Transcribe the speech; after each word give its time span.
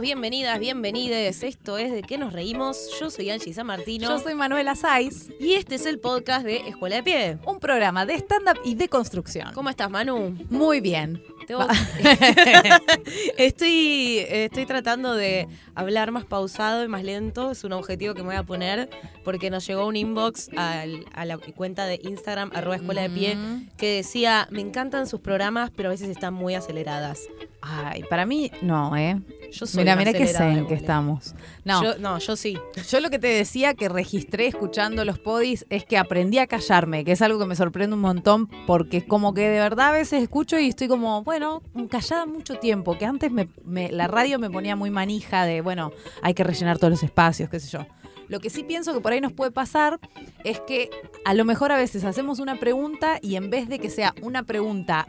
Bienvenidos, 0.00 0.58
bienvenidas, 0.58 0.60
bienvenides. 0.60 1.42
Esto 1.42 1.76
es 1.76 1.92
De 1.92 2.02
qué 2.02 2.16
nos 2.16 2.32
reímos. 2.32 2.88
Yo 2.98 3.10
soy 3.10 3.28
Angie 3.28 3.52
San 3.52 3.66
Martino. 3.66 4.08
Yo 4.08 4.18
soy 4.18 4.34
Manuela 4.34 4.74
Saiz. 4.74 5.28
Y 5.38 5.52
este 5.52 5.74
es 5.74 5.84
el 5.84 5.98
podcast 5.98 6.46
de 6.46 6.68
Escuela 6.68 6.96
de 6.96 7.02
Pie. 7.02 7.38
Un 7.44 7.60
programa 7.60 8.06
de 8.06 8.14
stand-up 8.14 8.58
y 8.64 8.76
de 8.76 8.88
construcción. 8.88 9.52
¿Cómo 9.52 9.68
estás, 9.68 9.90
Manu? 9.90 10.38
Muy 10.48 10.80
bien. 10.80 11.22
estoy, 13.36 14.18
estoy 14.28 14.66
tratando 14.66 15.14
de 15.14 15.48
hablar 15.74 16.12
más 16.12 16.24
pausado 16.24 16.84
y 16.84 16.88
más 16.88 17.02
lento. 17.02 17.50
Es 17.50 17.64
un 17.64 17.72
objetivo 17.72 18.14
que 18.14 18.22
me 18.22 18.28
voy 18.28 18.36
a 18.36 18.44
poner 18.44 18.88
porque 19.24 19.50
nos 19.50 19.66
llegó 19.66 19.86
un 19.86 19.96
inbox 19.96 20.50
a 20.56 20.86
la 21.24 21.38
cuenta 21.38 21.86
de 21.86 22.00
Instagram, 22.02 22.50
arroba 22.54 22.76
escuela 22.76 23.02
de 23.02 23.10
pie, 23.10 23.36
que 23.76 23.96
decía, 23.96 24.48
me 24.50 24.60
encantan 24.60 25.06
sus 25.06 25.20
programas, 25.20 25.70
pero 25.74 25.88
a 25.88 25.92
veces 25.92 26.08
están 26.08 26.34
muy 26.34 26.54
aceleradas. 26.54 27.28
Ay, 27.62 28.04
para 28.08 28.24
mí 28.24 28.50
no, 28.62 28.96
¿eh? 28.96 29.20
Yo 29.50 29.66
soy 29.66 29.82
mira, 29.82 29.96
mira 29.96 30.12
qué 30.12 30.26
zen 30.26 30.66
que 30.66 30.74
estamos. 30.74 31.34
No. 31.64 31.82
Yo, 31.82 31.98
no, 31.98 32.18
yo 32.18 32.36
sí. 32.36 32.58
Yo 32.88 33.00
lo 33.00 33.10
que 33.10 33.18
te 33.18 33.26
decía 33.26 33.74
que 33.74 33.88
registré 33.88 34.46
escuchando 34.46 35.04
los 35.04 35.18
podis 35.18 35.66
es 35.68 35.84
que 35.84 35.98
aprendí 35.98 36.38
a 36.38 36.46
callarme, 36.46 37.04
que 37.04 37.12
es 37.12 37.22
algo 37.22 37.38
que 37.38 37.46
me 37.46 37.56
sorprende 37.56 37.94
un 37.94 38.00
montón 38.00 38.48
porque 38.66 39.04
como 39.06 39.34
que 39.34 39.48
de 39.48 39.58
verdad 39.58 39.88
a 39.88 39.92
veces 39.92 40.22
escucho 40.22 40.58
y 40.58 40.68
estoy 40.68 40.88
como, 40.88 41.22
bueno, 41.22 41.62
callada 41.90 42.26
mucho 42.26 42.54
tiempo, 42.56 42.96
que 42.96 43.04
antes 43.04 43.30
me, 43.30 43.90
la 43.90 44.08
radio 44.08 44.38
me 44.38 44.50
ponía 44.50 44.76
muy 44.76 44.90
manija 44.90 45.44
de, 45.44 45.60
bueno, 45.60 45.92
hay 46.22 46.34
que 46.34 46.44
rellenar 46.44 46.78
todos 46.78 46.92
los 46.92 47.02
espacios, 47.02 47.50
qué 47.50 47.60
sé 47.60 47.68
yo. 47.68 47.86
Lo 48.28 48.38
que 48.38 48.48
sí 48.48 48.62
pienso 48.62 48.94
que 48.94 49.00
por 49.00 49.12
ahí 49.12 49.20
nos 49.20 49.32
puede 49.32 49.50
pasar 49.50 49.98
es 50.44 50.60
que 50.60 50.88
a 51.24 51.34
lo 51.34 51.44
mejor 51.44 51.72
a 51.72 51.76
veces 51.76 52.04
hacemos 52.04 52.38
una 52.38 52.60
pregunta 52.60 53.18
y 53.20 53.34
en 53.34 53.50
vez 53.50 53.68
de 53.68 53.80
que 53.80 53.90
sea 53.90 54.14
una 54.22 54.44
pregunta 54.44 55.08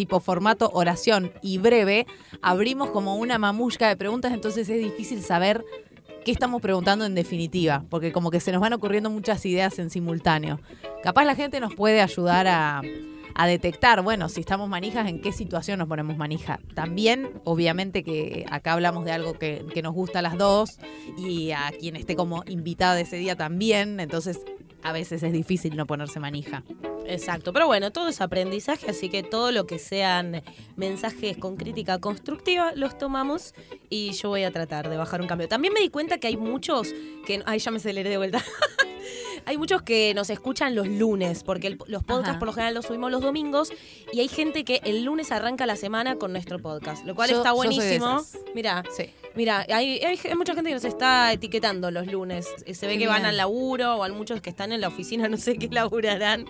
tipo 0.00 0.18
formato 0.18 0.70
oración 0.72 1.30
y 1.42 1.58
breve, 1.58 2.06
abrimos 2.40 2.88
como 2.88 3.16
una 3.16 3.36
mamushka 3.36 3.86
de 3.86 3.96
preguntas, 3.96 4.32
entonces 4.32 4.66
es 4.70 4.82
difícil 4.82 5.20
saber 5.22 5.62
qué 6.24 6.32
estamos 6.32 6.62
preguntando 6.62 7.04
en 7.04 7.14
definitiva, 7.14 7.84
porque 7.90 8.10
como 8.10 8.30
que 8.30 8.40
se 8.40 8.50
nos 8.50 8.62
van 8.62 8.72
ocurriendo 8.72 9.10
muchas 9.10 9.44
ideas 9.44 9.78
en 9.78 9.90
simultáneo. 9.90 10.58
Capaz 11.02 11.26
la 11.26 11.34
gente 11.34 11.60
nos 11.60 11.74
puede 11.74 12.00
ayudar 12.00 12.46
a, 12.48 12.80
detectar, 13.46 14.02
bueno, 14.02 14.28
si 14.28 14.40
estamos 14.40 14.68
manijas, 14.68 15.08
en 15.08 15.20
qué 15.20 15.32
situación 15.32 15.78
nos 15.78 15.88
ponemos 15.88 16.16
manija. 16.16 16.60
También, 16.74 17.30
obviamente 17.44 18.02
que 18.02 18.46
acá 18.50 18.72
hablamos 18.72 19.04
de 19.04 19.12
algo 19.12 19.38
que, 19.38 19.64
que 19.72 19.82
nos 19.82 19.94
gusta 19.94 20.20
a 20.20 20.22
las 20.22 20.36
dos 20.38 20.78
y 21.16 21.52
a 21.52 21.72
quien 21.78 21.96
esté 21.96 22.16
como 22.16 22.44
invitada 22.46 23.00
ese 23.00 23.16
día 23.16 23.36
también, 23.36 24.00
entonces 24.00 24.40
a 24.82 24.92
veces 24.92 25.22
es 25.22 25.32
difícil 25.32 25.76
no 25.76 25.86
ponerse 25.86 26.20
manija. 26.20 26.62
Exacto, 27.06 27.52
pero 27.52 27.66
bueno, 27.66 27.90
todo 27.90 28.08
es 28.08 28.20
aprendizaje, 28.20 28.90
así 28.90 29.08
que 29.08 29.22
todo 29.22 29.50
lo 29.52 29.66
que 29.66 29.78
sean 29.78 30.42
mensajes 30.76 31.36
con 31.36 31.56
crítica 31.56 31.98
constructiva 31.98 32.72
los 32.74 32.96
tomamos 32.98 33.54
y 33.88 34.12
yo 34.12 34.28
voy 34.28 34.44
a 34.44 34.52
tratar 34.52 34.88
de 34.88 34.96
bajar 34.96 35.20
un 35.20 35.26
cambio. 35.26 35.48
También 35.48 35.74
me 35.74 35.80
di 35.80 35.88
cuenta 35.88 36.18
que 36.18 36.28
hay 36.28 36.36
muchos 36.36 36.88
que... 37.26 37.42
Ay, 37.46 37.58
ya 37.58 37.70
me 37.70 37.78
aceleré 37.78 38.10
de 38.10 38.16
vuelta. 38.16 38.44
hay 39.46 39.58
muchos 39.58 39.82
que 39.82 40.12
nos 40.14 40.30
escuchan 40.30 40.74
los 40.74 40.88
lunes, 40.88 41.42
porque 41.44 41.76
los 41.86 42.02
podcasts 42.02 42.38
por 42.38 42.46
lo 42.46 42.52
general 42.52 42.74
los 42.74 42.86
subimos 42.86 43.10
los 43.10 43.22
domingos, 43.22 43.72
y 44.12 44.20
hay 44.20 44.28
gente 44.28 44.64
que 44.64 44.80
el 44.84 45.04
lunes 45.04 45.32
arranca 45.32 45.66
la 45.66 45.76
semana 45.76 46.16
con 46.16 46.32
nuestro 46.32 46.58
podcast, 46.58 47.04
lo 47.04 47.14
cual 47.14 47.30
está 47.30 47.52
buenísimo. 47.52 48.22
Mira, 48.54 48.82
sí. 48.96 49.10
Mira, 49.34 49.64
hay, 49.72 50.00
hay, 50.00 50.18
mucha 50.36 50.54
gente 50.54 50.70
que 50.70 50.74
nos 50.74 50.84
está 50.84 51.32
etiquetando 51.32 51.90
los 51.90 52.06
lunes. 52.06 52.48
Eh, 52.66 52.74
se 52.74 52.86
ve 52.86 52.98
que 52.98 53.06
van 53.06 53.24
al 53.24 53.36
laburo 53.36 53.96
o 53.96 54.02
hay 54.02 54.12
muchos 54.12 54.40
que 54.40 54.50
están 54.50 54.72
en 54.72 54.80
la 54.80 54.88
oficina, 54.88 55.28
no 55.28 55.36
sé 55.36 55.56
qué 55.56 55.68
laburarán, 55.68 56.46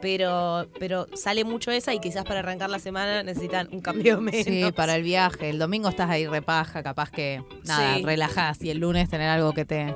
pero, 0.00 0.66
pero 0.78 1.06
sale 1.14 1.44
mucho 1.44 1.70
esa 1.70 1.94
y 1.94 2.00
quizás 2.00 2.24
para 2.24 2.40
arrancar 2.40 2.70
la 2.70 2.78
semana 2.78 3.22
necesitan 3.22 3.68
un 3.72 3.80
cambio 3.80 4.20
menos. 4.20 4.44
Sí, 4.44 4.64
para 4.74 4.96
el 4.96 5.02
viaje. 5.02 5.50
El 5.50 5.58
domingo 5.58 5.88
estás 5.88 6.10
ahí 6.10 6.26
repaja, 6.26 6.82
capaz 6.82 7.10
que 7.10 7.42
nada, 7.64 7.98
relajás 8.02 8.60
y 8.62 8.70
el 8.70 8.78
lunes 8.78 9.08
tener 9.08 9.28
algo 9.28 9.52
que 9.52 9.64
te, 9.64 9.94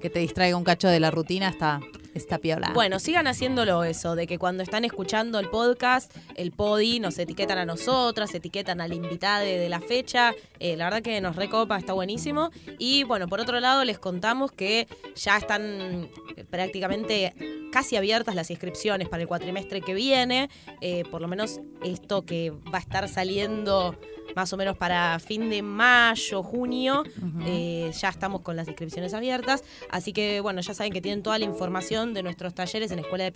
que 0.00 0.10
te 0.10 0.18
distraiga 0.18 0.56
un 0.56 0.64
cacho 0.64 0.88
de 0.88 1.00
la 1.00 1.10
rutina 1.10 1.48
está, 1.48 1.80
está 2.14 2.38
piola. 2.38 2.72
Bueno, 2.74 2.98
sigan 2.98 3.26
haciéndolo 3.26 3.84
eso, 3.84 4.14
de 4.14 4.26
que 4.26 4.38
cuando 4.38 4.62
están 4.62 4.84
escuchando 4.84 5.38
el 5.38 5.48
podcast, 5.48 6.14
el 6.34 6.52
podi, 6.52 7.00
nos 7.00 7.18
etiquetan 7.18 7.58
a 7.58 7.64
nosotras, 7.64 8.34
etiquetan 8.34 8.80
al 8.80 8.92
invitado 8.92 9.44
de 9.44 9.68
la 9.68 9.80
fecha. 9.80 10.34
Eh, 10.58 10.76
la 10.76 10.84
verdad 10.84 11.02
que 11.02 11.20
nos 11.20 11.36
recopa, 11.36 11.78
está 11.78 11.92
buenísimo. 11.92 12.50
Y 12.78 13.04
bueno, 13.04 13.28
por 13.28 13.40
otro 13.40 13.60
lado, 13.60 13.84
les 13.84 13.98
contamos 13.98 14.52
que 14.52 14.88
ya 15.14 15.36
están 15.36 16.10
prácticamente 16.50 17.34
casi 17.72 17.96
abiertas 17.96 18.34
las 18.34 18.50
inscripciones 18.50 19.08
para 19.08 19.22
el 19.22 19.28
cuatrimestre 19.28 19.80
que 19.80 19.94
viene. 19.94 20.48
Eh, 20.80 21.04
por 21.10 21.20
lo 21.20 21.28
menos 21.28 21.60
esto 21.84 22.24
que 22.24 22.50
va 22.50 22.78
a 22.78 22.80
estar 22.80 23.08
saliendo 23.08 23.96
más 24.34 24.52
o 24.52 24.56
menos 24.56 24.76
para 24.76 25.18
fin 25.18 25.50
de 25.50 25.62
mayo, 25.62 26.42
junio, 26.42 27.02
eh, 27.46 27.90
ya 27.98 28.08
estamos 28.08 28.42
con 28.42 28.56
las 28.56 28.68
inscripciones 28.68 29.14
abiertas. 29.14 29.64
Así 29.90 30.12
que 30.12 30.40
bueno, 30.40 30.60
ya 30.60 30.74
saben 30.74 30.92
que 30.92 31.00
tienen 31.00 31.22
toda 31.22 31.38
la 31.38 31.44
información 31.44 32.14
de 32.14 32.22
nuestros 32.22 32.54
talleres 32.54 32.90
en 32.90 32.98
escuela 32.98 33.24
de 33.24 33.32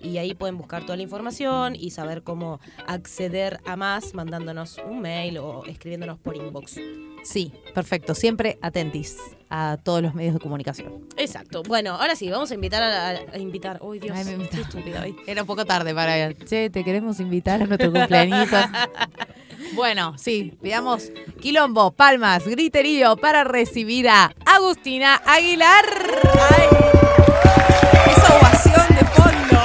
y 0.00 0.18
ahí 0.18 0.34
pueden 0.34 0.58
buscar 0.58 0.82
toda 0.82 0.96
la 0.96 1.02
información 1.02 1.74
y 1.76 1.90
saber 1.90 2.22
cómo 2.22 2.60
acceder 2.86 3.60
a 3.64 3.76
más 3.76 4.14
mandándonos 4.14 4.78
un 4.88 5.00
mail 5.00 5.38
o 5.38 5.64
escribiéndonos 5.66 6.18
por 6.18 6.36
inbox. 6.36 6.78
Sí, 7.24 7.52
perfecto. 7.72 8.14
Siempre 8.14 8.58
atentis 8.60 9.16
a 9.48 9.78
todos 9.82 10.02
los 10.02 10.14
medios 10.14 10.34
de 10.34 10.40
comunicación. 10.40 11.08
Exacto. 11.16 11.62
Bueno, 11.62 11.92
ahora 11.92 12.14
sí, 12.16 12.28
vamos 12.28 12.50
a 12.50 12.54
invitar 12.54 12.82
a, 12.82 13.38
invitar. 13.38 13.78
Uy, 13.82 13.98
Dios, 13.98 14.16
Ay, 14.16 14.36
me 14.36 14.44
estúpida 14.44 15.02
hoy. 15.02 15.16
Era 15.26 15.42
un 15.42 15.46
poco 15.46 15.64
tarde 15.64 15.94
para. 15.94 16.34
Che, 16.34 16.70
te 16.70 16.84
queremos 16.84 17.18
invitar 17.20 17.62
a 17.62 17.66
nuestro 17.66 17.90
cumpleaños. 17.90 18.48
bueno, 19.74 20.18
sí, 20.18 20.52
pidamos 20.62 21.10
quilombo, 21.40 21.92
palmas, 21.92 22.46
griterío 22.46 23.16
para 23.16 23.42
recibir 23.44 24.08
a 24.08 24.34
Agustina 24.44 25.22
Aguilar. 25.24 25.84
Ay. 26.50 26.66
Esa 28.12 28.36
ovación 28.36 28.86
de 28.88 29.04
fondo 29.06 29.60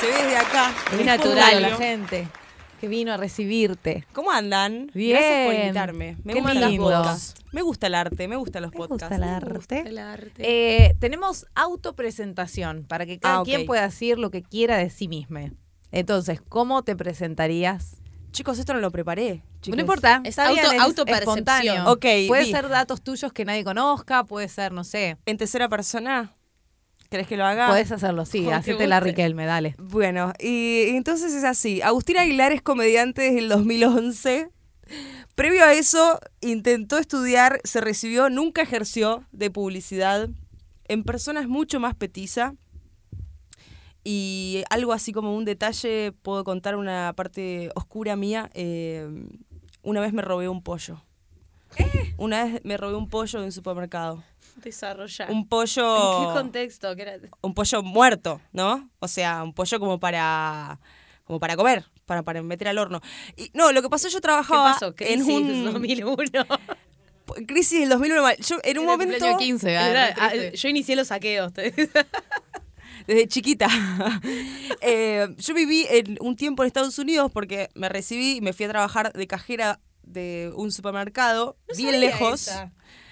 se 0.00 0.06
ve 0.06 0.30
de 0.30 0.36
acá. 0.36 0.74
Muy 0.92 1.04
natural 1.04 1.62
la 1.62 1.76
gente 1.76 2.41
que 2.82 2.88
vino 2.88 3.12
a 3.12 3.16
recibirte. 3.16 4.04
¿Cómo 4.12 4.32
andan? 4.32 4.90
Bien. 4.92 5.16
Gracias 5.16 5.46
por 5.46 5.54
invitarme. 5.54 6.16
Me 6.24 6.34
Qué 6.34 6.40
lindo. 6.40 7.16
Me 7.52 7.62
gusta 7.62 7.86
el 7.86 7.94
arte, 7.94 8.26
me 8.26 8.34
gustan 8.34 8.62
los 8.62 8.72
podcasts. 8.72 9.08
Gusta 9.08 9.14
el 9.14 9.22
arte. 9.22 9.84
el 9.86 9.98
arte. 9.98 10.42
Eh, 10.44 10.96
tenemos 10.98 11.46
autopresentación 11.54 12.82
para 12.82 13.06
que 13.06 13.20
cada 13.20 13.38
ah, 13.38 13.42
quien 13.44 13.66
pueda 13.66 13.82
decir 13.82 14.18
lo 14.18 14.32
que 14.32 14.42
quiera 14.42 14.78
de 14.78 14.90
sí 14.90 15.06
mismo. 15.06 15.38
Entonces, 15.92 16.40
¿cómo 16.48 16.82
te 16.82 16.96
presentarías? 16.96 17.98
Chicos, 18.32 18.58
esto 18.58 18.74
no 18.74 18.80
lo 18.80 18.90
preparé. 18.90 19.44
No 19.68 19.78
importa. 19.80 20.20
Es 20.24 20.40
auto, 20.40 20.60
autopercepción. 20.80 21.86
Ok. 21.86 22.06
Puede 22.26 22.46
ser 22.46 22.68
datos 22.68 23.00
tuyos 23.00 23.32
que 23.32 23.44
nadie 23.44 23.62
conozca, 23.62 24.24
puede 24.24 24.48
ser, 24.48 24.72
no 24.72 24.82
sé. 24.82 25.18
¿En 25.24 25.38
tercera 25.38 25.68
persona? 25.68 26.32
¿Querés 27.12 27.26
que 27.26 27.36
lo 27.36 27.44
haga? 27.44 27.68
Puedes 27.68 27.92
hacerlo, 27.92 28.24
sí, 28.24 28.48
hacete 28.48 28.86
la 28.86 28.98
Riquelme, 28.98 29.44
dale. 29.44 29.74
Bueno, 29.76 30.32
y, 30.40 30.84
entonces 30.96 31.34
es 31.34 31.44
así. 31.44 31.82
Agustín 31.82 32.16
Aguilar 32.16 32.52
es 32.52 32.62
comediante 32.62 33.20
desde 33.20 33.40
el 33.40 33.50
2011. 33.50 34.48
Previo 35.34 35.62
a 35.62 35.74
eso, 35.74 36.18
intentó 36.40 36.96
estudiar, 36.96 37.60
se 37.64 37.82
recibió, 37.82 38.30
nunca 38.30 38.62
ejerció 38.62 39.26
de 39.30 39.50
publicidad. 39.50 40.30
En 40.86 41.04
persona 41.04 41.42
es 41.42 41.48
mucho 41.48 41.80
más 41.80 41.94
petiza. 41.94 42.54
Y 44.04 44.64
algo 44.70 44.94
así 44.94 45.12
como 45.12 45.36
un 45.36 45.44
detalle, 45.44 46.12
puedo 46.22 46.44
contar 46.44 46.76
una 46.76 47.12
parte 47.14 47.68
oscura 47.74 48.16
mía. 48.16 48.48
Eh, 48.54 49.06
una 49.82 50.00
vez 50.00 50.14
me 50.14 50.22
robé 50.22 50.48
un 50.48 50.62
pollo. 50.62 51.04
¿Eh? 51.76 52.14
Una 52.16 52.44
vez 52.44 52.64
me 52.64 52.78
robé 52.78 52.96
un 52.96 53.10
pollo 53.10 53.38
en 53.38 53.44
un 53.44 53.52
supermercado. 53.52 54.24
Desarrollar. 54.56 55.30
Un 55.30 55.48
pollo. 55.48 56.22
¿En 56.22 56.28
qué 56.28 56.40
contexto? 56.40 56.94
Un 57.40 57.54
pollo 57.54 57.82
muerto, 57.82 58.40
¿no? 58.52 58.90
O 58.98 59.08
sea, 59.08 59.42
un 59.42 59.52
pollo 59.52 59.78
como 59.80 59.98
para. 59.98 60.78
como 61.24 61.40
para 61.40 61.56
comer, 61.56 61.84
para, 62.06 62.22
para 62.22 62.42
meter 62.42 62.68
al 62.68 62.78
horno. 62.78 63.00
Y 63.36 63.50
no, 63.54 63.72
lo 63.72 63.82
que 63.82 63.88
pasó, 63.88 64.08
yo 64.08 64.20
trabajaba 64.20 64.76
¿Qué 64.96 65.04
pasó? 65.06 65.12
en 65.12 65.22
un 65.22 65.72
2001. 65.72 66.46
Crisis 67.46 67.80
del 67.80 67.88
2001. 67.88 68.28
Yo 68.46 68.58
en 68.62 68.78
un 68.78 68.86
momento. 68.86 69.36
15, 69.36 69.76
ah, 69.76 70.34
yo 70.54 70.68
inicié 70.68 70.96
los 70.96 71.08
saqueos. 71.08 71.52
Desde 73.06 73.28
chiquita. 73.28 73.68
Eh, 74.84 75.28
yo 75.38 75.54
viví 75.54 75.86
en 75.88 76.18
un 76.20 76.34
tiempo 76.34 76.64
en 76.64 76.66
Estados 76.66 76.98
Unidos 76.98 77.30
porque 77.32 77.68
me 77.74 77.88
recibí 77.88 78.38
y 78.38 78.40
me 78.40 78.52
fui 78.52 78.66
a 78.66 78.68
trabajar 78.68 79.12
de 79.12 79.28
cajera 79.28 79.78
de 80.02 80.52
un 80.56 80.72
supermercado 80.72 81.56
bien 81.76 82.00
lejos. 82.00 82.50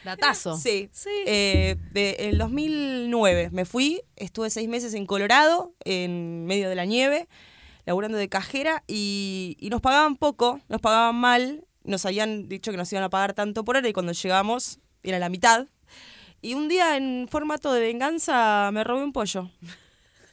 Datazo. 0.05 0.57
Sí. 0.57 0.89
sí. 0.93 1.11
Eh, 1.27 1.77
de, 1.93 2.17
en 2.19 2.39
2009 2.39 3.51
me 3.53 3.65
fui, 3.65 4.03
estuve 4.17 4.51
seis 4.51 4.69
meses 4.69 4.95
en 4.95 5.07
Colorado, 5.07 5.75
en 5.85 6.47
medio 6.47 6.69
de 6.69 6.75
la 6.75 6.85
nieve, 6.85 7.29
laburando 7.87 8.19
de 8.19 8.29
cajera 8.29 8.83
y, 8.87 9.57
nos 9.71 9.81
pagaban 9.81 10.17
poco, 10.17 10.61
nos 10.69 10.81
pagaban 10.81 11.17
mal. 11.17 11.65
Nos 11.83 12.05
habían 12.05 12.49
dicho 12.49 12.71
que 12.71 12.77
nos 12.77 12.93
iban 12.93 13.05
a 13.05 13.11
pagar 13.11 13.33
tanto 13.33 13.65
por 13.65 13.77
hora 13.77 13.89
y 13.89 13.93
cuando 13.93 14.13
llegamos 14.13 14.81
era 15.03 15.19
la 15.19 15.29
mitad. 15.29 15.67
Y 16.43 16.55
un 16.55 16.69
día 16.69 16.97
en 16.97 17.27
formato 17.31 17.73
de 17.73 17.81
venganza 17.81 18.71
me 18.73 18.85
robé 18.85 19.05
un 19.05 19.13
pollo 19.13 19.51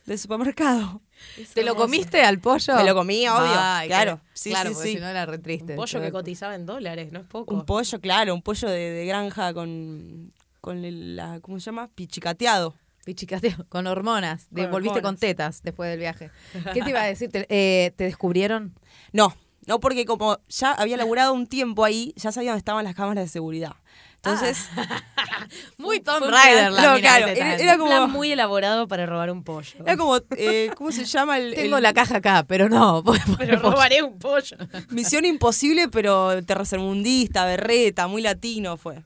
del 0.06 0.20
supermercado. 0.20 1.02
Es 1.38 1.54
¿Te 1.54 1.64
lo 1.64 1.76
comiste 1.76 2.22
al 2.22 2.40
pollo? 2.40 2.76
Me 2.76 2.84
lo 2.84 2.96
comí, 2.96 3.28
obvio, 3.28 3.54
Ay, 3.58 3.88
claro. 3.88 4.22
Sí, 4.34 4.50
claro, 4.50 4.70
sí, 4.70 4.76
porque 4.76 4.90
sí. 4.90 4.96
si 4.96 5.00
no 5.02 5.08
era 5.08 5.26
re 5.26 5.38
triste. 5.38 5.74
Un 5.74 5.76
pollo 5.78 6.02
que 6.02 6.12
cotizaba 6.12 6.56
en 6.56 6.66
dólares, 6.66 7.12
no 7.12 7.20
es 7.20 7.26
poco. 7.26 7.54
Un 7.54 7.66
pollo, 7.66 8.00
claro, 8.02 8.34
un 8.34 8.42
pollo 8.42 8.70
de, 8.70 8.92
de 8.92 9.06
granja 9.06 9.54
con, 9.54 10.32
con 10.62 10.84
el, 10.86 11.16
la, 11.16 11.40
¿cómo 11.42 11.60
se 11.60 11.66
llama? 11.66 11.90
Pichicateado. 11.94 12.76
Pichicateo, 13.06 13.66
con 13.70 13.88
hormonas. 13.88 14.48
De- 14.50 14.64
Con 14.64 14.72
volviste 14.72 15.02
con 15.02 15.16
tetas 15.18 15.62
después 15.64 15.90
del 15.90 16.00
viaje. 16.00 16.30
¿Qué 16.74 16.82
te 16.82 16.90
iba 16.90 17.02
a 17.02 17.06
decir? 17.06 17.32
¿Te, 17.32 17.46
eh, 17.50 17.92
¿te 17.96 18.04
descubrieron? 18.04 18.74
No, 19.14 19.34
no 19.66 19.80
porque 19.80 20.06
como 20.06 20.40
ya 20.50 20.74
había 20.74 20.98
laburado 20.98 21.34
un 21.34 21.48
tiempo 21.48 21.86
ahí, 21.86 22.14
ya 22.18 22.32
sabía 22.32 22.52
dónde 22.52 22.60
estaban 22.60 22.84
las 22.84 22.96
cámaras 22.96 23.24
de 23.26 23.30
seguridad. 23.30 23.74
Entonces, 24.18 24.68
Muy 25.78 26.00
Tom 26.02 26.24
Rider 26.24 26.72
la 26.72 26.82
no, 26.96 27.00
claro, 27.00 27.28
era- 27.28 27.56
era 27.56 27.74
Un 27.74 27.80
como- 27.80 27.92
plan 27.92 28.12
muy 28.12 28.32
elaborado 28.32 28.88
para 28.88 29.06
robar 29.06 29.32
un 29.32 29.44
pollo. 29.44 29.80
era 29.80 29.96
como, 29.96 30.18
eh, 30.36 30.72
¿cómo 30.76 30.92
se 30.92 31.06
llama? 31.06 31.38
El, 31.38 31.54
Tengo 31.54 31.78
el- 31.78 31.84
la 31.84 31.94
caja 31.94 32.18
acá, 32.18 32.44
pero 32.48 32.68
no. 32.68 33.04
Pero 33.38 33.60
robaré 33.60 34.02
un 34.04 34.18
pollo. 34.20 34.58
Misión 34.90 35.24
imposible, 35.26 35.88
pero 35.88 36.44
tercermundista, 36.44 37.46
berreta, 37.46 38.08
muy 38.08 38.22
latino 38.22 38.76
fue. 38.78 39.04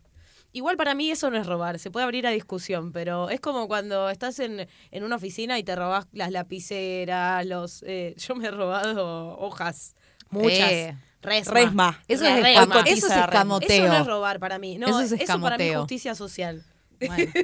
Igual 0.54 0.75
para 0.75 0.96
mí 0.96 1.10
eso 1.12 1.30
no 1.30 1.38
es 1.38 1.46
robar, 1.48 1.80
se 1.80 1.92
puede 1.92 2.04
abrir 2.04 2.28
a 2.28 2.31
discusión, 2.31 2.92
pero 2.92 3.30
es 3.30 3.40
como 3.40 3.68
cuando 3.68 4.10
estás 4.10 4.40
en, 4.40 4.68
en 4.92 5.04
una 5.04 5.16
oficina 5.16 5.57
y 5.60 5.64
te 5.64 5.75
robas 5.75 6.07
las 6.12 6.31
lapiceras, 6.31 7.46
los... 7.46 7.84
eh, 7.88 8.16
yo 8.18 8.36
me 8.36 8.48
he 8.48 8.52
robado 8.52 9.38
hojas, 9.38 9.96
muchas. 10.30 10.72
Eh, 10.72 10.98
resma. 11.21 11.53
resma. 11.53 12.00
Eso 12.07 12.25
es, 12.25 12.41
resma. 12.44 12.79
eso 12.85 13.07
es 13.07 13.15
escamoteo. 13.15 13.85
Eso 13.85 13.94
no 13.94 14.00
es 14.01 14.07
robar 14.07 14.39
para 14.39 14.59
mí, 14.59 14.77
no, 14.77 14.88
Eso 14.88 15.00
es 15.01 15.12
eso, 15.12 15.15
para 15.15 15.18
mí 15.18 15.23
es 15.23 15.29
escamoteo. 15.29 15.79
justicia 15.81 16.15
social. 16.15 16.63
Bueno. 17.00 17.31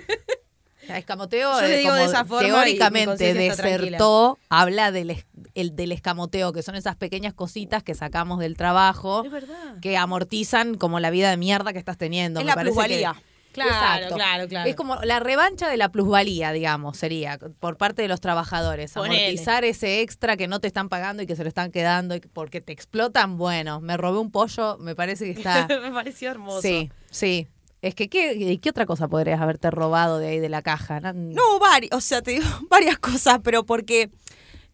Escamoteo, 0.87 1.59
Yo 1.59 1.67
le 1.67 1.77
digo 1.79 1.93
de 1.93 1.99
como 2.05 2.11
esa 2.11 2.23
forma 2.23 2.47
teóricamente 2.47 3.33
desertó, 3.33 4.37
habla 4.47 4.91
del, 4.93 5.21
el, 5.53 5.75
del 5.75 5.91
escamoteo, 5.91 6.53
que 6.53 6.63
son 6.63 6.75
esas 6.75 6.95
pequeñas 6.95 7.33
cositas 7.33 7.83
que 7.83 7.93
sacamos 7.93 8.39
del 8.39 8.55
trabajo, 8.55 9.23
Es 9.25 9.31
verdad. 9.31 9.79
que 9.81 9.97
amortizan 9.97 10.75
como 10.75 11.01
la 11.01 11.09
vida 11.09 11.29
de 11.29 11.35
mierda 11.35 11.73
que 11.73 11.79
estás 11.79 11.97
teniendo. 11.97 12.39
Es 12.39 12.45
Me 12.45 12.51
la 12.51 12.55
parece 12.55 12.73
plusvalía. 12.73 13.13
que- 13.13 13.26
Claro, 13.63 13.71
Exacto. 13.71 14.15
claro, 14.15 14.47
claro. 14.47 14.69
Es 14.69 14.75
como 14.75 14.97
la 14.97 15.19
revancha 15.19 15.67
de 15.67 15.77
la 15.77 15.89
plusvalía, 15.89 16.51
digamos, 16.51 16.97
sería 16.97 17.39
por 17.59 17.77
parte 17.77 18.03
de 18.03 18.07
los 18.07 18.21
trabajadores. 18.21 18.93
Ponele. 18.93 19.25
Amortizar 19.25 19.65
ese 19.65 20.01
extra 20.01 20.37
que 20.37 20.47
no 20.47 20.59
te 20.59 20.67
están 20.67 20.89
pagando 20.89 21.23
y 21.23 21.25
que 21.27 21.35
se 21.35 21.43
lo 21.43 21.47
están 21.49 21.71
quedando 21.71 22.15
y 22.15 22.19
porque 22.19 22.61
te 22.61 22.71
explotan. 22.71 23.37
Bueno, 23.37 23.81
me 23.81 23.97
robé 23.97 24.19
un 24.19 24.29
pollo, 24.29 24.77
me 24.77 24.93
parece 24.95 25.25
que 25.25 25.31
está. 25.31 25.67
me 25.81 25.91
pareció 25.91 26.29
hermoso. 26.29 26.61
sí, 26.61 26.91
sí. 27.09 27.47
Es 27.81 27.93
que, 27.93 28.09
¿qué, 28.09 28.59
¿qué 28.61 28.69
otra 28.69 28.85
cosa 28.85 29.07
podrías 29.07 29.39
haberte 29.39 29.69
robado 29.69 30.17
de 30.17 30.27
ahí 30.29 30.39
de 30.39 30.49
la 30.49 30.61
caja? 30.61 30.99
No, 30.99 31.13
No, 31.13 31.59
o 31.91 32.01
sea, 32.01 32.21
te 32.21 32.31
digo 32.31 32.45
varias 32.69 32.97
cosas, 32.97 33.39
pero 33.43 33.65
porque, 33.65 34.09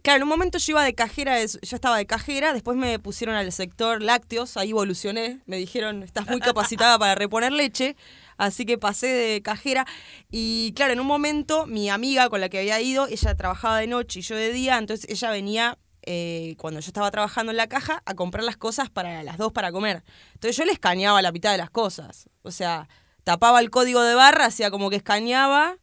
claro, 0.01 0.17
en 0.17 0.23
un 0.23 0.29
momento 0.29 0.57
yo 0.57 0.71
iba 0.71 0.83
de 0.83 0.95
cajera, 0.95 1.37
yo 1.43 1.75
estaba 1.75 1.97
de 1.97 2.05
cajera, 2.05 2.53
después 2.53 2.77
me 2.77 2.97
pusieron 2.99 3.35
al 3.35 3.51
sector 3.51 4.01
lácteos, 4.01 4.55
ahí 4.55 4.71
evolucioné, 4.71 5.41
me 5.45 5.57
dijeron, 5.57 6.01
estás 6.01 6.27
muy 6.27 6.39
capacitada 6.39 6.97
para 6.97 7.13
reponer 7.15 7.51
leche, 7.51 7.97
así 8.37 8.65
que 8.65 8.77
pasé 8.77 9.07
de 9.07 9.41
cajera 9.41 9.85
y 10.31 10.73
claro, 10.75 10.93
en 10.93 10.99
un 10.99 11.07
momento 11.07 11.65
mi 11.65 11.89
amiga 11.89 12.29
con 12.29 12.41
la 12.41 12.49
que 12.49 12.59
había 12.59 12.79
ido, 12.81 13.07
ella 13.07 13.35
trabajaba 13.35 13.79
de 13.79 13.87
noche 13.87 14.19
y 14.19 14.21
yo 14.23 14.35
de 14.35 14.51
día, 14.51 14.77
entonces 14.77 15.09
ella 15.09 15.29
venía... 15.31 15.77
eh, 16.05 16.55
cuando 16.57 16.81
yo 16.81 16.87
estaba 16.87 17.09
trabajando 17.11 17.51
en 17.51 17.57
la 17.57 17.67
caja, 17.67 18.03
a 18.05 18.13
comprar 18.13 18.43
las 18.43 18.57
cosas 18.57 18.89
para 18.89 19.23
las 19.23 19.37
dos 19.37 19.53
para 19.53 19.71
comer. 19.71 20.03
Entonces 20.33 20.57
yo 20.57 20.65
le 20.65 20.73
escaneaba 20.73 21.21
la 21.21 21.31
mitad 21.31 21.53
de 21.53 21.57
las 21.57 21.69
cosas. 21.69 22.29
O 22.41 22.51
sea, 22.51 22.89
tapaba 23.23 23.61
el 23.61 23.69
código 23.69 24.01
de 24.01 24.13
barra, 24.13 24.47
hacía 24.47 24.69
como 24.69 24.89
que 24.89 24.97
escaneaba 24.97 25.77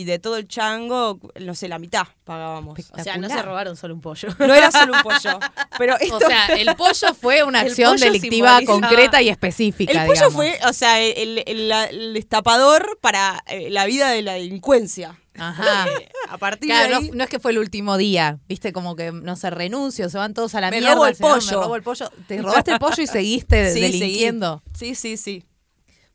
y 0.00 0.04
de 0.04 0.18
todo 0.18 0.36
el 0.38 0.48
chango, 0.48 1.20
no 1.38 1.54
sé, 1.54 1.68
la 1.68 1.78
mitad 1.78 2.06
pagábamos. 2.24 2.78
O 2.92 3.02
sea, 3.02 3.16
no 3.18 3.28
se 3.28 3.42
robaron 3.42 3.76
solo 3.76 3.94
un 3.94 4.00
pollo. 4.00 4.28
No 4.38 4.54
era 4.54 4.70
solo 4.70 4.94
un 4.94 5.02
pollo. 5.02 5.38
Pero 5.78 5.96
esto, 5.98 6.16
O 6.16 6.20
sea, 6.20 6.46
el 6.46 6.74
pollo 6.76 7.14
fue 7.20 7.42
una 7.42 7.60
acción 7.60 7.96
delictiva 7.98 8.60
simboliza- 8.60 8.66
concreta 8.66 9.20
y 9.22 9.28
específica. 9.28 9.92
el 9.92 9.98
pollo 10.06 10.12
digamos. 10.30 10.34
fue, 10.34 10.58
o 10.68 10.72
sea, 10.72 11.00
el, 11.00 11.42
el- 11.46 12.14
destapador 12.14 12.98
para 13.00 13.42
eh, 13.46 13.68
la 13.70 13.84
vida 13.86 14.10
de 14.10 14.22
la 14.22 14.34
delincuencia. 14.34 15.18
Ajá. 15.38 15.86
A 16.28 16.38
partir 16.38 16.68
Claro, 16.70 16.86
de 16.86 16.90
no, 16.94 16.98
ahí, 17.00 17.10
no 17.14 17.24
es 17.24 17.30
que 17.30 17.38
fue 17.38 17.52
el 17.52 17.58
último 17.58 17.96
día, 17.96 18.38
viste, 18.48 18.72
como 18.72 18.94
que 18.96 19.10
no 19.12 19.36
se 19.36 19.48
renuncio, 19.50 20.08
se 20.10 20.18
van 20.18 20.34
todos 20.34 20.54
a 20.54 20.60
la 20.60 20.70
Me 20.70 20.78
mierda. 20.80 20.94
robo 20.94 21.06
el 21.06 21.16
pollo. 21.16 21.46
Me 21.46 21.64
robo 21.64 21.76
el 21.76 21.82
pollo. 21.82 22.10
Te 22.26 22.38
robaste 22.42 22.72
el 22.72 22.78
pollo 22.78 23.02
y 23.02 23.06
seguiste 23.06 23.72
Sí, 23.72 23.80
delinquiendo. 23.80 24.62
seguí. 24.74 24.94
Sí, 24.94 25.16
sí, 25.16 25.16
sí. 25.16 25.44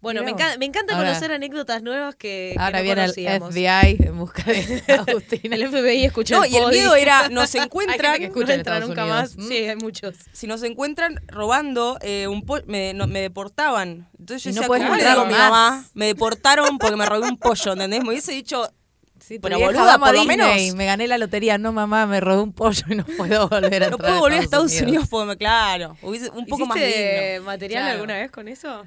Bueno, 0.06 0.24
me 0.24 0.32
encanta, 0.32 0.58
me 0.60 0.66
encanta 0.66 0.96
Ahora- 0.96 1.08
conocer 1.10 1.32
anécdotas 1.32 1.82
nuevas 1.82 2.16
que, 2.16 2.52
que 2.54 2.60
Ahora 2.60 2.78
no 2.78 2.84
viene 2.84 3.04
el. 3.06 3.12
FBI 3.12 3.98
en 4.08 4.18
busca 4.20 4.44
de 4.44 4.84
Agustina. 5.08 5.56
El 5.56 5.68
FBI 5.68 6.06
escuchó 6.06 6.36
No, 6.38 6.44
el 6.44 6.52
y 6.52 6.56
el 6.58 6.68
miedo 6.68 6.96
era, 6.96 7.28
nos 7.30 7.54
Hay 7.56 7.62
encuentran, 7.62 8.14
gente 8.20 8.32
que 8.32 8.46
no 8.46 8.52
entra 8.52 8.80
nunca 8.80 9.04
Unidos. 9.06 9.36
más. 9.36 9.38
¿Mm? 9.38 9.48
Sí, 9.48 9.56
hay 9.58 9.76
muchos. 9.78 10.16
si 10.32 10.46
nos 10.48 10.62
encuentran 10.64 11.20
robando 11.28 11.98
eh, 12.02 12.28
un 12.28 12.46
pollo, 12.46 12.64
me, 12.68 12.94
no- 12.94 13.08
me 13.08 13.20
deportaban. 13.22 14.08
Entonces 14.20 14.44
yo 14.44 14.50
Y 14.52 14.54
no 14.54 14.62
decía, 14.62 14.68
puedes 14.68 14.84
¿cómo 14.86 14.96
le 14.96 15.06
digo 15.10 15.22
a 15.22 15.26
mi 15.26 15.32
más. 15.34 15.50
mamá? 15.50 15.86
Me 15.96 16.06
deportaron 16.06 16.78
porque 16.78 16.96
me 16.98 17.06
robé 17.06 17.28
un 17.28 17.38
pollo, 17.38 17.74
¿entendés? 17.74 18.02
Me 18.04 18.10
hubiese 18.10 18.32
dicho, 18.32 18.70
Sí, 19.18 19.40
Pero, 19.40 19.58
boluda, 19.58 19.98
por 19.98 20.14
lo 20.14 20.24
menos- 20.26 20.76
Me 20.76 20.86
gané 20.86 21.08
la 21.08 21.18
lotería. 21.18 21.58
No, 21.58 21.72
mamá, 21.72 22.06
me 22.06 22.20
robé 22.20 22.44
un 22.44 22.54
pollo 22.54 22.84
y 22.90 22.94
no 22.96 23.06
puedo 23.06 23.48
volver 23.50 23.86
a 23.86 23.90
no 23.90 23.98
puedo 23.98 24.20
volver 24.20 24.40
a 24.40 24.44
Estados 24.44 24.80
Unidos, 24.80 25.08
porque, 25.10 25.26
me- 25.30 25.38
claro, 25.38 25.98
hubiese- 26.04 26.30
un 26.30 26.46
poco 26.46 26.68
más 26.68 26.78
¿Hiciste 26.78 27.32
digno. 27.32 27.46
material 27.46 27.82
Claro. 27.82 27.94
alguna 27.96 28.14
vez 28.18 28.30
con 28.30 28.48
eso? 28.48 28.84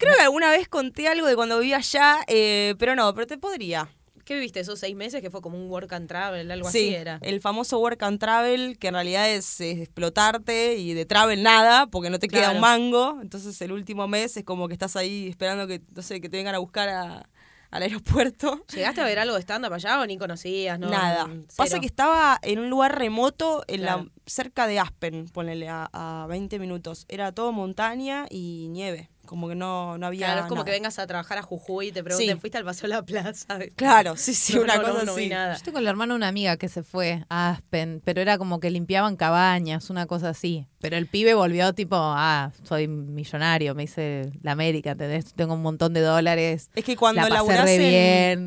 Creo 0.00 0.16
que 0.16 0.22
alguna 0.22 0.50
vez 0.50 0.66
conté 0.68 1.06
algo 1.08 1.26
de 1.26 1.36
cuando 1.36 1.58
vivía 1.60 1.76
allá, 1.76 2.18
eh, 2.26 2.74
pero 2.78 2.96
no, 2.96 3.14
pero 3.14 3.26
te 3.26 3.38
podría. 3.38 3.88
¿Qué 4.24 4.34
viviste 4.34 4.60
esos 4.60 4.78
seis 4.78 4.94
meses 4.94 5.20
que 5.22 5.30
fue 5.30 5.40
como 5.42 5.58
un 5.58 5.68
work 5.68 5.92
and 5.92 6.06
travel, 6.06 6.48
algo 6.52 6.70
sí, 6.70 6.78
así 6.86 6.94
era? 6.94 7.18
el 7.22 7.40
famoso 7.40 7.78
work 7.80 8.00
and 8.04 8.20
travel, 8.20 8.78
que 8.78 8.88
en 8.88 8.94
realidad 8.94 9.28
es, 9.28 9.60
es 9.60 9.78
explotarte 9.80 10.76
y 10.76 10.94
de 10.94 11.04
travel 11.04 11.42
nada, 11.42 11.86
porque 11.88 12.10
no 12.10 12.18
te 12.18 12.28
queda 12.28 12.52
un 12.52 12.60
mango. 12.60 13.18
Entonces 13.22 13.60
el 13.60 13.72
último 13.72 14.06
mes 14.08 14.36
es 14.36 14.44
como 14.44 14.68
que 14.68 14.74
estás 14.74 14.94
ahí 14.96 15.28
esperando 15.28 15.66
que, 15.66 15.80
no 15.94 16.02
sé, 16.02 16.20
que 16.20 16.28
te 16.28 16.36
vengan 16.36 16.54
a 16.54 16.58
buscar 16.58 16.88
a- 16.90 17.28
al 17.72 17.82
aeropuerto. 17.82 18.64
¿Llegaste 18.74 19.00
a 19.00 19.04
ver 19.04 19.18
algo 19.20 19.34
de 19.36 19.42
stand-up 19.42 19.72
allá 19.72 20.00
o 20.00 20.06
ni 20.06 20.16
conocías? 20.18 20.78
No, 20.78 20.90
Nada. 20.90 21.26
Cero. 21.28 21.44
Pasa 21.56 21.78
que 21.80 21.86
estaba 21.86 22.38
en 22.42 22.58
un 22.60 22.68
lugar 22.70 22.96
remoto, 22.98 23.62
en 23.68 23.80
Claro. 23.82 24.04
la, 24.04 24.10
cerca 24.26 24.66
de 24.66 24.78
Aspen, 24.80 25.26
ponele 25.28 25.68
a, 25.68 25.88
a 25.92 26.26
20 26.28 26.58
minutos. 26.58 27.04
Era 27.08 27.32
todo 27.32 27.52
montaña 27.52 28.26
y 28.30 28.66
nieve. 28.70 29.08
Como 29.30 29.48
que 29.48 29.54
no, 29.54 29.96
no 29.96 30.06
había. 30.08 30.26
Claro, 30.26 30.40
es 30.40 30.46
como 30.48 30.56
nada. 30.56 30.64
que 30.64 30.70
vengas 30.72 30.98
a 30.98 31.06
trabajar 31.06 31.38
a 31.38 31.42
Jujuy 31.42 31.86
y 31.86 31.92
te 31.92 32.02
pregunten, 32.02 32.34
Sí. 32.34 32.40
¿fuiste 32.40 32.58
al 32.58 32.64
Paseo 32.64 32.88
de 32.88 32.96
la 32.96 33.02
Plaza? 33.04 33.46
Claro, 33.76 34.16
sí, 34.16 34.34
sí, 34.34 34.54
No, 34.56 34.62
una 34.62 34.74
no, 34.78 34.82
cosa 34.82 35.04
no 35.04 35.14
vi 35.14 35.22
así. 35.26 35.30
nada. 35.30 35.54
Yo 35.56 35.62
tengo 35.62 35.78
el 35.78 35.86
hermano 35.86 36.14
de 36.14 36.16
una 36.16 36.26
amiga 36.26 36.56
que 36.56 36.68
se 36.68 36.82
fue 36.82 37.24
a 37.28 37.50
Aspen, 37.50 38.02
pero 38.04 38.20
era 38.20 38.38
como 38.38 38.58
que 38.58 38.70
limpiaban 38.70 39.14
cabañas, 39.14 39.88
una 39.88 40.06
cosa 40.06 40.30
así. 40.30 40.66
Pero 40.80 40.96
el 40.96 41.06
pibe 41.06 41.34
volvió 41.34 41.72
tipo, 41.74 41.94
ah, 41.96 42.50
soy 42.64 42.88
millonario, 42.88 43.76
me 43.76 43.84
hice 43.84 44.32
la 44.42 44.50
América, 44.50 44.90
¿entendés? 44.90 45.32
Tengo 45.34 45.54
un 45.54 45.62
montón 45.62 45.92
de 45.94 46.00
dólares. 46.00 46.68
Es 46.74 46.84
que 46.84 46.96
cuando 46.96 47.22
la 47.22 47.28
laburás 47.28 47.66
re 47.66 47.74
en- 47.76 47.80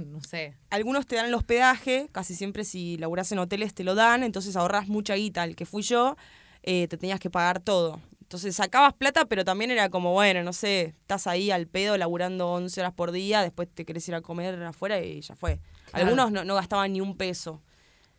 bien, 0.04 0.12
no 0.12 0.20
sé. 0.22 0.58
algunos 0.70 1.08
te 1.08 1.16
dan 1.16 1.28
el 1.28 1.34
hospedaje, 1.34 2.10
casi 2.12 2.36
siempre 2.36 2.66
si 2.66 2.98
laburás 2.98 3.32
en 3.32 3.40
hoteles 3.40 3.74
te 3.74 3.86
lo 3.86 3.96
dan, 3.96 4.22
entonces 4.24 4.58
ahorras 4.58 4.90
mucha 4.90 5.16
guita. 5.16 5.46
El 5.46 5.56
que 5.56 5.66
fui 5.66 5.82
yo, 5.82 6.18
eh, 6.64 6.88
te 6.90 6.98
tenías 6.98 7.20
que 7.22 7.30
pagar 7.30 7.60
todo. 7.62 8.02
Entonces 8.24 8.56
sacabas 8.56 8.94
plata, 8.94 9.26
pero 9.26 9.44
también 9.44 9.70
era 9.70 9.90
como, 9.90 10.14
bueno, 10.14 10.44
no 10.44 10.54
sé, 10.54 10.96
estás 11.02 11.28
ahí 11.28 11.52
al 11.52 11.68
pedo 11.68 11.98
laburando 11.98 12.52
11 12.54 12.80
horas 12.80 12.94
por 12.94 13.12
día, 13.12 13.42
después 13.42 13.68
te 13.72 13.86
querés 13.86 14.08
ir 14.08 14.16
a 14.16 14.22
comer 14.22 14.62
afuera 14.64 15.02
y 15.02 15.22
ya 15.22 15.36
fue. 15.36 15.60
Claro. 15.92 16.06
Algunos 16.06 16.32
no, 16.32 16.44
no 16.44 16.56
gastaban 16.56 16.94
ni 16.94 17.02
un 17.02 17.16
peso. 17.16 17.62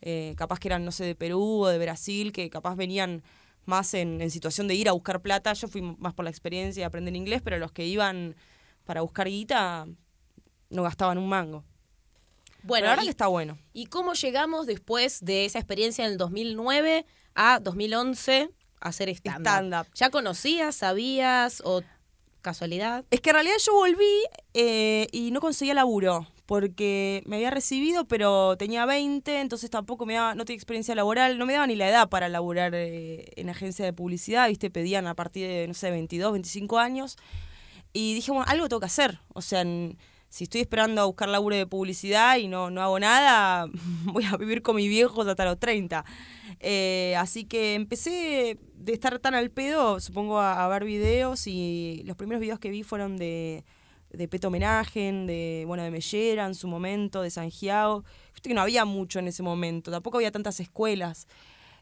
Eh, 0.02 0.34
capaz 0.37 0.61
que 0.61 0.68
eran, 0.68 0.84
no 0.84 0.92
sé, 0.92 1.04
de 1.04 1.14
Perú 1.14 1.62
o 1.62 1.68
de 1.68 1.78
Brasil, 1.78 2.32
que 2.32 2.50
capaz 2.50 2.76
venían 2.76 3.23
más 3.64 3.94
en, 3.94 4.20
en 4.20 4.30
situación 4.30 4.68
de 4.68 4.75
ir 4.75 4.88
a 4.88 4.92
buscar 4.92 5.23
plata. 5.23 5.52
Yo 5.54 5.68
fui 5.68 5.80
más 5.80 6.12
por 6.12 6.25
la 6.25 6.30
experiencia 6.30 6.82
y 6.82 6.84
aprender 6.84 7.16
inglés, 7.16 7.40
pero 7.42 7.58
los 7.58 7.73
que 7.73 7.87
iban 7.87 8.37
para 8.84 9.00
buscar 9.00 9.26
guita 9.26 9.87
no 10.68 10.82
gastaban 10.82 11.16
un 11.16 11.28
mango. 11.28 11.64
Bueno, 12.62 12.84
la 12.84 12.90
verdad 12.90 13.04
y, 13.04 13.06
que 13.06 13.11
está 13.11 13.26
bueno. 13.26 13.58
¿y 13.73 13.87
cómo 13.87 14.12
llegamos 14.12 14.66
después 14.66 15.25
de 15.25 15.46
esa 15.46 15.58
experiencia 15.58 16.04
en 16.04 16.12
el 16.12 16.18
2009 16.18 17.06
a 17.34 17.58
2011 17.61 18.42
a 18.42 18.49
hacer 18.81 19.09
stand-up? 19.11 19.43
Stand-up. 19.43 19.87
¿Ya 19.95 20.11
conocías, 20.11 20.75
sabías 20.76 21.62
o 21.64 21.83
casualidad? 22.43 23.04
Es 23.11 23.21
que 23.21 23.31
en 23.31 23.35
realidad 23.35 23.57
yo 23.64 23.73
volví 23.75 24.23
eh, 24.54 25.07
y 25.12 25.31
no 25.31 25.40
conseguía 25.40 25.75
laburo, 25.75 26.26
porque 26.47 27.23
me 27.26 27.37
había 27.37 27.50
recibido, 27.50 28.04
pero 28.07 28.57
tenía 28.59 28.85
20, 28.85 29.40
entonces 29.40 29.71
tampoco 29.71 30.04
me 30.04 30.14
daba, 30.14 30.35
no 30.35 30.45
tenía 30.45 30.57
experiencia 30.59 30.95
laboral, 30.95 31.38
no 31.38 31.47
me 31.47 31.54
daba 31.54 31.66
ni 31.66 31.75
la 31.76 31.88
edad 31.88 32.09
para 32.11 32.28
laburar 32.28 32.75
eh, 32.75 33.31
en 33.37 33.49
agencia 33.49 33.85
de 33.85 33.93
publicidad, 33.95 34.49
¿viste? 34.49 34.71
Pedían 34.71 35.07
a 35.07 35.14
partir 35.14 35.47
de, 35.49 35.66
no 35.66 35.75
sé, 35.75 35.90
22, 35.90 36.33
25 36.33 36.78
años. 36.78 37.16
Y 37.95 38.14
dije, 38.14 38.31
bueno, 38.33 38.45
algo 38.49 38.69
tengo 38.69 38.81
que 38.81 38.87
hacer. 38.87 39.21
O 39.33 39.40
sea, 39.40 39.61
en- 39.62 39.97
si 40.35 40.45
estoy 40.45 40.62
esperando 40.62 41.00
a 41.00 41.05
buscar 41.05 41.29
laburo 41.29 41.55
de 41.55 41.64
publicidad 41.64 42.38
y 42.38 42.49
no, 42.49 42.69
no 42.69 42.83
hago 42.83 42.99
nada, 42.99 43.69
voy 44.05 44.25
a 44.25 44.37
vivir 44.37 44.62
con 44.62 44.75
mis 44.75 44.88
viejos 44.88 45.29
hasta 45.29 45.45
los 45.45 45.61
30. 45.61 46.05
Eh, 46.59 47.14
así 47.17 47.45
que 47.45 47.76
empecé 47.76 48.59
de 48.75 48.93
estar 48.93 49.21
tan 49.21 49.37
al 49.37 49.53
pedo, 49.53 50.00
supongo, 50.00 50.41
a, 50.41 50.67
ver 50.67 50.85
videos 50.85 51.47
y 51.47 52.03
los 52.05 52.17
primeros 52.17 52.41
videos 52.41 52.59
que 52.59 52.71
vi 52.71 52.83
fueron 52.83 53.17
de 53.17 53.64
de 54.11 54.26
Peto 54.26 54.49
Homenagen, 54.49 55.26
de, 55.29 55.64
bueno, 55.69 55.85
de 55.85 55.91
Mellera 55.93 56.47
en 56.47 56.55
su 56.57 56.67
momento, 56.67 57.23
de 57.23 57.31
San 57.31 57.50
Giao. 57.50 58.05
Viste 58.33 58.49
que 58.49 58.55
no 58.55 58.61
había 58.61 58.85
mucho 58.85 59.21
en 59.21 59.29
ese 59.29 59.45
momento, 59.45 59.93
tampoco 59.93 60.19
había 60.19 60.33
tantas 60.33 60.59
escuelas. 60.59 61.29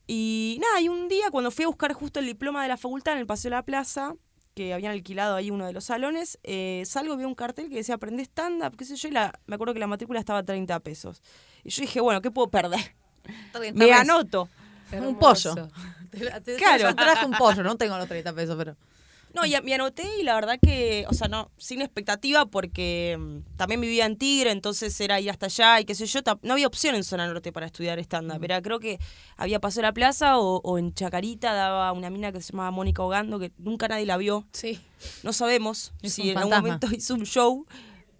Y 0.06 0.58
nada, 0.60 0.80
y 0.82 0.88
un 0.88 1.08
día 1.08 1.30
cuando 1.30 1.50
fui 1.50 1.64
a 1.64 1.68
buscar 1.68 1.94
justo 1.94 2.20
el 2.20 2.26
diploma 2.26 2.62
de 2.62 2.68
la 2.68 2.76
facultad 2.76 3.14
en 3.14 3.20
el 3.20 3.26
Paseo 3.26 3.50
de 3.50 3.56
la 3.56 3.64
Plaza, 3.64 4.14
que 4.54 4.74
habían 4.74 4.92
alquilado 4.92 5.36
ahí 5.36 5.50
uno 5.50 5.66
de 5.66 5.72
los 5.72 5.84
salones, 5.84 6.38
eh, 6.42 6.82
salgo 6.86 7.14
y 7.14 7.18
vi 7.18 7.24
un 7.24 7.34
cartel 7.34 7.68
que 7.68 7.76
decía 7.76 7.94
aprende 7.94 8.22
stand-up, 8.22 8.76
qué 8.76 8.84
sé 8.84 8.96
yo, 8.96 9.08
y 9.08 9.12
la, 9.12 9.38
me 9.46 9.54
acuerdo 9.54 9.74
que 9.74 9.80
la 9.80 9.86
matrícula 9.86 10.20
estaba 10.20 10.40
a 10.40 10.42
30 10.42 10.78
pesos. 10.80 11.22
Y 11.64 11.70
yo 11.70 11.82
dije, 11.82 12.00
bueno, 12.00 12.20
¿qué 12.20 12.30
puedo 12.30 12.48
perder? 12.48 12.94
Me 13.74 13.92
anoto. 13.92 14.48
Un 14.92 15.18
pollo. 15.18 15.54
Claro. 16.58 16.90
Yo 16.90 16.94
traje 16.94 17.24
un 17.24 17.32
pollo, 17.32 17.62
no 17.62 17.76
tengo 17.76 17.96
los 17.96 18.06
30 18.06 18.34
pesos, 18.34 18.54
pero. 18.58 18.76
No, 19.34 19.46
y 19.46 19.54
me 19.62 19.74
anoté 19.74 20.04
y 20.20 20.22
la 20.24 20.34
verdad 20.34 20.58
que, 20.62 21.06
o 21.08 21.14
sea, 21.14 21.28
no, 21.28 21.50
sin 21.56 21.80
expectativa 21.80 22.46
porque 22.46 23.16
mm, 23.18 23.56
también 23.56 23.80
vivía 23.80 24.04
en 24.06 24.16
Tigre, 24.18 24.50
entonces 24.50 24.98
era 25.00 25.20
ir 25.20 25.30
hasta 25.30 25.46
allá 25.46 25.80
y 25.80 25.84
qué 25.84 25.94
sé 25.94 26.06
yo, 26.06 26.20
no 26.42 26.52
había 26.52 26.66
opción 26.66 26.94
en 26.94 27.02
Zona 27.04 27.26
Norte 27.26 27.52
para 27.52 27.66
estudiar 27.66 27.98
stand-up, 27.98 28.44
era 28.44 28.60
creo 28.60 28.78
que 28.78 28.98
había 29.36 29.58
Paso 29.60 29.80
de 29.80 29.82
la 29.84 29.92
Plaza 29.92 30.38
o, 30.38 30.60
o 30.62 30.78
en 30.78 30.92
Chacarita 30.92 31.52
daba 31.54 31.92
una 31.92 32.10
mina 32.10 32.30
que 32.32 32.42
se 32.42 32.52
llamaba 32.52 32.70
Mónica 32.70 33.02
Hogando, 33.02 33.38
que 33.38 33.52
nunca 33.58 33.88
nadie 33.88 34.04
la 34.06 34.16
vio, 34.18 34.46
Sí. 34.52 34.78
no 35.22 35.32
sabemos 35.32 35.92
Es 36.02 36.12
si 36.14 36.30
en 36.30 36.38
algún 36.38 36.54
momento 36.54 36.88
hizo 36.94 37.14
un 37.14 37.24
show, 37.24 37.66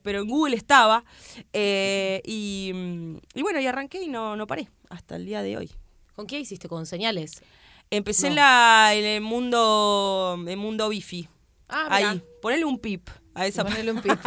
pero 0.03 0.21
en 0.23 0.29
Google 0.29 0.57
estaba, 0.57 1.05
eh, 1.53 2.23
y, 2.25 2.73
mm, 2.75 3.17
y 3.35 3.43
bueno, 3.43 3.61
y 3.61 3.67
arranqué 3.67 4.03
y 4.03 4.09
no, 4.09 4.35
no 4.37 4.47
paré 4.47 4.69
hasta 4.89 5.17
el 5.17 5.27
día 5.27 5.43
de 5.43 5.57
hoy. 5.57 5.71
¿Con 6.15 6.27
qué 6.27 6.41
hiciste? 6.41 6.69
¿Con 6.69 6.87
señales? 6.87 7.43
Empecé 7.93 8.27
en, 8.29 8.35
No. 8.35 8.41
la, 8.41 8.91
en 8.95 9.05
el 9.05 9.21
mundo, 9.21 10.37
el 10.47 10.57
mundo 10.57 10.89
bifi. 10.89 11.29
Ah, 11.69 11.89
mirá. 11.97 12.11
Ahí, 12.11 12.23
ponele 12.41 12.65
un 12.65 12.79
pip 12.79 13.09
a 13.35 13.47
esa 13.47 13.65
Ponele 13.65 13.93
un 13.93 14.01
pico. 14.03 14.17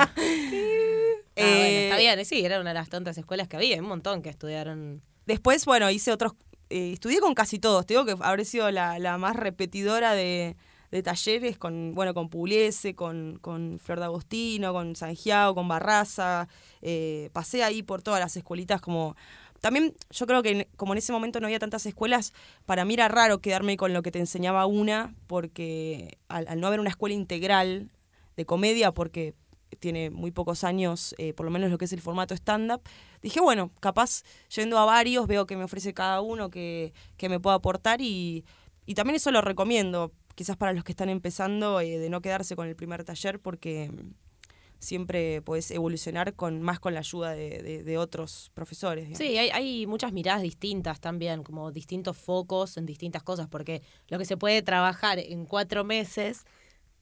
Ah, 1.37 1.41
bueno, 1.41 1.57
Eh, 1.65 1.83
está 1.89 1.97
bien, 1.97 2.25
sí, 2.25 2.45
era 2.45 2.61
una 2.61 2.69
de 2.69 2.75
las 2.75 2.87
tantas 2.89 3.17
escuelas 3.17 3.49
que 3.49 3.57
había, 3.57 3.81
un 3.81 3.87
montón 3.89 4.21
que 4.21 4.29
estudiaron. 4.29 5.01
Después, 5.25 5.65
bueno, 5.65 5.89
hice 5.91 6.13
otros. 6.13 6.31
eh, 6.69 6.93
estudié 6.93 7.19
con 7.19 7.33
casi 7.33 7.59
todos. 7.59 7.85
Te 7.85 7.93
digo 7.93 8.05
que 8.05 8.15
habré 8.21 8.45
sido 8.45 8.71
la, 8.71 8.99
la 8.99 9.17
más 9.17 9.35
repetidora 9.35 10.13
de, 10.13 10.55
de 10.91 11.03
talleres 11.03 11.57
con, 11.57 11.93
bueno, 11.93 12.13
con 12.13 12.29
Pugliese, 12.29 12.95
con, 12.95 13.37
con 13.41 13.79
Flor 13.83 13.99
de 13.99 14.05
Agostino, 14.05 14.71
con 14.71 14.95
Sangiao, 14.95 15.53
con 15.55 15.67
Barraza. 15.67 16.47
eh, 16.81 17.29
pasé 17.33 17.63
ahí 17.65 17.83
por 17.83 18.01
todas 18.01 18.21
las 18.21 18.37
escuelitas 18.37 18.79
como. 18.79 19.17
También 19.65 19.95
yo 20.11 20.27
creo 20.27 20.43
que 20.43 20.67
como 20.77 20.93
en 20.93 20.99
ese 20.99 21.11
momento 21.11 21.39
no 21.39 21.47
había 21.47 21.57
tantas 21.57 21.87
escuelas, 21.87 22.33
para 22.67 22.85
mí 22.85 22.93
era 22.93 23.07
raro 23.07 23.41
quedarme 23.41 23.77
con 23.77 23.93
lo 23.93 24.03
que 24.03 24.11
te 24.11 24.19
enseñaba 24.19 24.67
una, 24.67 25.15
porque 25.25 26.19
al, 26.27 26.59
no 26.59 26.67
haber 26.67 26.79
una 26.79 26.91
escuela 26.91 27.15
integral 27.15 27.89
de 28.37 28.45
comedia, 28.45 28.91
porque 28.91 29.33
tiene 29.79 30.11
muy 30.11 30.29
pocos 30.29 30.63
años, 30.63 31.15
eh, 31.17 31.33
por 31.33 31.47
lo 31.47 31.51
menos 31.51 31.71
lo 31.71 31.79
que 31.79 31.85
es 31.85 31.93
el 31.93 31.99
formato 31.99 32.35
stand-up, 32.35 32.83
dije, 33.23 33.39
bueno, 33.39 33.71
capaz 33.79 34.21
yendo 34.55 34.77
a 34.77 34.85
varios, 34.85 35.25
veo 35.25 35.47
que 35.47 35.57
me 35.57 35.63
ofrece 35.63 35.95
cada 35.95 36.21
uno 36.21 36.51
que, 36.51 36.93
que 37.17 37.27
me 37.27 37.39
pueda 37.39 37.55
aportar 37.55 38.01
y, 38.01 38.45
y 38.85 38.93
también 38.93 39.15
eso 39.15 39.31
lo 39.31 39.41
recomiendo, 39.41 40.11
quizás 40.35 40.57
para 40.57 40.73
los 40.73 40.83
que 40.83 40.91
están 40.91 41.09
empezando, 41.09 41.79
eh, 41.79 41.97
de 41.97 42.11
no 42.11 42.21
quedarse 42.21 42.55
con 42.55 42.67
el 42.67 42.75
primer 42.75 43.03
taller 43.03 43.39
porque 43.39 43.89
siempre 44.79 45.41
puedes 45.41 45.69
evolucionar 45.71 46.33
con 46.33 46.61
más 46.61 46.79
con 46.79 46.93
la 46.93 46.99
ayuda 46.99 47.31
de, 47.31 47.83
de- 47.83 47.97
otros 47.97 48.51
profesores. 48.53 49.17
Sí, 49.17 49.37
hay, 49.37 49.49
hay 49.49 49.87
muchas 49.87 50.11
miradas 50.13 50.41
distintas 50.41 50.99
también, 50.99 51.43
como 51.43 51.71
distintos 51.71 52.17
focos 52.17 52.77
en 52.77 52.85
distintas 52.85 53.23
cosas, 53.23 53.47
porque 53.47 53.81
lo 54.09 54.17
que 54.17 54.25
se 54.25 54.37
puede 54.37 54.61
trabajar 54.61 55.17
en 55.19 55.45
cuatro 55.45 55.83
meses, 55.83 56.43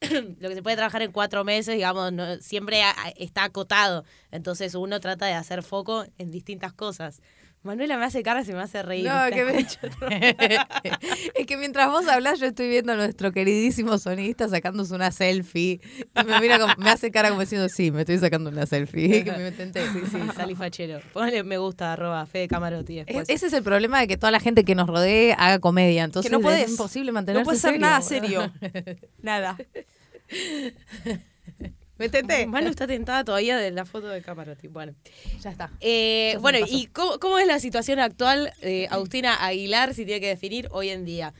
lo 0.00 0.48
que 0.48 0.54
se 0.54 0.62
puede 0.62 0.76
trabajar 0.76 1.02
en 1.02 1.12
cuatro 1.12 1.44
meses, 1.44 1.74
digamos, 1.74 2.12
no- 2.12 2.36
siempre 2.36 2.80
está 3.16 3.44
acotado. 3.44 4.04
Entonces 4.30 4.74
uno 4.74 5.00
trata 5.00 5.26
de 5.26 5.32
hacer 5.34 5.62
foco 5.62 6.04
en 6.18 6.30
distintas 6.30 6.72
cosas. 6.72 7.20
Manuela 7.64 7.96
me 7.96 8.04
hace 8.04 8.22
cara 8.22 8.42
y 8.42 8.44
se 8.44 8.52
me 8.52 8.60
hace 8.60 8.82
reír. 8.82 9.06
No, 9.06 9.12
que 9.30 9.44
me- 9.44 9.58
es 11.34 11.46
que 11.46 11.56
mientras 11.56 11.88
vos 11.90 12.06
hablas, 12.06 12.38
yo 12.38 12.46
estoy 12.46 12.68
viendo 12.68 12.92
a 12.92 12.96
nuestro 12.96 13.32
queridísimo 13.32 13.96
sonidista 13.98 14.48
sacándose 14.48 14.94
una 14.94 15.10
selfie. 15.10 15.80
Y 16.20 16.24
me, 16.24 16.40
mira 16.40 16.58
como- 16.58 16.74
me 16.76 16.90
hace 16.90 17.10
cara 17.10 17.30
como 17.30 17.40
diciendo, 17.40 17.68
sí, 17.70 17.90
me 17.90 18.00
estoy 18.00 18.18
sacando 18.18 18.50
una 18.50 18.66
selfie. 18.66 19.24
que 19.24 19.32
me 19.32 19.50
tenté. 19.50 19.80
Sí, 19.88 20.00
sí, 20.10 20.18
salí 20.36 20.54
fachero. 20.54 21.00
Ponle 21.14 21.42
me 21.42 21.56
gusta, 21.56 21.94
arroba 21.94 22.26
Fede 22.26 22.48
Camarotti 22.48 22.96
después. 22.96 23.28
E- 23.28 23.32
Ese 23.32 23.46
es 23.46 23.52
el 23.54 23.62
problema 23.62 23.98
de 23.98 24.08
que 24.08 24.16
toda 24.18 24.30
la 24.30 24.40
gente 24.40 24.64
que 24.64 24.74
nos 24.74 24.86
rodee 24.86 25.34
haga 25.38 25.58
comedia. 25.58 26.04
Entonces 26.04 26.30
no 26.30 26.40
podés. 26.40 26.64
es 26.66 26.70
imposible 26.70 27.12
mantenerse 27.12 27.40
No 27.40 27.44
puede 27.46 27.58
ser 27.58 27.80
nada 27.80 28.02
serio. 28.02 28.52
nada. 29.22 29.56
Me 31.98 32.08
tenté. 32.08 32.46
Manu 32.46 32.68
está 32.70 32.86
tentada 32.86 33.24
todavía 33.24 33.56
de 33.56 33.70
la 33.70 33.84
foto 33.84 34.08
de 34.08 34.20
Camarotti. 34.20 34.66
Bueno. 34.68 34.94
Ya 35.40 35.50
está. 35.50 35.70
Eh, 35.80 36.30
Ya 36.34 36.38
bueno. 36.40 36.58
¿y 36.68 36.86
cómo, 36.88 37.18
cómo 37.20 37.38
es 37.38 37.46
la 37.46 37.60
situación 37.60 38.00
actual 38.00 38.52
de 38.60 38.88
Agustina 38.90 39.44
Aguilar, 39.44 39.94
si 39.94 40.04
tiene 40.04 40.20
que 40.20 40.28
definir 40.28 40.68
hoy 40.72 40.88
en 40.90 41.04
día? 41.04 41.32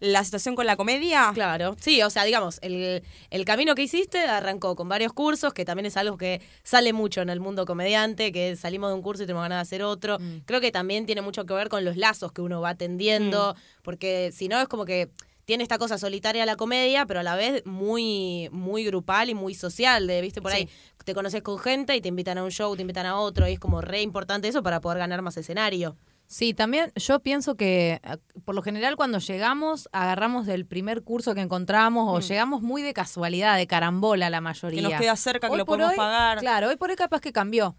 La 0.00 0.22
situación 0.22 0.54
con 0.54 0.64
la 0.66 0.76
comedia. 0.76 1.32
Claro, 1.34 1.74
sí, 1.80 2.00
o 2.02 2.10
sea, 2.10 2.22
digamos, 2.22 2.60
el, 2.62 3.02
el 3.30 3.44
camino 3.44 3.74
que 3.74 3.82
hiciste 3.82 4.20
arrancó 4.20 4.76
con 4.76 4.88
varios 4.88 5.12
cursos, 5.12 5.52
que 5.52 5.64
también 5.64 5.86
es 5.86 5.96
algo 5.96 6.16
que 6.16 6.40
sale 6.62 6.92
mucho 6.92 7.20
en 7.20 7.30
el 7.30 7.40
mundo 7.40 7.64
comediante, 7.66 8.30
que 8.30 8.54
salimos 8.54 8.90
de 8.90 8.94
un 8.94 9.02
curso 9.02 9.24
y 9.24 9.26
tenemos 9.26 9.42
ganas 9.42 9.56
de 9.58 9.62
hacer 9.62 9.82
otro. 9.82 10.20
Mm. 10.20 10.42
Creo 10.46 10.60
que 10.60 10.70
también 10.70 11.04
tiene 11.04 11.20
mucho 11.20 11.46
que 11.46 11.54
ver 11.54 11.68
con 11.68 11.84
los 11.84 11.96
lazos 11.96 12.30
que 12.30 12.42
uno 12.42 12.60
va 12.60 12.76
tendiendo, 12.76 13.56
porque 13.82 14.30
si 14.32 14.46
no 14.46 14.60
es 14.60 14.68
como 14.68 14.84
que 14.84 15.08
tiene 15.48 15.62
esta 15.62 15.78
cosa 15.78 15.96
solitaria 15.96 16.44
la 16.44 16.56
comedia, 16.56 17.06
pero 17.06 17.20
a 17.20 17.22
la 17.22 17.34
vez 17.34 17.64
muy, 17.64 18.50
muy 18.52 18.84
grupal 18.84 19.30
y 19.30 19.34
muy 19.34 19.54
social, 19.54 20.06
de, 20.06 20.20
viste, 20.20 20.42
por 20.42 20.52
ahí 20.52 20.68
te 21.06 21.14
conoces 21.14 21.40
con 21.40 21.58
gente 21.58 21.96
y 21.96 22.02
te 22.02 22.08
invitan 22.08 22.36
a 22.36 22.44
un 22.44 22.50
show, 22.50 22.76
te 22.76 22.82
invitan 22.82 23.06
a 23.06 23.16
otro, 23.16 23.48
y 23.48 23.54
es 23.54 23.58
como 23.58 23.80
re 23.80 24.02
importante 24.02 24.46
eso 24.46 24.62
para 24.62 24.82
poder 24.82 24.98
ganar 24.98 25.22
más 25.22 25.38
escenario. 25.38 25.96
Sí, 26.26 26.52
también 26.52 26.92
yo 26.96 27.20
pienso 27.20 27.54
que 27.54 28.02
eh, 28.04 28.18
por 28.44 28.54
lo 28.54 28.60
general 28.60 28.96
cuando 28.96 29.20
llegamos 29.20 29.88
agarramos 29.92 30.44
del 30.44 30.66
primer 30.66 31.02
curso 31.02 31.34
que 31.34 31.40
encontramos 31.40 32.14
o 32.14 32.20
llegamos 32.20 32.60
muy 32.60 32.82
de 32.82 32.92
casualidad, 32.92 33.56
de 33.56 33.66
carambola 33.66 34.28
la 34.28 34.42
mayoría. 34.42 34.82
Que 34.82 34.88
nos 34.90 35.00
queda 35.00 35.16
cerca, 35.16 35.48
que 35.48 35.56
lo 35.56 35.64
podemos 35.64 35.92
hoy, 35.92 35.96
pagar. 35.96 36.40
Claro, 36.40 36.68
hoy 36.68 36.76
por 36.76 36.90
hoy 36.90 36.96
capaz 36.96 37.22
que 37.22 37.32
cambió. 37.32 37.74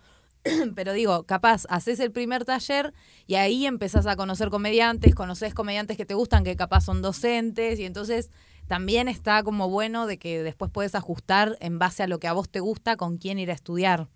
Pero 0.76 0.94
digo, 0.94 1.24
capaz, 1.24 1.66
haces 1.70 2.00
el 2.00 2.12
primer 2.12 2.46
taller 2.46 2.94
y 3.28 3.36
ahí 3.36 3.66
empezás 3.66 4.06
a 4.06 4.16
conocer 4.16 4.50
comediantes, 4.50 5.16
conoces 5.16 5.54
comediantes 5.54 5.98
que 5.98 6.06
te 6.06 6.14
gustan, 6.14 6.44
que 6.44 6.56
capaz 6.56 6.82
son 6.82 7.02
docentes, 7.02 7.80
y 7.80 7.86
entonces 7.86 8.32
también 8.68 9.08
está 9.08 9.44
como 9.44 9.70
bueno 9.70 10.06
de 10.08 10.18
que 10.20 10.44
después 10.44 10.70
puedes 10.72 10.96
ajustar 10.96 11.58
en 11.60 11.80
base 11.80 12.04
a 12.04 12.08
lo 12.08 12.20
que 12.20 12.28
a 12.28 12.34
vos 12.34 12.50
te 12.50 12.60
gusta 12.60 12.98
con 12.98 13.18
quién 13.18 13.40
ir 13.40 13.50
a 13.52 13.54
estudiar. 13.54 14.08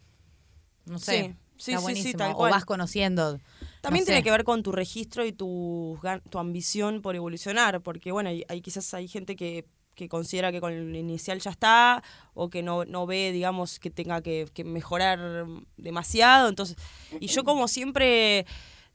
No 0.86 1.00
sé. 1.00 1.36
Sí, 1.58 1.66
sí, 1.66 1.72
está 1.72 1.78
sí, 1.78 1.78
sí, 1.78 1.82
buenísimo. 1.84 2.18
tal 2.18 2.32
o 2.34 2.36
cual. 2.36 2.52
vas 2.52 2.66
conociendo. 2.66 3.40
También 3.82 4.04
no 4.04 4.06
tiene 4.06 4.20
sé. 4.20 4.24
que 4.24 4.32
ver 4.32 4.44
con 4.44 4.64
tu 4.64 4.72
registro 4.72 5.26
y 5.26 5.32
tu, 5.32 5.98
tu 6.30 6.40
ambición 6.40 7.02
por 7.02 7.16
evolucionar, 7.16 7.82
porque 7.82 8.12
bueno, 8.12 8.30
hay, 8.30 8.44
hay- 8.48 8.62
quizás 8.62 8.94
hay 8.94 9.08
gente 9.08 9.36
que, 9.36 9.66
que 9.96 10.10
considera 10.10 10.52
que 10.52 10.60
con 10.60 10.74
el 10.74 10.96
inicial 10.96 11.40
ya 11.40 11.52
está, 11.52 12.04
o 12.34 12.50
que 12.50 12.64
no, 12.64 12.86
no 12.86 13.06
ve, 13.06 13.32
digamos, 13.32 13.80
que 13.80 13.90
tenga 13.90 14.22
que, 14.22 14.48
mejorar 14.66 15.46
demasiado. 15.78 16.50
Entonces, 16.50 16.78
y 17.20 17.28
yo 17.28 17.44
como 17.44 17.68
siempre 17.68 18.46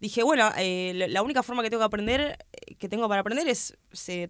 dije, 0.01 0.23
bueno, 0.23 0.51
eh, 0.57 1.07
la- 1.09 1.23
única 1.23 1.43
forma 1.43 1.63
que 1.63 1.71
tengo 1.71 1.81
que 1.81 1.87
aprender, 1.87 2.39
eh, 2.53 2.75
que 2.77 2.89
tengo 2.89 3.09
para 3.09 3.21
aprender 3.21 3.49
es 3.49 3.77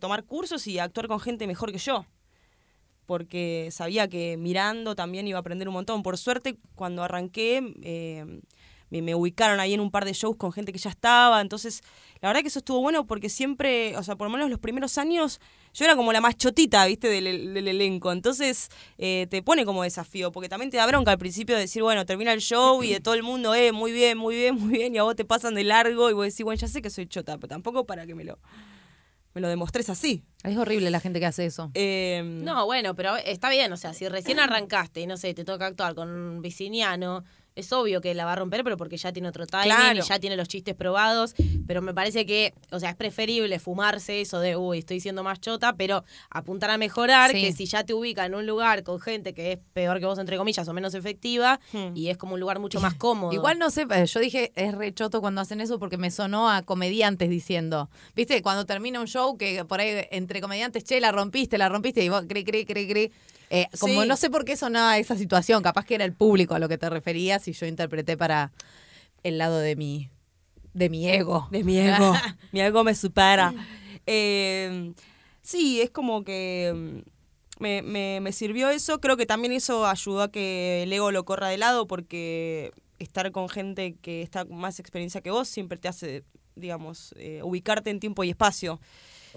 tomar 0.01 0.25
cursos 0.25 0.67
y 0.67 0.79
actuar 0.79 1.09
con 1.09 1.21
gente 1.21 1.47
mejor 1.47 1.73
que 1.73 1.79
yo. 1.79 2.07
Porque 3.07 3.71
sabía 3.73 4.07
que 4.09 4.37
mirando 4.37 4.95
también 4.95 5.27
iba 5.27 5.39
a 5.39 5.41
aprender 5.41 5.67
un 5.69 5.75
montón. 5.75 6.03
Por 6.03 6.19
suerte, 6.19 6.59
cuando 6.75 7.03
arranqué, 7.03 7.75
eh, 7.83 8.41
me, 8.91 9.01
me 9.01 9.15
ubicaron 9.15 9.61
ahí 9.61 9.73
en 9.73 9.81
un 9.81 9.91
par 9.91 10.05
de 10.05 10.13
shows 10.13 10.37
con 10.37 10.53
gente 10.53 10.73
que 10.73 10.79
ya 10.79 10.91
estaba. 10.91 11.41
Entonces, 11.41 11.83
la 12.21 12.29
verdad 12.29 12.43
que 12.43 12.49
eso 12.49 12.59
estuvo 12.59 12.81
bueno 12.81 13.07
porque 13.07 13.29
siempre, 13.29 13.97
o 13.97 14.03
sea, 14.03 14.17
por 14.17 14.27
lo 14.29 14.33
menos 14.33 14.51
los 14.51 14.59
primeros 14.59 14.99
años, 14.99 15.41
yo 15.75 15.85
era 15.85 15.95
como 15.97 16.13
la 16.13 16.21
más 16.21 16.37
chotita, 16.37 16.85
¿viste? 16.87 17.09
Del, 17.09 17.55
del 17.55 17.69
elenco. 17.69 18.11
Entonces, 18.13 18.69
eh, 18.99 19.27
te 19.31 19.43
pone 19.43 19.65
como 19.65 19.83
desafío, 19.83 20.33
porque 20.33 20.49
también 20.49 20.71
te 20.71 20.77
da 20.77 20.87
bronca 20.87 21.11
al 21.13 21.19
principio 21.19 21.55
de 21.55 21.63
decir, 21.63 21.83
bueno, 21.83 22.05
termina 22.07 22.33
el 22.33 22.41
show 22.41 22.83
y 22.83 22.93
de 22.93 23.01
todo 23.01 23.15
el 23.15 23.23
mundo, 23.23 23.55
eh, 23.55 23.73
muy 23.73 23.93
bien, 23.93 24.19
muy 24.19 24.35
bien, 24.35 24.55
muy 24.57 24.71
bien, 24.73 24.95
y 24.95 24.99
a 24.99 25.03
vos 25.05 25.15
te 25.17 25.25
pasan 25.25 25.55
de 25.55 25.65
largo 25.65 26.11
y 26.11 26.13
vos 26.13 26.25
decís, 26.25 26.43
bueno, 26.45 26.59
ya 26.59 26.69
sé 26.69 26.83
que 26.83 26.91
soy 26.91 27.07
chota, 27.07 27.37
pero 27.39 27.49
tampoco 27.49 27.85
para 27.87 28.07
que 28.07 28.15
me 28.15 28.25
lo, 28.25 28.39
me 29.35 29.41
lo 29.41 29.49
demostres 29.49 29.89
así. 29.91 30.25
Es 30.43 30.57
horrible 30.57 30.91
la 30.91 31.01
gente 31.01 31.21
que 31.21 31.27
hace 31.27 31.45
eso. 31.47 31.71
Eh, 31.75 32.23
No, 32.25 32.65
bueno, 32.67 32.95
pero 32.97 33.17
está 33.17 33.51
bien, 33.51 33.73
o 33.73 33.77
sea, 33.77 33.95
si 33.95 34.09
recién 34.09 34.41
arrancaste 34.41 35.01
y 35.01 35.07
no 35.07 35.17
sé, 35.17 35.35
te 35.35 35.45
toca 35.45 35.67
actuar 35.67 35.95
con 35.95 36.09
un 36.09 36.43
viciniano, 36.43 37.25
es 37.59 37.73
obvio 37.73 38.01
que 38.01 38.15
la 38.15 38.25
va 38.25 38.33
a 38.33 38.37
romper, 38.37 38.65
pero 38.65 38.77
porque 38.77 38.97
ya 38.97 39.13
tiene 39.13 39.29
otro 39.29 39.47
timing 39.47 39.65
Claro. 39.67 39.99
y 39.99 40.03
ya 40.03 40.19
tiene 40.19 40.37
los 40.37 40.49
chistes 40.49 40.75
probados, 40.75 41.35
pero 41.67 41.83
me 41.83 41.93
parece 41.95 42.25
que, 42.27 42.55
o 42.71 42.79
sea, 42.81 42.91
es 42.91 42.97
preferible 42.97 43.59
fumarse 43.59 44.21
eso 44.21 44.41
de, 44.41 44.57
uy, 44.57 44.79
estoy 44.79 45.01
siendo 45.01 45.23
más 45.23 45.41
chota, 45.41 45.75
pero 45.77 46.05
apuntar 46.31 46.71
a 46.71 46.79
mejorar, 46.79 47.33
Sí. 47.33 47.41
que 47.41 47.53
si 47.53 47.67
ya 47.67 47.85
te 47.85 47.95
ubica 47.95 48.25
en 48.27 48.35
un 48.35 48.47
lugar 48.47 48.83
con 48.83 49.01
gente 49.01 49.35
que 49.35 49.53
es 49.53 49.59
peor 49.73 49.99
que 50.01 50.07
vos, 50.07 50.19
entre 50.19 50.37
comillas, 50.37 50.67
o 50.69 50.73
menos 50.73 50.95
efectiva, 50.95 51.61
Hmm. 51.73 51.97
y 51.97 52.09
es 52.09 52.17
como 52.17 52.35
un 52.35 52.41
lugar 52.41 52.59
mucho 52.61 52.81
más 52.81 52.95
cómodo. 52.95 53.33
Igual 53.33 53.59
no 53.59 53.71
sé, 53.71 53.87
eh, 53.91 54.07
yo 54.07 54.21
dije 54.21 54.53
es 54.55 54.75
re 54.75 54.93
choto 54.95 55.21
cuando 55.21 55.41
hacen 55.41 55.61
eso 55.61 55.79
porque 55.79 55.97
me 55.99 56.11
sonó 56.11 56.49
a 56.51 56.63
comediantes 56.63 57.29
diciendo, 57.29 57.91
viste, 58.15 58.41
cuando 58.43 58.67
termina 58.67 59.01
un 59.01 59.07
show 59.07 59.37
que 59.37 59.65
por 59.65 59.81
ahí 59.81 60.07
entre 60.11 60.41
comediantes, 60.41 60.85
che, 60.85 61.01
la 61.01 61.13
rompiste, 61.13 61.59
la 61.59 61.69
rompiste, 61.69 62.03
y 62.05 62.09
vos 62.09 62.25
cri, 62.29 62.45
cri, 62.45 62.65
cri, 62.65 62.87
cri. 62.89 63.13
Eh, 63.51 63.67
como 63.79 64.03
Sí. 64.03 64.09
no 64.09 64.17
sé 64.17 64.29
por 64.31 64.45
qué 64.45 64.57
sonaba 64.57 64.99
esa 64.99 65.17
situación, 65.17 65.63
capaz 65.63 65.85
que 65.87 65.95
era 65.95 66.05
el 66.05 66.13
público 66.13 66.55
a 66.55 66.59
lo 66.59 66.69
que 66.69 66.77
te 66.79 66.89
referías 66.91 67.49
y 67.49 67.53
yo 67.53 67.67
interpreté 67.67 68.17
para 68.17 68.53
el 69.23 69.39
lado 69.39 69.59
de 69.59 69.75
mi, 69.77 70.11
de 70.75 70.89
mi 70.91 71.09
ego. 71.09 71.49
De 71.51 71.65
mi 71.65 71.79
ego. 71.79 72.13
mi 72.53 72.61
ego 72.61 72.85
me 72.85 72.95
supera. 72.95 73.55
Eh, 74.07 74.93
sí, 75.43 75.81
es 75.81 75.91
como 75.91 76.25
que 76.25 76.73
mm, 76.75 77.63
me, 77.63 77.83
me- 77.83 78.21
me 78.21 78.33
sirvió 78.33 78.71
eso. 78.71 79.01
Creo 79.01 79.17
que 79.17 79.27
también 79.27 79.53
eso 79.53 79.87
ayudó 79.87 80.23
a 80.23 80.31
que 80.31 80.83
el 80.85 80.93
ego 80.93 81.11
lo 81.11 81.25
corra 81.25 81.49
de 81.49 81.59
lado 81.59 81.87
porque 81.87 82.73
estar 82.99 83.31
con 83.33 83.49
gente 83.49 83.95
que 84.01 84.23
está 84.23 84.45
con 84.45 84.57
más 84.59 84.79
experiencia 84.81 85.21
que 85.21 85.31
vos 85.31 85.49
siempre 85.49 85.79
te 85.79 85.89
hace, 85.89 86.25
digamos, 86.57 87.15
eh, 87.17 87.41
ubicarte 87.43 87.91
en 87.91 88.01
tiempo 88.01 88.25
y 88.25 88.31
espacio. 88.31 88.81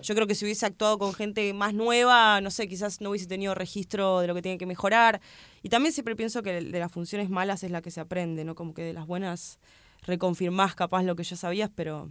Yo 0.01 0.15
creo 0.15 0.27
que 0.27 0.36
si 0.36 0.46
hubiese 0.46 0.65
actuado 0.65 0.98
con 0.98 1.13
gente 1.13 1.53
más 1.53 1.74
nueva, 1.74 2.41
no 2.41 2.51
sé, 2.51 2.67
quizás 2.67 3.01
no 3.01 3.12
hubiese 3.12 3.27
tenido 3.27 3.55
registro 3.55 4.20
de 4.20 4.27
lo 4.27 4.36
que 4.36 4.41
tiene 4.41 4.58
que 4.58 4.65
mejorar. 4.65 5.22
Y 5.63 5.70
también 5.70 5.93
siempre 5.93 6.15
pienso 6.15 6.43
que 6.43 6.62
de 6.62 6.79
las 6.79 6.91
funciones 6.91 7.29
malas 7.29 7.63
es 7.63 7.72
la 7.72 7.81
que 7.81 7.91
se 7.91 8.00
aprende, 8.00 8.43
¿no? 8.43 8.55
Como 8.55 8.74
que 8.74 8.84
de 8.84 8.93
las 8.93 9.08
buenas 9.08 9.60
reconfirmás 10.03 10.75
capaz 10.75 11.03
lo 11.03 11.15
que 11.15 11.24
ya 11.24 11.36
sabías, 11.36 11.70
pero 11.74 12.10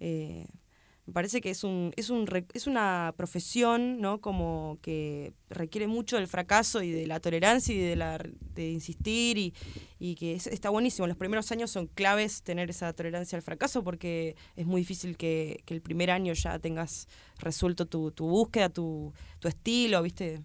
eh, 0.00 0.46
me 1.06 1.12
parece 1.12 1.40
que 1.40 1.50
es 1.50 1.64
un 1.64 1.92
es 1.96 2.08
un 2.10 2.26
es 2.54 2.66
una 2.66 3.12
profesión 3.16 4.00
no 4.00 4.20
como 4.20 4.78
que 4.80 5.34
requiere 5.50 5.86
mucho 5.86 6.16
del 6.16 6.28
fracaso 6.28 6.82
y 6.82 6.90
de 6.90 7.06
la 7.06 7.20
tolerancia 7.20 7.74
y 7.74 7.78
de 7.78 7.96
la 7.96 8.18
de 8.54 8.70
insistir 8.70 9.36
y, 9.36 9.52
y 9.98 10.14
que 10.14 10.34
es- 10.34 10.46
está 10.46 10.70
buenísimo. 10.70 11.06
Los 11.06 11.16
primeros 11.18 11.50
años 11.52 11.70
son 11.70 11.86
claves 11.88 12.42
tener 12.42 12.70
esa 12.70 12.92
tolerancia 12.92 13.36
al 13.36 13.42
fracaso 13.42 13.82
porque 13.84 14.34
es 14.56 14.64
muy 14.66 14.80
difícil 14.80 15.16
que, 15.16 15.62
que 15.66 15.74
el 15.74 15.82
primer 15.82 16.10
año 16.10 16.32
ya 16.32 16.58
tengas 16.58 17.06
resuelto 17.38 17.86
tu, 17.86 18.10
tu 18.10 18.26
búsqueda 18.26 18.68
tu, 18.70 19.12
tu 19.40 19.48
estilo 19.48 20.02
viste 20.02 20.42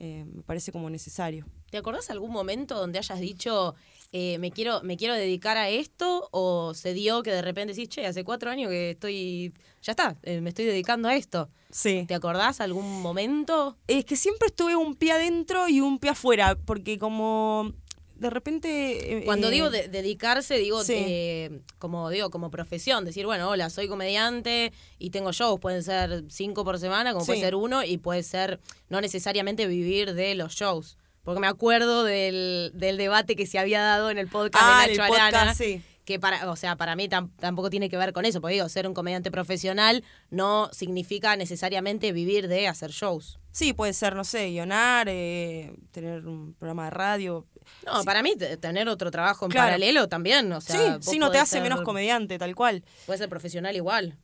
Eh, 0.00 0.24
me 0.32 0.42
parece 0.44 0.70
como 0.70 0.88
necesario. 0.88 1.44
¿Te 1.72 1.76
acordás 1.76 2.08
algún 2.08 2.30
momento 2.30 2.76
donde 2.76 3.00
hayas 3.00 3.18
dicho, 3.18 3.74
eh, 4.12 4.38
me, 4.38 4.50
quiero, 4.50 4.82
me 4.82 4.96
quiero 4.96 5.14
dedicar 5.14 5.56
a 5.56 5.68
esto? 5.68 6.28
¿O 6.30 6.72
se 6.74 6.94
dio 6.94 7.22
que 7.22 7.30
de 7.30 7.42
repente 7.42 7.74
decís, 7.74 7.88
che, 7.88 8.06
hace 8.06 8.24
cuatro 8.24 8.50
años 8.50 8.70
que 8.70 8.90
estoy, 8.92 9.52
ya 9.82 9.92
está, 9.92 10.16
eh, 10.22 10.40
me 10.40 10.48
estoy 10.50 10.64
dedicando 10.64 11.08
a 11.08 11.14
esto? 11.16 11.48
sí 11.70 12.04
¿Te 12.08 12.14
acordás 12.14 12.60
algún 12.62 13.02
momento? 13.02 13.76
Es 13.86 14.04
que 14.06 14.16
siempre 14.16 14.46
estuve 14.48 14.74
un 14.76 14.94
pie 14.94 15.12
adentro 15.12 15.68
y 15.68 15.80
un 15.80 15.98
pie 15.98 16.10
afuera, 16.10 16.56
porque 16.64 16.98
como 16.98 17.72
de 18.16 18.30
repente... 18.30 19.18
eh, 19.18 19.24
Cuando 19.26 19.50
digo 19.50 19.70
de- 19.70 19.88
dedicarse, 19.88 20.56
digo 20.56 20.82
sí. 20.82 20.94
eh, 20.96 21.60
como 21.78 22.08
digo 22.10 22.30
como 22.30 22.50
profesión, 22.50 23.04
decir, 23.04 23.26
bueno, 23.26 23.48
hola, 23.50 23.68
soy 23.70 23.86
comediante 23.86 24.72
y 24.98 25.10
tengo 25.10 25.30
shows, 25.32 25.60
pueden 25.60 25.82
ser 25.82 26.24
cinco 26.28 26.64
por 26.64 26.78
semana, 26.78 27.12
como 27.12 27.26
puede 27.26 27.40
ser 27.40 27.54
uno, 27.54 27.84
y 27.84 27.98
puede 27.98 28.22
ser 28.22 28.58
no 28.88 29.00
necesariamente 29.00 29.66
vivir 29.66 30.14
de 30.14 30.34
los 30.34 30.54
shows. 30.54 30.96
Porque 31.22 31.40
me 31.40 31.46
acuerdo 31.46 32.04
del, 32.04 32.70
del 32.74 32.96
debate 32.96 33.36
que 33.36 33.46
se 33.46 33.58
había 33.58 33.82
dado 33.82 34.10
en 34.10 34.18
el 34.18 34.28
podcast 34.28 34.64
Ah, 34.66 34.84
de 34.86 34.92
el 34.92 34.98
Nacho 34.98 35.08
podcast, 35.08 35.34
Arana, 35.34 35.54
sí. 35.54 35.82
que 36.06 36.18
para, 36.18 36.50
o 36.50 36.56
sea, 36.56 36.76
para 36.76 36.96
mí 36.96 37.06
tam- 37.08 37.30
tampoco 37.38 37.68
tiene 37.68 37.90
que 37.90 37.98
ver 37.98 38.12
con 38.14 38.24
eso, 38.24 38.40
porque 38.40 38.54
digo, 38.54 38.68
ser 38.70 38.86
un 38.88 38.94
comediante 38.94 39.30
profesional 39.30 40.02
no 40.30 40.70
significa 40.72 41.36
necesariamente 41.36 42.12
vivir 42.12 42.48
de 42.48 42.66
hacer 42.66 42.92
shows. 42.92 43.38
Sí, 43.50 43.72
puede 43.74 43.92
ser, 43.92 44.14
no 44.16 44.24
sé, 44.24 44.48
guionar, 44.50 45.08
eh, 45.10 45.74
tener 45.90 46.26
un 46.26 46.54
programa 46.54 46.84
de 46.84 46.90
radio. 46.90 47.46
No, 47.84 48.02
para 48.04 48.22
mí 48.22 48.34
te- 48.36 48.56
tener 48.56 48.88
otro 48.88 49.10
trabajo 49.10 49.44
en 49.44 49.50
Claro. 49.50 49.66
paralelo 49.66 50.08
también, 50.08 50.50
o 50.52 50.60
sea, 50.62 50.98
sí, 51.00 51.10
sí, 51.12 51.18
no 51.18 51.30
te 51.30 51.38
hace 51.38 51.52
ser- 51.56 51.62
menos 51.62 51.82
comediante, 51.82 52.38
tal 52.38 52.54
cual. 52.54 52.84
Puede 53.04 53.18
ser 53.18 53.28
profesional 53.28 53.76
igual. 53.76 54.16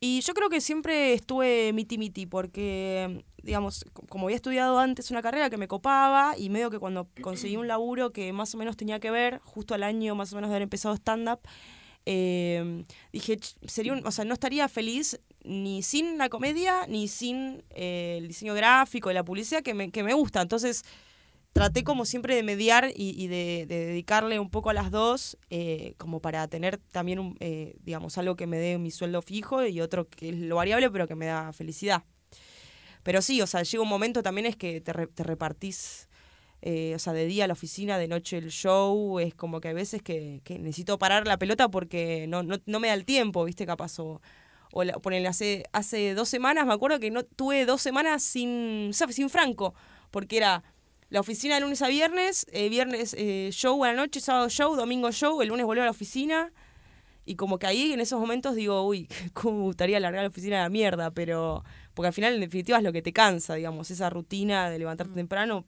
Y 0.00 0.20
yo 0.20 0.34
creo 0.34 0.50
que 0.50 0.60
siempre 0.60 1.14
estuve 1.14 1.72
miti 1.72 1.96
miti 1.96 2.26
porque, 2.26 3.24
digamos, 3.44 3.84
co- 3.92 4.06
como 4.08 4.26
había 4.26 4.36
estudiado 4.36 4.78
antes 4.78 5.10
una 5.10 5.22
carrera 5.22 5.50
que 5.50 5.56
me 5.56 5.68
copaba 5.68 6.34
y 6.38 6.48
medio 6.50 6.70
que 6.70 6.78
cuando 6.78 7.08
conseguí 7.22 7.56
un 7.56 7.68
laburo 7.68 8.12
que 8.12 8.32
más 8.32 8.54
o 8.54 8.58
menos 8.58 8.76
tenía 8.76 8.98
que 9.00 9.10
ver, 9.10 9.38
justo 9.44 9.74
al 9.74 9.82
año 9.82 10.14
más 10.14 10.32
o 10.32 10.36
menos 10.36 10.50
de 10.50 10.54
haber 10.56 10.62
empezado 10.62 10.94
stand-up, 10.94 11.40
eh, 12.06 12.84
dije, 13.12 13.36
"Ch, 13.38 13.56
sería 13.66 13.92
un, 13.92 14.06
o 14.06 14.10
sea, 14.10 14.24
no 14.24 14.34
estaría 14.34 14.68
feliz 14.68 15.20
ni 15.44 15.82
sin 15.82 16.18
la 16.18 16.28
comedia 16.28 16.86
ni 16.88 17.08
sin 17.08 17.62
eh, 17.70 18.16
el 18.18 18.28
diseño 18.28 18.54
gráfico 18.54 19.10
y 19.10 19.14
la 19.14 19.24
publicidad 19.24 19.62
que 19.62 19.74
me, 19.74 19.90
que 19.90 20.02
me 20.02 20.14
gusta. 20.14 20.42
Entonces 20.42 20.84
traté 21.52 21.84
como 21.84 22.04
siempre 22.04 22.34
de 22.34 22.42
mediar 22.42 22.90
y, 22.96 23.10
y 23.22 23.28
de, 23.28 23.66
de 23.68 23.86
dedicarle 23.86 24.38
un 24.40 24.50
poco 24.50 24.70
a 24.70 24.74
las 24.74 24.90
dos, 24.90 25.38
eh, 25.50 25.94
como 25.98 26.20
para 26.20 26.48
tener 26.48 26.78
también, 26.78 27.18
un, 27.20 27.36
eh, 27.40 27.76
digamos, 27.80 28.18
algo 28.18 28.34
que 28.36 28.46
me 28.46 28.58
dé 28.58 28.76
mi 28.78 28.90
sueldo 28.90 29.22
fijo 29.22 29.64
y 29.64 29.80
otro 29.80 30.08
que 30.08 30.30
es 30.30 30.36
lo 30.38 30.56
variable, 30.56 30.90
pero 30.90 31.06
que 31.06 31.14
me 31.14 31.26
da 31.26 31.52
felicidad. 31.52 32.02
Pero 33.04 33.22
sí, 33.22 33.40
o 33.40 33.46
sea, 33.46 33.62
llega 33.62 33.82
un 33.82 33.88
momento 33.88 34.22
también 34.24 34.46
es 34.46 34.56
que 34.56 34.80
te, 34.80 34.92
te 35.06 35.22
repartís, 35.22 36.08
eh, 36.62 36.94
o 36.96 36.98
sea, 36.98 37.12
de 37.12 37.26
día 37.26 37.44
a 37.44 37.46
la 37.46 37.52
oficina, 37.52 37.98
de 37.98 38.08
noche 38.08 38.38
el 38.38 38.50
show, 38.50 39.20
es 39.20 39.34
como 39.34 39.60
que 39.60 39.68
hay 39.68 39.74
veces 39.74 40.02
que, 40.02 40.40
que 40.44 40.58
necesito 40.58 40.98
parar 40.98 41.26
la 41.26 41.38
pelota 41.38 41.68
porque 41.68 42.26
no, 42.28 42.42
no, 42.42 42.56
no 42.66 42.80
me 42.80 42.88
da 42.88 42.94
el 42.94 43.04
tiempo, 43.04 43.44
¿viste? 43.44 43.66
Capaz 43.66 43.98
o... 44.00 44.20
O 44.76 44.82
la- 44.82 44.94
ponele, 44.94 45.28
hace, 45.28 45.62
hace 45.72 46.14
dos 46.14 46.28
semanas, 46.28 46.66
me 46.66 46.72
acuerdo 46.72 46.98
que 46.98 47.10
no 47.12 47.22
tuve 47.22 47.64
dos 47.64 47.80
semanas 47.80 48.24
sin, 48.24 48.90
sin 49.10 49.30
Franco, 49.30 49.72
porque 50.10 50.36
era 50.38 50.64
la 51.10 51.20
oficina 51.20 51.54
de 51.54 51.60
lunes 51.60 51.80
a 51.80 51.86
viernes, 51.86 52.44
eh, 52.50 52.68
viernes 52.68 53.14
eh, 53.16 53.50
show 53.52 53.84
a 53.84 53.88
la 53.88 53.94
noche, 53.94 54.18
sábado 54.20 54.48
show, 54.48 54.74
domingo 54.74 55.12
show, 55.12 55.40
el 55.42 55.48
lunes 55.50 55.64
volver 55.64 55.82
a 55.82 55.84
la 55.84 55.90
oficina. 55.92 56.52
Y 57.24 57.36
como 57.36 57.58
que 57.58 57.66
ahí 57.68 57.92
en 57.92 58.00
esos 58.00 58.20
momentos 58.20 58.56
digo, 58.56 58.82
uy, 58.86 59.08
cómo 59.32 59.58
me 59.58 59.64
gustaría 59.64 60.00
largar 60.00 60.22
la 60.24 60.28
oficina 60.30 60.58
a 60.60 60.62
la 60.64 60.70
mierda, 60.70 61.12
pero 61.12 61.64
porque 61.94 62.08
al 62.08 62.12
final 62.14 62.34
en 62.34 62.40
definitiva 62.40 62.78
es 62.78 62.84
lo 62.84 62.92
que 62.92 63.02
te 63.02 63.12
cansa, 63.12 63.54
digamos, 63.54 63.90
esa 63.90 64.10
rutina 64.10 64.68
de 64.70 64.78
levantarte 64.78 65.14
temprano. 65.14 65.64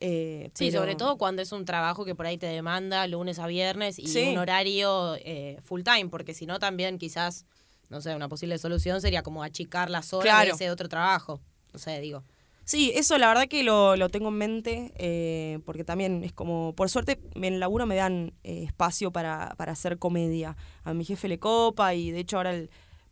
eh, 0.00 0.50
Sí, 0.54 0.66
pero- 0.70 0.80
sobre 0.80 0.96
todo 0.96 1.16
cuando 1.16 1.40
es 1.40 1.52
un 1.52 1.64
trabajo 1.64 2.04
que 2.04 2.14
por 2.16 2.26
ahí 2.26 2.36
te 2.36 2.46
demanda 2.46 3.06
lunes 3.06 3.38
a 3.38 3.46
viernes 3.46 3.98
y 3.98 4.08
Sí. 4.08 4.24
un 4.32 4.38
horario 4.38 5.14
eh, 5.20 5.58
full 5.62 5.82
time, 5.82 6.08
porque 6.08 6.34
si 6.34 6.46
no 6.46 6.58
también 6.58 6.98
quizás, 6.98 7.46
no 7.90 8.00
sé, 8.00 8.14
una 8.14 8.28
posible 8.28 8.58
solución 8.58 9.00
sería 9.00 9.22
como 9.22 9.42
achicar 9.44 9.90
las 9.90 10.12
horas 10.12 10.24
de 10.24 10.28
Claro. 10.30 10.54
ese 10.56 10.70
otro 10.70 10.88
trabajo. 10.88 11.40
No 11.72 11.78
sé, 11.78 12.00
digo. 12.00 12.24
Sí, 12.66 12.92
eso 12.94 13.18
la 13.18 13.28
verdad 13.28 13.46
que 13.46 13.62
lo, 13.62 13.94
lo 13.94 14.08
tengo 14.08 14.28
en 14.30 14.34
mente, 14.34 14.92
eh, 14.96 15.58
porque 15.66 15.84
también 15.84 16.24
es 16.24 16.32
como, 16.32 16.72
por 16.74 16.88
suerte 16.90 17.20
en 17.34 17.44
el 17.44 17.60
laburo 17.60 17.84
me 17.86 17.94
dan 17.94 18.32
eh, 18.42 18.64
espacio 18.64 19.12
para, 19.12 19.54
para 19.56 19.72
hacer 19.72 19.98
comedia. 19.98 20.56
A 20.82 20.92
mi 20.94 21.04
jefe 21.04 21.28
le 21.28 21.38
copa 21.38 21.94
y 21.94 22.10
de 22.10 22.20
hecho 22.20 22.38
ahora 22.38 22.52
el, 22.54 22.70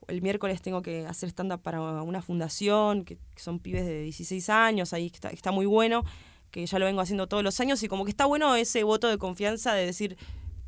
el 0.08 0.22
miércoles 0.22 0.62
tengo 0.62 0.82
que 0.82 1.06
hacer 1.06 1.28
stand-up 1.30 1.60
para 1.62 1.80
una 2.02 2.22
fundación, 2.22 3.04
que, 3.04 3.18
son 3.36 3.58
pibes 3.58 3.86
de 3.86 4.02
16 4.02 4.48
años, 4.48 4.92
ahí 4.92 5.06
está, 5.06 5.30
está 5.30 5.52
muy 5.52 5.66
bueno, 5.66 6.04
que 6.50 6.64
ya 6.66 6.78
lo 6.78 6.86
vengo 6.86 7.00
haciendo 7.00 7.26
todos 7.26 7.42
los 7.42 7.58
años 7.60 7.82
y 7.82 7.88
como 7.88 8.04
que 8.04 8.10
está 8.10 8.26
bueno 8.26 8.54
ese 8.56 8.82
voto 8.84 9.08
de 9.08 9.18
confianza 9.18 9.74
de 9.74 9.86
decir, 9.86 10.16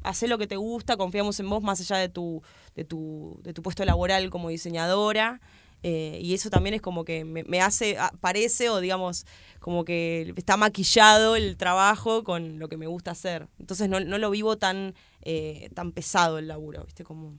haz 0.03 0.23
lo 0.23 0.39
que 0.39 0.47
te 0.47 0.57
gusta, 0.57 0.97
confiamos 0.97 1.41
en 1.41 1.49
vos 1.49 1.63
más 1.63 1.81
allá 1.81 1.97
de 1.97 2.09
tu, 2.09 2.43
de 2.77 2.85
tu, 2.85 3.41
de 3.43 3.53
tu 3.53 3.63
puesto 3.63 3.85
laboral 3.85 4.31
como 4.31 4.51
diseñadora. 4.51 5.41
Eh, 5.87 6.19
y 6.23 6.33
eso 6.33 6.49
también 6.49 6.75
es 6.75 6.81
como 6.81 7.05
que 7.05 7.27
me, 7.27 7.45
me 7.45 7.61
hace, 7.61 7.99
ah, 7.99 8.11
parece 8.23 8.71
o 8.71 8.81
digamos, 8.81 9.27
como 9.61 9.85
que 9.85 10.33
está 10.35 10.57
maquillado 10.57 11.37
el 11.37 11.59
trabajo 11.59 12.25
con 12.25 12.59
lo 12.59 12.69
que 12.69 12.79
me 12.79 12.87
gusta 12.87 13.11
hacer. 13.11 13.49
Entonces 13.59 13.91
no, 13.91 14.01
no 14.01 14.17
lo 14.17 14.31
vivo 14.31 14.57
tan, 14.57 14.95
eh, 15.21 15.69
tan 15.75 15.93
pesado 15.93 16.39
el 16.39 16.49
laburo, 16.49 16.85
¿viste? 16.85 17.05
Como, 17.05 17.39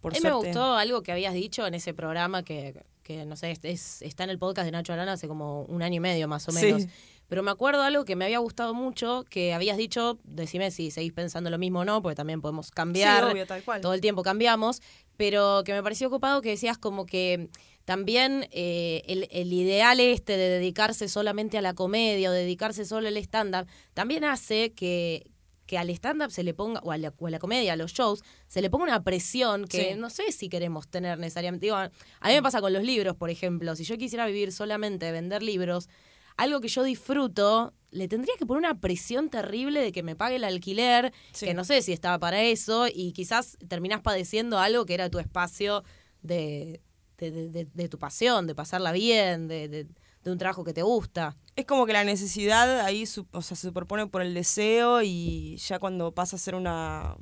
por 0.00 0.12
a 0.12 0.14
mí 0.14 0.20
me 0.22 0.32
gustó 0.32 0.74
algo 0.76 1.02
que 1.02 1.12
habías 1.12 1.34
dicho 1.34 1.66
en 1.66 1.74
ese 1.74 1.94
programa 1.94 2.42
que, 2.42 2.84
que 3.02 3.24
no 3.26 3.36
sé, 3.36 3.50
es- 3.52 3.60
es- 3.64 4.02
está 4.02 4.24
en 4.24 4.30
el 4.30 4.38
podcast 4.38 4.64
de 4.66 4.72
Nacho 4.72 4.92
Arana 4.92 5.12
hace 5.12 5.28
como 5.28 5.62
un 5.64 5.82
año 5.82 5.96
y 5.96 6.00
medio 6.00 6.28
más 6.28 6.48
o 6.48 6.52
Sí. 6.52 6.64
menos. 6.66 6.86
Pero 7.28 7.44
me 7.44 7.52
acuerdo 7.52 7.82
algo 7.82 8.04
que 8.04 8.16
me 8.16 8.24
había 8.24 8.40
gustado 8.40 8.74
mucho, 8.74 9.24
que 9.30 9.54
habías 9.54 9.76
dicho, 9.76 10.18
decime 10.24 10.72
si 10.72 10.90
seguís 10.90 11.12
pensando 11.12 11.48
lo 11.48 11.58
mismo 11.58 11.80
o 11.80 11.84
no, 11.84 12.02
porque 12.02 12.16
también 12.16 12.40
podemos 12.40 12.72
cambiar. 12.72 13.24
Sí, 13.24 13.30
obvio, 13.32 13.46
tal 13.46 13.62
cual. 13.62 13.80
todo 13.80 13.94
el 13.94 14.00
tiempo 14.00 14.24
cambiamos, 14.24 14.82
pero 15.16 15.62
que 15.64 15.72
me 15.72 15.80
pareció 15.82 16.08
ocupado 16.08 16.42
que 16.42 16.48
decías 16.50 16.76
como 16.76 17.06
que 17.06 17.48
también 17.84 18.48
eh, 18.50 19.02
el, 19.06 19.28
el 19.30 19.52
ideal 19.52 20.00
este 20.00 20.36
de 20.36 20.48
dedicarse 20.48 21.08
solamente 21.08 21.56
a 21.56 21.62
la 21.62 21.74
comedia 21.74 22.30
o 22.30 22.32
dedicarse 22.32 22.84
solo 22.84 23.06
al 23.06 23.16
stand-up, 23.16 23.66
también 23.94 24.24
hace 24.24 24.72
que, 24.72 25.29
que 25.70 25.78
al 25.78 25.88
stand-up 25.90 26.32
se 26.32 26.42
le 26.42 26.52
ponga, 26.52 26.80
o 26.82 26.90
a, 26.90 26.98
la, 26.98 27.14
o 27.16 27.26
a 27.28 27.30
la 27.30 27.38
comedia, 27.38 27.74
a 27.74 27.76
los 27.76 27.92
shows, 27.92 28.24
se 28.48 28.60
le 28.60 28.70
ponga 28.70 28.82
una 28.86 29.04
presión 29.04 29.66
que 29.68 29.92
Sí. 29.92 29.94
no 29.96 30.10
sé 30.10 30.32
si 30.32 30.48
queremos 30.48 30.88
tener 30.88 31.16
necesariamente. 31.20 31.66
Digo, 31.66 31.76
a 31.76 31.88
mí 32.26 32.32
me 32.34 32.42
pasa 32.42 32.60
con 32.60 32.72
los 32.72 32.82
libros, 32.82 33.14
por 33.14 33.30
ejemplo, 33.30 33.76
si 33.76 33.84
yo 33.84 33.96
quisiera 33.96 34.26
vivir 34.26 34.50
solamente 34.50 35.06
de 35.06 35.12
vender 35.12 35.44
libros, 35.44 35.88
algo 36.36 36.60
que 36.60 36.66
yo 36.66 36.82
disfruto, 36.82 37.72
le 37.92 38.08
tendría 38.08 38.34
que 38.36 38.46
poner 38.46 38.58
una 38.68 38.80
presión 38.80 39.30
terrible 39.30 39.80
de 39.80 39.92
que 39.92 40.02
me 40.02 40.16
pague 40.16 40.36
el 40.36 40.44
alquiler, 40.44 41.12
Sí. 41.30 41.46
que 41.46 41.54
no 41.54 41.62
sé 41.62 41.82
si 41.82 41.92
estaba 41.92 42.18
para 42.18 42.42
eso, 42.42 42.88
y 42.92 43.12
quizás 43.12 43.56
terminás 43.68 44.00
padeciendo 44.00 44.58
algo 44.58 44.84
que 44.86 44.94
era 44.94 45.08
tu 45.08 45.20
espacio 45.20 45.84
de, 46.22 46.80
de, 47.18 47.30
de- 47.30 47.48
de- 47.48 47.68
de 47.72 47.88
tu 47.88 47.96
pasión, 47.98 48.48
de 48.48 48.56
pasarla 48.56 48.90
bien, 48.90 49.46
de, 49.46 49.86
de- 50.24 50.30
un 50.32 50.38
trabajo 50.38 50.64
que 50.64 50.72
te 50.72 50.82
gusta. 50.82 51.36
Es 51.56 51.64
como 51.66 51.86
que 51.86 51.92
la 51.92 52.04
necesidad 52.04 52.80
ahí 52.80 53.04
o 53.32 53.42
sea, 53.42 53.56
se 53.56 53.66
superpone 53.68 54.06
por 54.06 54.22
el 54.22 54.34
deseo 54.34 55.02
y 55.02 55.56
ya 55.56 55.78
cuando 55.78 56.12
pasa 56.12 56.36
a 56.36 56.38
ser 56.38 56.54
una, 56.54 57.16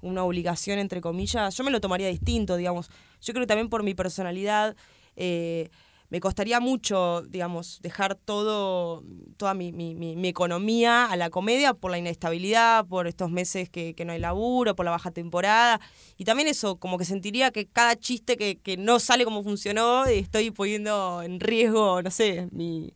una 0.00 0.24
obligación, 0.24 0.78
entre 0.78 1.00
comillas, 1.00 1.56
yo 1.56 1.64
me 1.64 1.70
lo 1.70 1.80
tomaría 1.80 2.08
distinto, 2.08 2.56
digamos. 2.56 2.88
Yo 3.20 3.32
creo 3.32 3.42
que 3.44 3.48
también 3.48 3.68
por 3.68 3.82
mi 3.82 3.94
personalidad, 3.94 4.76
eh, 5.16 5.70
me 6.10 6.20
costaría 6.20 6.60
mucho, 6.60 7.22
digamos, 7.28 7.80
dejar 7.82 8.14
todo, 8.14 9.02
toda 9.36 9.54
mi, 9.54 9.72
mi- 9.72 9.94
mi- 9.94 10.14
mi 10.16 10.28
economía 10.28 11.06
a 11.06 11.16
la 11.16 11.30
comedia 11.30 11.74
por 11.74 11.90
la 11.90 11.98
inestabilidad, 11.98 12.86
por 12.86 13.06
estos 13.08 13.30
meses 13.30 13.68
que, 13.68 13.94
que 13.94 14.04
no 14.04 14.12
hay 14.12 14.20
laburo, 14.20 14.76
por 14.76 14.84
la 14.84 14.92
baja 14.92 15.10
temporada. 15.10 15.80
Y 16.16 16.24
también 16.24 16.46
eso, 16.48 16.76
como 16.76 16.98
que 16.98 17.04
sentiría 17.04 17.50
que 17.50 17.66
cada 17.66 17.96
chiste 17.96 18.36
que, 18.36 18.56
que 18.56 18.76
no 18.76 19.00
sale 19.00 19.24
como 19.24 19.42
funcionó, 19.42 20.04
estoy 20.06 20.50
poniendo 20.52 21.22
en 21.22 21.40
riesgo, 21.40 22.00
no 22.02 22.10
sé, 22.10 22.48
mi, 22.52 22.92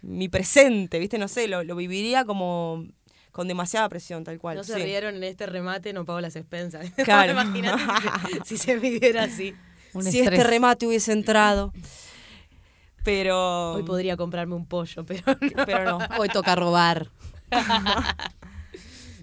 mi 0.00 0.28
presente, 0.30 0.98
¿viste? 0.98 1.18
No 1.18 1.28
sé, 1.28 1.46
lo, 1.48 1.62
lo 1.62 1.76
viviría 1.76 2.24
como 2.24 2.86
con 3.32 3.48
demasiada 3.48 3.88
presión, 3.88 4.24
tal 4.24 4.38
cual. 4.38 4.56
No 4.56 4.64
se 4.64 4.74
sí. 4.76 4.82
rieron 4.82 5.14
en 5.16 5.24
este 5.24 5.46
remate, 5.46 5.92
no 5.92 6.04
pago 6.06 6.20
las 6.20 6.36
expensas. 6.36 6.90
Claro. 7.04 7.32
Imagínate 7.32 7.82
si, 7.82 8.32
se- 8.38 8.44
si 8.44 8.56
se 8.56 8.76
viviera 8.78 9.24
así. 9.24 9.54
Un 9.92 10.04
si 10.04 10.20
estrés. 10.20 10.38
este 10.38 10.50
remate 10.50 10.86
hubiese 10.86 11.12
entrado. 11.12 11.72
Pero. 13.04 13.72
Hoy 13.72 13.82
podría 13.82 14.16
comprarme 14.16 14.54
un 14.54 14.66
pollo, 14.66 15.04
pero 15.06 15.22
no. 15.56 15.66
Pero 15.66 15.84
no. 15.84 15.98
Hoy 16.18 16.28
toca 16.28 16.54
robar. 16.54 17.08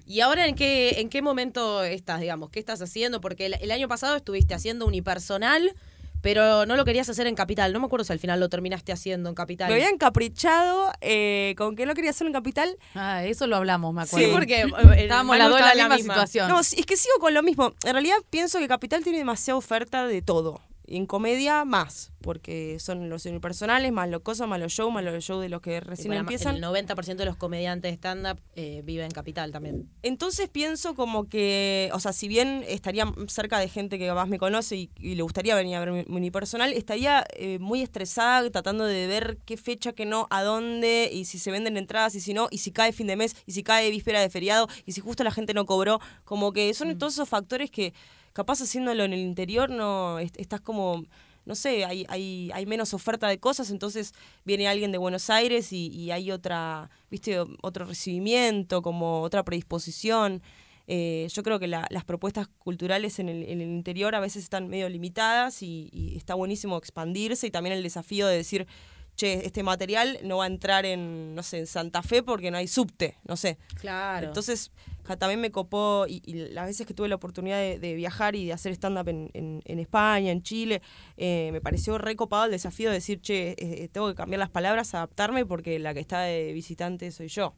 ¿Y 0.06 0.22
ahora 0.22 0.48
en 0.48 0.56
qué, 0.56 1.02
en 1.02 1.10
qué 1.10 1.22
momento 1.22 1.84
estás, 1.84 2.22
digamos? 2.22 2.50
¿Qué 2.50 2.60
estás 2.60 2.82
haciendo? 2.82 3.20
Porque 3.20 3.46
el, 3.48 3.56
el 3.56 3.72
año 3.72 3.90
pasado 3.90 4.16
estuviste 4.16 4.54
haciendo 4.54 4.86
unipersonal, 4.86 5.76
pero 6.22 6.66
no 6.66 6.78
lo 6.78 6.86
querías 6.86 7.10
hacer 7.10 7.28
en 7.28 7.36
Capital. 7.36 7.74
No 7.74 7.82
me 7.82 7.88
acuerdo 7.88 8.06
si 8.06 8.14
al 8.14 8.20
final 8.20 8.40
lo 8.40 8.48
terminaste 8.48 8.94
haciendo 8.94 9.28
en 9.28 9.36
Capital. 9.36 9.68
Me 9.68 9.74
había 9.76 9.90
encaprichado 9.90 10.94
eh, 11.02 11.56
con 11.58 11.76
que 11.76 11.86
no 11.86 11.94
quería 11.94 12.12
hacerlo 12.12 12.30
en 12.30 12.34
Capital. 12.36 12.78
Ah, 12.96 13.26
eso 13.26 13.48
lo 13.48 13.58
hablamos, 13.58 13.94
me 13.94 14.06
Sí, 14.06 14.16
acuerdo. 14.16 14.32
porque 14.34 14.62
eh, 14.62 15.04
Estábamos 15.04 15.38
las 15.38 15.50
dos 15.50 15.60
en 15.60 15.78
la 15.78 15.90
misma 15.90 16.14
situación. 16.14 16.48
No, 16.48 16.64
sí, 16.64 16.78
es 16.80 16.86
que 16.86 16.96
sigo 16.96 17.16
con 17.20 17.34
lo 17.34 17.44
mismo. 17.44 17.74
En 17.84 17.92
realidad 17.92 18.16
pienso 18.30 18.60
que 18.60 18.68
Capital 18.70 19.04
tiene 19.04 19.18
demasiada 19.18 19.58
oferta 19.58 20.08
de 20.08 20.22
todo. 20.22 20.62
En 20.88 21.06
comedia 21.06 21.66
más, 21.66 22.12
porque 22.22 22.78
son 22.80 23.10
los 23.10 23.26
unipersonales, 23.26 23.92
más 23.92 24.10
los 24.10 24.22
cosas, 24.22 24.48
más 24.48 24.60
los 24.60 24.72
shows, 24.72 24.94
más 24.94 25.04
los 25.04 25.24
shows 25.24 25.42
de 25.42 25.50
los 25.50 25.62
que 25.62 25.80
recién 25.82 26.14
empiezan. 26.14 26.56
El 26.56 26.64
90% 26.64 27.16
de 27.16 27.26
los 27.26 27.36
comediantes 27.36 27.92
de 27.92 27.96
stand-up 27.96 28.42
eh, 28.56 28.82
vive 28.86 29.04
en 29.04 29.12
Capital 29.12 29.52
también. 29.52 29.90
Entonces 30.02 30.50
pienso 30.50 30.96
como 30.96 31.28
que, 31.28 31.90
o 31.94 32.00
sea, 32.00 32.14
si 32.14 32.28
bien 32.28 32.64
estaría 32.68 33.06
cerca 33.28 33.60
de 33.60 33.68
gente 33.70 34.00
que 34.00 34.12
más 34.14 34.30
me 34.30 34.40
conoce 34.40 34.78
y, 34.78 34.90
y 34.98 35.16
le 35.16 35.24
gustaría 35.24 35.56
venir 35.56 35.76
a 35.76 35.80
ver 35.82 35.92
mi, 35.92 36.16
unipersonal, 36.16 36.74
estaría 36.74 37.26
eh, 37.34 37.60
muy 37.60 37.82
estresada 37.82 38.50
tratando 38.50 38.86
de 38.86 39.08
ver 39.08 39.38
qué 39.46 39.58
fecha, 39.58 39.94
qué 39.94 40.06
no, 40.06 40.28
a 40.30 40.44
dónde, 40.44 41.10
y 41.12 41.26
si 41.26 41.40
se 41.40 41.52
venden 41.52 41.78
entradas 41.78 42.16
y 42.16 42.22
si 42.22 42.34
no, 42.34 42.48
y 42.50 42.60
si 42.60 42.72
cae 42.72 42.94
fin 42.94 43.08
de 43.08 43.16
mes, 43.16 43.36
y 43.46 43.52
si 43.52 43.64
cae 43.64 43.90
víspera 43.92 44.22
de 44.22 44.30
feriado, 44.30 44.68
y 44.86 44.94
si 44.94 45.02
justo 45.02 45.24
la 45.24 45.32
gente 45.32 45.54
no 45.54 45.66
cobró. 45.66 46.00
Como 46.24 46.54
que 46.54 46.74
son 46.74 46.98
todos 46.98 47.14
esos 47.14 47.30
factores 47.30 47.72
que 47.72 47.94
capaz 48.38 48.62
haciéndolo 48.62 49.04
en 49.04 49.14
el 49.14 49.20
interior 49.20 49.70
no 49.70 50.20
est- 50.20 50.40
estás 50.40 50.62
como 50.62 51.04
no 51.46 51.56
sé, 51.56 51.86
hay, 51.86 52.06
hay, 52.10 52.52
hay 52.54 52.66
menos 52.66 52.94
oferta 52.94 53.28
de 53.30 53.40
cosas, 53.40 53.72
entonces 53.72 54.14
viene 54.44 54.68
alguien 54.68 54.92
de 54.92 54.98
Buenos 54.98 55.30
Aires 55.30 55.72
y, 55.72 55.88
y 55.88 56.12
hay 56.12 56.30
otra, 56.30 56.90
viste, 57.10 57.40
otro 57.62 57.86
recibimiento, 57.86 58.82
como 58.82 59.22
otra 59.22 59.44
predisposición. 59.44 60.42
Eh, 60.88 61.26
yo 61.34 61.44
creo 61.44 61.58
que 61.58 61.68
la- 61.68 61.88
las 61.90 62.04
propuestas 62.04 62.50
culturales 62.60 63.20
en 63.20 63.30
el, 63.30 63.44
en 63.44 63.62
el 63.62 63.70
interior 63.70 64.14
a 64.14 64.20
veces 64.20 64.44
están 64.44 64.68
medio 64.68 64.90
limitadas 64.90 65.64
y, 65.64 65.90
y 65.94 66.18
está 66.18 66.34
buenísimo 66.36 66.78
expandirse 66.78 67.48
y 67.48 67.52
también 67.52 67.78
el 67.78 67.84
desafío 67.84 68.28
de 68.28 68.36
decir, 68.36 68.68
che, 69.16 69.46
este 69.46 69.64
material 69.64 70.20
no 70.24 70.38
va 70.40 70.44
a 70.44 70.48
entrar 70.48 70.86
en, 70.86 71.34
no 71.34 71.44
sé, 71.44 71.60
en 71.60 71.68
Santa 71.68 72.04
Fe 72.04 72.24
porque 72.24 72.52
no 72.52 72.58
hay 72.58 72.68
subte, 72.68 73.16
no 73.26 73.38
sé. 73.38 73.58
Claro. 73.80 74.28
Entonces, 74.28 74.70
ja, 75.08 75.18
también 75.18 75.40
me 75.42 75.50
copó, 75.52 76.06
y, 76.08 76.22
y 76.26 76.34
las 76.50 76.66
veces 76.68 76.86
que 76.86 76.94
tuve 76.94 77.08
la 77.08 77.16
oportunidad 77.16 77.58
de, 77.60 77.80
de 77.80 77.96
viajar 77.96 78.36
y 78.36 78.46
de 78.46 78.54
hacer 78.54 78.72
stand-up 78.74 79.08
en, 79.08 79.30
en- 79.34 79.62
en 79.66 79.80
España, 79.80 80.32
en 80.32 80.44
Chile, 80.44 80.82
eh, 81.16 81.50
me 81.54 81.62
pareció 81.62 81.98
recopado 81.98 82.46
el 82.46 82.52
desafío 82.52 82.90
de 82.90 82.96
decir, 82.96 83.22
che, 83.22 83.56
eh, 83.58 83.88
tengo 83.92 84.08
que 84.10 84.16
cambiar 84.16 84.40
las 84.40 84.50
palabras, 84.50 84.94
adaptarme, 84.94 85.46
porque 85.46 85.80
la 85.80 85.94
que 85.94 86.00
está 86.02 86.22
de 86.22 86.52
visitante 86.54 87.10
soy 87.12 87.30
yo. 87.30 87.56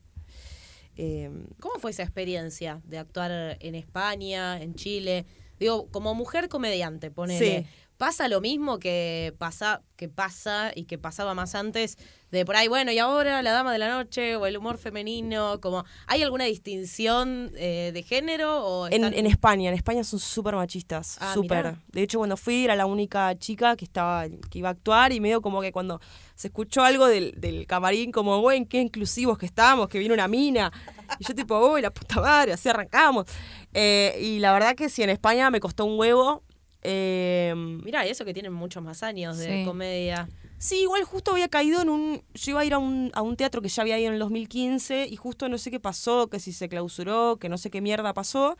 Eh, 0.96 1.30
¿Cómo 1.60 1.80
fue 1.80 1.92
esa 1.92 2.04
experiencia 2.04 2.82
de 2.86 2.98
actuar 2.98 3.58
en 3.60 3.76
España, 3.76 4.62
en 4.62 4.76
Chile? 4.76 5.26
Digo, 5.60 5.88
como 5.92 6.14
mujer 6.14 6.50
comediante, 6.50 7.10
ponele. 7.12 7.62
Sí. 7.62 7.68
¿Pasa 8.00 8.30
lo 8.30 8.40
mismo 8.40 8.80
que 8.80 9.36
pasa, 9.40 9.82
que 9.98 10.08
pasa 10.08 10.72
y 10.74 10.86
que 10.86 10.98
pasaba 10.98 11.34
más 11.34 11.54
antes? 11.54 11.98
De 12.32 12.46
por 12.46 12.56
ahí, 12.56 12.70
bueno, 12.70 12.94
y 12.94 12.98
ahora 13.00 13.42
la 13.42 13.52
dama 13.52 13.74
de 13.74 13.80
la 13.80 13.90
noche 13.90 14.38
o 14.38 14.46
el 14.46 14.56
humor 14.56 14.78
femenino, 14.78 15.60
como 15.60 15.84
¿hay 16.08 16.24
alguna 16.24 16.46
distinción 16.46 17.52
eh, 17.58 17.92
de 17.94 18.02
género? 18.04 18.66
O 18.66 18.88
en, 18.88 18.94
están- 18.94 19.14
en 19.16 19.26
España, 19.26 19.68
en 19.70 19.76
España 19.76 20.06
son 20.06 20.20
súper 20.20 20.56
machistas, 20.56 21.18
Ah, 21.20 21.34
súper. 21.34 21.58
mirá. 21.66 21.84
De 21.92 22.02
hecho, 22.04 22.20
cuando 22.20 22.38
fui 22.38 22.64
era 22.64 22.78
la 22.78 22.86
única 22.86 23.38
chica 23.38 23.76
que 23.76 23.84
estaba 23.84 24.30
que 24.50 24.60
iba 24.60 24.70
a 24.70 24.72
actuar 24.72 25.12
y 25.12 25.20
medio 25.20 25.42
como 25.42 25.60
que 25.60 25.74
cuando 25.74 26.00
se 26.36 26.48
escuchó 26.48 26.84
algo 26.86 27.06
del, 27.06 27.34
del 27.36 27.68
camarín, 27.68 28.14
como, 28.14 28.40
güey, 28.40 28.66
qué 28.66 28.80
inclusivos 28.80 29.38
que 29.38 29.46
estamos, 29.46 29.90
que 29.90 30.00
viene 30.00 30.14
una 30.14 30.30
mina. 30.30 30.72
Y 31.20 31.26
yo 31.26 31.36
tipo, 31.36 31.60
uy, 31.70 31.82
la 31.82 31.92
puta 31.92 32.22
madre, 32.22 32.54
así 32.54 32.70
arrancamos. 32.70 33.26
Eh, 33.74 34.18
y 34.22 34.40
la 34.40 34.54
verdad 34.54 34.74
que 34.76 34.88
sí, 34.88 35.04
en 35.04 35.10
España 35.10 35.50
me 35.50 35.60
costó 35.60 35.84
un 35.84 36.00
huevo. 36.00 36.44
Eh, 36.82 37.54
Mirá, 37.84 38.06
y 38.06 38.10
eso 38.10 38.26
que 38.26 38.34
tienen 38.34 38.54
muchos 38.54 38.82
más 38.84 39.04
años 39.04 39.38
de 39.38 39.60
Sí. 39.60 39.65
comedia. 39.65 40.30
Sí, 40.58 40.82
igual 40.82 41.04
justo 41.06 41.32
había 41.32 41.48
caído 41.48 41.82
en 41.82 41.89
un... 41.89 42.22
Yo 42.34 42.52
iba 42.52 42.60
a 42.62 42.65
ir 42.65 42.74
a 42.74 42.80
un, 42.80 43.12
a 43.13 43.22
un 43.22 43.38
teatro 43.38 43.62
que 43.62 43.70
ya 43.70 43.82
había 43.82 43.98
ido 43.98 44.08
en 44.10 44.13
el 44.15 44.20
2015 44.20 45.08
y 45.10 45.15
justo 45.15 45.48
no 45.48 45.58
sé 45.58 45.72
qué 45.72 45.80
pasó, 45.80 46.28
que 46.30 46.39
si 46.42 46.52
se 46.52 46.68
clausuró, 46.68 47.38
que 47.38 47.48
no 47.48 47.58
sé 47.58 47.70
qué 47.70 47.80
mierda 47.80 48.13
pasó. 48.13 48.58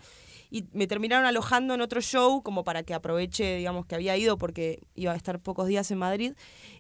Y 0.50 0.64
me 0.72 0.88
terminaron 0.88 1.26
alojando 1.26 1.74
en 1.74 1.82
otro 1.82 2.02
show 2.02 2.42
como 2.42 2.64
para 2.64 2.84
que 2.84 2.94
aproveche, 2.94 3.58
digamos, 3.58 3.86
que 3.86 3.96
había 3.96 4.16
ido 4.16 4.38
porque 4.38 4.80
iba 4.96 5.12
a 5.12 5.16
estar 5.16 5.40
pocos 5.40 5.68
días 5.68 5.92
en 5.92 5.98
Madrid. 5.98 6.34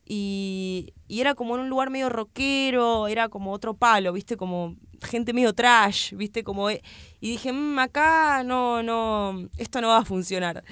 Y, 0.05 0.93
y 1.07 1.19
era 1.21 1.35
como 1.35 1.55
en 1.55 1.61
un 1.63 1.69
lugar 1.69 1.89
medio 1.89 2.09
rockero, 2.09 3.07
era 3.07 3.27
como 3.29 3.51
otro 3.51 3.73
palo, 3.75 4.13
¿viste? 4.13 4.37
Como 4.37 4.75
gente 5.01 5.33
medio 5.33 5.53
trash, 5.53 6.13
¿viste? 6.13 6.43
Como... 6.43 6.69
eh, 6.69 6.81
Y 7.21 7.31
dije, 7.31 7.51
"Mm, 7.51 7.77
acá 7.79 8.43
no, 8.45 8.81
no, 8.83 9.49
esto 9.57 9.81
no 9.81 9.89
va 9.89 9.97
a 9.99 10.05
funcionar. 10.05 10.63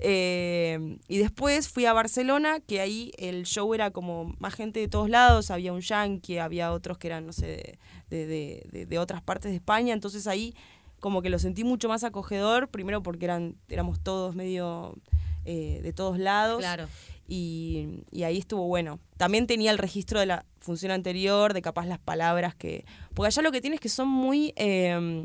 Eh, 0.00 0.98
y 1.08 1.18
después 1.18 1.68
fui 1.68 1.86
a 1.86 1.92
Barcelona, 1.92 2.60
que 2.60 2.80
ahí 2.80 3.10
el 3.16 3.44
show 3.44 3.72
era 3.74 3.90
como 3.90 4.34
más 4.38 4.54
gente 4.54 4.80
de 4.80 4.88
todos 4.88 5.08
lados, 5.08 5.50
había 5.50 5.72
un 5.72 5.80
yankee, 5.80 6.38
había 6.38 6.72
otros 6.72 6.98
que 6.98 7.06
eran, 7.08 7.24
no 7.26 7.32
sé, 7.32 7.78
de, 8.10 8.26
de- 8.26 8.66
de- 8.70 8.86
de 8.86 8.98
otras 8.98 9.22
partes 9.22 9.50
de 9.50 9.56
España, 9.56 9.94
entonces 9.94 10.26
ahí 10.26 10.54
como 11.00 11.22
que 11.22 11.30
lo 11.30 11.38
sentí 11.38 11.64
mucho 11.64 11.88
más 11.88 12.04
acogedor, 12.04 12.68
primero 12.68 13.02
porque 13.02 13.24
eran, 13.26 13.56
éramos 13.68 13.98
todos 14.00 14.34
medio 14.34 14.94
eh, 15.46 15.80
de 15.82 15.92
todos 15.92 16.18
lados. 16.18 16.58
Claro. 16.60 16.86
Y, 17.26 18.02
y 18.10 18.24
ahí 18.24 18.38
estuvo 18.38 18.66
bueno. 18.66 19.00
También 19.16 19.46
tenía 19.46 19.70
el 19.70 19.78
registro 19.78 20.20
de 20.20 20.26
la 20.26 20.44
función 20.60 20.92
anterior, 20.92 21.54
de 21.54 21.62
capaz 21.62 21.86
las 21.86 21.98
palabras 21.98 22.54
que... 22.54 22.84
Porque 23.14 23.28
allá 23.28 23.42
lo 23.42 23.52
que 23.52 23.60
tienes 23.60 23.80
que 23.80 23.88
son 23.88 24.08
muy... 24.08 24.52
eh, 24.56 25.24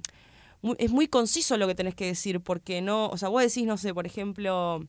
muy- 0.61 0.75
es 0.79 0.91
muy 0.91 1.07
conciso 1.07 1.57
lo 1.57 1.67
que 1.67 1.75
tenés 1.75 1.95
que 1.95 2.05
decir, 2.05 2.39
porque 2.41 2.81
no... 2.81 3.07
O 3.09 3.17
sea, 3.17 3.29
vos 3.29 3.41
decís, 3.41 3.65
no 3.65 3.77
sé, 3.77 3.93
por 3.93 4.05
ejemplo, 4.05 4.85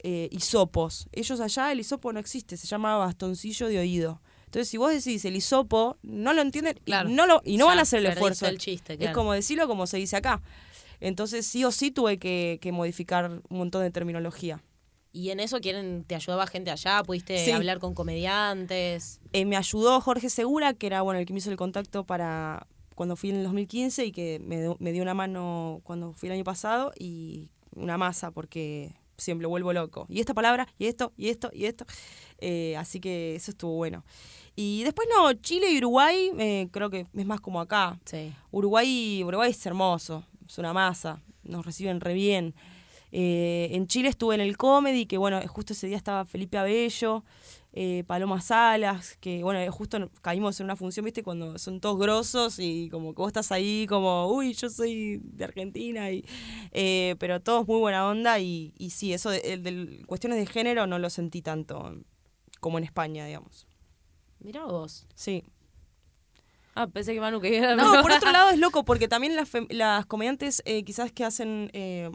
eh, 0.00 0.28
hisopos. 0.32 1.08
Ellos 1.12 1.40
allá 1.40 1.72
el 1.72 1.80
hisopo 1.80 2.12
no 2.12 2.20
existe, 2.20 2.56
se 2.58 2.66
llama 2.66 2.96
bastoncillo 2.98 3.68
de 3.68 3.78
oído. 3.78 4.20
Entonces, 4.46 4.68
si 4.68 4.76
vos 4.76 4.92
decís 4.92 5.24
el 5.24 5.34
hisopo, 5.36 5.96
no 6.02 6.32
lo 6.32 6.40
entienden 6.42 6.76
y 6.84 6.84
Claro. 6.84 7.08
no, 7.08 7.26
lo, 7.26 7.40
y 7.44 7.56
no 7.56 7.66
van 7.66 7.78
a 7.78 7.82
hacer 7.82 8.00
el 8.00 8.06
esfuerzo. 8.06 8.46
el 8.46 8.58
chiste, 8.58 8.96
Es 9.02 9.10
como 9.12 9.32
decirlo 9.32 9.66
como 9.66 9.86
se 9.86 9.96
dice 9.96 10.16
acá. 10.16 10.42
Entonces, 11.00 11.46
sí 11.46 11.64
o 11.64 11.72
sí 11.72 11.90
tuve 11.90 12.18
que, 12.18 12.58
que 12.62 12.70
modificar 12.70 13.30
un 13.30 13.58
montón 13.58 13.82
de 13.82 13.90
terminología. 13.90 14.62
Y 15.14 15.30
en 15.30 15.38
eso 15.38 15.60
quieren, 15.60 16.02
te 16.04 16.16
ayudaba 16.16 16.46
gente 16.48 16.70
allá, 16.72 17.00
pudiste 17.04 17.42
Sí. 17.44 17.52
hablar 17.52 17.78
con 17.78 17.94
comediantes. 17.94 19.20
Eh, 19.32 19.44
me 19.44 19.56
ayudó 19.56 20.00
Jorge 20.00 20.28
Segura, 20.28 20.74
que 20.74 20.86
era 20.88 21.02
bueno 21.02 21.20
el 21.20 21.26
que 21.26 21.32
me 21.32 21.38
hizo 21.38 21.50
el 21.50 21.56
contacto 21.56 22.04
para 22.04 22.66
cuando 22.96 23.14
fui 23.16 23.30
en 23.30 23.36
el 23.36 23.44
2015 23.44 24.04
y 24.06 24.12
que 24.12 24.40
me, 24.44 24.60
dio- 24.60 24.76
me 24.80 24.90
dio 24.92 25.02
una 25.02 25.14
mano 25.14 25.80
cuando 25.84 26.12
fui 26.14 26.28
el 26.28 26.34
año 26.34 26.44
pasado 26.44 26.92
y 26.98 27.50
una 27.76 27.96
masa 27.96 28.32
porque 28.32 28.92
siempre 29.16 29.46
vuelvo 29.46 29.72
loco. 29.72 30.06
Y 30.08 30.18
esta 30.20 30.34
palabra, 30.34 30.66
y 30.78 30.86
esto, 30.86 31.12
y 31.16 31.28
esto, 31.28 31.48
y 31.52 31.66
esto. 31.66 31.86
Eh, 32.38 32.76
así 32.76 32.98
que 33.00 33.36
eso 33.36 33.52
estuvo 33.52 33.74
bueno. 33.76 34.04
Y 34.56 34.82
después 34.82 35.08
no, 35.16 35.32
Chile 35.34 35.70
y 35.70 35.78
Uruguay 35.78 36.32
eh, 36.38 36.68
creo 36.72 36.90
que 36.90 37.06
es 37.14 37.26
más 37.26 37.40
como 37.40 37.60
acá. 37.60 37.98
Sí. 38.04 38.32
Uruguay, 38.50 39.22
Uruguay 39.24 39.50
es 39.52 39.64
hermoso, 39.66 40.24
es 40.46 40.58
una 40.58 40.72
masa, 40.72 41.22
nos 41.44 41.64
reciben 41.64 42.00
re 42.00 42.14
bien. 42.14 42.54
Eh, 43.16 43.68
en 43.70 43.86
Chile 43.86 44.08
estuve 44.08 44.34
en 44.34 44.40
el 44.40 44.56
comedy, 44.56 45.06
que 45.06 45.18
bueno, 45.18 45.40
justo 45.46 45.72
ese 45.72 45.86
día 45.86 45.96
estaba 45.96 46.24
Felipe 46.24 46.58
Abello, 46.58 47.22
eh, 47.72 48.02
Paloma 48.08 48.40
Salas, 48.40 49.16
que 49.20 49.40
bueno, 49.44 49.70
justo 49.70 50.10
caímos 50.20 50.58
en 50.58 50.64
una 50.64 50.74
función, 50.74 51.04
viste, 51.04 51.22
cuando 51.22 51.56
son 51.60 51.78
todos 51.78 51.96
grosos 51.96 52.58
y 52.58 52.88
como 52.90 53.14
que 53.14 53.22
vos 53.22 53.28
estás 53.28 53.52
ahí 53.52 53.86
como, 53.88 54.26
uy, 54.32 54.52
yo 54.54 54.68
soy 54.68 55.20
de 55.22 55.44
Argentina, 55.44 56.10
y, 56.10 56.24
eh, 56.72 57.14
pero 57.20 57.40
todos 57.40 57.68
muy 57.68 57.78
buena 57.78 58.04
onda 58.08 58.40
y, 58.40 58.74
y 58.78 58.90
sí, 58.90 59.12
eso 59.12 59.30
de, 59.30 59.38
el 59.44 59.62
de 59.62 60.02
cuestiones 60.06 60.40
de 60.40 60.46
género 60.46 60.88
no 60.88 60.98
lo 60.98 61.08
sentí 61.08 61.40
tanto 61.40 61.96
como 62.58 62.78
en 62.78 62.84
España, 62.84 63.26
digamos. 63.26 63.68
Mirá 64.40 64.64
vos. 64.64 65.06
Sí. 65.14 65.44
Ah, 66.74 66.88
pensé 66.88 67.14
que 67.14 67.20
Manu 67.20 67.40
quería 67.40 67.76
No, 67.76 68.02
por 68.02 68.10
otro 68.10 68.32
lado 68.32 68.50
es 68.50 68.58
loco, 68.58 68.84
porque 68.84 69.06
también 69.06 69.36
las, 69.36 70.06
comediantes 70.06 70.62
eh, 70.64 70.82
quizás 70.82 71.12
que 71.12 71.24
hacen 71.24 71.70
eh, 71.74 72.10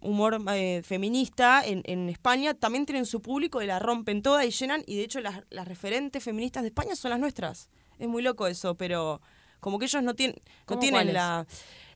humor 0.00 0.40
eh, 0.54 0.82
feminista 0.84 1.62
en, 1.64 1.82
en 1.84 2.08
España 2.08 2.54
también 2.54 2.86
tienen 2.86 3.06
su 3.06 3.20
público 3.20 3.62
y 3.62 3.66
la 3.66 3.78
rompen 3.78 4.22
toda 4.22 4.44
y 4.44 4.50
llenan. 4.50 4.82
Y 4.86 4.96
de 4.96 5.04
hecho, 5.04 5.20
las, 5.20 5.42
las 5.50 5.68
referentes 5.68 6.22
feministas 6.22 6.62
de 6.62 6.68
España 6.68 6.96
son 6.96 7.10
las 7.10 7.20
nuestras. 7.20 7.68
Es 7.98 8.08
muy 8.08 8.22
loco 8.22 8.46
eso, 8.46 8.74
pero 8.76 9.20
como 9.60 9.78
que 9.78 9.84
ellos 9.84 10.02
no, 10.02 10.14
tienen 10.14 10.36
no 10.36 10.52
¿Cómo 10.64 10.80
tienen 10.80 11.12
la. 11.12 11.46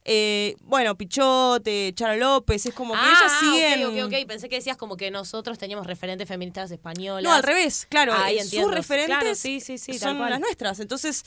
eh, 0.04 0.54
bueno, 0.60 0.96
Pichote, 0.96 1.92
Charo 1.94 2.16
López, 2.16 2.66
es 2.66 2.74
como 2.74 2.92
que 2.92 3.00
ah, 3.02 3.08
ellas 3.08 3.32
ah, 3.34 3.40
siguen. 3.40 3.86
ok, 3.86 4.12
ok, 4.12 4.20
ok. 4.22 4.28
Pensé 4.28 4.48
que 4.50 4.56
decías 4.56 4.76
como 4.76 4.98
que 4.98 5.10
nosotros 5.10 5.56
teníamos 5.58 5.86
referentes 5.86 6.28
feministas 6.28 6.70
españolas. 6.70 7.24
No, 7.24 7.32
al 7.32 7.42
revés, 7.42 7.86
claro. 7.88 8.12
Ahí 8.12 8.38
entiendo. 8.38 8.68
sus 8.68 8.74
referentes 8.74 9.16
Claro, 9.18 9.34
sí, 9.34 9.60
sí, 9.60 9.78
sí, 9.78 9.98
son 9.98 10.18
las 10.18 10.40
nuestras. 10.40 10.78
Entonces, 10.80 11.24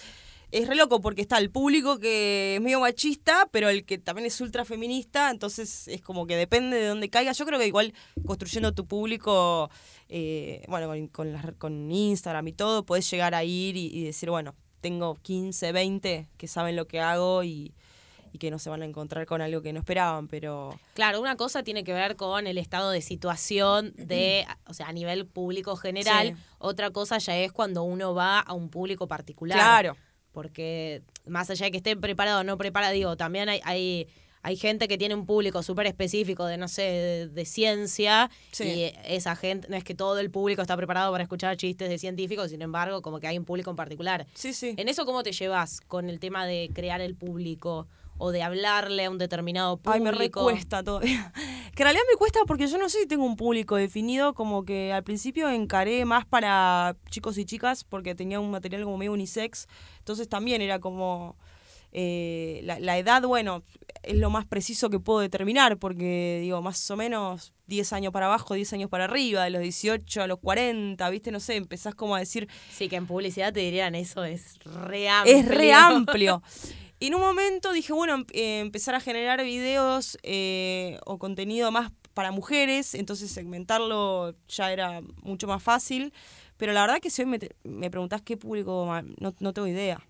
es 0.51 0.67
re 0.67 0.75
loco 0.75 1.01
porque 1.01 1.21
está 1.21 1.37
el 1.37 1.49
público 1.51 1.99
que 1.99 2.55
es 2.55 2.61
medio 2.61 2.79
machista, 2.79 3.49
pero 3.51 3.69
el 3.69 3.83
que 3.85 3.97
también 3.97 4.25
es 4.27 4.39
ultra 4.39 4.63
feminista. 4.65 5.29
Entonces, 5.29 5.87
es 5.87 6.01
como 6.01 6.25
que 6.25 6.35
depende 6.35 6.77
de 6.77 6.87
dónde 6.87 7.09
caiga. 7.09 7.31
Yo 7.33 7.45
creo 7.45 7.59
que 7.59 7.67
igual 7.67 7.93
construyendo 8.25 8.71
tu 8.73 8.85
público, 8.85 9.69
eh, 10.09 10.63
bueno, 10.67 10.87
con, 10.87 11.07
con, 11.07 11.33
las- 11.33 11.53
con 11.57 11.91
Instagram 11.91 12.47
y 12.47 12.53
todo, 12.53 12.85
podés 12.85 13.09
llegar 13.11 13.35
a 13.35 13.43
ir 13.43 13.75
y, 13.75 13.87
y 13.87 14.03
decir, 14.05 14.29
bueno, 14.29 14.55
tengo 14.81 15.15
15, 15.15 15.71
20 15.71 16.27
que 16.37 16.47
saben 16.47 16.75
lo 16.75 16.85
que 16.87 17.01
hago 17.01 17.43
y, 17.43 17.73
y 18.31 18.37
que 18.37 18.51
no 18.51 18.59
se 18.59 18.69
van 18.69 18.83
a 18.83 18.85
encontrar 18.85 19.25
con 19.25 19.41
algo 19.41 19.61
que 19.61 19.73
no 19.73 19.79
esperaban, 19.79 20.27
pero... 20.27 20.79
Claro, 20.93 21.19
una 21.19 21.35
cosa 21.35 21.63
tiene 21.63 21.83
que 21.83 21.93
ver 21.93 22.15
con 22.15 22.45
el 22.47 22.57
estado 22.57 22.91
de 22.91 23.01
situación 23.01 23.93
de, 23.97 24.45
o 24.65 24.73
sea, 24.73 24.87
a 24.87 24.93
nivel 24.93 25.25
público 25.25 25.75
general. 25.75 26.35
Sí. 26.37 26.43
Otra 26.59 26.91
cosa 26.91 27.17
ya 27.17 27.35
es 27.37 27.51
cuando 27.51 27.83
uno 27.83 28.13
va 28.13 28.39
a 28.39 28.53
un 28.53 28.69
público 28.69 29.07
particular. 29.07 29.57
Claro. 29.57 29.97
Porque 30.37 31.01
más 31.25 31.49
allá 31.49 31.65
de 31.65 31.71
que 31.71 31.77
esté 31.77 31.97
preparado 31.97 32.41
o 32.41 32.43
no 32.43 32.59
preparado, 32.59 32.93
digo, 32.93 33.17
también 33.17 33.49
hay, 33.49 33.59
hay, 33.63 34.07
hay 34.43 34.55
gente 34.55 34.87
que 34.87 34.95
tiene 34.95 35.15
un 35.15 35.25
público 35.25 35.63
súper 35.63 35.87
específico 35.87 36.45
de, 36.45 36.57
no 36.57 36.67
sé, 36.67 36.83
de, 36.83 37.27
de 37.27 37.43
ciencia. 37.43 38.29
Sí. 38.51 38.65
Y 38.65 38.93
esa 39.03 39.35
gente, 39.35 39.67
no 39.67 39.75
es 39.75 39.83
que 39.83 39.95
todo 39.95 40.19
el 40.19 40.29
público 40.29 40.61
está 40.61 40.77
preparado 40.77 41.11
para 41.11 41.23
escuchar 41.23 41.57
chistes 41.57 41.89
de 41.89 41.97
científicos, 41.97 42.51
sin 42.51 42.61
embargo, 42.61 43.01
como 43.01 43.19
que 43.19 43.25
hay 43.25 43.35
un 43.35 43.45
público 43.45 43.71
en 43.71 43.77
particular. 43.77 44.27
Sí, 44.35 44.53
sí. 44.53 44.75
¿En 44.77 44.89
eso 44.89 45.07
cómo 45.07 45.23
te 45.23 45.31
llevas 45.31 45.81
con 45.81 46.07
el 46.07 46.19
tema 46.19 46.45
de 46.45 46.69
crear 46.71 47.01
el 47.01 47.15
público 47.15 47.87
o 48.17 48.31
de 48.31 48.41
hablarle 48.43 49.05
a 49.05 49.09
un 49.09 49.17
determinado 49.17 49.77
público? 49.77 49.93
Ay, 49.93 50.01
me 50.01 50.11
recuesta 50.11 50.83
todavía. 50.83 51.31
Que 51.77 51.83
en 51.83 51.87
realidad 51.89 52.03
me 52.11 52.17
cuesta 52.17 52.39
porque 52.47 52.65
yo 52.65 52.79
no 52.79 52.89
sé 52.89 53.01
si 53.01 53.05
tengo 53.07 53.23
un 53.23 53.35
público 53.35 53.75
definido, 53.75 54.33
como 54.33 54.65
que 54.65 54.91
al 54.93 55.03
principio 55.03 55.47
encaré 55.51 56.05
más 56.05 56.25
para 56.25 56.95
chicos 57.11 57.37
y 57.37 57.45
chicas 57.45 57.83
porque 57.83 58.15
tenía 58.15 58.39
un 58.39 58.49
material 58.49 58.83
como 58.83 58.97
medio 58.97 59.13
unisex, 59.13 59.67
entonces 59.99 60.27
también 60.27 60.63
era 60.63 60.79
como... 60.79 61.37
eh, 61.91 62.61
la, 62.63 62.79
la 62.79 62.97
edad, 62.97 63.21
bueno, 63.21 63.61
es 64.01 64.15
lo 64.17 64.31
más 64.31 64.45
preciso 64.47 64.89
que 64.89 64.99
puedo 64.99 65.19
determinar 65.19 65.77
porque 65.77 66.39
digo, 66.41 66.63
más 66.63 66.89
o 66.89 66.97
menos 66.97 67.53
10 67.67 67.93
años 67.93 68.11
para 68.11 68.25
abajo, 68.25 68.55
10 68.55 68.73
años 68.73 68.89
para 68.89 69.03
arriba, 69.03 69.43
de 69.43 69.51
los 69.51 69.61
18 69.61 70.23
a 70.23 70.27
los 70.27 70.39
40, 70.39 71.07
¿viste? 71.11 71.29
No 71.31 71.39
sé, 71.39 71.57
empezás 71.57 71.93
como 71.93 72.15
a 72.15 72.19
decir, 72.19 72.47
Sí, 72.71 72.89
que 72.89 72.95
en 72.95 73.05
publicidad 73.05 73.53
te 73.53 73.59
dirían 73.59 73.93
eso 73.93 74.23
es 74.23 74.57
re 74.63 75.09
amplio. 75.09 75.37
es 75.37 75.47
re 75.47 75.73
amplio. 75.73 76.41
Y 76.99 77.07
en 77.07 77.15
un 77.15 77.21
momento 77.21 77.71
dije, 77.73 77.93
bueno, 77.93 78.15
em- 78.15 78.25
eh, 78.33 78.59
empezar 78.59 78.95
a 78.95 78.99
generar 78.99 79.43
videos 79.43 80.17
eh, 80.23 80.99
o 81.05 81.19
contenido 81.19 81.71
más 81.71 81.91
para 82.13 82.31
mujeres, 82.31 82.95
entonces 82.95 83.29
segmentarlo 83.31 84.33
ya 84.47 84.71
era 84.71 85.01
mucho 85.21 85.45
más 85.47 85.61
fácil. 85.61 86.11
Pero 86.57 86.73
la 86.73 86.81
verdad 86.81 86.99
que 86.99 87.11
si 87.11 87.21
hoy 87.21 87.27
me, 87.27 87.39
me 87.63 87.91
preguntás 87.91 88.23
qué 88.23 88.35
público, 88.35 88.87
no, 89.19 89.35
no 89.39 89.53
tengo 89.53 89.67
idea. 89.67 90.03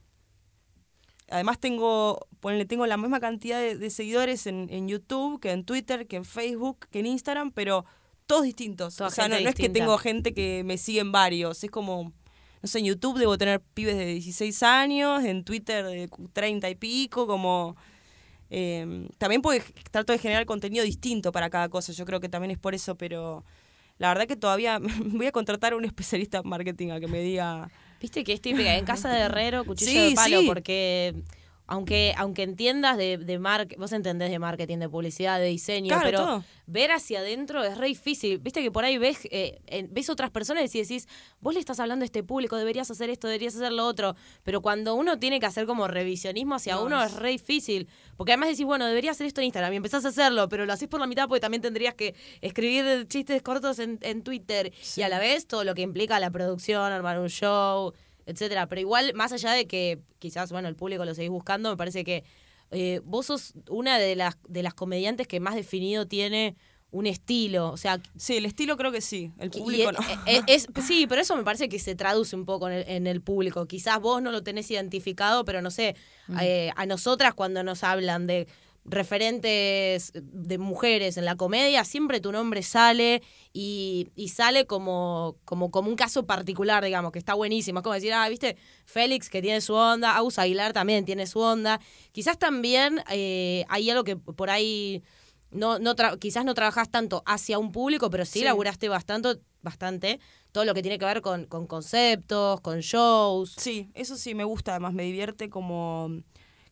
Además 1.29 1.59
tengo, 1.59 2.25
ponele, 2.39 2.63
tengo 2.65 2.85
la 2.85 2.95
misma 2.95 3.19
cantidad 3.19 3.59
de, 3.59 3.77
de 3.77 3.89
seguidores 3.89 4.47
en, 4.47 4.67
en 4.71 4.87
YouTube 4.87 5.41
que 5.41 5.51
en 5.51 5.65
Twitter, 5.65 6.07
que 6.07 6.15
en 6.15 6.23
Facebook, 6.23 6.87
que 6.89 6.99
en 6.99 7.05
Instagram, 7.07 7.51
pero 7.51 7.83
todos 8.27 8.43
distintos. 8.43 8.95
Toda 8.95 9.09
o 9.09 9.11
sea, 9.11 9.27
no, 9.27 9.35
no 9.41 9.49
es 9.49 9.55
que 9.55 9.67
tengo 9.67 9.97
gente 9.97 10.33
que 10.33 10.63
me 10.63 10.77
sigue 10.77 11.01
en 11.01 11.11
varios, 11.11 11.61
es 11.65 11.69
como, 11.69 12.13
no 12.67 12.71
sé, 12.71 12.79
en 12.79 12.85
YouTube 12.85 13.17
debo 13.17 13.37
tener 13.37 13.61
pibes 13.61 13.95
de 13.97 14.05
16 14.05 14.61
años, 14.63 15.23
en 15.23 15.43
Twitter 15.45 15.85
de 15.85 16.09
30 16.33 16.69
y 16.69 16.75
pico, 16.75 17.25
como... 17.25 17.75
eh, 18.49 19.07
también 19.17 19.41
porque 19.41 19.63
trato 19.91 20.11
de 20.13 20.19
generar 20.19 20.45
contenido 20.45 20.83
distinto 20.83 21.31
para 21.31 21.49
cada 21.49 21.69
cosa, 21.69 21.93
yo 21.93 22.05
creo 22.05 22.19
que 22.19 22.29
también 22.29 22.51
es 22.51 22.57
por 22.57 22.75
eso, 22.75 22.95
pero 22.95 23.43
la 23.97 24.09
verdad 24.09 24.27
que 24.27 24.35
todavía 24.35 24.79
voy 25.05 25.27
a 25.27 25.31
contratar 25.31 25.73
a 25.73 25.75
un 25.77 25.85
especialista 25.85 26.39
en 26.43 26.49
marketing 26.49 26.89
a 26.91 26.99
que 26.99 27.07
me 27.07 27.21
diga... 27.21 27.69
Viste 27.99 28.23
que 28.23 28.33
es 28.33 28.41
típica, 28.41 28.75
en 28.75 28.85
casa 28.85 29.09
de 29.09 29.21
herrero, 29.21 29.63
cuchillo 29.65 29.91
Sí, 29.91 30.09
de 30.09 30.15
palo, 30.15 30.41
sí. 30.41 30.45
porque 30.47 31.15
aunque, 31.67 32.13
aunque 32.17 32.43
entiendas 32.43 32.97
de, 32.97 33.17
de 33.17 33.39
marketing, 33.39 33.79
vos 33.79 33.91
entendés 33.91 34.31
de 34.31 34.39
marketing, 34.39 34.77
de 34.77 34.89
publicidad, 34.89 35.37
de 35.39 35.47
diseño, 35.47 35.89
Claro, 35.89 36.03
pero 36.05 36.19
todo. 36.19 36.43
ver 36.65 36.91
hacia 36.91 37.19
adentro 37.19 37.63
es 37.63 37.77
re 37.77 37.87
difícil. 37.87 38.39
Viste 38.39 38.61
que 38.63 38.71
por 38.71 38.85
ahí 38.85 38.97
ves, 38.97 39.19
eh, 39.31 39.59
ves 39.91 40.09
otras 40.09 40.31
personas 40.31 40.73
y 40.73 40.81
decís, 40.81 41.07
vos 41.41 41.53
le 41.53 41.59
estás 41.59 41.79
hablando 41.79 42.03
a 42.03 42.05
este 42.07 42.23
público, 42.23 42.55
deberías 42.55 42.89
hacer 42.89 43.09
esto, 43.09 43.27
deberías 43.27 43.55
hacer 43.55 43.73
lo 43.73 43.85
otro. 43.85 44.15
Pero 44.43 44.61
cuando 44.61 44.95
uno 44.95 45.19
tiene 45.19 45.39
que 45.39 45.45
hacer 45.45 45.65
como 45.65 45.87
revisionismo 45.87 46.55
hacia 46.55 46.75
No, 46.75 46.85
uno 46.85 47.03
es- 47.03 47.11
es 47.11 47.17
re 47.19 47.29
difícil. 47.31 47.87
Porque 48.15 48.31
además 48.31 48.49
decís, 48.49 48.65
bueno, 48.65 48.85
debería 48.87 49.11
hacer 49.11 49.27
esto 49.27 49.41
en 49.41 49.45
Instagram 49.47 49.73
y 49.73 49.75
empezás 49.77 50.05
a 50.05 50.07
hacerlo, 50.07 50.47
pero 50.49 50.65
lo 50.65 50.73
haces 50.73 50.87
por 50.87 50.99
la 50.99 51.05
mitad 51.07 51.27
porque 51.27 51.41
también 51.41 51.61
tendrías 51.61 51.93
que 51.95 52.15
escribir 52.41 53.07
chistes 53.07 53.41
cortos 53.41 53.79
en, 53.79 53.99
en 54.01 54.23
Twitter. 54.23 54.71
Y 54.95 55.01
a 55.01 55.09
la 55.09 55.19
vez 55.19 55.45
todo 55.47 55.63
lo 55.63 55.75
que 55.75 55.81
implica 55.81 56.19
la 56.19 56.31
producción, 56.31 56.93
armar 56.93 57.19
un 57.19 57.27
show, 57.29 57.93
etcétera. 58.27 58.67
Pero 58.67 58.81
igual, 58.81 59.13
más 59.15 59.31
allá 59.31 59.51
de 59.53 59.65
que 59.65 59.99
quizás, 60.19 60.51
bueno, 60.51 60.67
el 60.67 60.75
público 60.75 61.03
lo 61.05 61.15
seguís 61.15 61.31
buscando, 61.31 61.71
me 61.71 61.77
parece 61.77 62.03
que 62.03 62.23
eh, 62.69 63.01
vos 63.03 63.25
sos 63.25 63.53
una 63.69 63.97
de 63.97 64.15
las, 64.15 64.37
de 64.47 64.61
las 64.61 64.73
comediantes 64.75 65.25
que 65.27 65.39
más 65.39 65.55
definido 65.55 66.05
tiene 66.07 66.55
un 66.91 67.05
estilo. 67.05 67.71
O 67.71 67.77
sea, 67.77 67.99
Sí, 68.17 68.37
el 68.37 68.45
estilo 68.45 68.77
creo 68.77 68.91
que 68.91 69.01
sí, 69.01 69.31
el 69.39 69.49
público 69.51 69.89
es- 69.89 69.97
no. 69.99 70.05
es- 70.25 70.67
es- 70.75 70.85
sí, 70.85 71.05
pero 71.07 71.21
eso 71.21 71.35
me 71.35 71.43
parece 71.43 71.67
que 71.69 71.79
se 71.79 71.95
traduce 71.95 72.35
un 72.35 72.45
poco 72.45 72.67
en 72.69 72.75
el, 72.75 72.83
en 72.89 73.07
el 73.07 73.21
público. 73.21 73.65
Quizás 73.67 73.99
vos 73.99 74.21
no 74.21 74.31
lo 74.31 74.43
tenés 74.43 74.69
identificado, 74.71 75.43
pero 75.45 75.61
no 75.61 75.71
sé, 75.71 75.95
eh, 76.41 76.71
a 76.75 76.85
nosotras 76.85 77.33
cuando 77.33 77.63
nos 77.63 77.83
hablan 77.83 78.25
de 78.27 78.47
referentes 78.87 80.11
de 80.15 80.57
mujeres 80.57 81.17
en 81.17 81.25
la 81.25 81.35
comedia, 81.35 81.83
siempre 81.83 82.19
tu 82.21 82.31
nombre 82.31 82.63
sale 82.63 83.21
y, 83.53 84.09
y 84.15 84.29
sale 84.29 84.65
como, 84.65 85.37
como, 85.45 85.71
como 85.71 85.89
un 85.89 85.95
caso 85.95 86.25
particular, 86.25 86.83
digamos, 86.83 87.11
que 87.11 87.19
está 87.19 87.33
buenísimo. 87.33 87.79
Es 87.79 87.83
como 87.83 87.95
decir, 87.95 88.13
ah, 88.13 88.27
viste, 88.29 88.57
Félix 88.85 89.29
que 89.29 89.41
tiene 89.41 89.61
su 89.61 89.73
onda, 89.73 90.15
Aus 90.15 90.39
Aguilar 90.39 90.73
también 90.73 91.05
tiene 91.05 91.27
su 91.27 91.39
onda. 91.39 91.79
Quizás 92.11 92.37
también 92.39 93.01
eh, 93.11 93.65
hay 93.69 93.89
algo 93.89 94.03
que 94.03 94.15
por 94.15 94.49
ahí 94.49 95.03
no, 95.51 95.79
no 95.79 95.95
quizás 96.19 96.45
no 96.45 96.53
trabajás 96.53 96.89
tanto 96.89 97.23
hacia 97.25 97.59
un 97.59 97.71
público, 97.71 98.09
pero 98.09 98.25
sí, 98.25 98.39
Sí. 98.39 98.45
laburaste 98.45 98.89
bastante, 98.89 99.39
bastante 99.61 100.19
todo 100.51 100.65
lo 100.65 100.73
que 100.73 100.81
tiene 100.81 100.97
que 100.97 101.05
ver 101.05 101.21
con, 101.21 101.45
con 101.45 101.67
conceptos, 101.67 102.61
con 102.61 102.79
shows. 102.79 103.53
Sí, 103.57 103.89
eso 103.93 104.15
sí 104.17 104.33
me 104.33 104.43
gusta, 104.43 104.71
además 104.71 104.93
me 104.93 105.03
divierte 105.03 105.49
como 105.49 106.09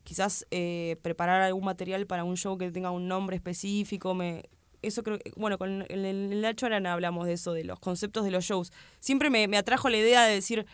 quizás 0.06 0.48
eh, 0.52 0.96
preparar 1.02 1.42
algún 1.42 1.66
material 1.66 2.08
para 2.08 2.24
un 2.24 2.38
show 2.38 2.58
que 2.58 2.72
tenga 2.72 2.92
un 2.92 3.10
nombre 3.10 3.36
específico, 3.36 4.14
me 4.14 4.44
eso 4.82 5.04
creo 5.04 5.18
que, 5.18 5.32
bueno, 5.36 5.58
con 5.58 5.84
el, 5.90 6.06
el, 6.06 6.42
Nacho 6.42 6.68
Arana 6.68 6.94
hablamos 6.94 7.26
de 7.26 7.34
eso, 7.34 7.54
de 7.54 7.64
los 7.64 7.80
conceptos 7.80 8.24
de 8.24 8.32
los 8.32 8.46
shows. 8.46 8.72
Siempre 9.00 9.30
me, 9.30 9.48
me 9.48 9.58
atrajo 9.58 9.90
la 9.90 9.98
idea 9.98 10.24
de 10.26 10.36
decir, 10.36 10.66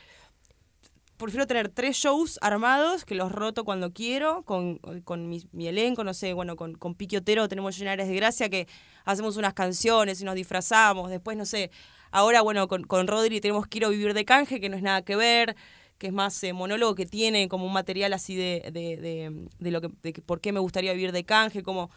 prefiero 1.18 1.48
tener 1.48 1.70
tres 1.70 1.98
shows 1.98 2.38
armados 2.42 3.06
que 3.06 3.16
los 3.16 3.32
roto 3.32 3.64
cuando 3.64 3.94
quiero, 3.94 4.44
con, 4.44 4.80
con 5.04 5.30
mi, 5.30 5.44
mi 5.52 5.68
elenco, 5.68 6.04
no 6.04 6.14
sé, 6.14 6.34
bueno, 6.34 6.56
con, 6.56 6.76
con 6.76 6.96
Piqui 6.96 7.18
Otero 7.18 7.48
tenemos 7.48 7.78
Llenares 7.78 8.08
de 8.08 8.16
Gracia 8.16 8.50
que 8.50 8.68
hacemos 9.06 9.38
unas 9.38 9.54
canciones 9.54 10.22
y 10.22 10.26
nos 10.26 10.36
disfrazamos, 10.36 11.10
después, 11.10 11.38
no 11.38 11.46
sé, 11.46 11.72
ahora, 12.12 12.42
bueno, 12.42 12.68
con, 12.68 12.84
con 12.84 13.08
Rodri 13.08 13.40
tenemos 13.40 13.68
Quiero 13.68 13.90
Vivir 13.90 14.14
de 14.14 14.26
Canje, 14.26 14.60
que 14.60 14.70
no 14.70 14.76
es 14.76 14.84
nada 14.84 15.04
que 15.04 15.16
ver, 15.16 15.56
que 16.02 16.08
es 16.08 16.14
más 16.14 16.44
eh, 16.44 16.52
monólogo, 16.52 16.96
que 16.96 17.06
tiene 17.06 17.48
como 17.48 17.68
un 17.68 17.74
material 17.74 18.12
así 18.14 18.36
de, 18.36 18.72
de, 18.74 18.98
de, 18.98 19.48
de 19.60 19.72
lo 19.72 19.82
que, 19.82 19.90
de 20.02 20.14
por 20.14 20.42
qué 20.42 20.52
me 20.52 20.60
gustaría 20.60 20.94
vivir 20.94 21.12
de 21.12 21.24
canje, 21.24 21.62
como 21.62 21.92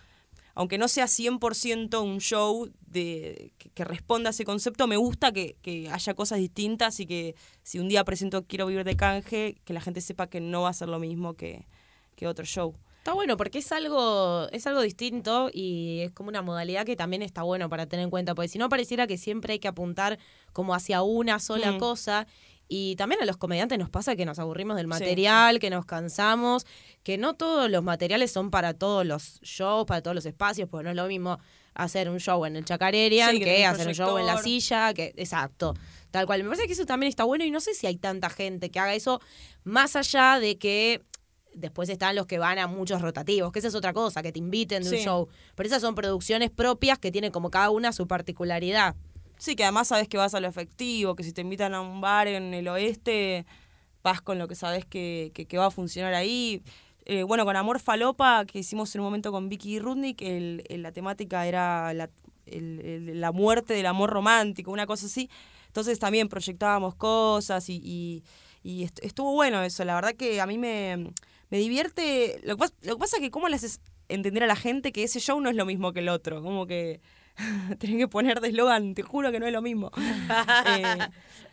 aunque 0.55 0.77
no 0.77 0.88
sea 0.88 1.07
100% 1.07 2.03
un 2.05 2.21
show 2.21 2.69
de, 2.87 3.51
que, 3.57 3.71
que 3.71 3.83
responda 3.85 4.29
a 4.29 4.33
ese 4.33 4.45
concepto, 4.45 4.87
me 4.87 4.99
gusta 4.99 5.33
que, 5.33 5.57
que 5.62 5.88
haya 5.90 6.12
cosas 6.14 6.38
distintas 6.38 7.01
y 7.01 7.07
que 7.07 7.35
si 7.62 7.79
un 7.79 7.88
día 7.88 8.05
presento 8.05 8.45
Quiero 8.47 8.67
vivir 8.67 8.85
de 8.85 8.95
canje, 8.95 9.57
que 9.64 9.73
la 9.73 9.81
gente 9.81 10.03
sepa 10.03 10.27
que 10.29 10.40
no 10.43 10.61
va 10.62 10.69
a 10.69 10.75
ser 10.75 10.88
lo 10.88 10.99
mismo 10.99 11.33
que, 11.35 11.64
que 12.14 12.27
otro 12.27 12.45
show. 12.45 12.75
Está 12.99 13.14
bueno 13.14 13.37
porque 13.37 13.59
es 13.59 13.73
algo, 13.73 14.49
es 14.53 14.67
algo 14.67 14.81
distinto 14.81 15.51
y 15.53 16.01
es 16.03 16.12
como 16.12 16.29
una 16.29 16.40
modalidad 16.43 16.87
que 16.87 16.95
también 16.97 17.23
está 17.23 17.43
bueno 17.43 17.69
para 17.69 17.87
tener 17.87 18.05
en 18.05 18.11
cuenta, 18.11 18.35
porque 18.35 18.49
si 18.49 18.59
no 18.59 18.69
pareciera 18.69 19.07
que 19.07 19.19
siempre 19.19 19.55
hay 19.55 19.59
que 19.59 19.69
apuntar 19.69 20.19
como 20.53 20.75
hacia 20.75 21.03
una 21.03 21.38
sola 21.40 21.73
Mm. 21.73 21.79
cosa. 21.79 22.27
Y 22.68 22.96
también 22.96 23.22
a 23.22 23.27
los 23.27 23.37
comediantes 23.37 23.79
nos 23.79 23.90
pasa 23.90 24.16
que 24.16 24.24
nos 24.24 24.38
aburrimos 24.38 24.77
del 24.77 24.87
Sí, 24.87 24.90
material, 24.90 25.59
que 25.59 25.70
nos 25.70 25.85
cansamos, 25.85 26.66
que 27.03 27.18
no 27.18 27.35
todos 27.35 27.70
los 27.70 27.83
materiales 27.83 28.33
son 28.33 28.50
para 28.50 28.74
todos 28.74 29.05
los 29.05 29.40
shows, 29.42 29.87
para 29.87 30.03
todos 30.03 30.14
los 30.14 30.27
espacios, 30.27 30.68
porque 30.68 30.85
no 30.85 30.90
es 30.90 30.96
lo 30.96 31.07
mismo 31.07 31.38
hacer 31.74 32.09
un 32.09 32.20
show 32.20 32.44
en 32.46 32.57
el 32.57 32.64
Chacarerian 32.64 33.33
Sí, 33.33 33.40
que 33.40 33.66
hacer 33.66 33.88
un 33.88 33.94
show 33.94 34.16
en 34.18 34.27
la 34.27 34.38
silla, 34.38 34.94
que 34.94 35.12
exacto, 35.16 35.74
tal 36.11 36.24
cual. 36.27 36.42
Me 36.42 36.48
parece 36.50 36.66
que 36.66 36.72
eso 36.72 36.87
también 36.87 37.11
está 37.11 37.24
bueno 37.24 37.44
y 37.44 37.50
no 37.50 37.61
sé 37.61 37.74
si 37.74 37.87
hay 37.87 37.96
tanta 37.96 38.31
gente 38.31 38.70
que 38.70 38.79
haga 38.79 38.94
eso, 38.94 39.20
más 39.64 39.96
allá 39.96 40.38
de 40.40 40.57
que 40.57 41.03
después 41.55 41.88
están 41.88 42.16
los 42.16 42.27
que 42.27 42.38
van 42.38 42.59
a 42.59 42.66
muchos 42.66 43.00
rotativos, 43.03 43.53
que 43.53 43.59
esa 43.59 43.68
es 43.68 43.74
otra 43.74 43.92
cosa, 43.92 44.22
que 44.22 44.33
te 44.33 44.38
inviten 44.38 44.83
de 44.83 44.90
un 44.90 44.96
show. 44.96 45.29
Pero 45.55 45.66
esas 45.66 45.83
son 45.83 45.94
producciones 45.94 46.50
propias 46.50 46.98
que 46.98 47.12
tienen 47.12 47.31
como 47.31 47.50
cada 47.50 47.70
una 47.70 47.92
su 47.92 48.07
particularidad. 48.07 48.96
Sí, 49.38 49.57
que 49.57 49.64
además 49.64 49.88
sabes 49.88 50.09
que 50.09 50.16
vas 50.16 50.35
a 50.35 50.40
lo 50.40 50.49
efectivo, 50.49 51.14
que 51.16 51.23
si 51.25 51.33
te 51.33 51.42
invitan 51.42 51.75
a 51.75 51.81
un 51.81 52.01
bar 52.01 52.29
en 52.29 52.55
el 52.55 52.68
oeste, 52.68 53.44
vas 54.03 54.20
con 54.23 54.38
lo 54.38 54.49
que 54.49 54.55
sabes 54.55 54.87
que, 54.87 55.33
que, 55.35 55.59
va 55.59 55.66
a 55.66 55.70
funcionar 55.70 56.14
ahí. 56.14 56.62
Eh, 57.07 57.23
bueno, 57.25 57.44
con 57.44 57.57
Amor 57.57 57.81
Falopa, 57.81 58.44
que 58.47 58.61
hicimos 58.61 58.94
en 58.94 59.01
un 59.03 59.07
momento 59.07 59.33
con 59.33 59.49
Vicky 59.49 59.79
Rudnick, 59.81 60.23
el, 60.23 60.64
el- 60.68 60.83
la 60.83 60.92
temática 60.92 61.47
era 61.47 61.92
la, 61.94 62.11
el- 62.47 63.20
la 63.20 63.33
muerte 63.33 63.75
del 63.75 63.87
amor 63.87 64.11
romántico, 64.11 64.70
una 64.73 64.87
cosa 64.87 65.07
así. 65.07 65.29
Entonces 65.68 65.99
también 65.99 66.29
proyectábamos 66.29 66.94
cosas 66.94 67.68
y, 67.68 67.81
y- 67.85 68.25
y 68.62 68.85
est- 68.85 69.01
estuvo 69.05 69.33
bueno 69.33 69.62
eso. 69.62 69.85
La 69.85 69.94
verdad 69.97 70.14
que 70.14 70.40
a 70.40 70.47
mí 70.47 70.59
me, 70.59 71.12
me 71.51 71.59
divierte. 71.59 72.40
Lo 72.44 72.57
que, 72.57 72.64
pas- 72.64 72.75
lo 72.83 72.94
que 72.97 73.01
pasa 73.01 73.16
es 73.16 73.23
que 73.23 73.31
cómo 73.31 73.49
le 73.49 73.57
haces 73.57 73.81
entender 74.09 74.44
a 74.44 74.47
la 74.47 74.57
gente 74.57 74.92
que 74.92 75.03
ese 75.05 75.20
show 75.20 75.40
no 75.40 75.51
es 75.51 75.57
lo 75.57 75.66
mismo 75.66 75.92
que 75.92 76.01
el 76.01 76.09
otro. 76.09 76.42
Como 76.42 76.66
que 76.66 77.01
tienen 77.79 77.99
que 77.99 78.09
poner 78.09 78.40
de 78.40 78.49
eslogan, 78.49 78.94
te 78.94 79.03
juro 79.03 79.31
que 79.33 79.40
no 79.40 79.47
es 79.47 79.53
lo 79.53 79.62
mismo. 79.62 79.90
Eh, 80.66 80.99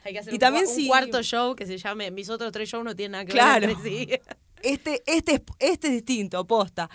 Hay 0.04 0.14
que 0.14 0.20
hacer 0.20 0.34
y 0.34 0.36
un, 0.36 0.40
también 0.40 0.66
cua- 0.66 0.70
un 0.70 0.76
si- 0.76 0.88
cuarto 0.88 1.22
show 1.24 1.56
que 1.56 1.66
se 1.68 1.78
llame 1.78 2.10
Mis 2.12 2.30
otros 2.30 2.52
tres 2.52 2.70
shows 2.70 2.84
no 2.84 2.96
tienen 2.96 3.12
nada 3.14 3.26
que 3.26 3.32
Claro. 3.34 3.68
ver 3.68 3.78
sí. 3.84 4.08
este, 4.64 5.04
este, 5.06 5.34
es, 5.36 5.42
este 5.60 5.88
es 5.88 5.94
distinto, 5.94 6.46
posta. 6.48 6.90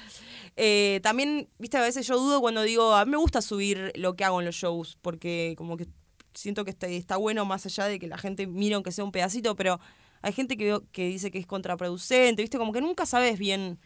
Eh, 0.57 1.01
también, 1.03 1.49
viste, 1.59 1.77
a 1.77 1.83
veces 1.83 2.07
yo 2.07 2.17
dudo 2.19 2.41
cuando 2.41 2.63
digo, 2.63 2.95
a 2.95 3.05
mí 3.05 3.11
me 3.13 3.17
gusta 3.17 3.43
subir 3.43 3.93
lo 3.97 4.15
que 4.17 4.25
hago 4.25 4.41
en 4.41 4.47
los 4.47 4.55
shows, 4.57 4.99
porque 5.03 5.55
como 5.59 5.77
que 5.77 5.87
siento 6.35 6.65
que 6.65 6.71
está, 6.71 6.87
está 6.89 7.17
bueno 7.17 7.45
más 7.45 7.65
allá 7.67 7.85
de 7.87 7.99
que 7.99 8.07
la 8.07 8.19
gente 8.19 8.47
mire 8.47 8.75
aunque 8.75 8.93
sea 8.93 9.05
un 9.05 9.13
pedacito, 9.13 9.57
pero 9.57 9.81
hay 10.23 10.33
gente 10.33 10.57
que, 10.57 10.79
que 10.93 11.07
dice 11.09 11.31
que 11.31 11.39
es 11.39 11.47
contraproducente, 11.47 12.43
viste, 12.43 12.59
como 12.59 12.73
que 12.73 12.81
nunca 12.81 13.07
sabes 13.07 13.39
bien 13.39 13.79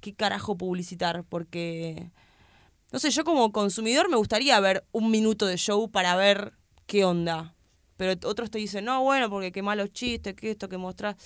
qué 0.00 0.14
carajo 0.14 0.56
publicitar, 0.56 1.24
porque, 1.28 2.10
no 2.92 2.98
sé, 2.98 3.10
yo 3.10 3.24
como 3.24 3.52
consumidor 3.52 4.08
me 4.08 4.16
gustaría 4.16 4.58
ver 4.60 4.84
un 4.92 5.10
minuto 5.10 5.46
de 5.46 5.56
show 5.56 5.90
para 5.90 6.16
ver 6.16 6.52
qué 6.86 7.04
onda. 7.04 7.54
Pero 7.96 8.14
otros 8.28 8.50
te 8.50 8.58
dicen, 8.58 8.84
no, 8.86 9.02
bueno, 9.02 9.28
porque 9.30 9.52
qué 9.52 9.62
malos 9.62 9.92
chistes, 9.92 10.34
que 10.34 10.50
esto, 10.52 10.68
que 10.68 10.78
mostrás. 10.78 11.16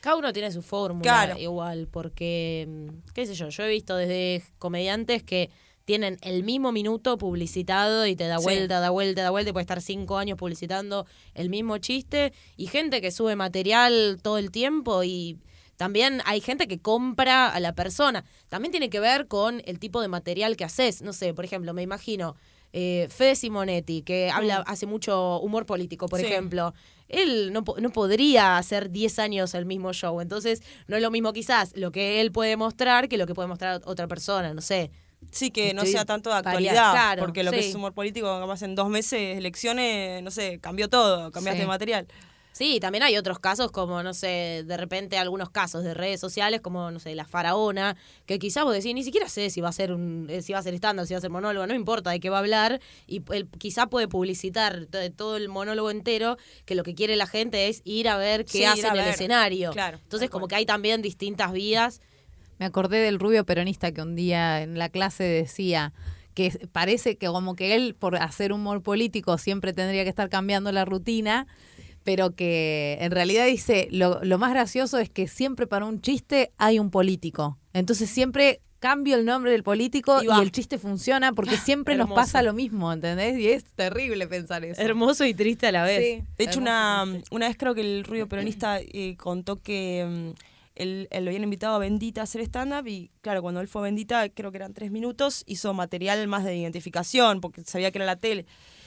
Cada 0.00 0.16
uno 0.16 0.32
tiene 0.32 0.50
su 0.52 0.62
fórmula 0.62 1.02
Claro. 1.02 1.38
igual, 1.38 1.88
porque, 1.90 2.66
mm, 2.68 3.12
qué 3.12 3.26
sé 3.26 3.34
yo, 3.34 3.48
yo 3.48 3.64
he 3.64 3.68
visto 3.68 3.96
desde 3.96 4.42
comediantes 4.58 5.22
que 5.22 5.50
tienen 5.84 6.16
el 6.22 6.42
mismo 6.42 6.72
minuto 6.72 7.16
publicitado 7.18 8.06
y 8.06 8.16
te 8.16 8.26
da 8.26 8.38
Sí. 8.38 8.44
vuelta, 8.44 8.80
da 8.80 8.90
vuelta, 8.90 9.22
da 9.22 9.30
vuelta 9.30 9.50
y 9.50 9.52
puede 9.52 9.62
estar 9.62 9.80
cinco 9.80 10.16
años 10.18 10.36
publicitando 10.38 11.06
el 11.34 11.48
mismo 11.48 11.78
chiste 11.78 12.32
y 12.56 12.66
gente 12.66 13.00
que 13.00 13.10
sube 13.12 13.36
material 13.36 14.18
todo 14.22 14.38
el 14.38 14.50
tiempo 14.50 15.04
y 15.04 15.38
también 15.76 16.20
hay 16.24 16.40
gente 16.40 16.66
que 16.68 16.78
compra 16.80 17.48
a 17.48 17.60
la 17.60 17.74
persona. 17.74 18.24
También 18.48 18.70
tiene 18.72 18.90
que 18.90 19.00
ver 19.00 19.26
con 19.28 19.62
el 19.66 19.78
tipo 19.78 20.00
de 20.00 20.08
material 20.08 20.56
que 20.56 20.64
haces. 20.64 21.02
No 21.02 21.12
sé, 21.12 21.34
por 21.34 21.44
ejemplo, 21.44 21.72
me 21.74 21.82
imagino 21.82 22.36
eh, 22.72 23.08
Fede 23.10 23.36
Simonetti, 23.36 24.02
que 24.02 24.30
habla, 24.30 24.62
hace 24.66 24.84
mucho 24.86 25.38
humor 25.40 25.64
político, 25.64 26.08
por 26.08 26.20
Sí. 26.20 26.26
ejemplo. 26.26 26.74
Él 27.08 27.52
no, 27.52 27.64
no 27.80 27.90
podría 27.90 28.58
hacer 28.58 28.90
10 28.90 29.18
años 29.18 29.54
el 29.54 29.64
mismo 29.64 29.92
show. 29.94 30.20
Entonces, 30.20 30.60
no 30.88 30.96
es 30.96 31.02
lo 31.02 31.10
mismo 31.10 31.32
quizás 31.32 31.72
lo 31.76 31.90
que 31.92 32.20
él 32.20 32.32
puede 32.32 32.56
mostrar 32.56 33.08
que 33.08 33.16
lo 33.16 33.26
que 33.26 33.34
puede 33.34 33.48
mostrar 33.48 33.80
otra 33.86 34.06
persona, 34.08 34.52
no 34.52 34.60
sé. 34.60 34.90
Sí, 35.30 35.50
que 35.50 35.72
no 35.72 35.86
sea 35.86 36.04
tanto 36.04 36.28
de 36.30 36.36
actualidad, 36.36 36.92
claro, 36.92 37.22
porque 37.22 37.42
lo 37.42 37.50
que 37.50 37.60
es 37.60 37.74
humor 37.74 37.94
político, 37.94 38.26
capaz 38.40 38.60
en 38.62 38.74
dos 38.74 38.88
meses, 38.90 39.38
elecciones, 39.38 40.22
no 40.22 40.30
sé, 40.30 40.58
cambió 40.60 40.88
todo, 40.90 41.30
cambiaste 41.32 41.58
Sí. 41.60 41.62
de 41.62 41.68
material. 41.68 42.06
Sí, 42.56 42.80
también 42.80 43.02
hay 43.02 43.18
otros 43.18 43.38
casos 43.38 43.70
como, 43.70 44.02
no 44.02 44.14
sé, 44.14 44.64
de 44.64 44.76
repente 44.78 45.18
algunos 45.18 45.50
casos 45.50 45.84
de 45.84 45.92
redes 45.92 46.18
sociales 46.18 46.62
como, 46.62 46.90
no 46.90 46.98
sé, 46.98 47.14
la 47.14 47.26
faraona, 47.26 47.98
que 48.24 48.38
quizás 48.38 48.64
vos 48.64 48.72
decís, 48.72 48.94
ni 48.94 49.04
siquiera 49.04 49.28
sé 49.28 49.50
si 49.50 49.60
va 49.60 49.68
a 49.68 49.72
ser 49.72 49.92
un, 49.92 50.26
eh, 50.30 50.40
si 50.40 50.54
va 50.54 50.60
a 50.60 50.62
ser 50.62 50.72
estándar, 50.72 51.06
si 51.06 51.12
va 51.12 51.18
a 51.18 51.20
ser 51.20 51.28
monólogo, 51.28 51.66
no 51.66 51.74
importa 51.74 52.08
de 52.08 52.18
qué 52.18 52.30
va 52.30 52.38
a 52.38 52.40
hablar, 52.40 52.80
y 53.06 53.20
él 53.30 53.46
quizá 53.58 53.88
puede 53.88 54.08
publicitar 54.08 54.86
to- 54.86 55.12
todo 55.12 55.36
el 55.36 55.50
monólogo 55.50 55.90
entero, 55.90 56.38
que 56.64 56.74
lo 56.74 56.82
que 56.82 56.94
quiere 56.94 57.16
la 57.16 57.26
gente 57.26 57.68
es 57.68 57.82
ir 57.84 58.08
a 58.08 58.16
ver 58.16 58.46
qué 58.46 58.52
Sí, 58.52 58.64
hace 58.64 58.86
en 58.86 58.96
el 58.96 59.06
escenario. 59.06 59.72
claro, 59.72 59.98
Entonces, 60.02 60.30
como 60.30 60.48
que 60.48 60.54
hay 60.54 60.64
también 60.64 61.02
distintas 61.02 61.52
vías. 61.52 62.00
Me 62.58 62.64
acordé 62.64 63.00
del 63.00 63.18
rubio 63.20 63.44
peronista 63.44 63.92
que 63.92 64.00
un 64.00 64.16
día 64.16 64.62
en 64.62 64.78
la 64.78 64.88
clase 64.88 65.24
decía 65.24 65.92
que 66.32 66.50
parece 66.72 67.16
que 67.16 67.26
como 67.26 67.54
que 67.54 67.74
él 67.74 67.94
por 67.94 68.16
hacer 68.16 68.52
humor 68.52 68.82
político 68.82 69.36
siempre 69.36 69.74
tendría 69.74 70.04
que 70.04 70.10
estar 70.10 70.28
cambiando 70.30 70.70
la 70.72 70.84
rutina, 70.86 71.46
pero 72.06 72.36
que 72.36 72.98
en 73.00 73.10
realidad 73.10 73.46
dice, 73.46 73.88
lo, 73.90 74.22
lo 74.22 74.38
más 74.38 74.52
gracioso 74.52 74.98
es 74.98 75.10
que 75.10 75.26
siempre 75.26 75.66
para 75.66 75.86
un 75.86 76.00
chiste 76.00 76.52
hay 76.56 76.78
un 76.78 76.90
político. 76.90 77.58
Entonces 77.72 78.08
siempre 78.08 78.60
cambio 78.78 79.16
el 79.16 79.24
nombre 79.24 79.50
del 79.50 79.64
político 79.64 80.22
Y 80.22 80.28
el 80.40 80.52
chiste 80.52 80.78
funciona 80.78 81.32
porque 81.32 81.56
siempre 81.56 81.96
nos 81.96 82.08
pasa 82.08 82.42
lo 82.42 82.52
mismo, 82.52 82.92
¿entendés? 82.92 83.36
Y 83.40 83.48
es 83.48 83.64
terrible 83.74 84.28
pensar 84.28 84.64
eso. 84.64 84.80
Hermoso 84.80 85.24
y 85.24 85.34
triste 85.34 85.66
a 85.66 85.72
la 85.72 85.82
vez. 85.82 85.98
Sí, 85.98 86.24
De 86.38 86.44
hecho, 86.44 86.60
una, 86.60 87.04
sí. 87.12 87.24
una 87.32 87.48
vez 87.48 87.56
creo 87.58 87.74
que 87.74 87.80
el 87.80 88.04
ruido 88.04 88.28
peronista 88.28 88.78
eh, 88.80 89.16
contó 89.16 89.60
que 89.60 90.06
mm, 90.08 90.40
él, 90.76 91.08
él 91.10 91.24
lo 91.24 91.30
habían 91.30 91.42
invitado 91.42 91.74
a 91.74 91.78
Bendita 91.80 92.20
a 92.20 92.24
hacer 92.24 92.40
stand-up 92.42 92.86
y 92.86 93.10
claro, 93.20 93.42
cuando 93.42 93.60
él 93.60 93.66
fue 93.66 93.82
a 93.82 93.84
Bendita, 93.86 94.28
creo 94.28 94.52
que 94.52 94.58
eran 94.58 94.74
tres 94.74 94.92
minutos, 94.92 95.42
hizo 95.48 95.74
material 95.74 96.28
más 96.28 96.44
de 96.44 96.56
identificación 96.56 97.40
porque 97.40 97.64
sabía 97.64 97.90
que 97.90 97.98
era 97.98 98.06
la 98.06 98.16
tele. 98.16 98.46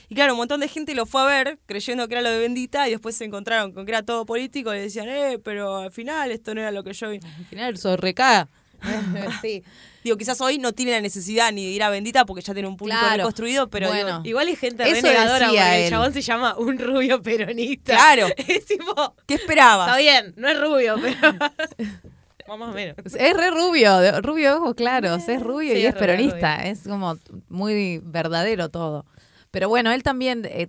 Y 0.09 0.15
claro, 0.15 0.33
un 0.33 0.37
montón 0.37 0.59
de 0.59 0.67
gente 0.67 0.95
lo 0.95 1.05
fue 1.05 1.21
a 1.21 1.25
ver 1.25 1.59
creyendo 1.67 2.07
que 2.07 2.15
era 2.15 2.21
lo 2.21 2.31
de 2.31 2.39
Bendita 2.39 2.87
y 2.87 2.91
después 2.91 3.15
se 3.15 3.25
encontraron 3.25 3.71
con 3.71 3.85
que 3.85 3.91
era 3.91 4.01
todo 4.03 4.25
político 4.25 4.73
y 4.73 4.77
le 4.77 4.81
decían, 4.83 5.07
eh, 5.07 5.39
pero 5.43 5.77
al 5.77 5.91
final 5.91 6.31
esto 6.31 6.55
no 6.55 6.61
era 6.61 6.71
lo 6.71 6.83
que 6.83 6.93
yo 6.93 7.09
vi. 7.09 7.19
Al 7.37 7.45
final 7.45 7.77
soy 7.77 7.95
recada. 7.95 8.49
sí. 9.41 9.63
Digo, 10.03 10.17
quizás 10.17 10.39
hoy 10.41 10.57
no 10.57 10.71
tiene 10.71 10.93
la 10.93 11.01
necesidad 11.01 11.51
ni 11.51 11.65
de 11.65 11.71
ir 11.71 11.83
a 11.83 11.89
Bendita 11.89 12.25
porque 12.25 12.41
ya 12.41 12.53
tiene 12.53 12.67
un 12.69 12.77
público 12.77 12.99
Claro. 12.99 13.17
reconstruido, 13.17 13.69
pero 13.69 13.91
digo, 13.91 14.03
Bueno. 14.03 14.21
Igual 14.23 14.47
hay 14.47 14.55
gente 14.55 14.83
Eso 14.83 14.93
renegadora 14.95 15.47
porque 15.47 15.83
el 15.83 15.89
chabón 15.89 16.13
se 16.13 16.21
llama 16.21 16.57
un 16.57 16.79
rubio 16.79 17.21
peronista. 17.21 17.93
Claro. 17.93 18.27
Es 18.47 18.65
tipo, 18.65 19.15
¿qué 19.27 19.35
esperabas? 19.35 19.89
está 19.89 19.99
bien, 19.99 20.33
no 20.37 20.47
es 20.49 20.59
rubio, 20.59 20.95
pero... 21.01 21.33
Más 22.57 22.69
o 22.69 22.73
menos. 22.73 22.95
Es 23.05 23.37
re 23.37 23.51
rubio, 23.51 24.21
rubio 24.21 24.57
ojos 24.57 24.73
claros, 24.73 25.27
es 25.27 25.39
rubio 25.39 25.75
Sí, 25.75 25.81
y 25.81 25.85
es 25.85 25.93
peronista, 25.93 26.65
es 26.65 26.79
como 26.87 27.15
muy 27.47 27.99
verdadero 28.03 28.69
todo. 28.69 29.05
Pero 29.51 29.69
bueno, 29.69 29.91
él 29.91 30.03
también 30.03 30.45
eh, 30.45 30.67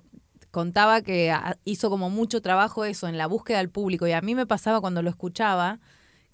contaba 0.51 1.03
que 1.03 1.31
ah, 1.31 1.57
hizo 1.65 1.91
como 1.91 2.11
mucho 2.11 2.41
trabajo 2.41 2.85
eso 2.85 3.09
en 3.09 3.19
la 3.19 3.27
búsqueda 3.27 3.59
del 3.59 3.71
público. 3.71 4.07
Y 4.07 4.13
a 4.13 4.21
mí 4.21 4.35
me 4.35 4.47
pasaba 4.47 4.81
cuando 4.81 5.03
lo 5.03 5.11
escuchaba 5.11 5.81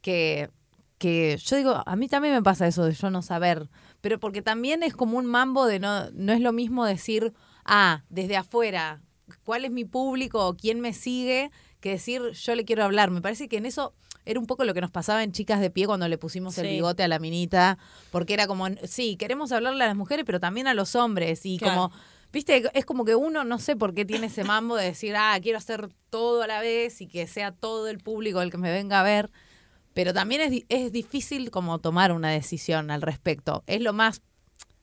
que, 0.01 0.51
que 0.99 1.37
yo 1.39 1.57
digo, 1.57 1.83
a 1.85 1.97
mí 1.97 2.09
también 2.09 2.35
me 2.35 2.43
pasa 2.43 2.67
eso 2.67 2.85
de 2.85 2.93
yo 2.93 3.11
no 3.11 3.23
saber, 3.23 3.69
pero 4.01 4.21
porque 4.21 4.43
también 4.43 4.83
es 4.83 4.95
como 4.95 5.19
un 5.19 5.27
mambo 5.27 5.67
de 5.67 5.81
no, 5.81 6.11
no 6.13 6.33
es 6.33 6.41
lo 6.41 6.53
mismo 6.53 6.85
decir, 6.85 7.33
ah, 7.65 8.05
desde 8.09 8.37
afuera, 8.37 9.03
cuál 9.45 9.65
es 9.65 9.71
mi 9.71 9.85
público 9.85 10.47
o 10.47 10.57
quién 10.57 10.81
me 10.81 10.93
sigue, 10.93 11.51
que 11.81 11.91
decir 11.91 12.23
yo 12.33 12.55
le 12.55 12.65
quiero 12.65 12.85
hablar. 12.85 13.11
Me 13.11 13.21
parece 13.21 13.49
que 13.49 13.57
en 13.57 13.67
eso 13.67 13.95
era 14.25 14.41
un 14.41 14.47
poco 14.47 14.65
lo 14.65 14.75
que 14.75 14.81
nos 14.81 14.91
pasaba 14.91 15.23
en 15.23 15.33
Chicas 15.33 15.61
de 15.61 15.71
Pie 15.71 15.87
cuando 15.87 16.09
le 16.09 16.19
pusimos 16.19 16.57
el 16.59 16.69
bigote 16.69 17.03
a 17.03 17.09
la 17.09 17.19
minita, 17.19 17.79
porque 18.11 18.35
era 18.35 18.47
como, 18.47 18.67
sí, 18.85 19.17
queremos 19.17 19.53
hablarle 19.53 19.85
a 19.85 19.89
las 19.89 19.97
mujeres, 19.97 20.25
pero 20.25 20.41
también 20.41 20.67
a 20.67 20.75
los 20.75 20.95
hombres. 20.97 21.45
Y 21.45 21.59
Claro. 21.59 21.91
como... 21.91 22.16
Viste, 22.37 22.71
es 22.75 22.85
como 22.85 23.07
que 23.07 23.15
uno 23.15 23.45
no 23.45 23.59
sé 23.59 23.77
por 23.77 23.95
qué 23.95 24.05
tiene 24.05 24.27
ese 24.27 24.45
mambo 24.45 24.77
de 24.77 24.85
decir, 24.85 25.15
ah, 25.17 25.39
quiero 25.41 25.57
hacer 25.57 25.89
todo 26.11 26.43
a 26.43 26.47
la 26.47 26.61
vez 26.61 27.01
y 27.01 27.07
que 27.07 27.27
sea 27.27 27.51
todo 27.51 27.89
el 27.89 27.97
público 27.97 28.43
el 28.43 28.51
que 28.51 28.59
me 28.59 28.71
venga 28.71 29.01
a 29.01 29.03
ver. 29.03 29.31
Pero 29.95 30.13
también 30.13 30.43
es, 30.43 30.63
es 30.69 30.93
difícil 30.93 31.51
como 31.51 31.79
tomar 31.79 32.13
una 32.13 32.29
decisión 32.29 32.91
al 32.91 33.01
respecto. 33.01 33.65
Es 33.67 33.81
lo 33.81 33.95
más 33.95 34.21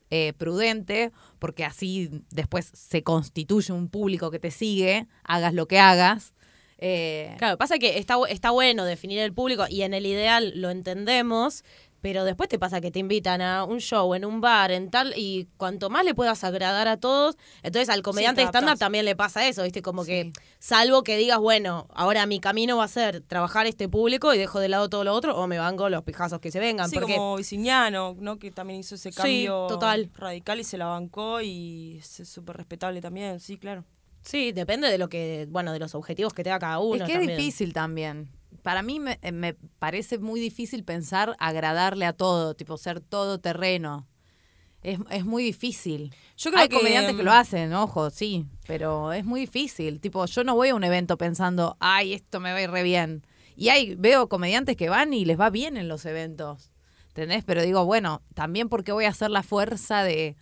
eh, 0.10 0.34
prudente, 0.36 1.12
porque 1.38 1.64
así 1.64 2.10
después 2.32 2.72
se 2.74 3.04
constituye 3.04 3.72
un 3.72 3.88
público 3.88 4.32
que 4.32 4.40
te 4.40 4.50
sigue, 4.50 5.06
hagas 5.24 5.54
lo 5.54 5.68
que 5.68 5.78
hagas. 5.78 6.34
Eh, 6.80 7.36
Claro, 7.38 7.60
pasa 7.60 7.78
que 7.78 8.00
está, 8.00 8.16
está 8.30 8.50
bueno 8.50 8.84
definir 8.84 9.20
el 9.20 9.32
público 9.32 9.66
y 9.70 9.84
en 9.84 9.94
el 9.94 10.08
ideal 10.08 10.54
lo 10.56 10.72
entendemos, 10.72 11.64
pero 12.04 12.26
después 12.26 12.50
te 12.50 12.60
pasa 12.60 12.82
que 12.82 12.92
te 12.92 13.00
invitan 13.00 13.42
a 13.42 13.64
un 13.64 13.80
show 13.80 14.14
en 14.14 14.26
un 14.26 14.42
bar, 14.42 14.72
en 14.72 14.92
tal, 14.92 15.14
y 15.16 15.48
cuanto 15.56 15.90
más 15.90 16.04
le 16.04 16.14
puedas 16.14 16.44
agradar 16.44 16.90
a 16.90 16.98
todos, 16.98 17.38
entonces 17.64 17.88
al 17.88 18.02
comediante 18.02 18.42
adaptás. 18.42 18.78
también 18.78 19.06
le 19.06 19.16
pasa 19.16 19.48
eso, 19.48 19.64
¿viste? 19.64 19.82
Como 19.82 20.04
que, 20.04 20.26
Sí. 20.26 20.42
salvo 20.60 21.04
que 21.04 21.16
digas, 21.16 21.40
bueno, 21.40 21.88
ahora 21.96 22.26
mi 22.26 22.42
camino 22.42 22.76
va 22.76 22.84
a 22.84 22.88
ser 22.90 23.22
trabajar 23.22 23.68
este 23.68 23.88
público 23.88 24.34
y 24.34 24.38
dejo 24.38 24.60
de 24.60 24.68
lado 24.68 24.90
todo 24.90 25.06
lo 25.06 25.14
otro, 25.14 25.38
o 25.38 25.48
me 25.48 25.58
banco 25.58 25.88
los 25.90 26.04
pijazos 26.04 26.42
que 26.42 26.52
se 26.52 26.60
vengan, 26.60 26.90
Sí, 26.90 26.96
porque... 27.00 27.14
como 27.16 27.38
Viciñano, 27.38 28.18
¿no? 28.20 28.38
Que 28.38 28.52
también 28.52 28.82
hizo 28.82 28.96
ese 28.96 29.12
Sí, 29.14 29.16
cambio 29.18 29.68
total. 29.70 30.10
radical 30.14 30.60
y 30.60 30.66
se 30.66 30.78
la 30.78 30.88
bancó 30.88 31.40
y 31.40 32.00
es 32.00 32.28
súper 32.28 32.58
respetable 32.58 33.00
también, 33.00 33.40
sí, 33.40 33.58
claro. 33.58 33.86
Sí, 34.24 34.52
depende 34.52 34.90
de 34.90 34.98
lo 34.98 35.08
que, 35.08 35.48
bueno, 35.50 35.72
de 35.72 35.80
los 35.80 35.96
objetivos 35.96 36.34
que 36.34 36.44
tenga 36.44 36.60
cada 36.60 36.80
uno. 36.80 36.96
es 36.96 37.04
que 37.04 37.14
también. 37.14 37.32
es 37.32 37.38
difícil 37.38 37.72
también. 37.74 38.30
Para 38.64 38.82
mí 38.82 39.00
me, 39.00 39.20
eh, 39.22 39.32
me 39.32 39.54
parece 39.78 40.18
muy 40.18 40.40
difícil 40.40 40.84
pensar 40.84 41.36
agradarle 41.38 42.06
a 42.06 42.14
todo, 42.14 42.56
tipo 42.56 42.78
ser 42.78 43.02
todo 43.02 43.40
terreno. 43.40 44.08
Es, 44.82 45.00
es 45.12 45.26
muy 45.26 45.44
difícil. 45.44 46.14
Yo 46.38 46.50
creo 46.50 46.64
Hay 46.64 46.70
que, 46.70 46.78
comediantes 46.78 47.16
que 47.16 47.22
mm, 47.22 47.26
lo 47.26 47.32
hacen, 47.32 47.74
ojo, 47.74 48.10
sí, 48.10 48.46
pero 48.68 49.14
es 49.14 49.24
muy 49.24 49.42
difícil. 49.42 50.00
Tipo, 50.02 50.26
yo 50.26 50.44
no 50.44 50.56
voy 50.56 50.70
a 50.70 50.76
un 50.76 50.84
evento 50.84 51.18
pensando, 51.18 51.78
ay, 51.80 52.14
esto 52.14 52.40
me 52.40 52.52
va 52.52 52.58
a 52.58 52.62
ir 52.62 52.72
re 52.72 52.84
bien. 52.84 53.26
Y 53.56 53.70
hay, 53.70 53.96
veo 53.96 54.28
comediantes 54.28 54.76
que 54.76 54.90
van 54.90 55.14
y 55.14 55.26
les 55.26 55.40
va 55.40 55.50
bien 55.50 55.78
en 55.78 55.88
los 55.88 56.06
eventos. 56.06 56.72
¿Entendés? 57.10 57.44
Pero 57.46 57.62
digo, 57.62 57.86
bueno, 57.86 58.24
también 58.34 58.70
porque 58.70 58.92
voy 58.92 59.06
a 59.06 59.10
hacer 59.10 59.30
la 59.30 59.44
fuerza 59.44 60.04
de 60.04 60.36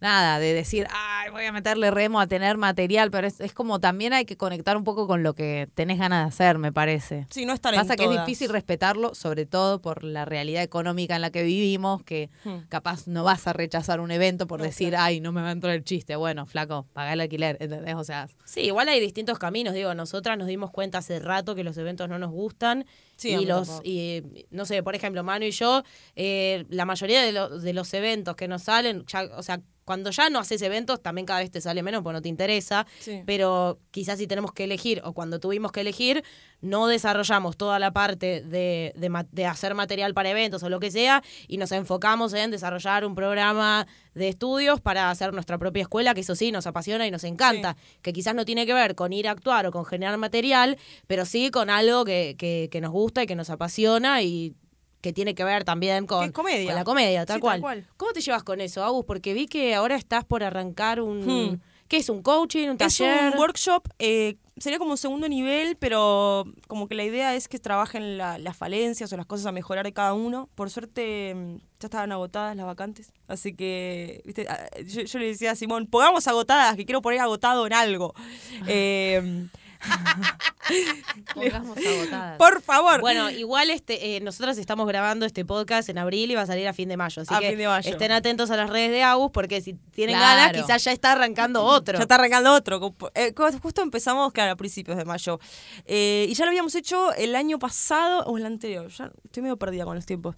nada, 0.00 0.38
de 0.38 0.54
decir, 0.54 0.86
ay, 0.90 1.30
voy 1.30 1.44
a 1.44 1.52
meterle 1.52 1.90
remo 1.90 2.20
a 2.20 2.26
tener 2.26 2.56
material, 2.56 3.10
pero 3.10 3.26
es, 3.26 3.40
es 3.40 3.52
como 3.52 3.80
también 3.80 4.12
hay 4.12 4.24
que 4.24 4.36
conectar 4.36 4.76
un 4.76 4.84
poco 4.84 5.06
con 5.06 5.22
lo 5.22 5.34
que 5.34 5.68
tenés 5.74 5.98
ganas 5.98 6.24
de 6.24 6.28
hacer, 6.28 6.58
me 6.58 6.72
parece. 6.72 7.26
Sí, 7.30 7.44
no 7.46 7.52
estar 7.52 7.74
Pasa 7.74 7.92
en 7.92 7.96
que 7.98 8.04
es 8.04 8.10
todas. 8.10 8.26
difícil 8.26 8.48
respetarlo, 8.50 9.14
sobre 9.14 9.46
todo 9.46 9.80
por 9.80 10.02
la 10.04 10.24
realidad 10.24 10.62
económica 10.62 11.16
en 11.16 11.22
la 11.22 11.30
que 11.30 11.42
vivimos, 11.42 12.02
que 12.02 12.30
Hmm. 12.44 12.60
capaz 12.68 13.06
no 13.06 13.24
vas 13.24 13.46
a 13.46 13.52
rechazar 13.52 14.00
un 14.00 14.10
evento 14.10 14.46
por 14.46 14.60
No, 14.60 14.64
decir, 14.64 14.90
claro. 14.90 15.04
ay, 15.04 15.20
no 15.20 15.32
me 15.32 15.42
va 15.42 15.48
a 15.48 15.52
entrar 15.52 15.74
el 15.74 15.84
chiste. 15.84 16.16
Bueno, 16.16 16.46
flaco, 16.46 16.86
pagá 16.92 17.12
el 17.12 17.20
alquiler, 17.20 17.56
¿entendés? 17.60 17.94
O 17.96 18.04
sea, 18.04 18.28
Sí, 18.44 18.60
igual 18.62 18.88
hay 18.88 19.00
distintos 19.00 19.38
caminos. 19.38 19.74
Digo, 19.74 19.94
nosotras 19.94 20.36
nos 20.38 20.48
dimos 20.48 20.70
cuenta 20.70 20.98
hace 20.98 21.20
rato 21.20 21.54
que 21.54 21.62
los 21.64 21.76
eventos 21.76 22.08
no 22.08 22.18
nos 22.18 22.30
gustan. 22.30 22.86
Sí, 23.16 23.28
y 23.30 23.44
los, 23.44 23.68
tampoco. 23.68 23.82
y 23.88 24.46
no 24.50 24.64
sé, 24.64 24.82
por 24.82 24.94
ejemplo, 24.94 25.22
Manu 25.22 25.44
y 25.44 25.50
yo, 25.50 25.82
eh, 26.16 26.64
la 26.70 26.86
mayoría 26.86 27.22
de, 27.22 27.32
lo- 27.32 27.58
de 27.58 27.72
los 27.74 27.92
eventos 27.92 28.34
que 28.34 28.48
nos 28.48 28.62
salen, 28.62 29.04
ya, 29.06 29.24
o 29.36 29.42
sea, 29.42 29.60
cuando 29.90 30.12
ya 30.12 30.30
no 30.30 30.38
haces 30.38 30.62
eventos, 30.62 31.02
también 31.02 31.26
cada 31.26 31.40
vez 31.40 31.50
te 31.50 31.60
sale 31.60 31.82
menos 31.82 32.04
porque 32.04 32.14
no 32.14 32.22
te 32.22 32.28
interesa. 32.28 32.86
Sí. 33.00 33.24
Pero 33.26 33.80
quizás 33.90 34.18
si 34.20 34.28
tenemos 34.28 34.52
que 34.52 34.62
elegir, 34.62 35.00
o 35.04 35.14
cuando 35.14 35.40
tuvimos 35.40 35.72
que 35.72 35.80
elegir, 35.80 36.22
no 36.60 36.86
desarrollamos 36.86 37.56
toda 37.56 37.80
la 37.80 37.90
parte 37.92 38.40
de, 38.42 38.92
de 38.94 39.08
ma- 39.08 39.26
de 39.32 39.46
hacer 39.46 39.74
material 39.74 40.14
para 40.14 40.30
eventos 40.30 40.62
o 40.62 40.68
lo 40.68 40.78
que 40.78 40.92
sea, 40.92 41.24
y 41.48 41.56
nos 41.56 41.72
enfocamos 41.72 42.32
en 42.34 42.52
desarrollar 42.52 43.04
un 43.04 43.16
programa 43.16 43.88
de 44.14 44.28
estudios 44.28 44.80
para 44.80 45.10
hacer 45.10 45.32
nuestra 45.32 45.58
propia 45.58 45.82
escuela, 45.82 46.14
que 46.14 46.20
eso 46.20 46.36
sí 46.36 46.52
nos 46.52 46.66
apasiona 46.68 47.04
y 47.06 47.10
nos 47.10 47.24
encanta, 47.24 47.76
que 48.02 48.12
quizás 48.12 48.34
no 48.36 48.44
tiene 48.44 48.64
que 48.66 48.74
ver 48.74 48.94
con 48.94 49.12
ir 49.12 49.26
a 49.26 49.32
actuar 49.32 49.66
o 49.66 49.72
con 49.72 49.84
generar 49.84 50.16
material, 50.18 50.76
pero 51.08 51.24
sí 51.24 51.50
con 51.50 51.68
algo 51.68 52.04
que, 52.04 52.36
que, 52.38 52.68
que 52.70 52.80
nos 52.80 52.92
gusta 52.92 53.24
y 53.24 53.26
que 53.26 53.34
nos 53.34 53.50
apasiona 53.50 54.22
y 54.22 54.54
que 55.00 55.12
tiene 55.12 55.34
que 55.34 55.44
ver 55.44 55.64
también 55.64 56.06
con, 56.06 56.24
es 56.24 56.32
comedia. 56.32 56.66
con 56.66 56.74
la 56.74 56.84
comedia, 56.84 57.26
tal, 57.26 57.36
Sí, 57.38 57.42
tal 57.46 57.60
cual. 57.60 57.86
¿Cómo 57.96 58.12
te 58.12 58.20
llevas 58.20 58.42
con 58.42 58.60
eso, 58.60 58.84
Agus? 58.84 59.04
Porque 59.06 59.32
vi 59.34 59.46
que 59.46 59.74
ahora 59.74 59.96
estás 59.96 60.24
por 60.24 60.42
arrancar 60.44 61.00
un... 61.00 61.26
Hmm. 61.52 61.60
¿Qué 61.88 61.96
es? 61.96 62.08
¿Un 62.08 62.22
coaching? 62.22 62.68
¿Un 62.68 62.76
Es 62.80 62.98
taller? 62.98 63.32
un 63.32 63.38
workshop, 63.40 63.82
eh, 63.98 64.36
sería 64.58 64.78
como 64.78 64.92
un 64.92 64.96
segundo 64.96 65.28
nivel, 65.28 65.74
pero 65.76 66.44
como 66.68 66.86
que 66.86 66.94
la 66.94 67.02
idea 67.02 67.34
es 67.34 67.48
que 67.48 67.58
trabajen 67.58 68.16
la- 68.16 68.38
las 68.38 68.56
falencias 68.56 69.12
o 69.12 69.16
las 69.16 69.26
cosas 69.26 69.46
a 69.46 69.50
mejorar 69.50 69.84
de 69.84 69.92
cada 69.92 70.12
uno. 70.14 70.48
Por 70.54 70.70
suerte 70.70 71.34
mm, 71.34 71.56
ya 71.80 71.86
estaban 71.86 72.12
agotadas 72.12 72.54
las 72.54 72.66
vacantes, 72.66 73.12
así 73.26 73.56
que 73.56 74.22
viste, 74.24 74.46
Ah, 74.48 74.68
yo, 74.86 75.02
yo 75.02 75.18
le 75.18 75.26
decía 75.26 75.50
a 75.50 75.56
Simón, 75.56 75.88
pongamos 75.88 76.28
agotadas, 76.28 76.76
que 76.76 76.84
quiero 76.84 77.02
poner 77.02 77.18
agotado 77.18 77.66
en 77.66 77.72
algo. 77.72 78.14
Eh, 78.68 79.48
pongamos 81.34 81.76
agotadas. 81.78 82.38
por 82.38 82.62
favor. 82.62 83.00
Bueno, 83.00 83.30
igual 83.30 83.70
este, 83.70 84.16
eh, 84.16 84.20
nosotros 84.20 84.56
estamos 84.58 84.86
grabando 84.86 85.26
este 85.26 85.44
podcast 85.44 85.88
en 85.88 85.98
abril 85.98 86.30
y 86.30 86.34
va 86.34 86.42
a 86.42 86.46
salir 86.46 86.66
a 86.68 86.72
fin 86.72 86.88
de 86.88 86.96
mayo. 86.96 87.22
Así 87.22 87.34
A 87.34 87.40
que 87.40 87.50
fin 87.50 87.58
de 87.58 87.66
mayo. 87.66 87.90
estén 87.90 88.12
atentos 88.12 88.50
a 88.50 88.56
las 88.56 88.70
redes 88.70 88.90
de 88.90 89.02
Agus 89.02 89.30
porque 89.32 89.60
si 89.60 89.74
tienen 89.92 90.16
Claro. 90.16 90.40
ganas, 90.52 90.62
quizás 90.62 90.84
ya 90.84 90.92
está 90.92 91.12
arrancando 91.12 91.64
otro. 91.64 91.96
Ya 91.98 92.02
está 92.02 92.16
arrancando 92.16 92.52
otro. 92.52 92.94
Eh, 93.14 93.34
justo 93.62 93.82
empezamos, 93.82 94.32
claro, 94.32 94.52
a 94.52 94.56
principios 94.56 94.96
de 94.96 95.04
mayo. 95.04 95.40
Eh, 95.86 96.26
y 96.28 96.34
ya 96.34 96.44
lo 96.44 96.50
habíamos 96.50 96.74
hecho 96.74 97.12
el 97.14 97.34
año 97.36 97.58
pasado 97.58 98.24
o 98.24 98.38
el 98.38 98.46
anterior. 98.46 98.88
Ya 98.90 99.10
estoy 99.24 99.42
medio 99.42 99.56
perdida 99.56 99.84
con 99.84 99.94
los 99.96 100.06
tiempos. 100.06 100.36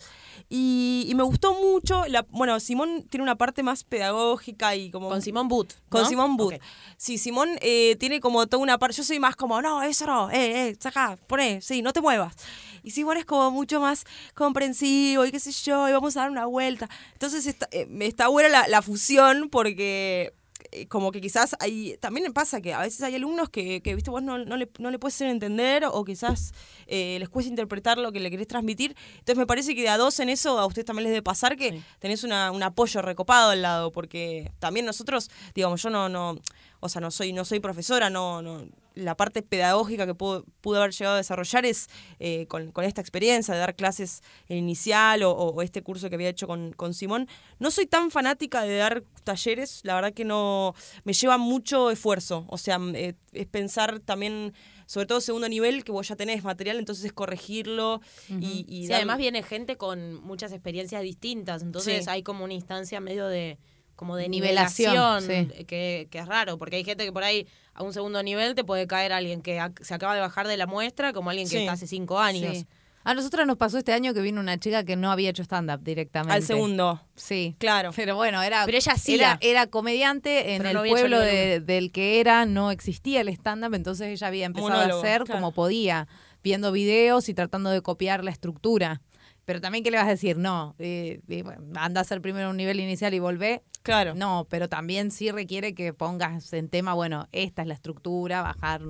Y, 0.48 1.06
y 1.08 1.14
me 1.14 1.22
gustó 1.22 1.54
mucho. 1.54 2.04
La, 2.08 2.22
bueno, 2.30 2.58
Simón 2.60 3.06
tiene 3.08 3.22
una 3.22 3.36
parte 3.36 3.62
más 3.62 3.84
pedagógica 3.84 4.74
y 4.76 4.90
como. 4.90 5.08
Con 5.08 5.22
Simón 5.22 5.48
Boot. 5.48 5.74
Con. 5.88 6.06
Simón 6.06 6.36
Booth. 6.36 6.54
Ok. 6.54 6.62
Sí, 6.96 7.18
Simón 7.18 7.50
eh, 7.60 7.96
tiene 7.98 8.20
como 8.20 8.46
toda 8.46 8.62
una 8.62 8.78
parte. 8.78 8.96
Yo 8.96 9.04
soy 9.04 9.18
más 9.20 9.31
como, 9.36 9.60
no, 9.62 9.82
eso 9.82 10.06
no, 10.06 10.30
eh, 10.30 10.68
eh, 10.70 10.76
saca, 10.80 11.16
poné, 11.26 11.60
sí, 11.60 11.82
no 11.82 11.92
te 11.92 12.00
muevas. 12.00 12.34
Y 12.82 12.90
Simón 12.90 13.16
es 13.16 13.24
como 13.24 13.50
mucho 13.50 13.80
más 13.80 14.04
comprensivo 14.34 15.24
y 15.24 15.30
qué 15.30 15.40
sé 15.40 15.52
yo, 15.52 15.88
y 15.88 15.92
vamos 15.92 16.16
a 16.16 16.20
dar 16.20 16.30
una 16.30 16.46
vuelta. 16.46 16.88
Entonces 17.12 17.46
está, 17.46 17.68
eh, 17.70 17.86
está 18.00 18.28
buena 18.28 18.48
la, 18.48 18.68
la 18.68 18.82
fusión 18.82 19.48
porque 19.50 20.34
eh, 20.72 20.86
como 20.88 21.10
que 21.12 21.20
quizás 21.20 21.54
hay, 21.60 21.96
también 22.00 22.32
pasa 22.32 22.60
que 22.60 22.72
a 22.74 22.80
veces 22.80 23.00
hay 23.02 23.14
alumnos 23.14 23.48
que, 23.50 23.80
que 23.82 23.94
viste, 23.94 24.10
vos 24.10 24.22
no, 24.22 24.38
no 24.38 24.56
le, 24.56 24.68
no 24.78 24.90
le 24.90 24.98
puedes 24.98 25.14
hacer 25.14 25.28
entender 25.28 25.84
o 25.90 26.04
quizás 26.04 26.52
eh, 26.86 27.16
les 27.18 27.28
cuesta 27.28 27.48
interpretar 27.50 27.98
lo 27.98 28.12
que 28.12 28.20
le 28.20 28.30
querés 28.30 28.46
transmitir. 28.48 28.96
Entonces 29.12 29.36
me 29.36 29.46
parece 29.46 29.74
que 29.74 29.82
de 29.82 29.88
a 29.88 29.96
dos 29.96 30.18
en 30.20 30.28
eso 30.28 30.58
a 30.58 30.66
ustedes 30.66 30.84
también 30.86 31.04
les 31.04 31.12
debe 31.12 31.22
pasar 31.22 31.56
que 31.56 31.70
Sí. 31.72 31.82
tenés 32.00 32.24
una, 32.24 32.50
un 32.50 32.62
apoyo 32.62 33.00
recopado 33.02 33.50
al 33.50 33.62
lado, 33.62 33.92
porque 33.92 34.50
también 34.58 34.86
nosotros, 34.86 35.30
digamos, 35.54 35.82
yo 35.82 35.90
no, 35.90 36.08
no, 36.08 36.36
o 36.80 36.88
sea, 36.88 37.00
no 37.00 37.10
soy, 37.10 37.32
no 37.32 37.44
soy 37.44 37.60
profesora, 37.60 38.10
no, 38.10 38.42
no, 38.42 38.66
la 38.94 39.16
parte 39.16 39.42
pedagógica 39.42 40.06
que 40.06 40.14
puedo, 40.14 40.44
pude 40.60 40.78
haber 40.78 40.92
llegado 40.92 41.14
a 41.14 41.18
desarrollar 41.18 41.64
es 41.66 41.88
eh, 42.20 42.46
con, 42.48 42.72
con 42.72 42.84
esta 42.84 43.00
experiencia 43.00 43.54
de 43.54 43.60
dar 43.60 43.74
clases 43.76 44.22
en 44.48 44.58
inicial 44.58 45.22
o, 45.22 45.32
o 45.32 45.62
este 45.62 45.82
curso 45.82 46.08
que 46.08 46.14
había 46.16 46.28
hecho 46.28 46.46
con, 46.46 46.72
con 46.72 46.94
Simón. 46.94 47.28
No 47.58 47.70
soy 47.70 47.86
tan 47.86 48.10
fanática 48.10 48.62
de 48.62 48.76
dar 48.76 49.02
talleres, 49.24 49.80
la 49.84 49.94
verdad 49.94 50.12
que 50.12 50.24
no, 50.24 50.74
me 51.04 51.12
lleva 51.12 51.38
mucho 51.38 51.90
esfuerzo, 51.90 52.44
o 52.48 52.58
sea, 52.58 52.78
eh, 52.94 53.14
es 53.32 53.46
pensar 53.46 54.00
también 54.00 54.52
sobre 54.86 55.06
todo 55.06 55.20
segundo 55.22 55.48
nivel, 55.48 55.84
que 55.84 55.92
vos 55.92 56.06
ya 56.08 56.16
tenés 56.16 56.44
material, 56.44 56.78
entonces 56.78 57.04
es 57.06 57.12
corregirlo 57.14 58.00
y, 58.28 58.66
y 58.68 58.82
Sí, 58.82 58.88
dar- 58.88 58.96
además 58.96 59.16
viene 59.18 59.42
gente 59.42 59.76
con 59.76 60.14
muchas 60.22 60.52
experiencias 60.52 61.02
distintas, 61.02 61.62
entonces 61.62 62.04
Sí. 62.04 62.10
hay 62.10 62.22
como 62.22 62.44
una 62.44 62.52
instancia 62.52 63.00
medio 63.00 63.26
de 63.28 63.58
como 64.02 64.16
de 64.16 64.28
Nivelación, 64.28 64.94
nivelación, 64.94 65.48
sí. 65.56 65.64
que, 65.64 66.08
que 66.10 66.18
es 66.18 66.26
raro, 66.26 66.58
porque 66.58 66.74
hay 66.74 66.82
gente 66.82 67.04
que 67.04 67.12
por 67.12 67.22
ahí 67.22 67.46
a 67.72 67.84
un 67.84 67.92
segundo 67.92 68.20
nivel 68.24 68.56
te 68.56 68.64
puede 68.64 68.88
caer 68.88 69.12
alguien 69.12 69.42
que 69.42 69.60
se 69.80 69.94
acaba 69.94 70.16
de 70.16 70.20
bajar 70.20 70.48
de 70.48 70.56
la 70.56 70.66
muestra 70.66 71.12
como 71.12 71.30
alguien 71.30 71.46
que 71.48 71.52
Sí. 71.54 71.58
está 71.58 71.72
hace 71.74 71.86
cinco 71.86 72.18
años. 72.18 72.58
Sí. 72.58 72.66
A 73.04 73.14
nosotros 73.14 73.46
nos 73.46 73.56
pasó 73.58 73.78
este 73.78 73.92
año 73.92 74.12
que 74.12 74.20
vino 74.20 74.40
una 74.40 74.58
chica 74.58 74.82
que 74.84 74.96
no 74.96 75.12
había 75.12 75.30
hecho 75.30 75.44
stand-up 75.44 75.84
directamente. 75.84 76.34
al 76.34 76.42
segundo. 76.42 77.00
Sí. 77.14 77.54
Claro. 77.58 77.90
Pero 77.94 78.16
bueno, 78.16 78.42
era, 78.42 78.64
Pero 78.64 78.76
ella 78.76 78.92
hacía. 78.92 79.14
era, 79.14 79.38
era 79.40 79.66
comediante, 79.68 80.54
en 80.56 80.62
Pero 80.62 80.82
el 80.82 80.90
pueblo 80.90 81.20
de- 81.20 81.60
del 81.60 81.92
que 81.92 82.18
era 82.18 82.44
no 82.44 82.72
existía 82.72 83.20
el 83.20 83.28
stand-up, 83.28 83.74
entonces 83.74 84.08
ella 84.08 84.26
había 84.26 84.46
empezado 84.46 84.70
Monólogo, 84.72 84.96
a 85.00 85.04
hacer 85.04 85.22
claro. 85.22 85.40
como 85.40 85.52
podía, 85.52 86.08
viendo 86.42 86.72
videos 86.72 87.28
y 87.28 87.34
tratando 87.34 87.70
de 87.70 87.82
copiar 87.82 88.24
la 88.24 88.32
estructura. 88.32 89.00
Pero 89.52 89.60
también, 89.60 89.84
¿qué 89.84 89.90
le 89.90 89.98
vas 89.98 90.06
a 90.06 90.10
decir? 90.10 90.38
No, 90.38 90.74
eh, 90.78 91.20
eh, 91.28 91.44
anda 91.76 92.00
a 92.00 92.02
hacer 92.02 92.22
primero 92.22 92.48
un 92.50 92.56
nivel 92.56 92.80
inicial 92.80 93.12
y 93.12 93.18
volvé. 93.18 93.62
Claro. 93.82 94.14
No, 94.14 94.46
pero 94.48 94.68
también 94.68 95.10
sí 95.10 95.30
requiere 95.30 95.74
que 95.74 95.92
pongas 95.92 96.52
en 96.54 96.68
tema, 96.70 96.94
bueno, 96.94 97.28
esta 97.32 97.60
es 97.62 97.68
la 97.68 97.74
estructura, 97.74 98.40
bajar 98.42 98.80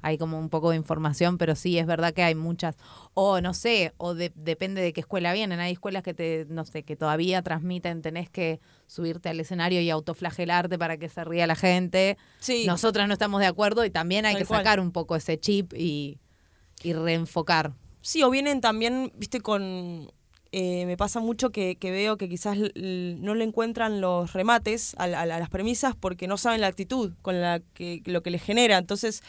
hay 0.00 0.16
como 0.16 0.38
un 0.38 0.48
poco 0.48 0.70
de 0.70 0.76
información, 0.76 1.38
pero 1.38 1.56
sí 1.56 1.76
es 1.78 1.84
verdad 1.86 2.12
que 2.14 2.22
hay 2.22 2.34
muchas, 2.36 2.76
o 3.14 3.40
no 3.40 3.52
sé, 3.52 3.92
o 3.96 4.14
de- 4.14 4.32
depende 4.36 4.80
de 4.80 4.92
qué 4.92 5.00
escuela 5.00 5.32
vienen. 5.32 5.58
Hay 5.60 5.72
escuelas 5.72 6.02
que 6.04 6.14
te, 6.14 6.46
no 6.48 6.64
sé, 6.64 6.84
que 6.84 6.94
todavía 6.96 7.42
transmiten, 7.42 8.00
tenés 8.00 8.30
que 8.30 8.60
subirte 8.86 9.28
al 9.28 9.40
escenario 9.40 9.80
y 9.80 9.90
autoflagelarte 9.90 10.78
para 10.78 10.96
que 10.98 11.08
se 11.08 11.24
ría 11.24 11.46
la 11.48 11.56
gente. 11.56 12.16
Sí. 12.38 12.64
Nosotras 12.66 13.06
no 13.08 13.12
estamos 13.12 13.40
de 13.40 13.46
acuerdo 13.48 13.84
y 13.84 13.90
también 13.90 14.24
hay 14.24 14.34
Tal 14.34 14.42
que 14.42 14.46
cual. 14.46 14.60
sacar 14.60 14.80
un 14.80 14.92
poco 14.92 15.16
ese 15.16 15.38
chip 15.40 15.72
y, 15.74 16.18
y 16.82 16.92
reenfocar. 16.92 17.72
Sí, 18.08 18.22
o 18.22 18.30
vienen 18.30 18.62
también, 18.62 19.12
viste, 19.16 19.42
con... 19.42 20.10
eh, 20.50 20.86
me 20.86 20.96
pasa 20.96 21.20
mucho 21.20 21.50
que, 21.50 21.76
que 21.76 21.90
veo 21.90 22.16
que 22.16 22.26
quizás 22.26 22.56
no 22.56 23.34
le 23.34 23.44
encuentran 23.44 24.00
los 24.00 24.32
remates 24.32 24.94
a, 24.96 25.04
a 25.04 25.26
las 25.26 25.50
premisas 25.50 25.94
porque 25.94 26.26
no 26.26 26.38
saben 26.38 26.62
la 26.62 26.68
actitud 26.68 27.12
con 27.20 27.42
la 27.42 27.60
que 27.74 28.00
lo 28.06 28.22
que 28.22 28.30
les 28.30 28.42
genera. 28.42 28.78
Entonces, 28.78 29.20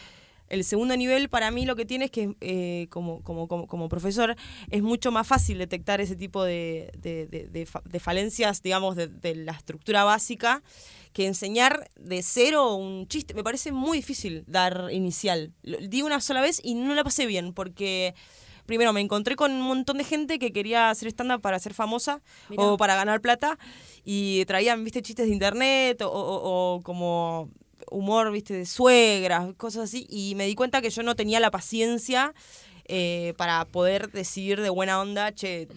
el 0.47 0.63
segundo 0.63 0.95
nivel 0.95 1.27
para 1.27 1.51
mí 1.51 1.65
lo 1.65 1.75
que 1.75 1.85
tiene 1.85 2.05
es 2.05 2.11
que 2.11 2.35
eh, 2.39 2.87
como, 2.89 3.21
como, 3.21 3.49
como, 3.49 3.89
profesor 3.89 4.37
es 4.69 4.81
mucho 4.81 5.11
más 5.11 5.27
fácil 5.27 5.57
detectar 5.57 5.99
ese 5.99 6.15
tipo 6.15 6.45
de, 6.45 6.89
de, 6.97 7.27
de- 7.27 7.49
de 7.49 7.65
fa- 7.65 7.83
de 7.83 7.99
falencias, 7.99 8.61
digamos, 8.61 8.95
de, 8.95 9.07
de 9.09 9.35
la 9.35 9.51
estructura 9.51 10.05
básica 10.05 10.63
que 11.11 11.27
enseñar 11.27 11.89
de 11.99 12.23
cero 12.23 12.75
un 12.75 13.09
chiste. 13.09 13.33
Me 13.33 13.43
parece 13.43 13.73
muy 13.73 13.97
difícil 13.97 14.45
dar 14.47 14.87
inicial. 14.93 15.51
Lo- 15.63 15.79
Di 15.79 16.01
una 16.01 16.21
sola 16.21 16.39
vez 16.39 16.61
y 16.63 16.75
no 16.75 16.95
la 16.95 17.03
pasé 17.03 17.25
bien 17.25 17.51
porque 17.53 18.15
primero 18.69 18.93
me 18.93 19.01
encontré 19.01 19.35
con 19.35 19.51
un 19.51 19.61
montón 19.61 19.97
de 19.97 20.03
gente 20.03 20.37
que 20.37 20.51
quería 20.53 20.91
hacer 20.91 21.07
stand-up 21.09 21.41
para 21.41 21.57
ser 21.57 21.73
famosa 21.73 22.21
Mirá. 22.49 22.63
o 22.63 22.77
para 22.77 22.95
ganar 22.95 23.19
plata 23.19 23.57
y 24.05 24.45
traían, 24.45 24.83
viste, 24.83 25.01
chistes 25.01 25.25
de 25.25 25.33
internet 25.33 26.01
o, 26.03 26.07
o- 26.09 26.75
o 26.75 26.81
como 26.83 27.49
humor, 27.89 28.31
viste, 28.31 28.53
de 28.53 28.65
suegras, 28.67 29.53
cosas 29.57 29.85
así. 29.85 30.05
Y 30.09 30.35
me 30.35 30.45
di 30.45 30.53
cuenta 30.53 30.81
que 30.81 30.91
yo 30.91 31.01
no 31.01 31.15
tenía 31.15 31.39
la 31.39 31.49
paciencia 31.49 32.33
eh, 32.85 33.33
para 33.37 33.65
poder 33.65 34.11
decidir 34.11 34.61
de 34.61 34.69
buena 34.69 34.99
onda, 35.01 35.31
che, 35.33 35.67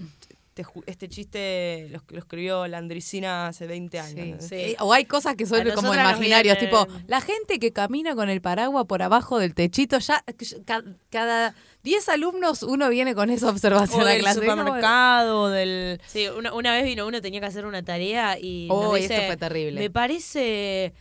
te 0.55 0.65
ju- 0.65 0.83
este 0.87 1.09
chiste 1.09 1.89
lo, 1.91 2.03
lo 2.09 2.19
escribió 2.19 2.67
la 2.67 2.79
Andricina 2.79 3.47
hace 3.49 3.67
20 3.67 3.99
años. 4.01 4.43
Sí. 4.43 4.49
Sí. 4.49 4.55
Eh, 4.55 4.77
O 4.81 4.93
hay 4.93 5.07
cosas 5.07 5.35
que 5.37 5.47
son 5.47 5.61
A 5.71 5.75
como 5.75 5.89
nos 5.89 5.97
imaginarios, 5.97 6.59
tipo 6.59 6.87
la 7.07 7.21
gente 7.21 7.59
que 7.59 7.73
camina 7.73 8.15
con 8.15 8.29
el 8.29 8.41
paraguas 8.43 8.85
por 8.87 9.03
abajo 9.03 9.39
del 9.39 9.55
techito, 9.55 9.99
ya 9.99 10.23
ca- 10.67 10.85
cada 11.11 11.55
10 11.83 12.09
alumnos 12.11 12.63
uno 12.63 12.89
viene 12.91 13.15
con 13.15 13.31
esa 13.31 13.49
observación 13.49 14.03
O 14.03 14.07
a 14.07 14.11
del 14.11 14.21
clase. 14.21 14.41
No, 14.45 14.53
supermercado, 14.53 15.49
del... 15.51 16.01
Sí, 16.07 16.29
una, 16.29 16.53
una 16.53 16.73
vez 16.73 16.85
vino 16.85 17.07
uno, 17.07 17.21
tenía 17.21 17.41
que 17.41 17.47
hacer 17.47 17.65
una 17.67 17.83
tarea 17.83 18.39
y 18.39 18.69
nos 18.69 18.93
Uy, 18.93 19.01
dice, 19.01 19.15
esto 19.15 19.27
fue 19.27 19.37
terrible. 19.37 19.81
Me 19.81 19.91
parece... 19.91 20.93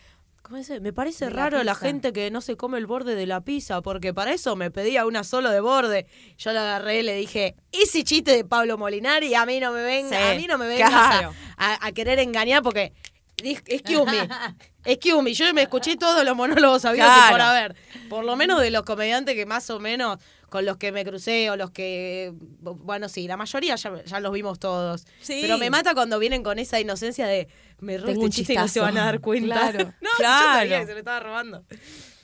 Me 0.82 0.92
parece 0.94 1.26
De 1.26 1.32
la 1.32 1.38
raro 1.38 1.64
la 1.64 1.74
pizza. 1.74 1.86
gente 1.86 2.14
que 2.14 2.30
no 2.30 2.42
se 2.42 2.58
come 2.58 2.78
el 2.78 2.86
borde 2.86 3.16
de 3.16 3.26
la 3.26 3.42
pizza, 3.42 3.82
porque 3.82 4.14
para 4.14 4.34
eso 4.34 4.56
me 4.56 4.70
pedía 4.70 5.06
una 5.06 5.24
solo 5.24 5.50
de 5.50 5.62
borde. 5.62 6.08
Yo 6.38 6.52
la 6.52 6.62
agarré 6.62 7.00
y 7.00 7.04
le 7.04 7.16
dije, 7.16 7.56
ese 7.72 8.04
chiste 8.04 8.32
de 8.36 8.44
Pablo 8.44 8.78
Molinari, 8.78 9.34
a 9.34 9.46
mí 9.46 9.60
no 9.60 9.72
me 9.72 9.82
venga, 9.82 10.10
Sí, 10.10 10.16
a 10.16 10.36
mí 10.36 10.48
no 10.48 10.58
me 10.58 10.68
vengas 10.68 10.90
claro. 10.90 11.34
a, 11.58 11.92
querer 11.94 12.20
engañar, 12.20 12.62
porque 12.64 12.92
excuse 13.38 14.06
me, 14.06 14.28
excuse 14.86 15.22
me, 15.24 15.34
yo 15.34 15.54
me 15.54 15.62
escuché 15.64 15.96
todos 15.96 16.24
los 16.26 16.36
monólogos 16.36 16.84
habidos 16.86 17.08
Claro. 17.08 17.32
por 17.32 17.42
haber. 17.42 17.76
Por 18.10 18.26
lo 18.26 18.36
menos 18.36 18.60
de 18.62 18.72
los 18.72 18.84
comediantes 18.84 19.36
que 19.36 19.46
más 19.46 19.70
o 19.70 19.80
menos 19.80 20.18
con 20.52 20.66
los 20.66 20.76
que 20.76 20.92
me 20.92 21.06
crucé 21.06 21.50
o 21.50 21.56
los 21.56 21.72
que, 21.72 22.34
bueno, 22.60 23.08
sí, 23.08 23.26
la 23.26 23.38
mayoría 23.38 23.78
ya, 23.78 24.04
ya 24.04 24.20
los 24.20 24.34
vimos 24.34 24.60
todos. 24.60 25.06
Sí. 25.22 25.40
Pero 25.42 25.58
me 25.58 25.70
mata 25.70 25.94
cuando 25.94 26.20
vienen 26.20 26.44
con 26.44 26.60
esa 26.60 26.78
inocencia 26.78 27.26
de, 27.26 27.48
me 27.80 27.98
robo 27.98 28.12
este 28.12 28.30
chiste 28.32 28.54
y 28.54 28.58
no 28.58 28.68
se 28.68 28.82
van 28.82 28.98
a 28.98 29.06
dar 29.06 29.22
cuenta. 29.22 29.72
Claro. 29.72 29.94
no, 30.02 30.10
Claro. 30.18 30.44
yo 30.44 30.60
sabía 30.60 30.80
que 30.82 30.86
se 30.88 30.92
lo 30.92 31.00
estaba 31.00 31.22
robando. 31.22 31.64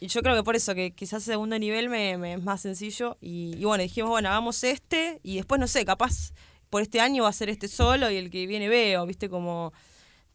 Y 0.02 0.08
yo 0.08 0.22
creo 0.22 0.36
que 0.36 0.44
por 0.44 0.58
eso, 0.58 0.76
que 0.76 0.92
quizás 0.92 1.24
segundo 1.24 1.58
nivel 1.58 1.88
me, 1.88 2.18
me 2.18 2.34
es 2.34 2.44
más 2.44 2.60
sencillo. 2.60 3.18
Y, 3.22 3.56
y 3.58 3.64
bueno, 3.64 3.82
dijimos, 3.82 4.10
bueno, 4.10 4.28
hagamos 4.28 4.62
este 4.66 5.22
y 5.24 5.38
después, 5.38 5.58
no 5.62 5.68
sé, 5.68 5.86
capaz 5.86 6.34
por 6.70 6.82
este 6.82 7.00
año 7.00 7.24
va 7.24 7.30
a 7.30 7.34
ser 7.34 7.48
este 7.50 7.70
solo 7.70 8.12
y 8.12 8.18
el 8.18 8.30
que 8.30 8.46
viene 8.46 8.68
veo, 8.68 9.06
¿viste? 9.06 9.30
Como, 9.30 9.72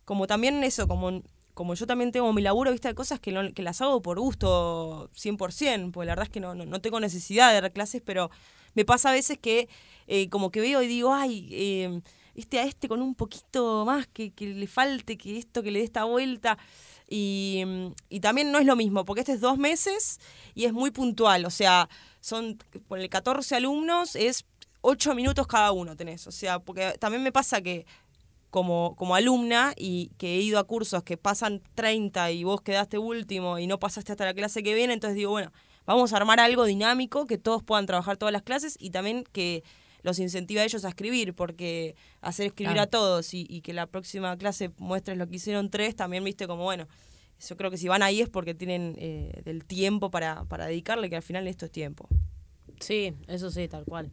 como 0.07 0.27
también 0.27 0.65
eso, 0.65 0.89
como, 0.89 1.23
como 1.55 1.75
yo 1.75 1.87
también 1.87 2.13
tengo 2.13 2.33
mi 2.33 2.43
laburo, 2.43 2.71
¿viste? 2.73 2.89
Hay 2.89 2.95
cosas 2.95 3.21
que, 3.21 3.33
no- 3.33 3.53
que 3.53 3.63
las 3.63 3.81
hago 3.81 4.01
por 4.03 4.19
gusto 4.19 5.11
100%, 5.15 5.93
porque 5.93 6.07
la 6.07 6.13
verdad 6.13 6.25
es 6.25 6.31
que 6.31 6.41
no, 6.41 6.55
no, 6.55 6.65
no 6.67 6.81
tengo 6.81 7.01
necesidad 7.01 7.53
de 7.53 7.61
dar 7.61 7.73
clases, 7.73 8.03
pero 8.05 8.31
me 8.75 8.85
pasa 8.85 9.11
a 9.11 9.13
veces 9.13 9.39
que 9.39 9.69
eh, 10.07 10.29
como 10.31 10.51
que 10.51 10.61
veo 10.61 10.83
y 10.83 10.87
digo, 10.87 11.13
ay, 11.15 11.49
eh, 11.53 12.01
este 12.35 12.59
a 12.59 12.65
este 12.65 12.89
con 12.89 13.03
un 13.03 13.15
poquito 13.15 13.85
más, 13.85 14.07
que, 14.07 14.31
que 14.33 14.47
le 14.49 14.67
falte, 14.67 15.19
que 15.19 15.39
esto, 15.39 15.63
que 15.63 15.71
le 15.71 15.81
dé 15.81 15.85
esta 15.85 16.05
vuelta. 16.05 16.57
Y, 17.09 17.63
mm, 17.67 17.87
y 18.09 18.21
también 18.21 18.51
no 18.53 18.59
es 18.59 18.65
lo 18.67 18.77
mismo, 18.77 19.05
porque 19.05 19.21
este 19.21 19.33
es 19.33 19.41
dos 19.41 19.59
meses 19.59 20.19
y 20.55 20.65
es 20.65 20.73
muy 20.73 20.91
puntual. 20.91 21.45
O 21.45 21.51
sea, 21.51 21.89
son 22.21 22.59
por 22.89 22.99
el 22.99 23.09
14 23.11 23.57
alumnos, 23.57 24.17
es 24.17 24.47
8 24.81 25.15
minutos 25.15 25.47
cada 25.47 25.73
uno 25.73 25.95
tenés. 25.97 26.27
O 26.27 26.33
sea, 26.33 26.59
porque 26.59 26.95
también 26.99 27.23
me 27.23 27.33
pasa 27.33 27.61
que 27.61 27.85
como, 28.53 28.95
como 28.97 29.15
alumna 29.15 29.73
y 29.79 30.11
que 30.19 30.37
he 30.37 30.41
ido 30.43 30.59
a 30.59 30.65
cursos 30.65 31.03
que 31.03 31.17
pasan 31.17 31.63
30 31.75 32.31
y 32.33 32.45
vos 32.45 32.61
quedaste 32.61 32.99
último 32.99 33.59
y 33.59 33.67
no 33.67 33.79
pasaste 33.79 34.13
hasta 34.13 34.27
la 34.27 34.35
clase 34.35 34.63
que 34.63 34.75
viene, 34.75 34.93
entonces 34.93 35.17
digo, 35.17 35.31
bueno, 35.31 35.51
vamos 35.87 36.13
a 36.13 36.19
armar 36.19 36.39
algo 36.39 36.67
dinámico, 36.67 37.27
que 37.27 37.39
todos 37.39 37.63
puedan 37.63 37.87
trabajar 37.87 38.19
todas 38.19 38.33
las 38.33 38.43
clases 38.43 38.77
y 38.79 38.91
también 38.91 39.25
que 39.33 39.65
los 40.03 40.19
incentive 40.19 40.61
a 40.61 40.65
ellos 40.65 40.85
a 40.85 40.91
escribir, 40.91 41.33
porque 41.33 41.97
hacer 42.21 42.47
escribir 42.49 42.75
Claro. 42.75 42.83
a 42.83 42.91
todos 42.91 43.33
y, 43.33 43.47
y 43.49 43.63
que 43.63 43.73
la 43.73 43.87
próxima 43.87 44.37
clase 44.37 44.71
muestres 44.77 45.17
lo 45.17 45.27
que 45.29 45.37
hicieron 45.37 45.71
tres, 45.71 45.97
también 45.97 46.23
viste 46.23 46.47
como, 46.47 46.65
bueno, 46.65 46.89
yo 47.49 47.57
creo 47.57 47.71
que 47.71 47.79
si 47.79 47.89
van 47.89 48.03
ahí 48.03 48.21
es 48.21 48.29
porque 48.29 48.55
tienen 48.55 48.95
eh, 48.99 49.41
del 49.47 49.65
tiempo 49.65 50.11
para, 50.11 50.45
para 50.45 50.67
dedicarle, 50.67 51.09
que 51.09 51.17
al 51.17 51.23
final 51.23 51.49
esto 51.49 51.65
es 51.65 51.73
tiempo. 51.73 52.07
Sí, 52.81 53.15
eso 53.29 53.51
sí, 53.51 53.67
tal 53.69 53.85
cual. 53.87 54.11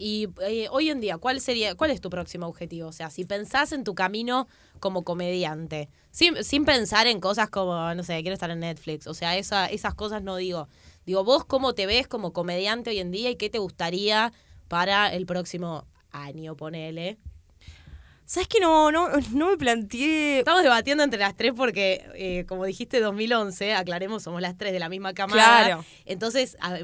Y 0.00 0.28
eh, 0.42 0.68
hoy 0.70 0.90
en 0.90 1.00
día, 1.00 1.18
¿cuál 1.18 1.40
sería, 1.40 1.74
cuál 1.74 1.90
es 1.90 2.00
tu 2.00 2.08
próximo 2.08 2.46
objetivo? 2.46 2.88
O 2.88 2.92
sea, 2.92 3.10
si 3.10 3.24
pensás 3.24 3.72
en 3.72 3.82
tu 3.82 3.96
camino 3.96 4.46
como 4.78 5.02
comediante, 5.02 5.90
sin, 6.12 6.44
sin 6.44 6.64
pensar 6.64 7.08
en 7.08 7.18
cosas 7.20 7.50
como, 7.50 7.92
no 7.94 8.04
sé, 8.04 8.20
quiero 8.22 8.34
estar 8.34 8.50
en 8.50 8.60
Netflix, 8.60 9.08
o 9.08 9.14
sea, 9.14 9.36
esa, 9.36 9.66
esas 9.66 9.94
cosas 9.94 10.22
no 10.22 10.36
digo. 10.36 10.68
Digo, 11.04 11.24
vos 11.24 11.44
cómo 11.44 11.74
te 11.74 11.86
ves 11.86 12.06
como 12.06 12.32
comediante 12.32 12.90
hoy 12.90 13.00
en 13.00 13.10
día 13.10 13.30
y 13.30 13.36
qué 13.36 13.50
te 13.50 13.58
gustaría 13.58 14.32
para 14.68 15.12
el 15.12 15.26
próximo 15.26 15.84
año, 16.12 16.56
ponele. 16.56 17.18
¿Sabes 18.30 18.46
que 18.46 18.60
no, 18.60 18.92
no, 18.92 19.08
no 19.32 19.48
me 19.48 19.56
planteé... 19.56 20.40
Estamos 20.40 20.62
debatiendo 20.62 21.02
entre 21.02 21.18
las 21.18 21.34
tres 21.34 21.54
porque, 21.56 22.04
eh, 22.14 22.44
como 22.46 22.66
dijiste, 22.66 23.00
2011, 23.00 23.72
aclaremos, 23.72 24.22
somos 24.22 24.42
las 24.42 24.54
tres 24.58 24.74
de 24.74 24.78
la 24.78 24.90
misma 24.90 25.14
camada. 25.14 25.64
Claro. 25.64 25.84
Entonces, 26.04 26.58
a 26.60 26.76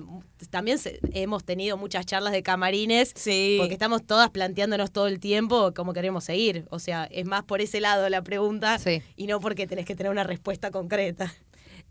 también 0.49 0.79
se- 0.79 1.01
hemos 1.13 1.45
tenido 1.45 1.77
muchas 1.77 2.07
charlas 2.07 2.33
de 2.33 2.43
camarines 2.43 3.13
Sí. 3.15 3.57
porque 3.59 3.75
estamos 3.75 4.07
todas 4.07 4.31
planteándonos 4.31 4.91
todo 4.91 5.07
el 5.07 5.21
tiempo 5.21 5.75
cómo 5.75 5.93
queremos 5.93 6.25
seguir. 6.25 6.65
O 6.71 6.79
sea, 6.79 7.05
es 7.11 7.27
más 7.27 7.45
por 7.45 7.61
ese 7.61 7.79
lado 7.81 8.09
la 8.09 8.23
pregunta 8.23 8.79
Sí. 8.79 9.03
y 9.15 9.27
no 9.27 9.39
porque 9.39 9.67
tenés 9.67 9.85
que 9.85 9.95
tener 9.95 10.11
una 10.13 10.25
respuesta 10.25 10.71
concreta. 10.71 11.35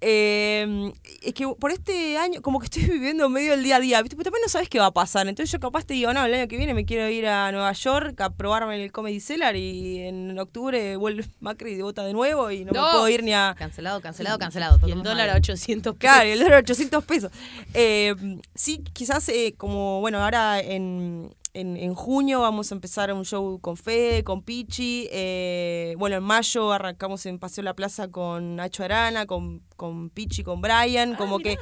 Eh, 0.05 0.91
es 1.21 1.33
que 1.33 1.47
por 1.47 1.71
este 1.71 2.17
año, 2.17 2.41
como 2.41 2.59
que 2.59 2.65
estoy 2.65 2.83
viviendo 2.91 3.29
medio 3.29 3.53
el 3.53 3.63
día 3.63 3.77
a 3.77 3.79
día, 3.79 4.01
¿viste? 4.01 4.17
Pero 4.17 4.25
también 4.25 4.41
no 4.41 4.49
sabes 4.49 4.67
qué 4.67 4.79
va 4.79 4.87
a 4.87 4.91
pasar. 4.91 5.27
Entonces 5.27 5.51
yo 5.51 5.59
capaz 5.59 5.85
te 5.85 5.93
digo, 5.93 6.13
no, 6.13 6.25
el 6.25 6.33
año 6.33 6.47
que 6.47 6.57
viene 6.57 6.73
me 6.73 6.85
quiero 6.85 7.07
ir 7.07 7.25
a 7.27 7.51
Nueva 7.51 7.71
York 7.71 8.19
a 8.19 8.29
probarme 8.31 8.83
el 8.83 8.91
Comedy 8.91 9.21
Cellar 9.21 9.55
y 9.55 9.99
en 9.99 10.37
octubre 10.37 10.97
vuelve 10.97 11.25
Macri 11.39 11.75
de 11.75 11.83
vota 11.83 12.03
de 12.03 12.13
nuevo 12.13 12.51
y 12.51 12.65
no, 12.65 12.73
me 12.73 12.79
puedo 12.79 13.07
ir 13.07 13.23
ni 13.23 13.33
a... 13.33 13.55
Cancelado, 13.57 14.01
cancelado, 14.01 14.37
cancelado. 14.37 14.79
Y 14.85 14.91
el 14.91 15.03
dólar 15.03 15.29
a 15.29 15.35
800 15.35 15.95
pesos. 15.95 15.99
Claro, 15.99 16.29
el 16.29 16.39
dólar 16.39 16.63
800 16.63 17.03
pesos. 17.05 17.31
Eh, 17.73 18.13
sí, 18.53 18.83
quizás 18.91 19.29
eh, 19.29 19.55
como, 19.57 20.01
bueno, 20.01 20.21
ahora 20.21 20.59
en, 20.59 21.33
en, 21.53 21.77
en 21.77 21.93
junio 21.93 22.41
vamos 22.41 22.71
a 22.71 22.75
empezar 22.75 23.13
un 23.13 23.25
show 23.25 23.59
con 23.59 23.77
Fede, 23.77 24.23
con 24.23 24.41
Pichi. 24.41 25.07
eh, 25.11 25.95
bueno, 25.97 26.15
en 26.17 26.23
mayo 26.23 26.71
arrancamos 26.71 27.25
en 27.25 27.39
Paseo 27.39 27.63
La 27.63 27.75
Plaza 27.75 28.07
con 28.09 28.55
Nacho 28.55 28.83
Arana, 28.83 29.25
con, 29.25 29.61
con 29.75 30.09
Pichi, 30.09 30.43
con 30.43 30.61
Brian. 30.61 31.15
Como 31.15 31.39
que 31.39 31.57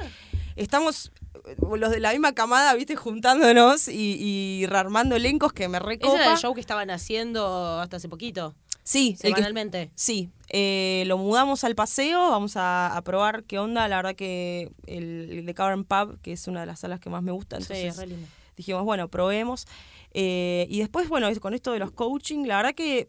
estamos 0.56 1.12
eh, 1.46 1.56
los 1.76 1.90
de 1.90 2.00
la 2.00 2.12
misma 2.12 2.32
camada, 2.32 2.74
viste, 2.74 2.96
juntándonos 2.96 3.88
y, 3.88 4.16
y 4.62 4.66
rearmando 4.66 5.14
elencos 5.16 5.52
que 5.52 5.68
me 5.68 5.78
Ese 5.78 5.86
recopa. 5.86 6.14
era 6.22 6.32
el 6.32 6.38
show 6.38 6.54
que 6.54 6.60
estaban 6.60 6.90
haciendo 6.90 7.80
hasta 7.80 7.96
hace 7.98 8.08
poquito, 8.08 8.54
Sí, 8.84 9.10
el 9.22 9.30
que, 9.34 9.36
semanalmente. 9.42 9.90
Sí, 9.94 10.30
eh, 10.48 11.04
lo 11.06 11.16
mudamos 11.16 11.62
al 11.62 11.76
paseo, 11.76 12.30
vamos 12.30 12.56
a, 12.56 12.96
a 12.96 13.02
probar 13.02 13.44
qué 13.44 13.60
onda. 13.60 13.86
La 13.86 13.96
verdad 13.96 14.16
que 14.16 14.72
el, 14.86 15.28
el 15.38 15.46
de 15.46 15.54
Cavern 15.54 15.84
Pub, 15.84 16.18
que 16.20 16.32
es 16.32 16.48
una 16.48 16.60
de 16.60 16.66
las 16.66 16.80
salas 16.80 16.98
que 16.98 17.08
más 17.08 17.22
me 17.22 17.30
gusta, 17.30 17.58
Sí, 17.58 17.62
entonces 17.62 17.84
es 17.84 17.96
re 17.98 18.06
lindo. 18.08 18.26
Dijimos, 18.56 18.84
bueno, 18.84 19.08
probemos. 19.08 19.66
Eh, 20.14 20.66
y 20.68 20.78
después, 20.80 21.08
bueno, 21.08 21.28
con 21.40 21.54
esto 21.54 21.72
de 21.72 21.78
los 21.78 21.90
coaching, 21.92 22.44
la 22.46 22.56
verdad 22.56 22.74
que 22.74 23.08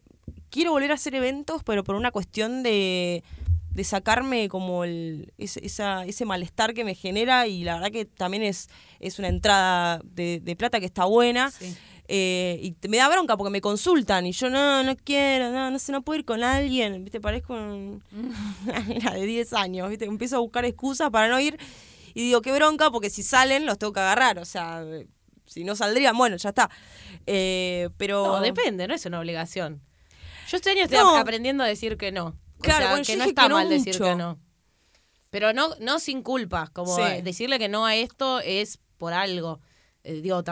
quiero 0.49 0.71
volver 0.71 0.91
a 0.91 0.95
hacer 0.95 1.15
eventos, 1.15 1.63
pero 1.63 1.83
por 1.83 1.95
una 1.95 2.11
cuestión 2.11 2.63
de, 2.63 3.23
de 3.71 3.83
sacarme 3.83 4.47
como 4.49 4.83
el, 4.83 5.33
ese, 5.37 5.65
esa- 5.65 6.05
ese 6.05 6.25
malestar 6.25 6.73
que 6.73 6.83
me 6.85 6.95
genera 6.95 7.47
y 7.47 7.63
la 7.63 7.75
verdad 7.75 7.91
que 7.91 8.05
también 8.05 8.43
es, 8.43 8.69
es 8.99 9.19
una 9.19 9.27
entrada 9.27 9.99
de, 10.03 10.39
de 10.39 10.55
plata 10.55 10.79
que 10.79 10.85
está 10.85 11.05
buena. 11.05 11.51
Sí. 11.51 11.75
Eh, 12.09 12.59
y 12.61 12.87
me 12.89 12.97
da 12.97 13.07
bronca 13.09 13.37
porque 13.37 13.49
me 13.49 13.61
consultan 13.61 14.25
y 14.25 14.33
yo 14.33 14.49
no, 14.49 14.83
no 14.83 14.93
quiero, 14.97 15.51
no, 15.51 15.71
no 15.71 15.79
sé, 15.79 15.93
no 15.93 16.01
puedo 16.01 16.19
ir 16.19 16.25
con 16.25 16.43
alguien, 16.43 17.01
¿viste? 17.03 17.21
Parezco 17.21 17.53
un- 17.53 18.03
una 18.65 18.79
nena 18.81 19.11
de 19.13 19.25
10 19.25 19.53
años, 19.53 19.89
¿viste? 19.89 20.05
Empiezo 20.05 20.35
a 20.35 20.39
buscar 20.39 20.65
excusas 20.65 21.09
para 21.11 21.29
no 21.29 21.39
ir 21.39 21.57
y 22.13 22.21
digo, 22.25 22.41
qué 22.41 22.51
bronca, 22.51 22.91
porque 22.91 23.09
si 23.09 23.23
salen 23.23 23.65
los 23.65 23.79
tengo 23.79 23.93
que 23.93 24.01
agarrar, 24.01 24.37
o 24.37 24.45
sea, 24.45 24.83
si 25.45 25.63
no 25.63 25.75
saldrían, 25.75 26.17
bueno, 26.17 26.37
ya 26.37 26.49
está. 26.49 26.69
Eh, 27.25 27.89
pero... 27.97 28.25
No, 28.25 28.39
depende, 28.41 28.87
no 28.87 28.93
es 28.93 29.05
una 29.05 29.19
obligación. 29.19 29.81
Yo 30.49 30.57
este 30.57 30.71
año 30.71 30.83
estoy 30.83 30.97
No. 30.99 31.15
aprendiendo 31.17 31.63
a 31.63 31.67
decir 31.67 31.97
que 31.97 32.11
no. 32.11 32.27
O 32.27 32.61
Claro, 32.61 32.79
sea, 32.81 32.89
bueno, 32.91 33.05
que 33.05 33.15
no 33.17 33.23
está 33.25 33.43
que 33.43 33.49
no 33.49 33.55
mal 33.55 33.69
decir 33.69 33.97
que 33.99 34.15
no. 34.15 34.39
Pero 35.29 35.51
no, 35.53 35.69
no 35.79 35.99
sin 35.99 36.21
culpa, 36.21 36.69
como 36.73 36.95
Sí. 36.95 37.21
decirle 37.23 37.57
que 37.59 37.67
no 37.69 37.85
a 37.85 37.95
esto 37.95 38.39
es 38.39 38.79
por 38.97 39.13
algo. 39.13 39.59
Eh, 40.03 40.21
digo, 40.21 40.43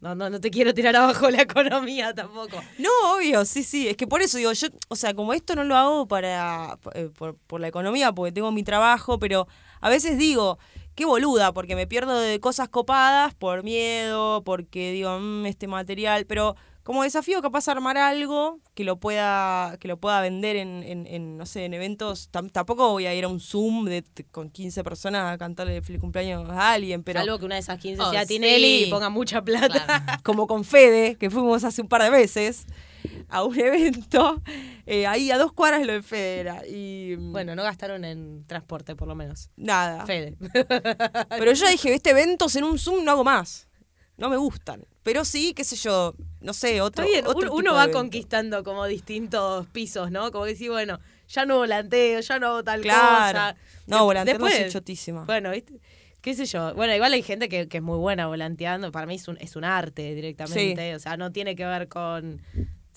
no, 0.00 0.14
no, 0.14 0.30
no 0.30 0.40
te 0.40 0.50
quiero 0.50 0.72
tirar 0.74 0.94
abajo 0.94 1.28
la 1.30 1.42
economía 1.42 2.14
tampoco. 2.14 2.62
No, 2.78 2.90
obvio, 3.16 3.44
sí, 3.44 3.64
sí. 3.64 3.88
Es 3.88 3.96
que 3.96 4.06
por 4.06 4.22
eso 4.22 4.38
digo, 4.38 4.52
yo, 4.52 4.68
o 4.88 4.96
sea, 4.96 5.12
como 5.14 5.32
esto 5.34 5.56
no 5.56 5.64
lo 5.64 5.76
hago 5.76 6.06
para 6.06 6.78
eh, 6.94 7.10
por, 7.16 7.36
por 7.36 7.60
la 7.60 7.68
economía, 7.68 8.12
porque 8.12 8.30
tengo 8.32 8.52
mi 8.52 8.62
trabajo, 8.62 9.18
pero 9.18 9.48
a 9.80 9.88
veces 9.88 10.18
digo, 10.18 10.58
qué 10.98 11.04
boluda, 11.06 11.52
porque 11.52 11.76
me 11.76 11.86
pierdo 11.86 12.18
de 12.18 12.40
cosas 12.40 12.68
copadas 12.68 13.32
por 13.34 13.62
miedo, 13.62 14.42
porque 14.42 14.90
digo, 14.90 15.16
"Mm, 15.20 15.46
este 15.46 15.68
material, 15.68 16.26
pero 16.26 16.56
como 16.82 17.04
desafío 17.04 17.40
capaz 17.40 17.68
armar 17.68 17.96
algo 17.98 18.58
que 18.74 18.82
lo 18.82 18.98
pueda 18.98 19.76
que 19.78 19.86
lo 19.86 19.98
pueda 19.98 20.20
vender 20.22 20.56
en, 20.56 20.82
en, 20.82 21.06
en, 21.06 21.36
no 21.36 21.46
sé, 21.46 21.66
en 21.66 21.74
eventos. 21.74 22.30
Tam- 22.32 22.50
tampoco 22.50 22.90
voy 22.90 23.06
a 23.06 23.14
ir 23.14 23.24
a 23.24 23.28
un 23.28 23.38
Zoom 23.40 23.84
de, 23.84 24.02
con 24.32 24.50
15 24.50 24.82
personas 24.82 25.32
a 25.32 25.38
cantarle 25.38 25.82
feliz 25.82 26.00
cumpleaños 26.00 26.48
a 26.50 26.72
alguien, 26.72 27.04
pero 27.04 27.20
Salvo 27.20 27.38
que 27.38 27.44
una 27.44 27.54
de 27.56 27.60
esas 27.60 27.78
15 27.78 28.02
Oh, 28.02 28.10
sea 28.10 28.22
sí. 28.22 28.28
Tinelli 28.34 28.84
y 28.84 28.90
ponga 28.90 29.08
mucha 29.10 29.40
plata. 29.42 29.68
Claro. 29.84 30.22
como 30.24 30.46
con 30.48 30.64
Fede, 30.64 31.14
que 31.16 31.30
fuimos 31.30 31.62
hace 31.62 31.80
un 31.82 31.88
par 31.88 32.02
de 32.02 32.10
veces 32.10 32.64
a 33.28 33.42
un 33.44 33.58
evento, 33.58 34.42
eh, 34.86 35.06
ahí 35.06 35.30
a 35.30 35.38
dos 35.38 35.52
cuadras 35.52 35.80
de 35.80 35.86
lo 35.86 35.92
de 35.94 36.02
Fede 36.02 36.40
era, 36.40 36.66
y 36.66 37.14
mm, 37.18 37.32
Bueno, 37.32 37.54
no 37.54 37.62
gastaron 37.62 38.04
en 38.04 38.44
transporte, 38.46 38.94
por 38.96 39.08
lo 39.08 39.14
menos. 39.14 39.50
nada. 39.56 40.06
Fede. 40.06 40.36
Pero 41.28 41.52
yo 41.52 41.68
dije, 41.68 41.94
este 41.94 42.10
eventos 42.10 42.54
en 42.56 42.64
un 42.64 42.78
Zoom 42.78 43.04
no 43.04 43.12
hago 43.12 43.24
más. 43.24 43.68
No 44.16 44.28
me 44.28 44.36
gustan. 44.36 44.84
Pero 45.04 45.24
sí, 45.24 45.54
qué 45.54 45.62
sé 45.62 45.76
yo, 45.76 46.14
no 46.40 46.52
sé, 46.52 46.80
otro. 46.80 47.04
Está 47.04 47.12
bien, 47.14 47.24
otro 47.26 47.38
un- 47.38 47.44
tipo 47.44 47.54
uno 47.56 47.74
va 47.74 47.88
conquistando 47.90 48.64
como 48.64 48.84
distintos 48.86 49.66
pisos, 49.68 50.10
¿no? 50.10 50.32
Como 50.32 50.44
decir, 50.44 50.70
bueno, 50.70 50.98
ya 51.28 51.46
no 51.46 51.58
volanteo, 51.58 52.18
ya 52.20 52.38
no 52.40 52.48
hago 52.48 52.64
tal 52.64 52.80
Claro. 52.80 53.32
cosa. 53.38 53.56
No, 53.86 54.04
volantear 54.04 54.40
no 54.40 54.46
después- 54.46 54.72
chotísima. 54.72 55.24
Bueno, 55.24 55.52
¿viste? 55.52 55.74
qué 56.20 56.34
sé 56.34 56.46
yo. 56.46 56.74
Bueno, 56.74 56.94
igual 56.96 57.12
hay 57.12 57.22
gente 57.22 57.48
que, 57.48 57.68
que 57.68 57.76
es 57.76 57.82
muy 57.82 57.96
buena 57.96 58.26
volanteando. 58.26 58.90
Para 58.90 59.06
mí 59.06 59.14
es 59.14 59.28
un, 59.28 59.38
es 59.40 59.54
un 59.54 59.62
arte 59.64 60.14
directamente. 60.16 60.96
O 60.96 60.98
sea, 60.98 61.16
no 61.16 61.30
tiene 61.30 61.54
que 61.54 61.64
ver 61.64 61.86
con 61.88 62.42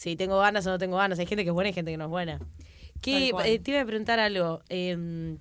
si 0.01 0.15
tengo 0.15 0.39
ganas 0.39 0.65
o 0.65 0.71
no 0.71 0.79
tengo 0.79 0.97
ganas. 0.97 1.19
Hay 1.19 1.27
gente 1.27 1.43
que 1.43 1.49
es 1.49 1.53
buena 1.53 1.69
y 1.69 1.73
gente 1.73 1.91
que 1.91 1.97
no 1.97 2.05
es 2.05 2.09
buena. 2.09 2.39
Que, 3.01 3.31
eh, 3.45 3.59
te 3.59 3.71
iba 3.71 3.81
a 3.81 3.85
preguntar 3.85 4.19
algo. 4.19 4.61
eh, 4.69 5.37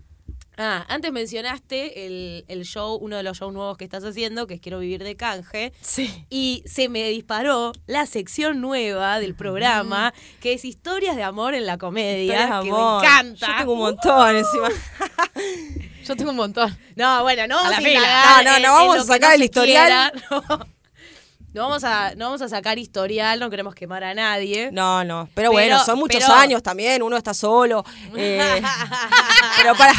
Ah, 0.62 0.84
antes 0.88 1.10
mencionaste 1.10 2.04
el, 2.06 2.44
el 2.48 2.64
show, 2.66 2.96
uno 2.96 3.16
de 3.16 3.22
los 3.22 3.38
shows 3.38 3.50
nuevos 3.54 3.78
que 3.78 3.84
estás 3.84 4.04
haciendo, 4.04 4.46
que 4.46 4.54
es 4.54 4.60
Quiero 4.60 4.78
vivir 4.78 5.02
de 5.02 5.16
canje. 5.16 5.72
Sí. 5.80 6.26
Y 6.28 6.62
se 6.66 6.90
me 6.90 7.08
disparó 7.08 7.72
la 7.86 8.04
sección 8.04 8.60
nueva 8.60 9.20
del 9.20 9.34
programa, 9.34 10.12
que 10.40 10.52
es 10.52 10.66
Historias 10.66 11.16
de 11.16 11.22
amor 11.22 11.54
en 11.54 11.64
la 11.64 11.78
comedia, 11.78 12.34
Historias 12.42 12.62
que 12.62 12.68
amor. 12.68 13.00
me 13.02 13.08
encanta. 13.08 13.46
Yo 13.46 13.56
tengo 13.56 13.72
un 13.72 13.78
montón 13.78 14.36
encima. 14.36 14.68
Yo 16.04 16.16
tengo 16.16 16.30
un 16.32 16.36
montón. 16.36 16.76
No, 16.94 17.22
bueno, 17.22 17.46
no 17.46 17.54
vamos 17.56 17.70
la 17.70 17.76
a, 17.78 17.80
fila. 17.80 18.22
No, 18.36 18.42
no, 18.42 18.50
no 18.50 18.56
en 18.58 18.62
vamos 18.88 18.96
a 18.98 19.04
sacar 19.04 19.34
el 19.36 19.42
historial. 19.44 20.12
quiera, 20.12 20.12
no. 20.48 20.66
No 21.52 21.62
vamos, 21.62 21.82
a, 21.84 22.14
no 22.14 22.26
vamos 22.26 22.42
a 22.42 22.48
sacar 22.48 22.78
historial, 22.78 23.40
no 23.40 23.50
queremos 23.50 23.74
quemar 23.74 24.04
a 24.04 24.14
nadie. 24.14 24.70
No, 24.72 25.02
no. 25.04 25.24
Pero, 25.34 25.50
Pero- 25.50 25.52
bueno, 25.52 25.84
son 25.84 25.98
muchos 25.98 26.22
pero- 26.22 26.34
años 26.34 26.62
también. 26.62 27.02
Uno 27.02 27.16
está 27.16 27.34
solo. 27.34 27.84
eh, 28.16 28.62
pero 29.56 29.74
para. 29.74 29.92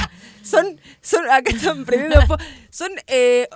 Son, 0.43 0.79
son, 1.01 1.29
acá 1.29 1.51
están 1.51 1.85
prendiendo. 1.85 2.19
Son 2.71 2.89
eh, 3.05 3.47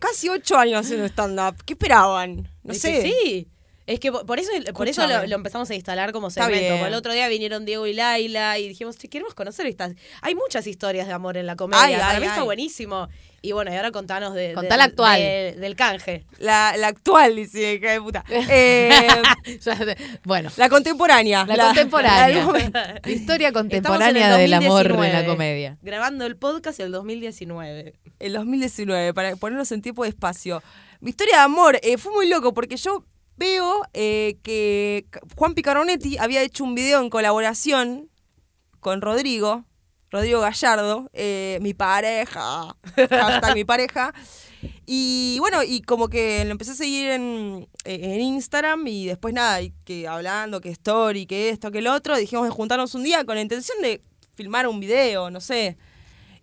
casi 0.00 0.28
ocho 0.28 0.58
años 0.58 0.80
haciendo 0.84 1.06
stand-up. 1.06 1.62
¿Qué 1.64 1.72
esperaban? 1.72 2.52
No 2.62 2.72
Es 2.72 2.80
sé. 2.82 3.00
sí. 3.02 3.48
Es 3.86 4.00
que 4.00 4.10
por 4.10 4.38
eso, 4.40 4.50
por 4.74 4.88
eso 4.88 5.06
lo, 5.06 5.14
empezamos 5.36 5.70
a 5.70 5.74
instalar 5.76 6.10
como 6.12 6.26
Está 6.28 6.46
segmento. 6.46 6.84
el 6.86 6.94
otro 6.94 7.12
día 7.12 7.28
vinieron 7.28 7.64
Diego 7.64 7.86
y 7.86 7.92
Laila 7.94 8.58
y 8.58 8.66
dijimos, 8.68 8.96
"Che, 8.98 9.08
queremos 9.08 9.32
conocer 9.34 9.64
estas. 9.66 9.92
Hay 10.22 10.34
muchas 10.34 10.66
historias 10.66 11.06
de 11.06 11.12
amor 11.12 11.36
en 11.36 11.46
la 11.46 11.54
comedia. 11.54 11.84
Ay, 11.84 11.94
Para 11.94 12.08
ay, 12.10 12.20
mí 12.20 12.26
está 12.26 12.40
ay. 12.40 12.44
buenísimo. 12.46 13.08
Y 13.42 13.52
bueno, 13.52 13.72
y 13.72 13.76
ahora 13.76 13.92
contanos 13.92 14.34
de, 14.34 14.54
Contá 14.54 14.76
la 14.76 14.84
actual. 14.84 15.20
de- 15.20 15.54
del 15.58 15.76
canje. 15.76 16.24
La, 16.38 16.74
la 16.76 16.88
actual, 16.88 17.36
dice, 17.36 17.74
hija 17.74 17.92
de 17.92 18.00
puta. 18.00 18.24
Eh, 18.48 18.98
bueno, 20.24 20.50
la 20.56 20.68
contemporánea. 20.68 21.44
la, 21.46 21.66
contemporánea. 21.66 22.46
La 23.04 23.10
historia 23.10 23.52
contemporánea 23.52 24.34
el 24.34 24.50
del 24.50 24.54
amor 24.54 24.86
en 24.86 24.92
2019, 24.92 25.12
la 25.22 25.26
comedia. 25.26 25.78
Grabando 25.82 26.26
el 26.26 26.36
podcast 26.36 26.80
el 26.80 26.90
2019. 26.92 27.94
El 28.18 28.32
2019, 28.32 29.14
para 29.14 29.36
ponernos 29.36 29.70
en 29.72 29.82
tiempo 29.82 30.02
de 30.04 30.08
espacio. 30.10 30.62
Mi 31.00 31.10
historia 31.10 31.36
de 31.36 31.42
amor 31.42 31.78
eh, 31.82 31.98
fue 31.98 32.12
muy 32.12 32.28
loco 32.28 32.54
porque 32.54 32.76
yo 32.76 33.04
veo 33.36 33.82
eh, 33.92 34.38
que 34.42 35.06
Juan 35.36 35.54
Picaronetti 35.54 36.18
había 36.18 36.42
hecho 36.42 36.64
un 36.64 36.74
video 36.74 37.00
en 37.00 37.10
colaboración 37.10 38.08
con 38.80 39.00
Rodrigo, 39.02 39.64
Rodrigo 40.10 40.40
Gallardo, 40.40 41.10
eh, 41.12 41.58
mi 41.62 41.74
pareja, 41.74 42.76
hashtag 42.96 43.54
mi 43.54 43.64
pareja. 43.64 44.14
Y 44.86 45.36
bueno, 45.40 45.62
y 45.62 45.82
como 45.82 46.08
que 46.08 46.44
lo 46.44 46.50
empecé 46.52 46.72
a 46.72 46.74
seguir 46.74 47.08
en, 47.10 47.68
en 47.84 48.20
Instagram 48.20 48.86
y 48.86 49.06
después 49.06 49.34
nada, 49.34 49.60
y 49.62 49.72
que 49.84 50.08
hablando, 50.08 50.60
que 50.60 50.70
story, 50.70 51.26
que 51.26 51.50
esto, 51.50 51.70
que 51.70 51.78
el 51.78 51.86
otro, 51.88 52.16
dijimos 52.16 52.44
de 52.46 52.50
juntarnos 52.50 52.94
un 52.94 53.02
día 53.04 53.24
con 53.24 53.34
la 53.34 53.42
intención 53.42 53.80
de 53.82 54.00
filmar 54.34 54.66
un 54.68 54.80
video, 54.80 55.30
no 55.30 55.40
sé. 55.40 55.76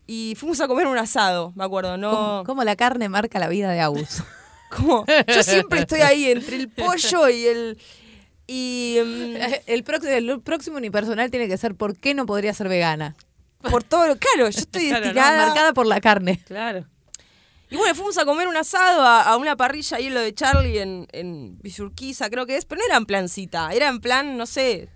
Y 0.05 0.35
fuimos 0.37 0.59
a 0.59 0.67
comer 0.67 0.87
un 0.87 0.97
asado, 0.97 1.53
me 1.55 1.63
acuerdo, 1.63 1.95
¿no? 1.97 2.11
¿Cómo, 2.11 2.43
cómo 2.45 2.63
la 2.65 2.75
carne 2.75 3.07
marca 3.07 3.39
la 3.39 3.47
vida 3.47 3.71
de 3.71 3.79
Agus? 3.79 4.21
Como, 4.69 5.05
yo 5.27 5.43
siempre 5.43 5.81
estoy 5.81 6.01
ahí 6.01 6.31
entre 6.31 6.55
el 6.55 6.67
pollo 6.67 7.29
y 7.29 7.45
el. 7.45 7.77
Y 8.47 8.97
mm, 9.05 9.35
El, 9.67 9.85
prox- 9.85 10.05
el 10.07 10.41
próximo 10.41 10.77
unipersonal 10.77 11.29
tiene 11.29 11.47
que 11.47 11.57
ser 11.57 11.75
¿por 11.75 11.95
qué 11.95 12.13
no 12.15 12.25
podría 12.25 12.53
ser 12.55 12.67
vegana? 12.69 13.15
Por 13.69 13.83
todo 13.83 14.07
lo. 14.07 14.15
Claro, 14.17 14.49
yo 14.49 14.59
estoy 14.59 14.87
Claro, 14.89 14.99
¿no? 14.99 15.05
destinada. 15.13 15.45
Marcada 15.47 15.73
por 15.73 15.85
la 15.87 15.99
carne. 16.01 16.41
Claro. 16.45 16.85
Y 17.69 17.75
bueno, 17.75 17.95
fuimos 17.95 18.17
a 18.19 18.25
comer 18.25 18.47
un 18.47 18.55
asado 18.55 19.01
a, 19.01 19.23
a 19.23 19.37
una 19.37 19.55
parrilla 19.55 19.97
ahí 19.97 20.05
en 20.07 20.13
lo 20.13 20.19
de 20.19 20.33
Charlie 20.35 20.77
en, 20.79 21.07
en 21.11 21.57
Villurquiza, 21.59 22.29
creo 22.29 22.45
que 22.45 22.55
es, 22.57 22.65
pero 22.65 22.79
no 22.79 22.85
era 22.85 22.97
en 22.97 23.05
plan 23.07 23.27
cita, 23.29 23.71
era 23.73 23.87
en 23.87 23.99
plan, 23.99 24.37
no 24.37 24.45
sé. 24.45 24.89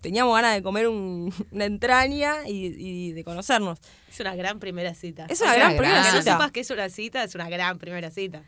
Teníamos 0.00 0.34
ganas 0.34 0.54
de 0.54 0.62
comer 0.62 0.88
un- 0.88 1.32
una 1.52 1.64
entraña 1.64 2.46
y, 2.46 2.66
y 2.76 3.12
de 3.12 3.22
conocernos. 3.24 3.78
Es 4.10 4.18
una 4.20 4.34
gran 4.34 4.58
primera 4.58 4.94
cita. 4.94 5.26
Es 5.28 5.40
una 5.40 5.50
Es 5.52 5.56
gran 5.58 5.70
una 5.72 5.78
primera 5.80 6.02
Que 6.02 6.12
no 6.12 6.18
cita. 6.18 6.32
sepas 6.32 6.50
que 6.50 6.60
es 6.60 6.70
una 6.70 6.88
cita, 6.88 7.22
es 7.24 7.34
una 7.36 7.48
gran 7.48 7.78
primera 7.78 8.10
cita. 8.10 8.42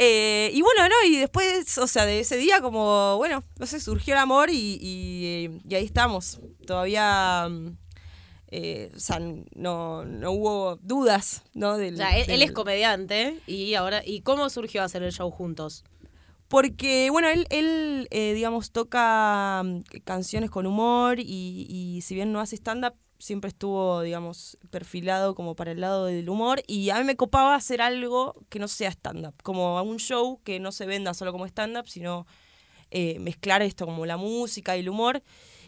Eh, 0.00 0.50
y 0.54 0.62
bueno, 0.62 0.88
no, 0.88 0.94
y 1.08 1.16
después, 1.16 1.76
o 1.78 1.86
sea, 1.88 2.04
de 2.04 2.20
ese 2.20 2.36
día, 2.36 2.60
como, 2.60 3.16
bueno, 3.16 3.42
no 3.58 3.66
sé, 3.66 3.80
surgió 3.80 4.14
el 4.14 4.20
amor 4.20 4.50
y, 4.50 4.78
y- 4.80 5.60
y 5.68 5.74
ahí 5.74 5.84
estamos. 5.84 6.40
Todavía, 6.66 7.48
mm, 7.50 7.76
eh, 8.50 8.90
o 8.96 8.98
sea, 8.98 9.20
no, 9.54 10.04
no 10.04 10.32
hubo 10.32 10.76
dudas, 10.76 11.42
¿no? 11.54 11.76
Del, 11.76 11.94
O 11.94 11.96
sea, 11.98 12.16
él, 12.16 12.42
es 12.42 12.52
comediante 12.52 13.40
y 13.46 13.74
ahora. 13.74 14.02
¿Y 14.04 14.22
cómo 14.22 14.48
surgió 14.48 14.82
hacer 14.82 15.02
el 15.02 15.12
show 15.12 15.30
juntos? 15.30 15.84
Porque, 16.48 17.10
bueno, 17.10 17.28
él, 17.28 17.46
él 17.50 18.08
eh, 18.10 18.32
digamos, 18.32 18.70
toca 18.70 19.62
mm, 19.62 19.80
canciones 20.04 20.50
con 20.50 20.66
humor 20.66 21.20
y, 21.20 21.66
y 21.68 22.00
si 22.00 22.14
bien 22.14 22.32
no 22.32 22.40
hace 22.40 22.56
stand-up, 22.56 22.94
siempre 23.18 23.48
estuvo, 23.48 24.00
digamos, 24.00 24.56
perfilado 24.70 25.34
como 25.34 25.54
para 25.54 25.72
el 25.72 25.80
lado 25.80 26.06
del 26.06 26.28
humor 26.30 26.62
y 26.66 26.88
a 26.88 26.98
mí 26.98 27.04
me 27.04 27.16
copaba 27.16 27.54
hacer 27.54 27.82
algo 27.82 28.34
que 28.48 28.58
no 28.58 28.68
sea 28.68 28.90
stand-up, 28.90 29.34
como 29.42 29.82
un 29.82 29.98
show 29.98 30.40
que 30.42 30.60
no 30.60 30.72
se 30.72 30.86
venda 30.86 31.12
solo 31.12 31.32
como 31.32 31.44
stand-up, 31.46 31.88
sino 31.88 32.26
eh, 32.90 33.18
mezclar 33.18 33.60
esto 33.60 33.84
como 33.84 34.06
la 34.06 34.16
música 34.16 34.76
y 34.76 34.80
el 34.80 34.88
humor. 34.88 35.22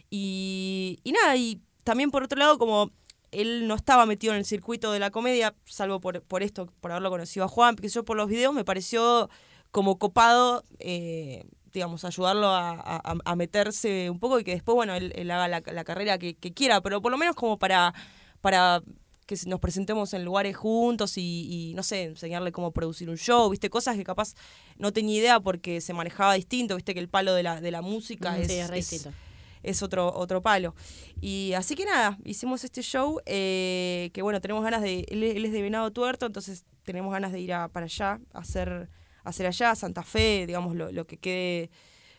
Y, 0.09 0.99
y 1.05 1.13
nada, 1.13 1.37
y 1.37 1.61
también 1.85 2.11
por 2.11 2.23
otro 2.23 2.39
lado, 2.39 2.59
como 2.59 2.91
él 3.33 3.69
no 3.69 3.75
estaba 3.75 4.07
metido 4.07 4.33
en 4.33 4.41
el 4.41 4.45
circuito 4.45 4.91
de 4.93 4.99
la 4.99 5.11
comedia, 5.11 5.55
salvo 5.65 6.01
por, 6.01 6.23
por 6.23 6.43
esto, 6.43 6.67
por 6.81 6.91
haberlo 6.91 7.11
conocido 7.11 7.45
a 7.45 7.49
Juan, 7.49 7.77
porque 7.77 7.89
yo 7.89 8.05
por 8.05 8.17
los 8.17 8.29
videos 8.29 8.53
me 8.55 8.65
pareció 8.65 9.29
como 9.71 9.99
copado, 9.99 10.65
eh, 10.81 11.45
digamos, 11.73 12.05
ayudarlo 12.05 12.49
a, 12.49 12.71
a- 12.73 13.15
a 13.25 13.37
meterse 13.37 14.11
un 14.11 14.19
poco 14.19 14.41
y 14.41 14.45
que 14.45 14.51
después, 14.53 14.75
bueno, 14.75 14.95
él, 14.95 15.13
él 15.15 15.31
haga 15.31 15.47
la, 15.47 15.63
la 15.65 15.85
carrera 15.85 16.19
que, 16.19 16.35
que 16.35 16.53
quiera, 16.53 16.81
pero 16.81 17.01
por 17.01 17.13
lo 17.13 17.19
menos 17.19 17.37
como 17.37 17.57
para, 17.59 17.95
para 18.41 18.83
que 19.27 19.37
nos 19.47 19.61
presentemos 19.61 20.13
en 20.13 20.25
lugares 20.25 20.57
juntos 20.57 21.17
y, 21.17 21.47
y, 21.71 21.75
no 21.75 21.85
sé, 21.85 22.03
enseñarle 22.03 22.51
cómo 22.51 22.73
producir 22.73 23.09
un 23.09 23.17
show, 23.17 23.49
viste, 23.49 23.71
cosas 23.71 23.97
que 23.97 24.03
capaz 24.03 24.35
no 24.77 24.93
tenía 24.93 25.19
idea 25.21 25.39
porque 25.39 25.81
se 25.81 25.93
manejaba 25.93 26.35
distinto, 26.35 26.75
viste 26.75 26.95
que 26.95 26.99
el 27.01 27.09
palo 27.09 27.33
de 27.35 27.45
la, 27.45 27.61
de 27.61 27.71
la 27.71 27.81
música 27.81 28.33
Mm, 28.33 28.41
es, 28.41 28.47
sí, 28.49 28.53
es 28.55 28.69
re 28.71 28.79
es- 28.81 28.91
distinto. 28.91 29.17
Es 29.63 29.83
otro, 29.83 30.13
otro 30.15 30.43
palo. 30.43 30.75
Y 31.21 31.53
así 31.55 31.75
que 31.75 31.85
nada, 31.85 32.19
hicimos 32.25 32.65
este 32.65 32.83
show 32.83 33.21
eh, 33.27 34.11
que 34.13 34.23
bueno, 34.23 34.41
tenemos 34.41 34.63
ganas 34.65 34.83
de, 34.83 35.05
él, 35.09 35.23
es 35.23 35.53
de 35.53 35.63
Venado 35.63 35.91
Tuerto, 35.91 36.27
entonces 36.27 36.65
tenemos 36.85 37.13
ganas 37.13 37.33
de 37.33 37.41
ir 37.41 37.53
a- 37.53 37.69
para 37.69 37.85
allá, 37.85 38.21
a 38.33 38.39
hacer, 38.39 38.89
hacer 39.25 39.47
allá, 39.47 39.75
Santa 39.75 40.03
Fe, 40.03 40.47
digamos, 40.47 40.75
lo, 40.75 40.91
lo 40.93 41.07
que 41.07 41.17
quede, 41.19 41.71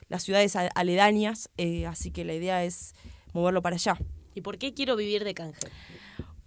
las 0.08 0.24
ciudades 0.24 0.56
aledañas, 0.76 1.50
eh, 1.58 1.86
así 1.88 2.12
que 2.12 2.26
la 2.26 2.34
idea 2.34 2.64
es 2.64 2.94
moverlo 3.34 3.62
para 3.62 3.76
allá. 3.76 3.98
¿Y 4.36 4.42
por 4.42 4.58
qué 4.58 4.74
quiero 4.74 4.96
vivir 4.96 5.24
de 5.24 5.34
canje? 5.34 5.60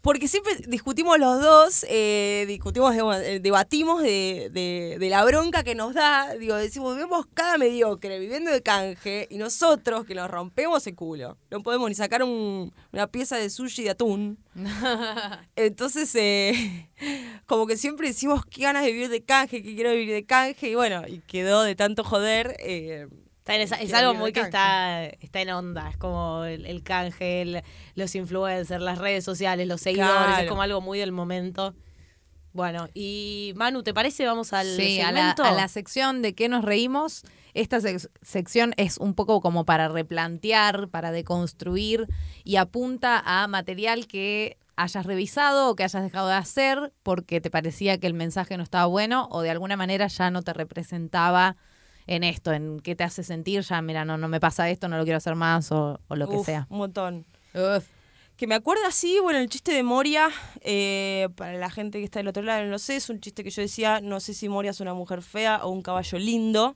Porque 0.05 0.29
siempre 0.29 0.55
discutimos 0.69 1.19
los 1.19 1.41
dos, 1.41 1.87
eh, 1.89 2.45
discutimos, 2.47 2.95
eh, 2.95 3.41
debatimos 3.41 4.03
de, 4.03 4.51
de- 4.53 4.99
de 5.01 5.09
la 5.09 5.25
bronca 5.25 5.65
que 5.65 5.75
nos 5.75 5.95
da. 5.95 6.35
Digo, 6.35 6.57
decimos, 6.57 6.95
vemos 6.95 7.25
cada 7.33 7.57
mediocre 7.57 8.19
viviendo 8.19 8.51
de 8.51 8.61
canje 8.63 9.27
y 9.31 9.39
nosotros 9.39 10.05
que 10.05 10.15
nos 10.15 10.31
rompemos 10.31 10.87
el 10.87 10.95
culo. 10.95 11.39
No 11.51 11.63
podemos 11.63 11.89
ni 11.89 11.95
sacar 11.95 12.23
un- 12.23 12.71
una 12.93 13.07
pieza 13.07 13.39
de 13.39 13.49
sushi 13.49 13.83
de 13.85 13.91
atún. 13.91 14.39
Entonces, 15.57 16.15
eh, 16.17 16.91
como 17.47 17.67
que 17.67 17.79
siempre 17.79 18.09
decimos 18.09 18.45
qué 18.45 18.63
ganas 18.65 18.85
de 18.85 18.93
vivir 18.93 19.09
de 19.09 19.25
canje, 19.25 19.63
que 19.63 19.75
quiero 19.75 19.91
vivir 19.93 20.13
de 20.13 20.27
canje. 20.27 20.69
Y 20.69 20.75
bueno, 20.75 21.03
y 21.09 21.21
quedó 21.21 21.63
de 21.63 21.77
tanto 21.77 22.05
joder. 22.05 22.57
eh, 22.61 23.09
Está 23.45 23.57
en 23.57 23.61
esa- 23.61 23.77
es 23.77 23.93
algo 23.93 24.15
muy 24.15 24.33
que 24.33 24.41
está, 24.41 25.05
está 25.05 25.43
en 25.43 25.51
onda, 25.51 25.91
es 25.91 25.99
como 25.99 26.45
el, 26.45 26.65
el 26.65 26.83
canje, 26.83 27.43
el- 27.43 27.63
los 27.95 28.15
influencers, 28.15 28.83
las 28.83 28.97
redes 28.97 29.23
sociales, 29.23 29.69
los 29.69 29.83
seguidores, 29.83 30.39
es 30.39 30.49
como 30.49 30.63
algo 30.63 30.81
muy 30.81 30.99
del 30.99 31.13
momento. 31.13 31.75
Bueno, 32.55 32.89
y 32.95 33.53
Manu, 33.55 33.83
¿te 33.83 33.93
parece? 33.93 34.25
Vamos 34.25 34.55
al 34.55 34.67
Sí, 34.79 34.99
a 35.03 35.13
la, 35.13 35.19
segmento. 35.19 35.45
a 35.45 35.51
la 35.53 35.69
sección 35.69 36.23
de 36.23 36.35
qué 36.35 36.49
nos 36.49 36.65
reímos. 36.65 37.23
Esta 37.53 37.81
sec- 37.81 38.09
sección 38.23 38.73
es 38.79 38.97
un 38.97 39.13
poco 39.13 39.43
como 39.43 39.67
para 39.67 39.89
replantear, 39.89 40.89
para 40.89 41.13
deconstruir 41.13 42.07
y 42.45 42.57
apunta 42.57 43.23
a 43.27 43.47
material 43.47 44.07
que 44.07 44.57
hayas 44.77 45.05
revisado 45.05 45.69
o 45.69 45.77
que 45.77 45.85
hayas 45.85 46.03
dejado 46.03 46.29
de 46.29 46.35
hacer 46.35 46.95
porque 47.03 47.43
te 47.43 47.51
parecía 47.51 47.99
que 48.01 48.07
el 48.07 48.15
mensaje 48.15 48.57
no 48.57 48.63
estaba 48.63 48.87
bueno 48.87 49.29
o 49.31 49.43
de 49.43 49.51
alguna 49.51 49.77
manera 49.77 50.07
ya 50.07 50.31
no 50.31 50.41
te 50.41 50.55
representaba 50.55 51.57
en 52.07 52.25
esto, 52.25 52.53
en 52.53 52.81
qué 52.81 52.95
te 52.95 53.05
hace 53.05 53.23
sentir, 53.23 53.63
ya 53.63 53.81
mira, 53.83 54.05
no, 54.05 54.19
no 54.19 54.29
me 54.29 54.41
pasa 54.41 54.69
esto, 54.71 54.89
no 54.89 54.99
lo 54.99 55.05
quiero 55.05 55.19
hacer 55.19 55.35
más 55.35 55.73
o, 55.73 56.01
o 56.09 56.17
lo 56.17 56.29
que 56.29 56.37
uf, 56.37 56.47
sea. 56.47 56.67
Un 56.71 56.79
montón. 56.79 57.27
Que 58.37 58.47
me 58.47 58.57
acuerda 58.57 58.89
así, 58.89 59.21
bueno, 59.21 59.39
el 59.39 59.49
chiste 59.49 59.73
de 59.73 59.83
Moria, 59.83 60.29
eh, 60.61 61.29
para 61.37 61.55
la 61.55 61.71
gente 61.71 61.99
que 61.99 62.05
está 62.05 62.19
del 62.19 62.29
otro 62.29 62.43
lado, 62.43 62.65
no 62.65 62.71
lo 62.71 62.79
sé, 62.79 62.97
es 62.97 63.09
un 63.09 63.21
chiste 63.21 63.45
que 63.45 63.51
yo 63.51 63.63
decía, 63.63 64.01
no 64.01 64.19
sé 64.21 64.35
si 64.35 64.49
Moria 64.49 64.73
es 64.73 64.81
una 64.81 64.93
mujer 64.93 65.23
fea 65.23 65.65
o 65.65 65.71
un 65.71 65.83
caballo 65.83 66.19
lindo. 66.19 66.75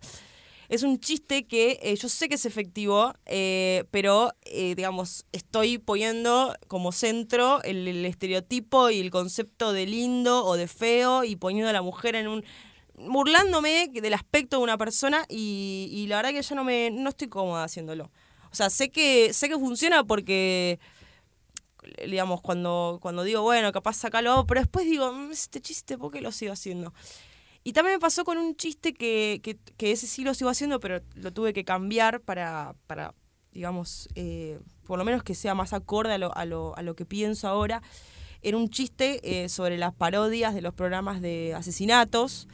Es 0.69 0.83
un 0.83 1.01
chiste 1.01 1.47
que 1.47 1.81
eh, 1.83 1.97
yo 1.97 2.11
sé 2.11 2.29
que 2.29 2.35
es 2.35 2.45
efectivo, 2.45 3.15
eh, 3.25 3.85
pero, 3.91 4.35
eh, 4.43 4.75
digamos, 4.75 5.25
estoy 5.33 5.79
poniendo 5.79 6.55
como 6.69 6.93
centro 6.93 7.63
el, 7.63 7.89
el 7.89 8.05
estereotipo 8.05 8.91
y 8.91 9.01
el 9.01 9.11
concepto 9.11 9.73
de 9.73 9.87
lindo 9.87 10.45
o 10.45 10.57
de 10.57 10.69
feo 10.69 11.25
y 11.25 11.37
poniendo 11.37 11.71
a 11.71 11.73
la 11.73 11.83
mujer 11.83 12.17
en 12.17 12.29
un... 12.29 12.45
burlándome 13.01 13.89
del 13.93 14.15
aspecto 14.15 14.59
de 14.59 14.63
una 14.63 14.79
persona 14.79 15.25
y, 15.29 16.07
la 16.09 16.17
verdad 16.17 16.31
que 16.31 16.43
ya 16.43 16.55
no 16.55 16.65
me 16.65 16.91
no 16.91 17.11
estoy 17.11 17.29
cómoda 17.29 17.65
haciéndolo. 17.65 18.11
O 18.51 18.55
sea, 18.55 18.71
sé 18.71 18.91
que 18.91 19.33
sé 19.33 19.49
que 19.49 19.59
funciona 19.59 20.05
porque 20.05 20.79
digamos, 22.07 22.41
cuando, 22.43 22.99
cuando 23.01 23.23
digo, 23.23 23.43
bueno, 23.43 23.73
capaz 23.73 23.95
sacalo, 23.95 24.47
pero 24.47 24.61
después 24.61 24.85
digo, 24.85 25.13
"Mm, 25.13 25.33
este 25.33 25.61
chiste, 25.61 25.97
¿por 25.97 26.13
qué 26.13 26.21
lo 26.21 26.33
sigo 26.33 26.53
haciendo? 26.53 26.93
Y 27.65 27.73
también 27.73 27.97
me 27.97 28.01
pasó 28.01 28.25
con 28.25 28.39
un 28.39 28.57
chiste 28.57 28.95
que, 28.95 29.41
que, 29.43 29.59
que 29.77 29.93
ese 29.93 30.07
sí 30.07 30.25
lo 30.25 30.35
sigo 30.35 30.51
haciendo, 30.51 30.81
pero 30.81 31.01
lo 31.15 31.33
tuve 31.33 31.53
que 31.53 31.65
cambiar 31.65 32.21
para, 32.21 32.75
para 32.87 33.15
digamos, 33.53 34.09
eh, 34.15 34.61
por 34.87 34.99
lo 34.99 35.05
menos 35.05 35.23
que 35.23 35.35
sea 35.35 35.55
más 35.55 35.73
acorde 35.73 36.15
a 36.15 36.19
lo, 36.19 36.35
a 36.37 36.45
lo, 36.45 36.77
a 36.77 36.83
lo 36.83 36.95
que 36.95 37.05
pienso 37.05 37.49
ahora. 37.49 37.83
Era 38.41 38.57
un 38.57 38.71
chiste 38.71 39.21
eh, 39.23 39.49
sobre 39.49 39.79
las 39.79 39.93
parodias 39.95 40.55
de 40.55 40.63
los 40.63 40.75
programas 40.75 41.21
de 41.21 41.55
asesinatos, 41.55 42.47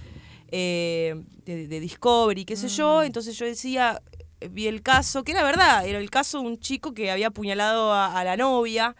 eh, 0.49 1.23
de, 1.45 1.69
de 1.69 1.81
Discovery, 1.81 2.45
qué 2.45 2.57
sé 2.57 2.69
yo. 2.69 3.03
Entonces 3.03 3.37
yo 3.37 3.47
decía, 3.47 4.03
vi 4.51 4.67
el 4.67 4.83
caso, 4.83 5.25
que 5.25 5.33
era 5.33 5.43
verdad, 5.43 5.87
era 5.87 5.99
el 5.99 6.11
caso 6.11 6.41
de 6.41 6.47
un 6.47 6.59
chico 6.59 6.95
que 6.95 7.11
había 7.11 7.29
apuñalado 7.29 7.93
a, 7.93 8.19
a 8.19 8.25
la 8.25 8.37
novia. 8.37 8.95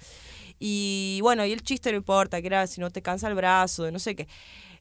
Y 0.59 1.19
bueno, 1.23 1.45
y 1.45 1.53
el 1.53 1.63
chiste 1.63 1.91
no 1.91 1.99
importa, 1.99 2.41
que 2.41 2.47
era 2.47 2.67
si 2.67 2.81
no 2.81 2.91
te 2.91 3.03
cansa 3.03 3.29
el 3.29 3.35
brazo, 3.35 3.85
de 3.85 3.93
no 3.93 3.99
sé 3.99 4.15
qué. 4.15 4.29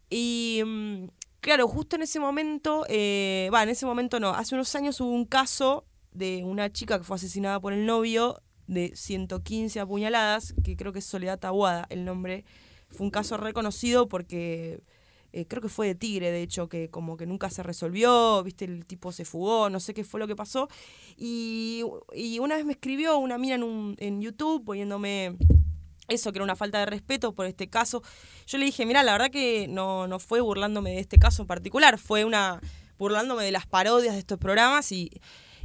Y 0.10 0.62
mm, 0.66 1.06
claro, 1.42 1.68
justo 1.68 1.96
en 1.96 2.04
ese 2.04 2.20
momento, 2.20 2.86
eh, 2.88 3.50
va, 3.54 3.64
en 3.64 3.70
ese 3.70 3.86
momento 3.86 4.20
no, 4.20 4.30
hace 4.30 4.56
unos 4.56 4.74
años 4.76 5.02
hubo 5.02 5.12
un 5.12 5.26
caso 5.26 5.86
de 6.12 6.44
una 6.44 6.72
chica 6.72 6.98
que 6.98 7.04
fue 7.04 7.16
asesinada 7.16 7.60
por 7.60 7.74
el 7.74 7.86
novio 7.86 8.42
de 8.68 8.96
115 8.96 9.80
apuñaladas, 9.80 10.54
que 10.64 10.78
creo 10.78 10.94
que 10.94 11.00
es 11.00 11.06
Soledad 11.06 11.40
Tabuada 11.40 11.86
el 11.90 12.06
nombre. 12.06 12.46
Fue 12.90 13.06
un 13.06 13.12
caso 13.12 13.38
reconocido 13.38 14.08
porque 14.08 14.82
eh, 15.34 15.46
creo 15.48 15.62
que 15.62 15.70
fue 15.70 15.88
de 15.88 15.96
Tigre, 15.96 16.32
de 16.32 16.42
hecho, 16.44 16.70
que 16.70 16.90
como 16.90 17.18
que 17.18 17.26
nunca 17.26 17.50
se 17.50 17.64
resolvió, 17.64 18.42
viste, 18.44 18.66
el 18.66 18.86
tipo 18.86 19.12
se 19.12 19.26
fugó, 19.26 19.70
no 19.70 19.80
sé 19.80 19.94
qué 19.94 20.04
fue 20.04 20.20
lo 20.20 20.28
que 20.28 20.36
pasó. 20.36 20.70
Y, 21.18 21.84
y 22.16 22.40
una 22.40 22.56
vez 22.56 22.66
me 22.66 22.74
escribió 22.74 23.18
una 23.18 23.38
mina 23.38 23.56
en, 23.56 23.64
un, 23.64 23.96
en 24.00 24.22
YouTube 24.22 24.64
poniéndome 24.64 25.36
eso, 26.08 26.32
que 26.32 26.38
era 26.38 26.44
una 26.44 26.56
falta 26.56 26.80
de 26.80 26.86
respeto 26.86 27.34
por 27.34 27.46
este 27.46 27.70
caso. 27.70 28.04
Yo 28.48 28.58
le 28.58 28.66
dije, 28.66 28.86
mira, 28.86 29.04
la 29.04 29.14
verdad 29.14 29.32
que 29.32 29.68
no, 29.68 30.08
no 30.08 30.20
fue 30.20 30.42
burlándome 30.42 30.92
de 30.92 31.00
este 31.00 31.18
caso 31.18 31.42
en 31.44 31.48
particular, 31.48 31.98
fue 31.98 32.26
una 32.26 32.62
burlándome 32.98 33.44
de 33.44 33.52
las 33.52 33.66
parodias 33.66 34.14
de 34.14 34.20
estos 34.20 34.38
programas 34.38 34.92
y, 34.92 35.10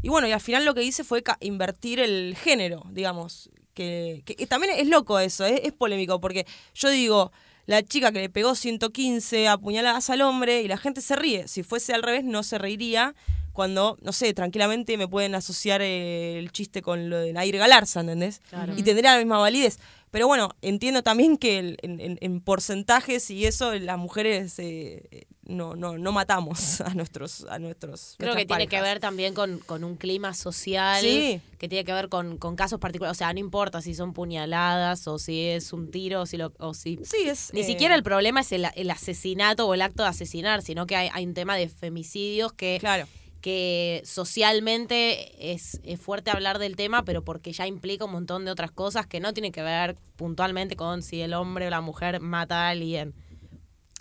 y 0.03 0.09
bueno, 0.09 0.27
y 0.29 0.33
al 0.33 0.41
final 0.41 0.65
lo 0.65 0.75
que 0.75 0.83
hice 0.83 1.05
fue 1.05 1.23
invertir 1.41 2.01
el 2.01 2.37
género, 2.37 2.83
digamos. 2.91 3.51
Que, 3.75 4.23
que- 4.27 4.35
que 4.35 4.47
también 4.49 4.75
es 4.77 4.89
loco 4.89 5.21
eso, 5.21 5.45
es, 5.45 5.61
es 5.63 5.73
polémico, 5.73 6.21
porque 6.21 6.47
yo 6.75 6.91
digo, 6.91 7.31
la 7.69 7.83
chica 7.83 8.13
que 8.13 8.21
le 8.21 8.31
pegó 8.31 8.55
115 8.55 9.47
apuñaladas 9.47 10.09
al 10.09 10.23
hombre 10.23 10.63
y 10.63 10.69
la 10.69 10.79
gente 10.79 11.03
se 11.03 11.15
ríe. 11.17 11.49
Si 11.49 11.63
fuese 11.63 11.93
al 11.93 12.03
revés, 12.03 12.25
no 12.25 12.43
se 12.43 12.57
reiría 12.57 13.15
cuando, 13.53 13.99
no 14.01 14.13
sé, 14.13 14.33
tranquilamente 14.33 14.97
me 14.97 15.07
pueden 15.07 15.35
asociar 15.35 15.83
eh, 15.83 16.39
el 16.39 16.51
chiste 16.51 16.81
con 16.81 17.11
lo 17.11 17.19
de 17.19 17.35
Nair 17.35 17.59
Galarza, 17.59 18.01
¿entendés? 18.01 18.41
Claro. 18.49 18.73
Y 18.75 18.83
tendría 18.83 19.13
la 19.13 19.19
misma 19.19 19.37
validez. 19.37 19.81
Pero 20.11 20.27
bueno, 20.27 20.51
entiendo 20.63 21.03
también 21.03 21.37
que 21.37 21.59
el- 21.59 21.79
en, 21.83 22.01
en- 22.01 22.19
en 22.21 22.41
porcentajes 22.41 23.31
y 23.31 23.45
eso, 23.47 23.75
las 23.75 23.99
mujeres 23.99 24.55
eh, 24.59 25.27
no, 25.43 25.77
no, 25.77 25.99
no 25.99 26.13
matamos 26.13 26.81
a 26.81 26.95
nuestros 26.95 27.45
a 27.49 27.59
nuestros 27.59 28.17
Creo 28.19 28.35
que 28.37 28.47
tiene 28.47 28.67
que 28.69 28.81
ver 28.81 29.01
también 29.01 29.35
con, 29.35 29.59
con 29.61 29.85
un 29.85 29.97
clima 29.97 30.35
social, 30.35 31.01
Sí. 31.01 31.41
que 31.59 31.69
tiene 31.69 31.85
que 31.85 31.93
ver 31.93 32.09
con, 32.09 32.39
con 32.39 32.57
casos 32.57 32.79
particulares. 32.81 33.17
O 33.17 33.19
sea, 33.19 33.33
no 33.33 33.39
importa 33.41 33.81
si 33.83 33.95
son 33.95 34.13
puñaladas 34.15 35.07
o 35.09 35.19
si 35.19 35.43
es 35.47 35.73
un 35.73 35.91
tiro 35.91 36.23
o 36.23 36.27
si, 36.27 36.37
lo, 36.37 36.53
o 36.59 36.75
si 36.75 36.99
Sí, 37.05 37.29
es. 37.29 37.51
Ni 37.53 37.61
eh, 37.61 37.65
siquiera 37.65 37.95
el 37.95 38.03
problema 38.03 38.41
es 38.41 38.53
el, 38.53 38.67
el 38.75 38.91
asesinato 38.91 39.67
o 39.67 39.75
el 39.75 39.83
acto 39.83 40.03
de 40.03 40.09
asesinar, 40.11 40.63
sino 40.63 40.87
que 40.87 40.97
hay, 40.97 41.11
hay 41.13 41.27
un 41.27 41.35
tema 41.35 41.57
de 41.57 41.69
femicidios 41.69 42.53
que, 42.53 42.79
Claro. 42.81 43.07
Que 43.41 44.03
socialmente 44.05 45.53
es, 45.53 45.81
es 45.85 46.01
fuerte 46.01 46.31
hablar 46.31 46.59
del 46.59 46.77
tema, 46.77 47.05
pero 47.05 47.23
porque 47.25 47.53
ya 47.53 47.67
implica 47.67 48.05
un 48.05 48.13
montón 48.13 48.45
de 48.45 48.51
otras 48.51 48.71
cosas 48.73 49.07
que 49.07 49.21
no 49.21 49.33
tienen 49.33 49.53
que 49.53 49.63
ver 49.63 49.97
puntualmente 50.17 50.75
con 50.77 51.03
si 51.03 51.21
el 51.21 51.35
hombre 51.35 51.67
o 51.67 51.71
la 51.71 51.81
mujer 51.81 52.21
mata 52.21 52.67
a 52.67 52.71
alguien. 52.71 53.15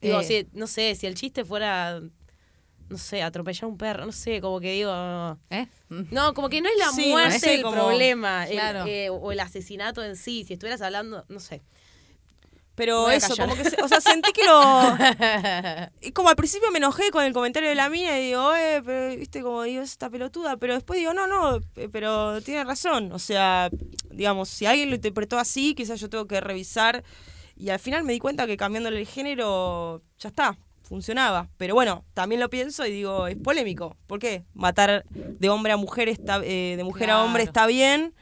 Digo, 0.01 0.21
Eh. 0.21 0.23
si- 0.23 0.47
no 0.53 0.67
sé, 0.67 0.95
si 0.95 1.05
el 1.07 1.15
chiste 1.15 1.45
fuera, 1.45 2.01
no 2.89 2.97
sé, 2.97 3.21
atropellar 3.21 3.65
a 3.65 3.67
un 3.67 3.77
perro, 3.77 4.05
no 4.05 4.11
sé, 4.11 4.41
como 4.41 4.59
que 4.59 4.71
digo... 4.73 4.91
¿Eh? 5.49 5.67
No, 5.89 6.33
como 6.33 6.49
que 6.49 6.61
no 6.61 6.69
es 6.69 6.77
la 6.77 6.91
Sí, 6.91 7.05
no 7.09 7.11
muerte 7.17 7.55
el 7.55 7.61
como- 7.61 7.75
problema, 7.75 8.45
el- 8.47 8.53
Claro. 8.53 8.85
eh, 8.87 9.09
o 9.09 9.31
el 9.31 9.39
asesinato 9.39 10.03
en 10.03 10.15
sí. 10.15 10.43
Si 10.45 10.53
estuvieras 10.53 10.81
hablando, 10.81 11.25
no 11.29 11.39
sé. 11.39 11.61
Pero 12.77 13.09
eso, 13.09 13.29
callar. 13.29 13.49
como 13.49 13.61
que, 13.63 13.67
se- 13.69 13.81
o 13.81 13.87
sea, 13.87 13.99
sentí 13.99 14.31
que 14.31 14.45
lo... 14.45 14.61
y 16.01 16.11
como 16.11 16.29
al 16.29 16.35
principio 16.35 16.69
me 16.71 16.77
enojé 16.77 17.09
con 17.09 17.23
el 17.25 17.33
comentario 17.33 17.69
de 17.69 17.75
la 17.75 17.89
mina 17.89 18.19
y 18.19 18.27
digo, 18.27 18.53
eh, 18.55 18.83
pero, 18.85 19.17
viste, 19.17 19.41
como 19.41 19.63
digo, 19.63 19.81
es 19.81 19.89
esta 19.91 20.11
pelotuda, 20.11 20.57
pero 20.57 20.75
después 20.75 20.99
digo, 20.99 21.11
no, 21.11 21.25
no, 21.25 21.57
eh, 21.75 21.89
pero 21.91 22.39
tiene 22.43 22.63
razón, 22.63 23.11
o 23.11 23.17
sea, 23.19 23.71
digamos, 24.11 24.49
si 24.49 24.67
alguien 24.67 24.89
lo 24.91 24.95
interpretó 24.95 25.39
así, 25.39 25.73
quizás 25.73 25.99
yo 25.99 26.07
tengo 26.07 26.27
que 26.27 26.39
revisar, 26.39 27.03
y 27.55 27.69
al 27.69 27.79
final 27.79 28.03
me 28.03 28.13
di 28.13 28.19
cuenta 28.19 28.45
que 28.45 28.57
cambiándole 28.57 28.99
el 28.99 29.07
género, 29.07 30.03
ya 30.19 30.29
está, 30.29 30.59
funcionaba, 30.83 31.49
pero 31.57 31.73
bueno, 31.73 32.05
también 32.13 32.39
lo 32.39 32.49
pienso 32.51 32.85
y 32.85 32.91
digo, 32.91 33.25
es 33.25 33.37
polémico, 33.37 33.97
¿por 34.05 34.19
qué? 34.19 34.43
Matar 34.53 35.03
de 35.09 35.49
hombre 35.49 35.73
a 35.73 35.77
mujer, 35.77 36.09
está, 36.09 36.41
eh, 36.43 36.75
de 36.77 36.83
mujer 36.83 37.09
a 37.09 37.23
hombre 37.23 37.41
está 37.41 37.65
bien, 37.65 38.13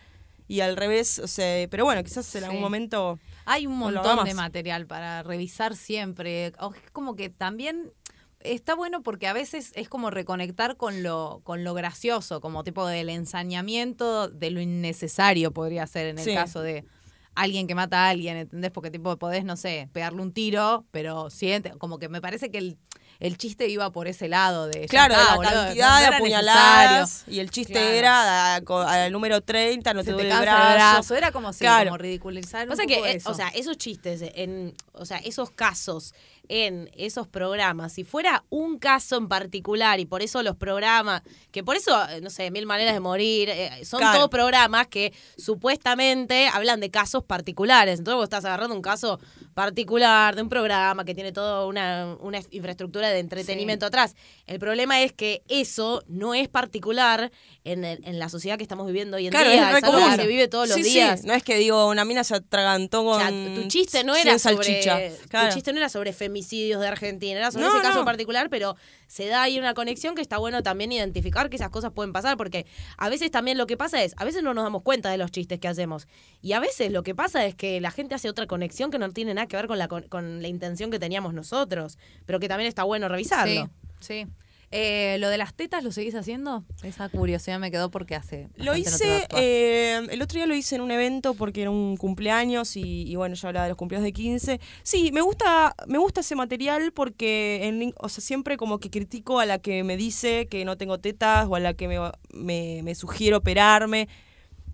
y 0.48 0.62
al 0.62 0.78
revés, 0.78 1.20
o 1.20 1.28
sea, 1.28 1.68
pero 1.70 1.86
bueno, 1.86 2.04
quizás 2.04 2.34
en 2.36 2.44
algún 2.46 2.62
momento... 2.62 3.20
Hay 3.46 3.68
un 3.68 3.78
montón 3.78 4.26
de 4.26 4.34
material 4.34 4.88
para 4.88 5.24
revisar 5.24 5.76
siempre. 5.76 6.54
O 6.60 6.74
Es 6.74 6.92
como 6.92 7.16
que 7.16 7.30
también 7.30 7.92
está 8.40 8.76
bueno 8.76 9.02
porque 9.02 9.28
a 9.28 9.34
veces 9.34 9.72
es 9.76 9.90
como 9.90 10.12
reconectar 10.12 10.78
con 10.78 11.04
lo, 11.04 11.42
con 11.44 11.64
lo 11.64 11.74
gracioso, 11.74 12.42
como 12.42 12.64
tipo 12.64 12.86
del 12.88 13.10
ensañamiento 13.10 14.28
de 14.30 14.52
lo 14.52 14.62
innecesario 14.62 15.52
podría 15.52 15.88
ser 15.88 16.08
en 16.08 16.20
el 16.20 16.26
Sí. 16.26 16.34
caso 16.34 16.62
de 16.62 16.86
alguien 17.34 17.68
que 17.68 17.76
mata 17.76 18.06
a 18.06 18.10
alguien, 18.10 18.38
¿entendés? 18.38 18.72
Porque 18.72 18.92
tipo 18.92 19.18
podés, 19.18 19.44
no 19.46 19.58
sé, 19.58 19.90
pegarle 19.92 20.22
un 20.22 20.32
tiro, 20.32 20.86
pero 20.92 21.30
siente, 21.30 21.72
como 21.78 22.00
que 22.00 22.08
me 22.08 22.22
parece 22.22 22.50
que 22.50 22.60
el, 22.60 22.78
el 23.20 23.38
chiste 23.38 23.68
iba 23.68 23.90
por 23.92 24.08
ese 24.08 24.28
lado 24.28 24.68
de... 24.68 24.88
Claro, 24.88 25.14
está, 25.14 25.24
de 25.24 25.30
la 25.32 25.36
boludo, 25.36 25.52
cantidad 25.66 25.94
no 25.96 26.00
de 26.00 26.16
apuñaladas. 26.16 27.24
Y 27.28 27.40
el 27.40 27.50
chiste 27.50 27.74
Claro. 27.74 27.90
era 27.90 28.56
al 28.56 29.12
número 29.12 29.42
30, 29.42 29.94
no 29.94 30.02
Se 30.02 30.06
te 30.08 30.12
duele 30.14 30.30
cansa 30.30 30.70
el 30.70 30.74
brazo. 30.76 31.16
Era 31.16 31.32
como, 31.32 31.54
sí, 31.54 31.60
Claro. 31.60 31.86
como 31.92 31.98
ridiculizar 31.98 32.64
un 32.64 32.70
Pasa 32.70 32.86
que, 32.86 32.96
poco 32.96 33.06
eh, 33.08 33.16
eso. 33.16 33.32
o 33.32 33.34
sea, 33.34 33.48
esos 33.50 33.78
chistes, 33.78 34.22
en, 34.36 34.74
o 34.94 35.06
sea, 35.06 35.18
esos 35.20 35.52
casos 35.52 36.14
en 36.50 36.90
esos 36.96 37.28
programas, 37.28 37.94
si 37.94 38.04
fuera 38.04 38.44
un 38.50 38.80
caso 38.80 39.18
en 39.18 39.28
particular 39.28 40.00
y 40.00 40.06
por 40.06 40.22
eso 40.22 40.42
los 40.44 40.56
programas, 40.56 41.22
que 41.52 41.64
por 41.64 41.76
eso, 41.76 41.92
eh, 42.10 42.22
no 42.22 42.30
sé, 42.30 42.52
Mil 42.52 42.66
Maneras 42.66 42.94
de 42.94 43.00
Morir, 43.00 43.50
eh, 43.50 43.84
son 43.86 44.00
Claro. 44.00 44.18
todos 44.18 44.30
programas 44.30 44.88
que 44.88 45.14
supuestamente 45.38 46.48
hablan 46.48 46.80
de 46.80 46.92
casos 46.92 47.24
particulares. 47.24 48.00
Entonces 48.00 48.16
vos 48.18 48.24
estás 48.26 48.46
agarrando 48.46 48.76
un 48.76 48.82
caso 48.82 49.20
particular 49.54 50.36
de 50.36 50.42
un 50.42 50.50
programa 50.50 51.06
que 51.06 51.16
tiene 51.16 51.32
toda 51.32 51.66
una, 51.66 52.16
una 52.20 52.40
infraestructura 52.52 53.10
de 53.10 53.20
entretenimiento 53.20 53.86
atrás. 53.86 54.16
El 54.46 54.60
problema 54.60 55.02
es 55.02 55.14
que 55.14 55.42
eso 55.48 56.04
no 56.08 56.34
es 56.34 56.48
particular 56.50 57.32
en, 57.66 57.84
el- 57.84 58.00
en 58.06 58.18
la 58.20 58.30
sociedad 58.30 58.58
que 58.58 58.64
estamos 58.64 58.86
viviendo 58.88 59.18
hoy 59.18 59.26
en 59.26 59.32
Claro, 59.32 59.50
día. 59.50 59.70
es 59.70 59.76
algo 59.84 59.92
común. 59.98 60.10
que 60.12 60.16
se 60.22 60.28
vive 60.28 60.48
todos 60.48 60.70
los 60.70 60.78
Sí, 60.78 60.84
sí, 60.84 60.90
días. 60.92 61.24
No 61.26 61.34
es 61.34 61.44
que 61.44 61.58
digo, 61.58 61.90
una 61.90 62.06
mina 62.06 62.24
se 62.24 62.36
atragantó 62.36 63.02
O 63.02 63.12
con. 63.12 63.20
sea, 63.20 63.30
tu 63.56 63.68
chiste 63.68 64.04
no 64.04 64.14
100 64.14 64.28
era 64.28 64.40
sobre 64.40 64.56
salchicha. 64.64 65.00
Claro. 65.28 65.50
tu 65.50 65.56
chiste 65.56 65.72
no 65.74 65.80
era 65.80 65.90
sobre 65.90 66.14
femicidios 66.14 66.80
de 66.80 66.88
Argentina, 66.88 67.38
era 67.40 67.52
sobre 67.52 67.66
No, 67.66 67.74
ese 67.74 67.82
caso 67.82 67.96
no. 67.96 68.00
en 68.02 68.06
particular, 68.06 68.50
pero 68.50 68.76
se 69.08 69.26
da 69.28 69.42
ahí 69.44 69.60
una 69.60 69.74
conexión 69.74 70.16
que 70.16 70.22
está 70.22 70.38
bueno 70.38 70.64
también 70.64 70.92
identificar 70.92 71.50
que 71.50 71.56
esas 71.58 71.70
cosas 71.70 71.92
pueden 71.92 72.14
pasar, 72.14 72.38
porque 72.38 72.66
a 72.98 73.10
veces 73.10 73.30
también 73.32 73.58
lo 73.58 73.68
que 73.68 73.78
pasa 73.78 74.04
es, 74.04 74.14
a 74.18 74.26
veces 74.26 74.44
no 74.44 74.54
nos 74.54 74.64
damos 74.64 74.84
cuenta 74.84 75.10
de 75.10 75.18
los 75.18 75.32
chistes 75.32 75.60
que 75.60 75.68
hacemos, 75.68 76.08
y 76.42 76.54
a 76.54 76.60
veces 76.60 76.92
lo 76.92 77.04
que 77.04 77.16
pasa 77.16 77.46
es 77.46 77.56
que 77.56 77.82
la 77.82 77.92
gente 77.92 78.16
hace 78.16 78.30
otra 78.30 78.46
conexión 78.48 78.92
que 78.92 79.00
no 79.00 79.12
tiene 79.12 79.34
nada 79.34 79.48
que 79.48 79.56
ver 79.58 79.68
con 79.68 79.78
la, 79.80 79.88
con, 79.88 80.04
con 80.04 80.42
la 80.42 80.48
intención 80.48 80.92
que 80.92 81.00
teníamos 81.00 81.34
nosotros, 81.34 81.98
pero 82.28 82.40
que 82.40 82.48
también 82.48 82.68
está 82.68 82.84
bueno 82.84 83.08
revisarlo. 83.08 83.70
Sí, 84.00 84.26
sí. 84.26 84.28
Eh, 84.72 85.18
¿Lo 85.20 85.30
de 85.30 85.38
las 85.38 85.54
tetas 85.54 85.84
lo 85.84 85.92
seguís 85.92 86.16
haciendo? 86.16 86.64
Esa 86.84 87.10
curiosidad 87.10 87.60
me 87.60 87.72
quedó 87.72 87.90
porque 87.92 88.16
hace. 88.16 88.50
Lo 88.56 88.74
no 88.74 88.78
hice, 88.78 89.28
eh, 89.36 90.06
el 90.10 90.22
otro 90.22 90.38
día 90.38 90.48
lo 90.48 90.56
hice 90.56 90.76
en 90.76 90.82
un 90.82 90.92
evento 90.92 91.34
porque 91.34 91.62
era 91.62 91.70
un 91.70 91.98
cumpleaños 91.98 92.76
y, 92.76 93.04
y 93.04 93.16
bueno, 93.16 93.36
yo 93.36 93.48
hablaba 93.48 93.66
de 93.66 93.70
los 93.70 93.78
cumpleaños 93.78 94.06
de 94.06 94.14
15. 94.14 94.60
Sí, 94.84 95.12
me 95.12 95.22
gusta, 95.22 95.76
me 95.88 95.98
gusta 95.98 96.22
ese 96.22 96.36
material 96.36 96.92
porque 96.92 97.62
en, 97.64 97.94
o 97.98 98.10
sea, 98.10 98.24
siempre 98.24 98.58
como 98.58 98.80
que 98.80 98.90
critico 98.90 99.40
a 99.40 99.46
la 99.46 99.60
que 99.60 99.84
me 99.84 99.98
dice 99.98 100.48
que 100.48 100.66
no 100.66 100.78
tengo 100.78 101.00
tetas 101.00 101.48
o 101.50 101.56
a 101.56 101.60
la 101.60 101.74
que 101.74 101.88
me, 101.88 101.98
me, 102.32 102.82
me 102.84 102.96
sugiere 102.96 103.36
operarme. 103.36 104.08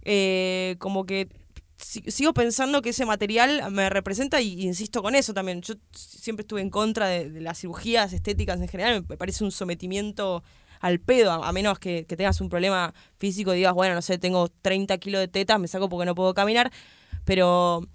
Eh, 0.03 0.77
como 0.79 1.05
que 1.05 1.29
sigo 1.81 2.33
pensando 2.33 2.81
que 2.81 2.89
ese 2.89 3.05
material 3.05 3.71
me 3.71 3.89
representa 3.89 4.41
y 4.41 4.61
insisto 4.61 5.01
con 5.01 5.15
eso 5.15 5.33
también. 5.33 5.61
Yo 5.61 5.75
siempre 5.91 6.41
estuve 6.43 6.61
en 6.61 6.69
contra 6.69 7.07
de, 7.07 7.41
las 7.41 7.59
cirugías 7.59 8.13
estéticas 8.13 8.59
en 8.61 8.67
general, 8.67 9.05
me 9.07 9.17
parece 9.17 9.43
un 9.43 9.51
sometimiento 9.51 10.43
al 10.79 10.99
pedo, 10.99 11.31
a, 11.31 11.51
menos 11.51 11.77
que, 11.77 12.05
que 12.05 12.17
tengas 12.17 12.41
un 12.41 12.49
problema 12.49 12.93
físico 13.19 13.53
y 13.53 13.57
digas, 13.57 13.73
bueno, 13.73 13.93
no 13.93 14.01
sé, 14.01 14.17
tengo 14.17 14.49
30 14.49 14.97
kilos 14.97 15.19
de 15.19 15.27
tetas, 15.27 15.59
me 15.59 15.67
saco 15.67 15.89
porque 15.89 16.05
no 16.05 16.15
puedo 16.15 16.33
caminar, 16.33 16.71
pero 17.23 17.87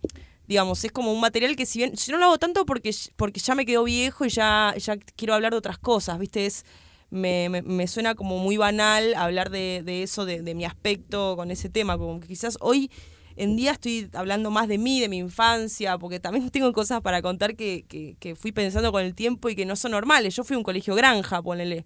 digamos, 0.47 0.85
es 0.85 0.93
como 0.93 1.13
un 1.13 1.21
material 1.21 1.57
que 1.57 1.67
si 1.67 1.81
bien, 1.81 1.95
yo 1.95 2.13
no 2.13 2.19
lo 2.19 2.27
hago 2.27 2.39
tanto 2.39 2.65
porque, 2.65 2.95
porque 3.17 3.41
ya 3.41 3.55
me 3.57 3.67
quedó 3.67 3.85
viejo 3.85 4.25
y 4.25 4.29
ya, 4.29 4.75
ya 4.79 4.97
quiero 5.17 5.35
hablar 5.35 5.53
de 5.53 5.59
otras 5.59 5.79
cosas, 5.79 6.19
¿viste? 6.19 6.47
Es, 6.47 6.65
me, 7.11 7.49
me, 7.49 7.63
me 7.63 7.87
suena 7.87 8.15
como 8.15 8.39
muy 8.39 8.57
banal 8.57 9.15
hablar 9.15 9.51
de, 9.51 9.83
de 9.85 10.03
eso, 10.03 10.25
de, 10.25 10.43
de 10.43 10.55
mi 10.55 10.65
aspecto 10.65 11.37
con 11.37 11.51
ese 11.51 11.69
tema, 11.69 11.99
como 11.99 12.21
que 12.21 12.29
quizás 12.29 12.57
hoy 12.61 12.91
en 13.37 13.55
día 13.57 13.73
estoy 13.73 14.09
hablando 14.15 14.51
más 14.51 14.67
de 14.69 14.79
mí, 14.79 15.01
de 15.01 15.09
mi 15.09 15.19
infancia, 15.19 15.99
porque 15.99 16.19
también 16.21 16.51
tengo 16.51 16.73
cosas 16.73 17.01
para 17.03 17.23
contar 17.23 17.55
que, 17.57 17.85
que, 17.89 18.17
que 18.19 18.35
fui 18.37 18.53
pensando 18.53 18.91
con 18.93 19.03
el 19.03 19.15
tiempo 19.15 19.49
y 19.49 19.55
que 19.57 19.67
no 19.67 19.77
son 19.77 19.93
normales. 19.93 20.35
Yo 20.35 20.43
fui 20.45 20.55
a 20.55 20.59
un 20.59 20.65
colegio 20.65 20.95
granja, 20.95 21.43
ponele. 21.43 21.85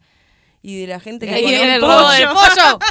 Y 0.62 0.80
de 0.80 0.86
la 0.88 1.00
gente 1.00 1.26
que 1.26 1.32
un 1.34 1.74
el 1.74 1.80
robo 1.80 2.10
del 2.10 2.28
pollo. 2.28 2.78
pollo. 2.78 2.78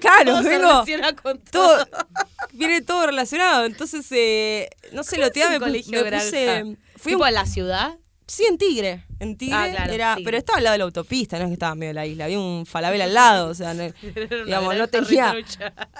Claro, 0.00 0.32
Todo 0.32 0.42
se 0.42 0.48
vengo. 0.50 0.68
relaciona 0.68 1.16
con 1.16 1.38
todo. 1.38 1.84
Todo, 1.86 2.06
viene 2.52 2.82
todo 2.82 3.06
relacionado. 3.06 3.64
Entonces, 3.64 4.06
eh, 4.12 4.68
no 4.92 5.02
sé, 5.02 5.16
lo 5.18 5.30
un 5.30 5.48
me, 5.48 5.58
me 5.58 5.68
puse. 6.20 6.76
Fui 6.96 7.12
¿Tipo 7.12 7.22
un- 7.22 7.28
en 7.28 7.34
la 7.34 7.46
ciudad? 7.46 7.98
Sí, 8.26 8.44
en 8.44 8.58
Tigre. 8.58 9.04
En 9.20 9.36
Tigre 9.36 9.56
Ah, 9.56 9.68
claro, 9.70 9.92
era. 9.92 10.16
Pero 10.22 10.36
estaba 10.36 10.58
al 10.58 10.64
lado 10.64 10.72
de 10.74 10.78
la 10.78 10.84
autopista, 10.84 11.38
no 11.38 11.44
es 11.44 11.48
que 11.48 11.52
estaba 11.54 11.72
en 11.72 11.78
medio 11.80 11.90
de 11.90 11.94
la 11.94 12.06
isla. 12.06 12.24
Había 12.26 12.38
un 12.38 12.64
falabel 12.66 13.00
al 13.02 13.14
lado. 13.14 13.48
O 13.48 13.54
sea, 13.54 13.74
no, 13.74 13.82
digamos, 14.46 14.76
no 14.76 14.86
tenía. 14.88 15.34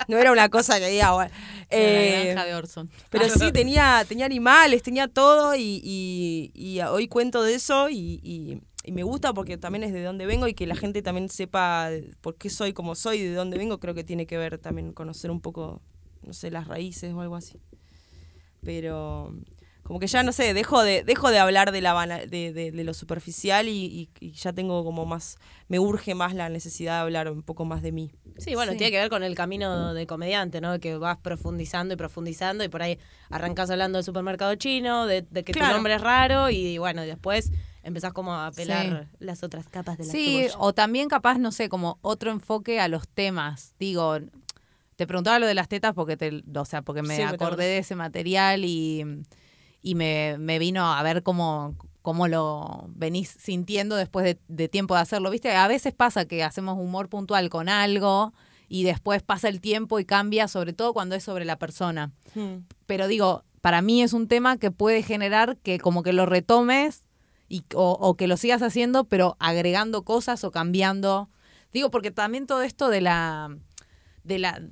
No 0.06 0.18
era 0.18 0.30
una 0.32 0.48
cosa 0.48 0.78
que 0.78 0.88
diga, 0.88 1.12
bueno. 1.12 1.30
eh, 1.70 2.34
de 2.46 2.54
Orson. 2.54 2.88
pero 3.10 3.28
sí 3.38 3.50
tenía, 3.52 4.04
tenía 4.08 4.24
animales, 4.26 4.82
tenía 4.82 5.08
todo 5.08 5.54
y, 5.56 5.80
y- 5.82 6.50
y 6.54 6.80
hoy 6.82 7.08
cuento 7.08 7.42
de 7.42 7.54
eso 7.54 7.90
y, 7.90 8.20
y- 8.22 8.60
me 8.92 9.02
gusta 9.02 9.34
porque 9.34 9.58
también 9.58 9.82
es 9.84 9.92
de 9.92 10.02
dónde 10.02 10.24
vengo 10.24 10.48
y 10.48 10.54
que 10.54 10.66
la 10.66 10.74
gente 10.74 11.02
también 11.02 11.28
sepa 11.28 11.90
por 12.22 12.36
qué 12.36 12.48
soy 12.48 12.72
como 12.72 12.94
soy 12.94 13.20
de 13.22 13.34
dónde 13.34 13.58
vengo, 13.58 13.78
creo 13.80 13.92
que 13.92 14.02
tiene 14.02 14.26
que 14.26 14.38
ver 14.38 14.56
también 14.56 14.94
conocer 14.94 15.30
un 15.30 15.42
poco, 15.42 15.82
no 16.22 16.32
sé, 16.32 16.50
las 16.50 16.66
raíces 16.68 17.12
o 17.12 17.20
algo 17.20 17.36
así. 17.36 17.60
Pero 18.62 19.34
como 19.88 20.00
que 20.00 20.06
ya 20.06 20.22
no 20.22 20.32
sé, 20.32 20.52
dejo 20.52 20.82
de, 20.82 21.02
dejo 21.02 21.30
de 21.30 21.38
hablar 21.38 21.72
de 21.72 21.80
la 21.80 21.94
bana- 21.94 22.18
de, 22.26 22.52
de- 22.52 22.72
de 22.72 22.84
lo 22.84 22.92
superficial 22.92 23.68
y, 23.68 23.72
y- 23.72 24.10
y 24.20 24.32
ya 24.32 24.52
tengo 24.52 24.84
como 24.84 25.06
más, 25.06 25.38
me 25.66 25.78
urge 25.78 26.14
más 26.14 26.34
la 26.34 26.50
necesidad 26.50 26.96
de 26.96 27.00
hablar 27.00 27.30
un 27.32 27.42
poco 27.42 27.64
más 27.64 27.80
de 27.80 27.90
mí. 27.92 28.12
Sí, 28.36 28.54
bueno, 28.54 28.72
Sí. 28.72 28.78
tiene 28.78 28.90
que 28.90 28.98
ver 28.98 29.08
con 29.08 29.22
el 29.22 29.34
camino 29.34 29.94
de 29.94 30.06
comediante, 30.06 30.60
¿no? 30.60 30.78
Que 30.78 30.98
vas 30.98 31.16
profundizando 31.16 31.94
y 31.94 31.96
profundizando 31.96 32.62
y 32.64 32.68
por 32.68 32.82
ahí 32.82 32.98
arrancás 33.30 33.70
hablando 33.70 33.96
del 33.96 34.04
supermercado 34.04 34.54
chino, 34.56 35.06
de, 35.06 35.22
de 35.22 35.42
que 35.42 35.52
Claro. 35.54 35.68
tu 35.70 35.74
nombre 35.76 35.94
es 35.94 36.02
raro 36.02 36.50
y 36.50 36.76
bueno, 36.76 37.00
después 37.00 37.50
empezás 37.82 38.12
como 38.12 38.34
a 38.34 38.50
pelar 38.52 39.08
Sí. 39.10 39.16
las 39.20 39.42
otras 39.42 39.66
capas 39.70 39.96
de 39.96 40.04
la 40.04 40.12
Sí, 40.12 40.36
cebolla. 40.42 40.54
o 40.58 40.74
también 40.74 41.08
capaz, 41.08 41.38
no 41.38 41.50
sé, 41.50 41.70
como 41.70 41.98
otro 42.02 42.30
enfoque 42.30 42.78
a 42.78 42.88
los 42.88 43.08
temas. 43.08 43.74
Digo, 43.80 44.18
te 44.96 45.06
preguntaba 45.06 45.38
lo 45.38 45.46
de 45.46 45.54
las 45.54 45.68
tetas 45.68 45.94
porque 45.94 46.18
te, 46.18 46.42
o 46.54 46.64
sea, 46.66 46.82
porque 46.82 47.00
me 47.00 47.16
Sí, 47.16 47.22
acordé. 47.22 47.64
de 47.64 47.78
ese 47.78 47.94
material 47.94 48.66
y, 48.66 49.22
y 49.82 49.94
me, 49.94 50.36
me 50.38 50.58
vino 50.58 50.92
a 50.92 51.02
ver 51.02 51.22
cómo, 51.22 51.74
cómo 52.02 52.28
lo 52.28 52.86
venís 52.88 53.34
sintiendo 53.38 53.96
después 53.96 54.24
de, 54.24 54.38
de 54.48 54.68
tiempo 54.68 54.94
de 54.94 55.00
hacerlo. 55.00 55.30
Viste, 55.30 55.50
a 55.52 55.68
veces 55.68 55.94
pasa 55.94 56.26
que 56.26 56.44
hacemos 56.44 56.78
humor 56.78 57.08
puntual 57.08 57.48
con 57.50 57.68
algo 57.68 58.32
y 58.68 58.84
después 58.84 59.22
pasa 59.22 59.48
el 59.48 59.60
tiempo 59.60 59.98
y 59.98 60.04
cambia, 60.04 60.48
sobre 60.48 60.72
todo 60.72 60.92
cuando 60.92 61.14
es 61.14 61.24
sobre 61.24 61.44
la 61.44 61.58
persona 61.58 62.12
pero 62.88 63.06
digo, 63.06 63.44
para 63.60 63.82
mí 63.82 64.02
es 64.02 64.14
un 64.14 64.28
tema 64.28 64.56
que 64.56 64.70
puede 64.70 65.02
generar 65.02 65.58
que 65.58 65.78
como 65.78 66.02
que 66.02 66.14
lo 66.14 66.24
retomes 66.24 67.04
y, 67.50 67.64
o, 67.74 67.92
o 68.00 68.16
que 68.16 68.26
lo 68.26 68.38
sigas 68.38 68.62
haciendo, 68.62 69.04
pero 69.04 69.36
agregando 69.40 70.04
cosas 70.04 70.42
o 70.42 70.50
cambiando. 70.50 71.28
Digo, 71.70 71.90
porque 71.90 72.10
también 72.10 72.46
todo 72.46 72.62
esto 72.62 72.88
de 72.88 73.02
la, 73.02 73.54
de 74.24 74.38
la 74.38 74.62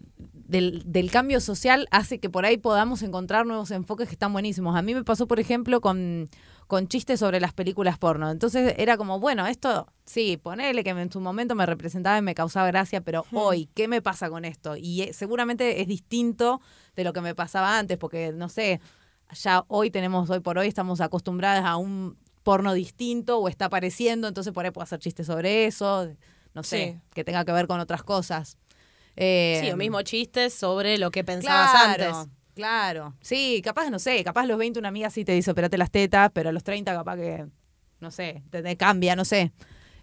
del, 0.49 0.83
del 0.87 1.11
cambio 1.11 1.41
social 1.41 1.89
hace 1.91 2.19
que 2.21 2.31
por 2.31 2.45
ahí 2.47 2.57
podamos 2.57 3.03
encontrar 3.03 3.47
nuevos 3.47 3.71
enfoques 3.71 4.09
que 4.09 4.15
están 4.15 4.33
buenísimos. 4.33 4.77
A 4.77 4.83
mí 4.83 4.95
me 4.95 5.03
pasó, 5.05 5.27
por 5.27 5.41
ejemplo, 5.41 5.81
con, 5.81 6.29
con 6.67 6.89
chistes 6.89 7.21
sobre 7.21 7.41
las 7.41 7.53
películas 7.53 7.99
porno. 7.99 8.31
Entonces 8.31 8.75
era 8.79 8.97
como, 8.97 9.19
bueno, 9.21 9.47
esto 9.47 9.87
sí, 10.05 10.37
ponele 10.37 10.85
que 10.85 10.91
en 10.91 11.11
su 11.11 11.21
momento 11.21 11.55
me 11.55 11.67
representaba 11.67 12.19
y 12.19 12.23
me 12.23 12.35
causaba 12.35 12.67
gracia, 12.69 13.01
pero 13.01 13.25
hoy, 13.33 13.69
¿qué 13.75 13.89
me 13.89 14.03
pasa 14.03 14.31
con 14.31 14.45
esto? 14.45 14.77
Y 14.77 15.03
eh, 15.03 15.13
seguramente 15.13 15.81
es 15.83 15.89
distinto 15.89 16.61
de 16.95 17.05
lo 17.05 17.13
que 17.13 17.21
me 17.21 17.35
pasaba 17.35 17.79
antes, 17.79 17.99
porque 17.99 18.33
no 18.33 18.49
sé, 18.49 18.81
ya 19.43 19.65
hoy 19.69 19.91
tenemos, 19.91 20.31
hoy 20.31 20.41
por 20.41 20.59
hoy 20.59 20.69
estamos 20.69 21.01
acostumbradas 21.01 21.65
a 21.65 21.77
un 21.77 22.17
porno 22.45 22.73
distinto 22.75 23.39
o 23.39 23.49
está 23.49 23.65
apareciendo, 23.65 24.29
entonces 24.29 24.53
por 24.53 24.65
ahí 24.65 24.71
puedo 24.71 24.85
hacer 24.85 25.01
chistes 25.01 25.27
sobre 25.27 25.67
eso, 25.67 26.09
no 26.55 26.63
sé, 26.63 26.93
Sí. 26.95 27.01
que 27.13 27.25
tenga 27.25 27.45
que 27.45 27.51
ver 27.51 27.67
con 27.67 27.81
otras 27.81 28.05
cosas. 28.05 28.57
Eh, 29.17 29.59
Sí, 29.63 29.71
o 29.71 29.77
mismo 29.77 30.03
chistes 30.03 30.53
sobre 30.55 30.99
lo 30.99 31.11
que 31.11 31.25
pensabas 31.25 31.71
claro, 31.73 32.05
antes. 32.19 32.33
Claro, 32.55 33.15
sí, 33.21 33.61
capaz, 33.63 33.91
no 33.91 33.99
sé, 33.99 34.23
capaz 34.25 34.47
los 34.47 34.57
20 34.59 34.79
una 34.79 34.89
amiga 34.89 35.11
sí 35.11 35.25
te 35.25 35.33
dice 35.33 35.51
operate 35.51 35.77
las 35.77 35.91
tetas, 35.91 36.31
pero 36.33 36.49
a 36.49 36.53
los 36.53 36.65
30 36.65 36.95
capaz 36.95 37.17
que, 37.17 37.47
no 38.01 38.11
sé, 38.11 38.43
te, 38.51 38.63
te 38.63 38.77
cambia, 38.77 39.15
no 39.17 39.25
sé. 39.27 39.53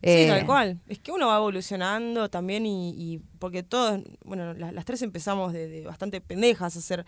Sí, 0.02 0.10
Eh, 0.10 0.28
tal 0.28 0.46
cual. 0.46 0.80
Es 0.88 1.00
que 1.00 1.12
uno 1.12 1.28
va 1.28 1.38
evolucionando 1.38 2.30
también 2.30 2.66
y, 2.66 2.90
y 2.98 3.22
porque 3.40 3.64
todos, 3.64 4.02
bueno, 4.26 4.54
la- 4.54 4.72
las, 4.72 4.86
tres 4.86 5.02
empezamos 5.02 5.54
de, 5.54 5.68
de 5.68 5.86
bastante 5.86 6.20
pendejas 6.22 6.76
a 6.76 6.80
hacer 6.80 7.06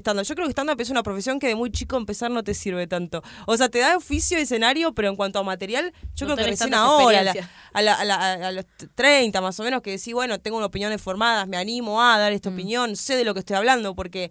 stand-up. 0.00 0.24
Yo 0.24 0.34
creo 0.34 0.46
que 0.46 0.52
stand-up 0.52 0.80
es 0.80 0.90
una 0.90 1.02
profesión 1.02 1.38
que 1.38 1.46
de 1.48 1.54
muy 1.54 1.70
chico 1.70 1.96
empezar 1.96 2.30
no 2.30 2.42
te 2.44 2.54
sirve 2.54 2.86
tanto. 2.86 3.22
O 3.46 3.56
sea, 3.56 3.68
te 3.68 3.78
da 3.78 3.96
oficio, 3.96 4.38
escenario, 4.38 4.92
pero 4.94 5.08
en 5.08 5.16
cuanto 5.16 5.38
a 5.38 5.42
material, 5.42 5.92
yo 6.14 6.26
No 6.26 6.34
creo 6.34 6.44
que 6.46 6.50
recién 6.52 6.74
ahora, 6.74 7.20
a, 7.20 7.22
la- 7.24 7.34
a, 7.72 7.82
la- 7.82 7.94
a 7.94 8.04
la- 8.04 8.48
a 8.48 8.52
los 8.52 8.64
30 8.94 9.40
más 9.40 9.58
o 9.60 9.62
menos, 9.64 9.82
que 9.82 9.90
decís, 9.92 10.12
bueno, 10.14 10.38
tengo 10.40 10.64
opiniones 10.64 11.00
formadas, 11.00 11.46
me 11.48 11.56
animo 11.56 12.02
a 12.02 12.18
dar 12.18 12.32
Mm. 12.32 12.36
esta 12.36 12.48
opinión, 12.50 12.96
sé 12.96 13.16
de 13.16 13.24
lo 13.24 13.34
que 13.34 13.40
estoy 13.40 13.56
hablando, 13.56 13.94
porque 13.94 14.30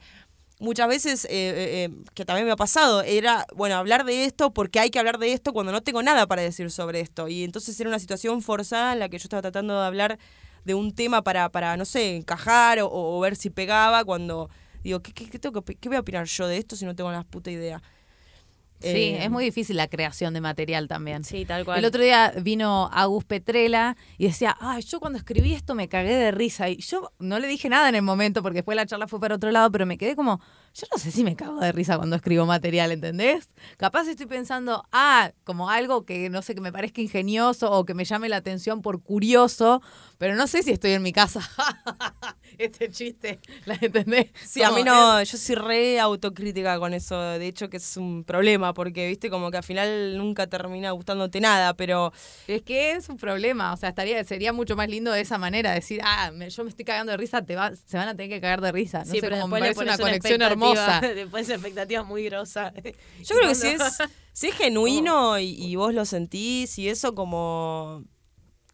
muchas 0.60 0.88
veces, 0.88 1.26
eh, 1.26 1.30
eh, 1.32 1.84
eh, 1.86 1.90
que 2.14 2.24
también 2.26 2.46
me 2.46 2.54
ha 2.54 2.56
pasado, 2.56 3.02
era, 3.02 3.46
bueno, 3.56 3.76
hablar 3.76 4.06
de 4.06 4.24
esto 4.26 4.54
porque 4.54 4.80
hay 4.80 4.90
que 4.92 5.00
hablar 5.00 5.18
de 5.18 5.34
esto 5.34 5.52
cuando 5.52 5.72
no 5.74 5.82
tengo 5.82 6.02
nada 6.04 6.26
para 6.28 6.42
decir 6.42 6.72
sobre 6.72 7.02
esto. 7.02 7.28
Y 7.28 7.44
entonces 7.44 7.78
era 7.80 7.90
una 7.90 8.00
situación 8.00 8.42
forzada 8.42 8.94
en 8.94 9.00
la 9.00 9.10
que 9.10 9.18
yo 9.18 9.24
estaba 9.24 9.42
tratando 9.42 9.78
de 9.80 9.86
hablar 9.86 10.20
de 10.64 10.74
un 10.74 10.96
tema 10.96 11.22
para, 11.22 11.50
para 11.50 11.76
no 11.76 11.84
sé, 11.84 12.16
encajar 12.16 12.80
o, 12.80 12.90
o 12.90 13.20
ver 13.20 13.36
si 13.36 13.50
pegaba 13.50 14.06
cuando 14.06 14.50
digo, 14.84 15.02
¿qué, 15.02 15.14
qué, 15.14 15.30
qué 15.30 15.40
tengo 15.40 15.62
que, 15.64 15.76
qué 15.76 15.90
voy 15.90 15.98
a 15.98 16.02
opinar 16.02 16.26
yo 16.26 16.48
de 16.48 16.58
esto 16.58 16.76
si 16.76 16.86
no 16.86 16.96
tengo 16.96 17.12
la 17.12 17.24
puta 17.24 17.50
idea? 17.52 17.82
Sí, 18.80 18.90
Eh, 18.90 19.24
es 19.24 19.32
muy 19.32 19.46
difícil 19.46 19.78
la 19.78 19.88
creación 19.88 20.34
de 20.34 20.42
material 20.42 20.90
también. 20.90 21.24
Sí, 21.24 21.46
tal 21.46 21.64
cual. 21.64 21.80
El 21.80 21.86
otro 21.86 22.04
día 22.04 22.34
vino 22.42 22.90
Agus 22.92 23.24
Petrela 23.24 23.96
y 24.18 24.26
decía, 24.26 24.58
ay, 24.60 24.82
yo 24.82 25.00
cuando 25.00 25.18
escribí 25.18 25.54
esto 25.54 25.74
me 25.74 25.88
cagué 25.88 26.14
de 26.16 26.32
risa. 26.32 26.68
Y 26.68 26.78
yo 26.82 27.10
no 27.20 27.40
le 27.40 27.48
dije 27.48 27.70
nada 27.70 27.88
en 27.88 27.96
el 27.96 28.02
momento 28.02 28.42
porque 28.44 28.58
después 28.58 28.76
la 28.76 28.86
charla 28.86 29.08
fue 29.08 29.22
para 29.22 29.36
otro 29.36 29.52
lado, 29.52 29.72
pero 29.72 29.86
me 29.86 29.98
quedé 29.98 30.18
como, 30.18 30.42
yo 30.74 30.88
no 30.92 30.98
sé 30.98 31.12
si 31.12 31.24
me 31.24 31.36
cago 31.36 31.60
de 31.60 31.72
risa 31.72 31.98
cuando 31.98 32.16
escribo 32.16 32.46
material, 32.46 32.92
¿entendés? 32.92 33.48
Capaz 33.78 34.08
estoy 34.08 34.26
pensando, 34.26 34.84
ah, 34.92 35.32
como 35.44 35.70
algo 35.70 36.06
que 36.06 36.30
no 36.30 36.42
sé, 36.42 36.56
que 36.56 36.62
me 36.62 36.72
parezca 36.72 37.02
ingenioso 37.02 37.72
o 37.72 37.86
que 37.86 37.94
me 37.94 38.06
llame 38.06 38.28
la 38.30 38.38
atención 38.38 38.82
por 38.82 39.02
curioso, 39.04 39.82
pero 40.18 40.36
no 40.36 40.48
sé 40.48 40.64
si 40.64 40.72
estoy 40.72 40.92
en 40.94 41.04
mi 41.04 41.14
casa. 41.14 41.42
este 42.58 42.90
chiste, 42.90 43.40
¿la 43.66 43.78
entendés? 43.80 44.28
Sí, 44.46 44.62
a 44.64 44.68
Como, 44.68 44.78
mí 44.80 44.84
no, 44.84 45.22
yo 45.24 45.38
soy 45.38 45.56
re 45.56 46.00
autocrítica 46.00 46.80
con 46.80 46.94
eso, 46.94 47.20
de 47.20 47.48
hecho 47.48 47.70
que 47.70 47.78
es 47.78 47.98
un 47.98 48.24
problema, 48.24 48.74
porque 48.74 49.08
viste 49.08 49.30
como 49.30 49.52
que 49.52 49.58
al 49.58 49.64
final 49.64 50.18
nunca 50.18 50.48
termina 50.48 50.92
gustándote 50.92 51.40
nada, 51.42 51.74
pero 51.76 52.12
Es 52.48 52.62
que 52.64 52.92
es 52.94 53.10
un 53.10 53.18
problema, 53.18 53.74
o 53.74 53.78
sea, 53.78 53.90
estaría, 53.90 54.24
sería 54.24 54.54
mucho 54.54 54.76
más 54.76 54.90
lindo 54.90 55.12
de 55.12 55.22
esa 55.22 55.38
manera, 55.38 55.72
decir, 55.72 56.02
ah, 56.04 56.32
me- 56.34 56.50
yo 56.50 56.64
me 56.64 56.70
estoy 56.70 56.86
cagando 56.86 57.12
de 57.12 57.18
risa, 57.18 57.44
te 57.44 57.56
va, 57.56 57.76
se 57.76 57.98
van 57.98 58.08
a 58.08 58.16
tener 58.16 58.30
que 58.30 58.42
cagar 58.42 58.62
de 58.62 58.72
risa. 58.72 59.00
No 59.00 59.06
sí, 59.06 59.14
sé, 59.14 59.22
pero 59.22 59.36
como 59.42 59.56
me 59.56 59.60
parece 59.62 59.82
una 59.84 59.98
conexión 59.98 60.42
expectativa- 60.42 60.50
hermosa. 60.72 61.02
Después 61.16 61.44
esa 61.44 61.54
expectativa 61.56 62.04
muy 62.04 62.24
grosa. 62.26 62.74
Yo 63.24 63.36
creo 63.36 63.50
que 63.50 63.56
si 63.56 63.68
es, 63.68 63.82
si 64.32 64.48
es 64.48 64.56
genuino 64.56 65.38
y, 65.40 65.46
y 65.64 65.76
vos 65.76 65.94
lo 65.94 66.06
sentís 66.06 66.78
y 66.80 66.90
eso 66.90 67.14
como... 67.16 68.04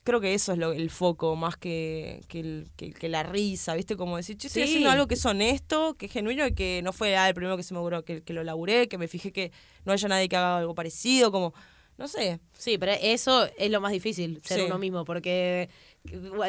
Creo 0.06 0.22
que 0.22 0.34
eso 0.34 0.54
es 0.54 0.58
lo, 0.58 0.72
el 0.72 0.90
foco, 0.90 1.36
más 1.36 1.56
que, 1.58 2.22
que, 2.30 2.40
el- 2.40 2.72
que- 2.78 2.94
que 2.94 3.10
la 3.10 3.22
risa, 3.22 3.76
¿viste? 3.76 3.96
Como 3.96 4.18
decir, 4.18 4.38
yo 4.38 4.48
estoy 4.48 4.64
Sí. 4.64 4.70
haciendo 4.70 4.90
algo 4.90 5.08
que 5.08 5.14
es 5.16 5.26
honesto, 5.26 5.96
que 5.98 6.08
es 6.08 6.12
genuino 6.12 6.48
y 6.48 6.54
que 6.56 6.82
no 6.84 6.94
fue 6.94 7.16
ah, 7.16 7.28
el 7.28 7.36
primero 7.36 7.58
que 7.58 7.64
se 7.64 7.74
me 7.76 7.80
ocurrió, 7.80 8.04
que, 8.06 8.24
que 8.24 8.34
lo 8.34 8.44
laburé, 8.44 8.88
que 8.88 8.98
me 8.98 9.08
fijé 9.08 9.32
que 9.32 9.52
no 9.86 9.94
haya 9.94 10.08
nadie 10.08 10.28
que 10.30 10.36
haga 10.38 10.58
algo 10.60 10.74
parecido, 10.74 11.32
como... 11.32 11.54
No 11.98 12.08
sé. 12.08 12.40
Sí, 12.58 12.78
pero 12.78 12.94
eso 12.94 13.50
es 13.58 13.70
lo 13.70 13.82
más 13.82 13.92
difícil, 13.92 14.42
ser 14.44 14.62
Sí. 14.62 14.66
uno 14.66 14.80
mismo, 14.80 15.04
porque 15.04 15.70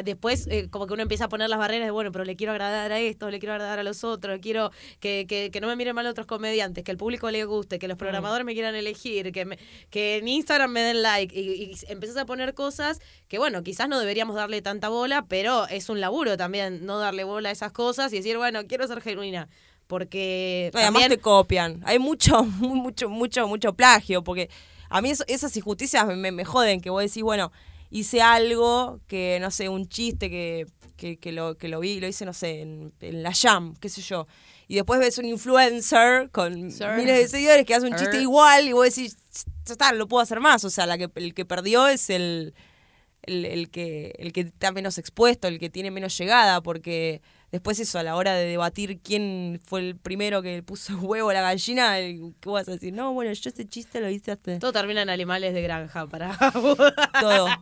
después 0.03 0.47
eh, 0.47 0.69
como 0.69 0.87
que 0.87 0.93
uno 0.93 1.03
empieza 1.03 1.25
a 1.25 1.29
poner 1.29 1.49
las 1.49 1.59
barreras 1.59 1.85
de, 1.87 1.91
bueno, 1.91 2.11
pero 2.11 2.23
le 2.25 2.35
quiero 2.35 2.51
agradar 2.53 2.91
a 2.91 2.99
esto, 2.99 3.29
le 3.29 3.39
quiero 3.39 3.53
agradar 3.53 3.79
a 3.79 3.83
los 3.83 4.03
otros, 4.03 4.39
quiero 4.41 4.71
que, 4.99 5.25
que, 5.27 5.51
que 5.51 5.61
no 5.61 5.67
me 5.67 5.75
miren 5.75 5.93
mal 5.95 6.07
otros 6.07 6.25
comediantes, 6.27 6.83
que 6.83 6.91
el 6.91 6.97
público 6.97 7.29
le 7.31 7.43
guste, 7.45 7.77
que 7.79 7.87
los 7.87 7.97
programadores 7.97 8.45
me 8.45 8.53
quieran 8.53 8.75
elegir, 8.75 9.31
que, 9.31 9.45
me- 9.45 9.59
que 9.89 10.17
en 10.17 10.27
Instagram 10.27 10.71
me 10.71 10.81
den 10.81 11.01
like, 11.01 11.37
y, 11.39 11.63
y 11.63 11.75
empiezas 11.89 12.17
a 12.17 12.25
poner 12.25 12.53
cosas 12.53 12.99
que, 13.27 13.37
bueno, 13.37 13.61
quizás 13.63 13.87
no 13.89 13.99
deberíamos 13.99 14.35
darle 14.35 14.61
tanta 14.61 14.89
bola, 14.89 15.25
pero 15.27 15.67
es 15.67 15.89
un 15.89 15.99
laburo 15.99 16.37
también 16.37 16.85
no 16.85 16.97
darle 16.99 17.23
bola 17.23 17.49
a 17.49 17.51
esas 17.51 17.71
cosas 17.71 18.11
y 18.13 18.17
decir, 18.17 18.37
bueno, 18.37 18.65
quiero 18.67 18.87
ser 18.87 19.01
genuina. 19.01 19.47
Porque 19.87 20.71
además 20.83 21.01
te 21.09 21.17
copian. 21.21 21.81
Hay 21.85 21.99
mucho, 21.99 22.43
mu- 22.45 22.75
mucho, 22.75 23.09
mucho, 23.09 23.47
mucho 23.47 23.73
plagio, 23.73 24.23
porque 24.23 24.49
a 24.89 25.01
mí 25.01 25.09
eso- 25.09 25.25
esas 25.27 25.55
injusticias 25.57 26.07
me, 26.07 26.15
me- 26.15 26.31
me 26.31 26.45
joden, 26.45 26.79
que 26.79 26.89
vos 26.89 27.01
decís, 27.03 27.21
bueno, 27.23 27.51
hice 27.91 28.21
algo 28.21 28.99
que, 29.07 29.37
no 29.39 29.51
sé, 29.51 29.69
un 29.69 29.87
chiste 29.87 30.29
que, 30.29 30.65
que, 30.97 31.17
que 31.17 31.31
lo, 31.31 31.57
que 31.57 31.67
lo 31.67 31.79
vi, 31.81 31.99
lo 31.99 32.07
hice, 32.07 32.25
no 32.25 32.33
sé, 32.33 32.61
en, 32.61 32.93
en 33.01 33.21
la 33.21 33.33
Jam, 33.33 33.75
qué 33.79 33.89
sé 33.89 34.01
yo. 34.01 34.27
Y 34.67 34.75
después 34.75 34.99
ves 34.99 35.17
un 35.17 35.25
influencer 35.25 36.29
con 36.31 36.71
Sir. 36.71 36.93
miles 36.95 37.17
de 37.17 37.27
seguidores 37.27 37.65
que 37.65 37.75
hace 37.75 37.85
un 37.87 37.95
chiste 37.95 38.13
Sir. 38.13 38.21
igual 38.21 38.67
y 38.67 38.71
vos 38.71 38.85
decís, 38.85 39.17
no 39.77 39.91
lo 39.93 40.07
puedo 40.07 40.23
hacer 40.23 40.39
más. 40.39 40.63
O 40.63 40.69
sea, 40.69 40.85
la 40.85 40.97
que, 40.97 41.09
el 41.15 41.33
que 41.33 41.43
perdió 41.43 41.87
es 41.87 42.09
el, 42.09 42.53
el, 43.23 43.45
el 43.45 43.69
que, 43.69 44.13
el 44.17 44.33
que 44.33 44.41
está 44.41 44.71
menos 44.71 44.97
expuesto, 44.97 45.47
el 45.47 45.59
que 45.59 45.69
tiene 45.69 45.91
menos 45.91 46.17
llegada, 46.17 46.61
porque 46.61 47.21
después 47.51 47.79
eso, 47.79 47.99
a 47.99 48.03
la 48.03 48.15
hora 48.15 48.33
de 48.33 48.45
debatir 48.45 48.99
quién 48.99 49.59
fue 49.63 49.81
el 49.81 49.95
primero 49.95 50.41
que 50.41 50.63
puso 50.63 50.97
huevo 50.99 51.29
a 51.29 51.33
la 51.33 51.41
gallina, 51.41 51.97
¿qué 51.97 52.49
vas 52.49 52.67
a 52.67 52.71
decir? 52.71 52.93
No, 52.93 53.13
bueno, 53.13 53.31
yo 53.33 53.49
ese 53.49 53.67
chiste 53.67 53.99
lo 53.99 54.09
hice 54.09 54.31
hace 54.31 54.59
Todo 54.59 54.71
termina 54.71 55.01
en 55.01 55.09
animales 55.09 55.53
de 55.53 55.61
granja 55.61 56.07
para 56.07 56.37
todo. 57.19 57.47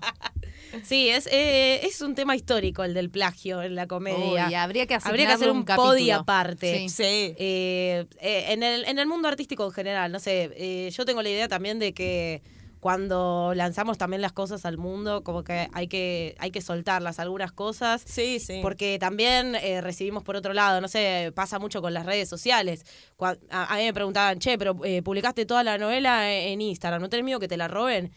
Sí, 0.84 1.10
es, 1.10 1.28
eh, 1.32 1.86
es 1.86 2.02
un 2.02 2.14
tema 2.14 2.36
histórico 2.36 2.84
el 2.84 2.94
del 2.94 3.10
plagio 3.10 3.64
en 3.64 3.74
la 3.74 3.88
comedia. 3.88 4.48
Uy, 4.48 4.54
habría 4.54 4.86
que 4.86 4.96
Habría 5.02 5.26
que 5.26 5.34
hacer 5.34 5.50
un, 5.50 5.64
capítulo. 5.64 5.90
podi 5.94 6.12
aparte. 6.12 6.80
Sí. 6.80 6.90
Sí. 6.90 7.04
Eh, 7.04 8.06
eh, 8.20 8.46
en, 8.50 8.62
el, 8.62 8.86
en 8.86 9.00
el 9.00 9.08
mundo 9.08 9.28
artístico 9.28 9.66
en 9.66 9.72
general, 9.72 10.12
no 10.12 10.20
sé, 10.20 10.52
eh, 10.56 10.92
yo 10.92 11.06
tengo 11.06 11.24
la 11.24 11.30
idea 11.30 11.48
también 11.48 11.80
de 11.80 11.94
que 11.94 12.44
cuando 12.80 13.54
lanzamos 13.56 13.98
también 13.98 14.22
las 14.22 14.32
cosas 14.32 14.66
al 14.66 14.78
mundo, 14.78 15.24
como 15.24 15.44
que 15.44 15.68
hay 15.74 15.88
que, 15.88 16.36
hay 16.40 16.52
que 16.52 16.62
soltarlas 16.62 17.20
algunas 17.20 17.52
cosas. 17.52 18.02
Sí, 18.06 18.40
sí. 18.40 18.60
Porque 18.62 18.98
también 19.00 19.56
eh, 19.56 19.82
recibimos 19.82 20.24
por 20.24 20.36
otro 20.36 20.54
lado, 20.54 20.80
no 20.82 20.88
sé, 20.88 21.32
pasa 21.36 21.60
mucho 21.60 21.82
con 21.82 21.94
las 21.94 22.06
redes 22.06 22.30
sociales. 22.30 22.86
Cua- 23.18 23.38
a, 23.50 23.74
a 23.74 23.78
mí 23.78 23.84
me 23.84 23.94
preguntaban, 23.94 24.40
che, 24.40 24.58
pero 24.58 24.78
eh, 24.86 25.02
publicaste 25.02 25.46
toda 25.46 25.64
la 25.64 25.78
novela 25.78 26.32
en 26.34 26.62
Instagram, 26.62 27.02
¿no 27.02 27.10
tenés 27.10 27.26
miedo 27.26 27.40
que 27.40 27.48
te 27.50 27.58
la 27.58 27.68
roben? 27.68 28.12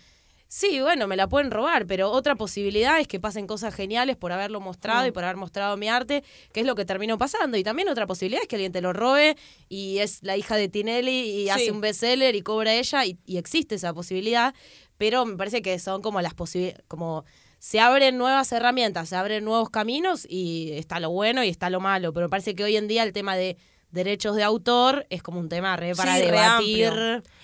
Sí, 0.54 0.82
bueno, 0.82 1.06
me 1.08 1.16
la 1.16 1.30
pueden 1.30 1.50
robar, 1.50 1.86
pero 1.86 2.10
otra 2.10 2.34
posibilidad 2.34 3.00
es 3.00 3.08
que 3.08 3.18
pasen 3.18 3.46
cosas 3.46 3.74
geniales 3.74 4.18
por 4.18 4.32
haberlo 4.32 4.60
mostrado 4.60 5.06
y 5.06 5.10
por 5.10 5.24
haber 5.24 5.38
mostrado 5.38 5.78
mi 5.78 5.88
arte, 5.88 6.22
que 6.52 6.60
es 6.60 6.66
lo 6.66 6.74
que 6.74 6.84
terminó 6.84 7.16
pasando. 7.16 7.56
Y 7.56 7.64
también 7.64 7.88
otra 7.88 8.06
posibilidad 8.06 8.42
es 8.42 8.48
que 8.48 8.56
alguien 8.56 8.70
te 8.70 8.82
lo 8.82 8.92
robe 8.92 9.34
y 9.70 9.96
es 10.00 10.22
la 10.22 10.36
hija 10.36 10.56
de 10.56 10.68
Tinelli 10.68 11.10
y 11.20 11.44
Sí. 11.44 11.48
hace 11.48 11.70
un 11.70 11.80
bestseller 11.80 12.34
y 12.36 12.42
cobra 12.42 12.74
ella 12.74 13.06
y, 13.06 13.16
y 13.24 13.38
existe 13.38 13.76
esa 13.76 13.94
posibilidad, 13.94 14.54
pero 14.98 15.24
me 15.24 15.38
parece 15.38 15.62
que 15.62 15.78
son 15.78 16.02
como 16.02 16.20
las 16.20 16.34
posibilidades, 16.34 16.84
como 16.86 17.24
se 17.58 17.80
abren 17.80 18.18
nuevas 18.18 18.52
herramientas, 18.52 19.08
se 19.08 19.16
abren 19.16 19.46
nuevos 19.46 19.70
caminos 19.70 20.26
y 20.28 20.72
está 20.72 21.00
lo 21.00 21.08
bueno 21.08 21.42
y 21.42 21.48
está 21.48 21.70
lo 21.70 21.80
malo, 21.80 22.12
pero 22.12 22.26
me 22.26 22.30
parece 22.30 22.54
que 22.54 22.62
hoy 22.62 22.76
en 22.76 22.88
día 22.88 23.04
el 23.04 23.14
tema 23.14 23.36
de 23.36 23.56
derechos 23.90 24.36
de 24.36 24.42
autor 24.42 25.06
es 25.08 25.22
como 25.22 25.40
un 25.40 25.48
tema 25.48 25.76
re 25.78 25.94
para 25.94 26.16
Sí, 26.16 26.20
debatir. 26.26 26.90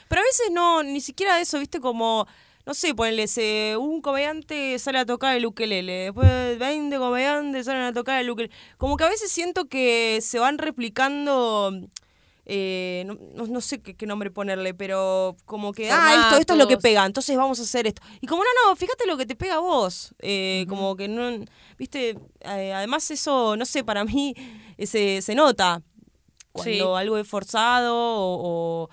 Pero 0.09 0.21
a 0.21 0.25
veces 0.25 0.51
no, 0.53 0.83
ni 0.83 1.01
siquiera 1.01 1.41
eso, 1.41 1.59
viste, 1.59 1.81
como, 1.81 2.27
no 2.69 2.75
sé, 2.75 2.95
ponele, 2.95 3.27
se- 3.29 3.77
un 3.79 4.03
comediante 4.03 4.79
sale 4.79 4.99
a 4.99 5.07
tocar 5.07 5.35
el 5.35 5.47
ukelele, 5.47 5.93
después 6.05 6.59
20 6.59 6.99
comediantes 6.99 7.65
salen 7.65 7.83
a 7.85 7.93
tocar 7.95 8.21
el 8.21 8.29
ukelele. 8.31 8.55
Como 8.77 8.99
que 8.99 9.05
a 9.05 9.09
veces 9.09 9.33
siento 9.33 9.65
que 9.69 10.19
se 10.21 10.39
van 10.39 10.59
replicando, 10.59 11.73
eh, 12.45 13.05
no, 13.07 13.47
no- 13.47 13.61
sé 13.63 13.81
qué, 13.81 13.95
qué 13.95 14.07
nombre 14.07 14.31
ponerle, 14.31 14.75
pero 14.75 15.35
como 15.47 15.73
que, 15.73 15.91
ah, 15.91 16.25
esto, 16.27 16.41
esto 16.41 16.53
es 16.53 16.59
lo 16.59 16.69
que 16.69 16.77
pega, 16.77 17.07
entonces 17.07 17.37
vamos 17.39 17.59
a 17.59 17.63
hacer 17.63 17.87
esto. 17.87 18.03
Y 18.21 18.27
como, 18.27 18.43
no, 18.45 18.51
no, 18.71 18.77
fíjate 18.77 19.07
lo 19.07 19.17
que 19.17 19.25
te 19.27 19.35
pega 19.35 19.55
a 19.57 19.61
vos. 19.61 20.15
Eh, 20.19 20.67
Como 20.69 20.95
que 20.95 21.09
no, 21.09 21.45
viste, 21.79 22.19
eh, 22.41 22.73
además 22.75 23.11
eso, 23.11 23.57
no 23.57 23.65
sé, 23.65 23.83
para 23.83 24.05
mí 24.05 24.35
eh, 24.77 24.87
se, 24.87 25.23
se 25.23 25.35
nota 25.35 25.81
cuando 26.53 26.73
Sí. 26.97 27.01
algo 27.01 27.17
es 27.19 27.27
forzado 27.27 27.95
o, 27.97 28.85
o 28.85 28.91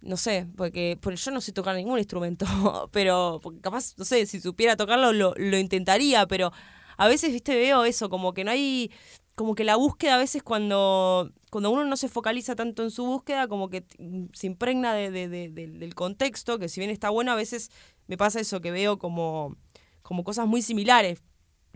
no 0.00 0.16
sé, 0.16 0.46
porque, 0.56 0.98
porque 1.00 1.16
yo 1.18 1.30
no 1.30 1.40
sé 1.40 1.52
tocar 1.52 1.76
ningún 1.76 1.98
instrumento, 1.98 2.46
pero 2.92 3.40
capaz, 3.62 3.94
no 3.98 4.04
sé, 4.04 4.26
si 4.26 4.40
supiera 4.40 4.76
tocarlo 4.76 5.12
lo, 5.12 5.34
lo 5.36 5.58
intentaría, 5.58 6.26
pero 6.26 6.52
a 6.96 7.08
veces, 7.08 7.32
viste, 7.32 7.54
veo 7.56 7.84
eso, 7.84 8.08
como 8.08 8.34
que 8.34 8.44
no 8.44 8.50
hay, 8.50 8.90
como 9.34 9.54
que 9.54 9.64
la 9.64 9.76
búsqueda 9.76 10.14
a 10.16 10.18
veces 10.18 10.42
cuando, 10.42 11.32
cuando 11.50 11.70
uno 11.70 11.84
no 11.84 11.96
se 11.96 12.08
focaliza 12.08 12.56
tanto 12.56 12.82
en 12.82 12.90
su 12.90 13.04
búsqueda, 13.06 13.46
como 13.48 13.68
que 13.70 13.84
se 14.32 14.46
impregna 14.46 14.94
de, 14.94 15.10
de- 15.10 15.28
de- 15.28 15.48
del- 15.50 15.94
contexto, 15.94 16.58
que 16.58 16.68
si 16.68 16.80
bien 16.80 16.90
está 16.90 17.10
bueno, 17.10 17.32
a 17.32 17.36
veces 17.36 17.70
me 18.08 18.16
pasa 18.16 18.40
eso, 18.40 18.60
que 18.60 18.70
veo 18.72 18.98
como, 18.98 19.56
como 20.02 20.24
cosas 20.24 20.46
muy 20.46 20.62
similares. 20.62 21.22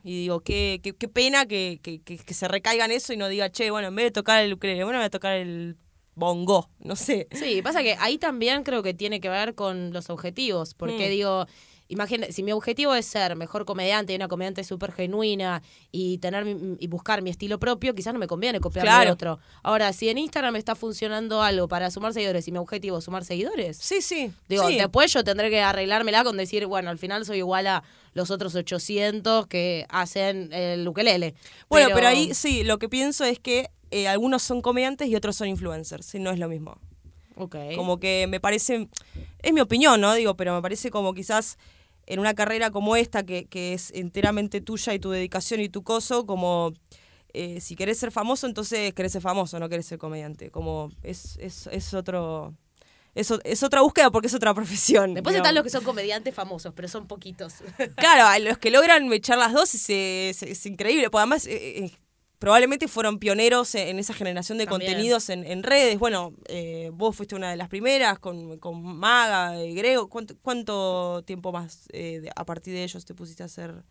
Y 0.05 0.23
digo, 0.23 0.41
qué, 0.41 0.81
qué, 0.83 0.95
qué 0.97 1.09
pena 1.09 1.47
que, 1.47 1.79
que, 1.83 2.01
que, 2.03 2.19
que 2.19 2.35
se 2.35 2.49
recaiga 2.49 2.85
en 2.87 2.91
eso 2.93 3.13
y 3.13 3.17
no 3.17 3.29
diga, 3.29 3.51
che, 3.53 3.71
bueno, 3.71 3.89
en 3.89 3.95
vez 3.95 4.07
de 4.07 4.11
tocar 4.11 4.43
el 4.43 4.53
ukelele, 4.53 4.83
bueno, 4.85 4.99
voy 4.99 5.07
a 5.07 5.11
tocar 5.11 5.35
el 5.35 5.77
bongo, 6.15 6.69
no 6.81 6.97
sé. 6.97 7.29
Sí, 7.33 7.63
pasa 7.63 7.83
que 7.83 7.97
ahí 8.01 8.19
también 8.19 8.63
creo 8.65 8.83
que 8.83 8.95
tiene 8.95 9.21
que 9.21 9.29
ver 9.29 9.55
con 9.55 9.93
los 9.93 10.11
objetivos, 10.11 10.75
porque 10.75 11.07
Mm. 11.07 11.11
digo, 11.11 11.47
imagina, 11.89 12.27
si 12.31 12.43
mi 12.43 12.53
objetivo 12.53 12.95
es 12.95 13.05
ser 13.05 13.37
mejor 13.37 13.67
comediante, 13.67 14.15
una 14.17 14.27
comediante 14.29 14.65
súper 14.65 14.93
genuina 14.93 15.63
y 15.91 16.17
tener 16.19 16.45
mi- 16.47 16.77
y 16.79 16.87
buscar 16.87 17.21
mi 17.21 17.29
estilo 17.29 17.59
propio, 17.59 17.95
quizás 17.95 18.15
no 18.15 18.19
me 18.19 18.27
conviene 18.27 18.61
copiar 18.61 18.85
de 18.87 18.91
Claro. 18.91 19.13
otro. 19.13 19.39
Ahora, 19.63 19.93
si 19.93 20.09
en 20.09 20.17
Instagram 20.17 20.57
está 20.57 20.75
funcionando 20.75 21.43
algo 21.43 21.69
para 21.69 21.91
sumar 21.91 22.15
seguidores 22.15 22.49
y 22.49 22.53
mi 22.53 22.59
objetivo 22.59 22.99
es 22.99 23.05
sumar 23.05 23.25
seguidores, 23.27 23.77
Sí, 23.77 24.01
sí. 24.01 24.33
digo, 24.49 24.69
sí. 24.69 24.77
después 24.77 25.13
yo 25.13 25.23
tendré 25.25 25.51
que 25.51 25.61
arreglármela 25.61 26.25
con 26.25 26.37
decir, 26.39 26.67
bueno, 26.67 26.89
al 26.89 26.99
final 26.99 27.27
soy 27.27 27.39
igual 27.39 27.67
a 27.67 27.83
los 28.15 28.31
otros 28.31 28.55
800 28.55 29.47
que 29.47 29.85
hacen 29.91 30.51
el 30.53 30.87
ukelele. 30.89 31.35
Bueno, 31.69 31.91
pero... 31.95 32.09
ahí 32.09 32.33
sí, 32.35 32.65
lo 32.65 32.79
que 32.79 32.89
pienso 32.89 33.25
es 33.25 33.39
que 33.39 33.69
eh, 33.93 34.09
algunos 34.09 34.43
son 34.43 34.61
comediantes 34.63 35.07
y 35.09 35.15
otros 35.15 35.37
son 35.37 35.47
influencers, 35.49 36.15
y 36.15 36.19
no 36.19 36.31
es 36.31 36.39
lo 36.41 36.49
mismo. 36.49 36.79
Ok. 37.37 37.57
Como 37.77 37.99
que 38.01 38.27
me 38.29 38.41
parece, 38.41 38.89
es 39.41 39.53
mi 39.53 39.61
opinión, 39.61 40.01
¿no? 40.01 40.15
Digo, 40.15 40.37
pero 40.37 40.55
me 40.55 40.61
parece 40.63 40.91
como 40.91 41.15
quizás 41.15 41.57
en 42.07 42.19
una 42.19 42.35
carrera 42.35 42.71
como 42.71 42.97
esta, 42.97 43.23
que, 43.25 43.45
que 43.47 43.73
es 43.75 43.91
enteramente 43.95 44.61
tuya 44.61 44.93
y 44.93 44.99
tu 44.99 45.11
dedicación 45.11 45.61
y 45.61 45.69
tu 45.69 45.83
coso, 45.83 46.27
como 46.27 46.73
eh, 47.33 47.61
si 47.61 47.77
querés 47.77 47.99
ser 47.99 48.11
famoso, 48.11 48.47
entonces 48.47 48.93
querés 48.93 49.13
ser 49.13 49.23
famoso, 49.23 49.59
no 49.59 49.69
querés 49.69 49.87
ser 49.87 49.99
comediante. 49.99 50.51
Como 50.51 50.91
es, 51.03 51.37
es, 51.39 51.69
es 51.69 51.95
otro... 51.95 52.55
Es, 53.15 53.31
es 53.45 53.63
otra 53.63 53.83
búsqueda 53.83 54.11
porque 54.11 54.27
es 54.29 54.35
otra 54.35 54.55
profesión. 54.61 55.13
Después 55.15 55.35
digamos. 55.35 55.47
están 55.49 55.55
los 55.55 55.65
que 55.65 55.71
son 55.71 55.85
comediantes 55.85 56.35
famosos, 56.35 56.73
pero 56.75 56.89
son 56.89 57.07
poquitos. 57.07 57.55
Claro, 57.97 58.43
los 58.45 58.57
que 58.57 58.71
logran 58.71 59.11
echar 59.13 59.37
las 59.39 59.53
dos 59.53 59.75
es, 59.75 59.91
es- 59.91 60.43
es 60.43 60.67
increíble. 60.67 61.11
Porque 61.11 61.21
además, 61.21 61.47
eh, 61.47 61.93
probablemente 62.43 62.89
fueron 62.89 63.21
pioneros 63.21 63.73
en 63.77 64.01
esa 64.01 64.13
generación 64.15 64.59
de 64.59 64.67
También. 64.67 64.91
contenidos 64.91 65.29
en, 65.29 65.47
en 65.47 65.63
redes. 65.63 65.97
Bueno, 65.97 66.35
eh, 66.49 66.91
vos 66.93 67.15
fuiste 67.15 67.37
una 67.37 67.49
de 67.53 67.57
las 67.57 67.69
primeras 67.69 68.19
con, 68.19 68.59
con 68.59 68.83
Maga, 68.83 69.57
eh, 69.63 69.73
Grego. 69.75 70.09
¿Cuánto, 70.09 70.35
cuánto 70.43 71.23
tiempo 71.25 71.53
más 71.53 71.87
eh, 71.93 72.19
de- 72.21 72.33
a 72.35 72.45
partir 72.45 72.75
de 72.75 72.83
ellos 72.83 73.05
te 73.05 73.15
pusiste 73.15 73.45
a 73.45 73.47
hacer 73.47 73.85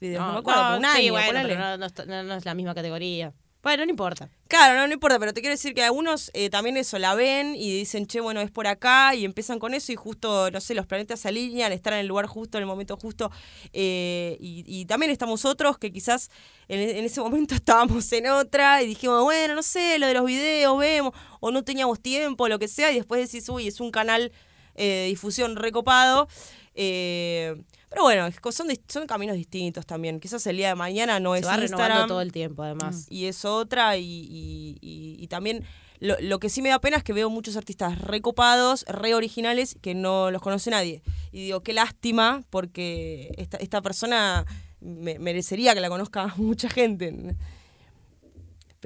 videos? 0.00 0.24
No, 0.24 0.34
me 0.34 0.38
acuerdo, 0.38 0.60
no, 0.62 0.66
pero 0.68 0.78
un 0.78 0.84
año. 0.84 0.96
sí, 1.02 1.10
bueno, 1.10 1.26
ponele. 1.26 1.48
pero 1.48 1.60
no, 1.60 1.76
no 1.78 1.86
está- 1.86 2.04
no- 2.06 2.22
no 2.22 2.34
es 2.36 2.44
la 2.44 2.54
misma 2.54 2.76
categoría. 2.76 3.34
Bueno, 3.62 3.84
no 3.84 3.90
importa. 3.90 4.30
Claro, 4.48 4.86
no, 4.86 4.92
importa, 4.92 5.18
pero 5.18 5.32
te 5.34 5.40
quiero 5.40 5.54
decir 5.54 5.74
que 5.74 5.82
algunos 5.82 6.30
eh, 6.34 6.50
también 6.50 6.76
eso 6.76 7.00
la 7.00 7.16
ven 7.16 7.56
y 7.56 7.76
dicen, 7.78 8.06
che, 8.06 8.20
bueno, 8.20 8.40
es 8.40 8.52
por 8.52 8.68
acá 8.68 9.12
y 9.16 9.24
empiezan 9.24 9.58
con 9.58 9.74
eso 9.74 9.90
y 9.90 9.96
justo, 9.96 10.52
no 10.52 10.60
sé, 10.60 10.72
los 10.74 10.86
planetas 10.86 11.18
se 11.18 11.28
alinean, 11.28 11.72
están 11.72 11.94
en 11.94 12.00
el 12.00 12.06
lugar 12.06 12.26
justo, 12.26 12.58
en 12.58 12.62
el 12.62 12.68
momento 12.68 12.96
justo. 12.96 13.32
eh, 13.72 14.36
y, 14.40 14.62
y 14.68 14.84
también 14.86 15.10
estamos 15.10 15.44
otros 15.44 15.78
que 15.78 15.90
quizás 15.92 16.30
en, 16.68 16.78
en 16.80 17.04
ese 17.04 17.20
momento 17.20 17.54
estábamos 17.56 18.12
en 18.12 18.28
otra 18.28 18.82
y 18.82 18.86
dijimos, 18.86 19.24
bueno, 19.24 19.56
no 19.56 19.62
sé, 19.64 19.98
lo 19.98 20.06
de 20.06 20.14
los 20.14 20.26
videos, 20.26 20.78
vemos, 20.78 21.12
o 21.40 21.50
no 21.50 21.64
teníamos 21.64 22.00
tiempo, 22.00 22.46
lo 22.48 22.60
que 22.60 22.68
sea, 22.68 22.92
y 22.92 22.96
después 22.96 23.20
decís, 23.28 23.48
uy, 23.48 23.66
es 23.66 23.80
un 23.80 23.90
canal 23.90 24.30
eh, 24.76 24.84
de 24.86 25.06
difusión 25.08 25.56
recopado. 25.56 26.28
eh, 26.76 27.56
pero 27.88 28.02
bueno, 28.02 28.28
son, 28.50 28.68
son 28.88 29.06
caminos 29.06 29.36
distintos 29.36 29.86
también. 29.86 30.20
Quizás 30.20 30.46
el 30.46 30.56
día 30.56 30.68
de 30.68 30.74
mañana 30.74 31.20
no 31.20 31.34
Se 31.34 31.40
es 31.40 31.46
va 31.46 31.56
Instagram 31.62 32.08
todo 32.08 32.20
el 32.20 32.32
tiempo, 32.32 32.62
además. 32.62 33.06
y 33.10 33.26
es 33.26 33.44
otra 33.44 33.96
y, 33.96 34.02
y- 34.04 34.78
y- 34.80 35.16
y 35.22 35.26
también 35.28 35.64
lo, 36.00 36.14
lo 36.20 36.38
que 36.40 36.50
sí 36.50 36.60
me 36.62 36.68
da 36.68 36.78
pena 36.80 36.98
es 36.98 37.04
que 37.04 37.12
veo 37.14 37.30
muchos 37.30 37.56
artistas 37.56 37.98
recopados, 38.00 38.84
re 38.88 39.14
originales 39.14 39.76
que 39.80 39.94
no 39.94 40.30
los 40.30 40.42
conoce 40.42 40.70
nadie. 40.70 41.02
Y 41.32 41.44
digo, 41.44 41.62
qué 41.62 41.72
lástima 41.72 42.42
porque 42.50 43.32
esta, 43.38 43.56
esta 43.58 43.80
persona 43.82 44.44
me- 44.80 45.18
merecería 45.18 45.72
que 45.74 45.80
la 45.80 45.88
conozca 45.88 46.26
mucha 46.36 46.68
gente. 46.68 47.34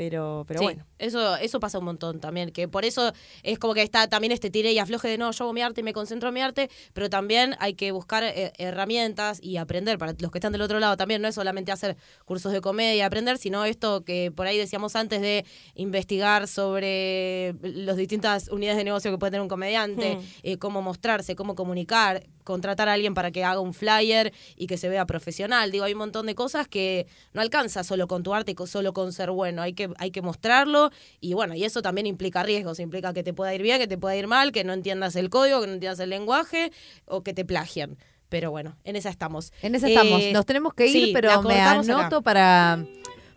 Pero, 0.00 0.44
pero 0.48 0.60
Sí, 0.60 0.64
bueno. 0.64 0.86
Eso, 0.98 1.36
eso 1.36 1.60
pasa 1.60 1.78
un 1.78 1.84
montón 1.84 2.20
también, 2.20 2.52
que 2.52 2.68
por 2.68 2.86
eso 2.86 3.12
es 3.42 3.58
como 3.58 3.74
que 3.74 3.82
está 3.82 4.08
también 4.08 4.32
este 4.32 4.48
tire 4.48 4.72
y 4.72 4.78
afloje 4.78 5.08
de 5.08 5.18
no, 5.18 5.30
yo 5.30 5.44
hago 5.44 5.52
mi 5.52 5.60
arte 5.60 5.82
y 5.82 5.84
me 5.84 5.92
concentro 5.92 6.28
en 6.28 6.34
mi 6.34 6.40
arte, 6.40 6.70
pero 6.94 7.10
también 7.10 7.54
hay 7.58 7.74
que 7.74 7.92
buscar 7.92 8.22
eh, 8.24 8.50
herramientas 8.56 9.40
y 9.42 9.58
aprender 9.58 9.98
para 9.98 10.14
los 10.18 10.30
que 10.30 10.38
están 10.38 10.52
del 10.52 10.62
otro 10.62 10.80
lado 10.80 10.96
también, 10.96 11.20
no 11.20 11.28
es 11.28 11.34
solamente 11.34 11.70
hacer 11.70 11.98
cursos 12.24 12.50
de 12.52 12.62
comedia 12.62 12.94
y 12.94 13.00
aprender, 13.02 13.36
sino 13.36 13.66
esto 13.66 14.02
que 14.02 14.32
por 14.34 14.46
ahí 14.46 14.56
decíamos 14.56 14.96
antes 14.96 15.20
de 15.20 15.44
investigar 15.74 16.48
sobre 16.48 17.54
las 17.62 17.96
distintas 17.98 18.48
unidades 18.48 18.78
de 18.78 18.84
negocio 18.84 19.10
que 19.10 19.18
puede 19.18 19.32
tener 19.32 19.42
un 19.42 19.48
comediante, 19.48 20.14
Hmm. 20.16 20.20
eh, 20.44 20.56
cómo 20.56 20.80
mostrarse, 20.80 21.36
cómo 21.36 21.54
comunicar, 21.54 22.22
contratar 22.50 22.88
a 22.88 22.92
alguien 22.94 23.14
para 23.14 23.30
que 23.30 23.44
haga 23.44 23.60
un 23.60 23.72
flyer 23.74 24.32
y 24.56 24.66
que 24.66 24.76
se 24.76 24.88
vea 24.88 25.06
profesional. 25.06 25.70
Digo, 25.70 25.84
hay 25.84 25.92
un 25.92 25.98
montón 26.00 26.26
de 26.26 26.34
cosas 26.34 26.68
que 26.68 27.06
no 27.32 27.40
alcanza 27.40 27.84
solo 27.84 28.08
con 28.08 28.22
tu 28.22 28.34
arte, 28.34 28.54
co- 28.54 28.66
solo 28.66 28.92
con 28.92 29.12
ser 29.12 29.30
bueno. 29.30 29.62
Hay 29.62 29.72
que, 29.72 29.88
hay 29.98 30.10
que 30.10 30.22
mostrarlo 30.22 30.90
y 31.20 31.34
bueno, 31.34 31.54
y 31.54 31.64
eso 31.64 31.80
también 31.82 32.06
implica 32.06 32.42
riesgos, 32.42 32.80
implica 32.80 33.12
que 33.12 33.22
te 33.22 33.32
pueda 33.32 33.54
ir 33.54 33.62
bien, 33.62 33.78
que 33.78 33.86
te 33.86 33.96
pueda 33.98 34.16
ir 34.16 34.26
mal, 34.26 34.52
que 34.52 34.64
no 34.64 34.72
entiendas 34.72 35.16
el 35.16 35.30
código, 35.30 35.60
que 35.60 35.66
no 35.68 35.72
entiendas 35.74 36.00
el 36.00 36.10
lenguaje 36.10 36.72
o 37.06 37.22
que 37.22 37.32
te 37.34 37.44
plagian. 37.44 37.96
Pero 38.28 38.50
bueno, 38.52 38.76
en 38.84 38.94
esa 38.96 39.10
estamos. 39.10 39.52
En 39.62 39.74
esa 39.74 39.88
estamos. 39.88 40.22
Eh, 40.22 40.32
Nos 40.32 40.46
tenemos 40.46 40.72
que 40.74 40.86
ir, 40.86 40.92
sí, 41.06 41.10
pero 41.12 41.42
me 41.42 41.54
cortamos 41.54 41.88
acá. 41.88 41.98
anoto 42.00 42.22
para, 42.22 42.84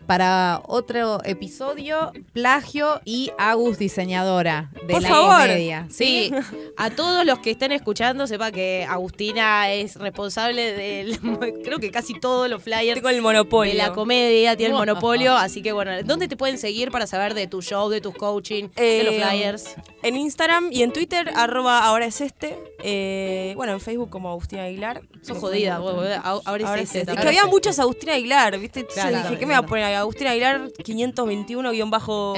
para 0.06 0.60
otro 0.66 1.20
episodio, 1.24 2.12
plagio 2.32 3.00
y 3.04 3.30
Agus 3.38 3.78
diseñadora 3.78 4.70
de 4.86 4.92
Por 4.92 5.02
la 5.02 5.08
favor. 5.08 5.48
media. 5.48 5.86
Sí, 5.90 6.32
a 6.76 6.90
todos 6.90 7.24
los 7.24 7.38
que 7.40 7.50
estén 7.52 7.72
escuchando, 7.72 8.26
sepa 8.26 8.50
que 8.52 8.86
Agustina 8.88 9.70
es 9.72 9.96
responsable 9.96 10.72
del, 10.74 11.18
creo 11.64 11.78
que 11.78 11.90
casi 11.90 12.14
todos 12.18 12.48
los 12.50 12.62
flyers 12.62 12.94
Tengo 12.94 13.08
el 13.08 13.22
monopolio. 13.22 13.72
de 13.72 13.78
la 13.78 13.92
comedia, 13.92 14.56
tiene 14.56 14.72
el 14.72 14.78
monopolio, 14.78 15.36
así 15.36 15.62
que 15.62 15.72
bueno, 15.72 15.92
¿dónde 16.04 16.28
te 16.28 16.36
pueden 16.36 16.58
seguir 16.58 16.90
para 16.90 17.06
saber 17.06 17.34
de 17.34 17.46
tu 17.46 17.62
show, 17.62 17.88
de 17.88 18.00
tus 18.00 18.14
coaching, 18.14 18.68
de 18.76 19.02
los 19.04 19.14
Eh, 19.14 19.22
flyers? 19.22 19.74
En 20.02 20.16
Instagram 20.16 20.68
y 20.70 20.82
en 20.82 20.92
Twitter, 20.92 21.30
arroba 21.34 21.84
ahora 21.84 22.06
es 22.06 22.20
este. 22.20 22.58
Eh, 22.82 23.54
bueno, 23.56 23.72
en 23.72 23.80
Facebook 23.80 24.10
como 24.10 24.28
Agustina 24.30 24.64
Aguilar. 24.64 25.00
Sos 25.22 25.38
jodida, 25.38 25.78
vos, 25.78 25.94
ahora 26.22 26.62
es 26.62 26.68
Ahora 26.68 26.82
este 26.82 26.82
es 26.82 26.94
este. 27.08 27.12
Es 27.12 27.20
que 27.20 27.28
había 27.28 27.46
muchas 27.46 27.78
Agustina 27.78 28.12
Aguilar, 28.14 28.58
¿viste? 28.58 28.80
Entonces 28.80 29.02
Claro, 29.02 29.16
dije, 29.16 29.28
claro, 29.28 29.38
¿qué 29.40 29.46
me 29.46 29.52
va 29.54 29.58
a 29.60 29.62
poner? 29.66 29.84
Agustina 29.94 30.30
Aguilar 30.30 30.70
521 30.84 31.72
guion 31.72 31.90
bajo 31.90 32.34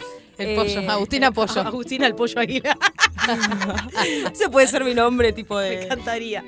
El 0.38 0.54
pollo. 0.54 0.62
El 0.62 0.70
Eh, 0.70 0.74
pollo, 0.82 0.90
Agustina 0.92 1.30
Pollo. 1.32 1.60
Agustina 1.62 2.06
el 2.06 2.14
pollo 2.14 2.38
Aguilar. 2.40 2.76
Ese 4.32 4.48
puede 4.48 4.66
ser 4.66 4.84
mi 4.84 4.94
nombre, 4.94 5.32
tipo 5.32 5.56
Me 5.56 5.62
de. 5.62 5.82
encantaría. 5.84 6.44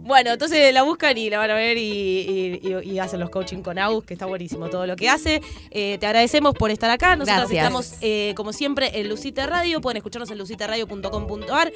Bueno, 0.00 0.32
entonces 0.32 0.72
la 0.72 0.82
buscan 0.82 1.16
y 1.18 1.30
la 1.30 1.38
van 1.38 1.50
a 1.50 1.54
ver 1.54 1.76
y, 1.78 1.80
y- 1.82 2.60
y- 2.68 2.90
y 2.92 2.98
hacen 2.98 3.20
los 3.20 3.30
coaching 3.30 3.62
con 3.62 3.78
Agus, 3.78 4.04
que 4.04 4.14
está 4.14 4.26
buenísimo 4.26 4.68
todo 4.68 4.86
lo 4.86 4.96
que 4.96 5.08
hace. 5.08 5.40
Eh, 5.70 5.96
te 5.98 6.06
agradecemos 6.06 6.54
por 6.54 6.70
estar 6.70 6.90
acá. 6.90 7.16
Nosotros 7.16 7.50
Gracias. 7.50 7.62
estamos, 7.64 7.94
eh, 8.02 8.32
como 8.36 8.52
siempre, 8.52 9.00
en 9.00 9.08
Lucita 9.08 9.46
Radio. 9.46 9.80
Pueden 9.80 9.96
escucharnos 9.98 10.30
en 10.30 10.38
lucitaradio.com.ar. 10.38 11.72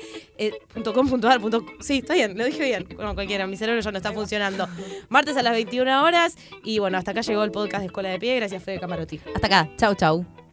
Sí, 1.80 1.98
está 1.98 2.14
bien, 2.14 2.36
lo 2.38 2.44
dije 2.44 2.62
bien. 2.64 2.86
Bueno, 2.96 3.14
cualquiera, 3.14 3.46
mi 3.46 3.56
cerebro 3.56 3.80
ya 3.80 3.90
no 3.90 3.96
está 3.98 4.12
funcionando. 4.12 4.68
Martes 5.08 5.36
a 5.36 5.42
las 5.42 5.52
21 5.52 6.02
horas. 6.04 6.36
Y 6.62 6.78
bueno, 6.78 6.98
hasta 6.98 7.10
acá 7.12 7.20
llegó 7.22 7.42
el 7.44 7.50
podcast 7.50 7.80
de 7.80 7.86
Escuela 7.86 8.08
de 8.10 8.18
Pie. 8.18 8.36
Gracias, 8.36 8.62
Fede 8.62 8.78
Camarotti. 8.80 9.20
Hasta 9.34 9.46
acá. 9.46 9.68
Chau, 9.76 9.94
chau. 9.94 10.43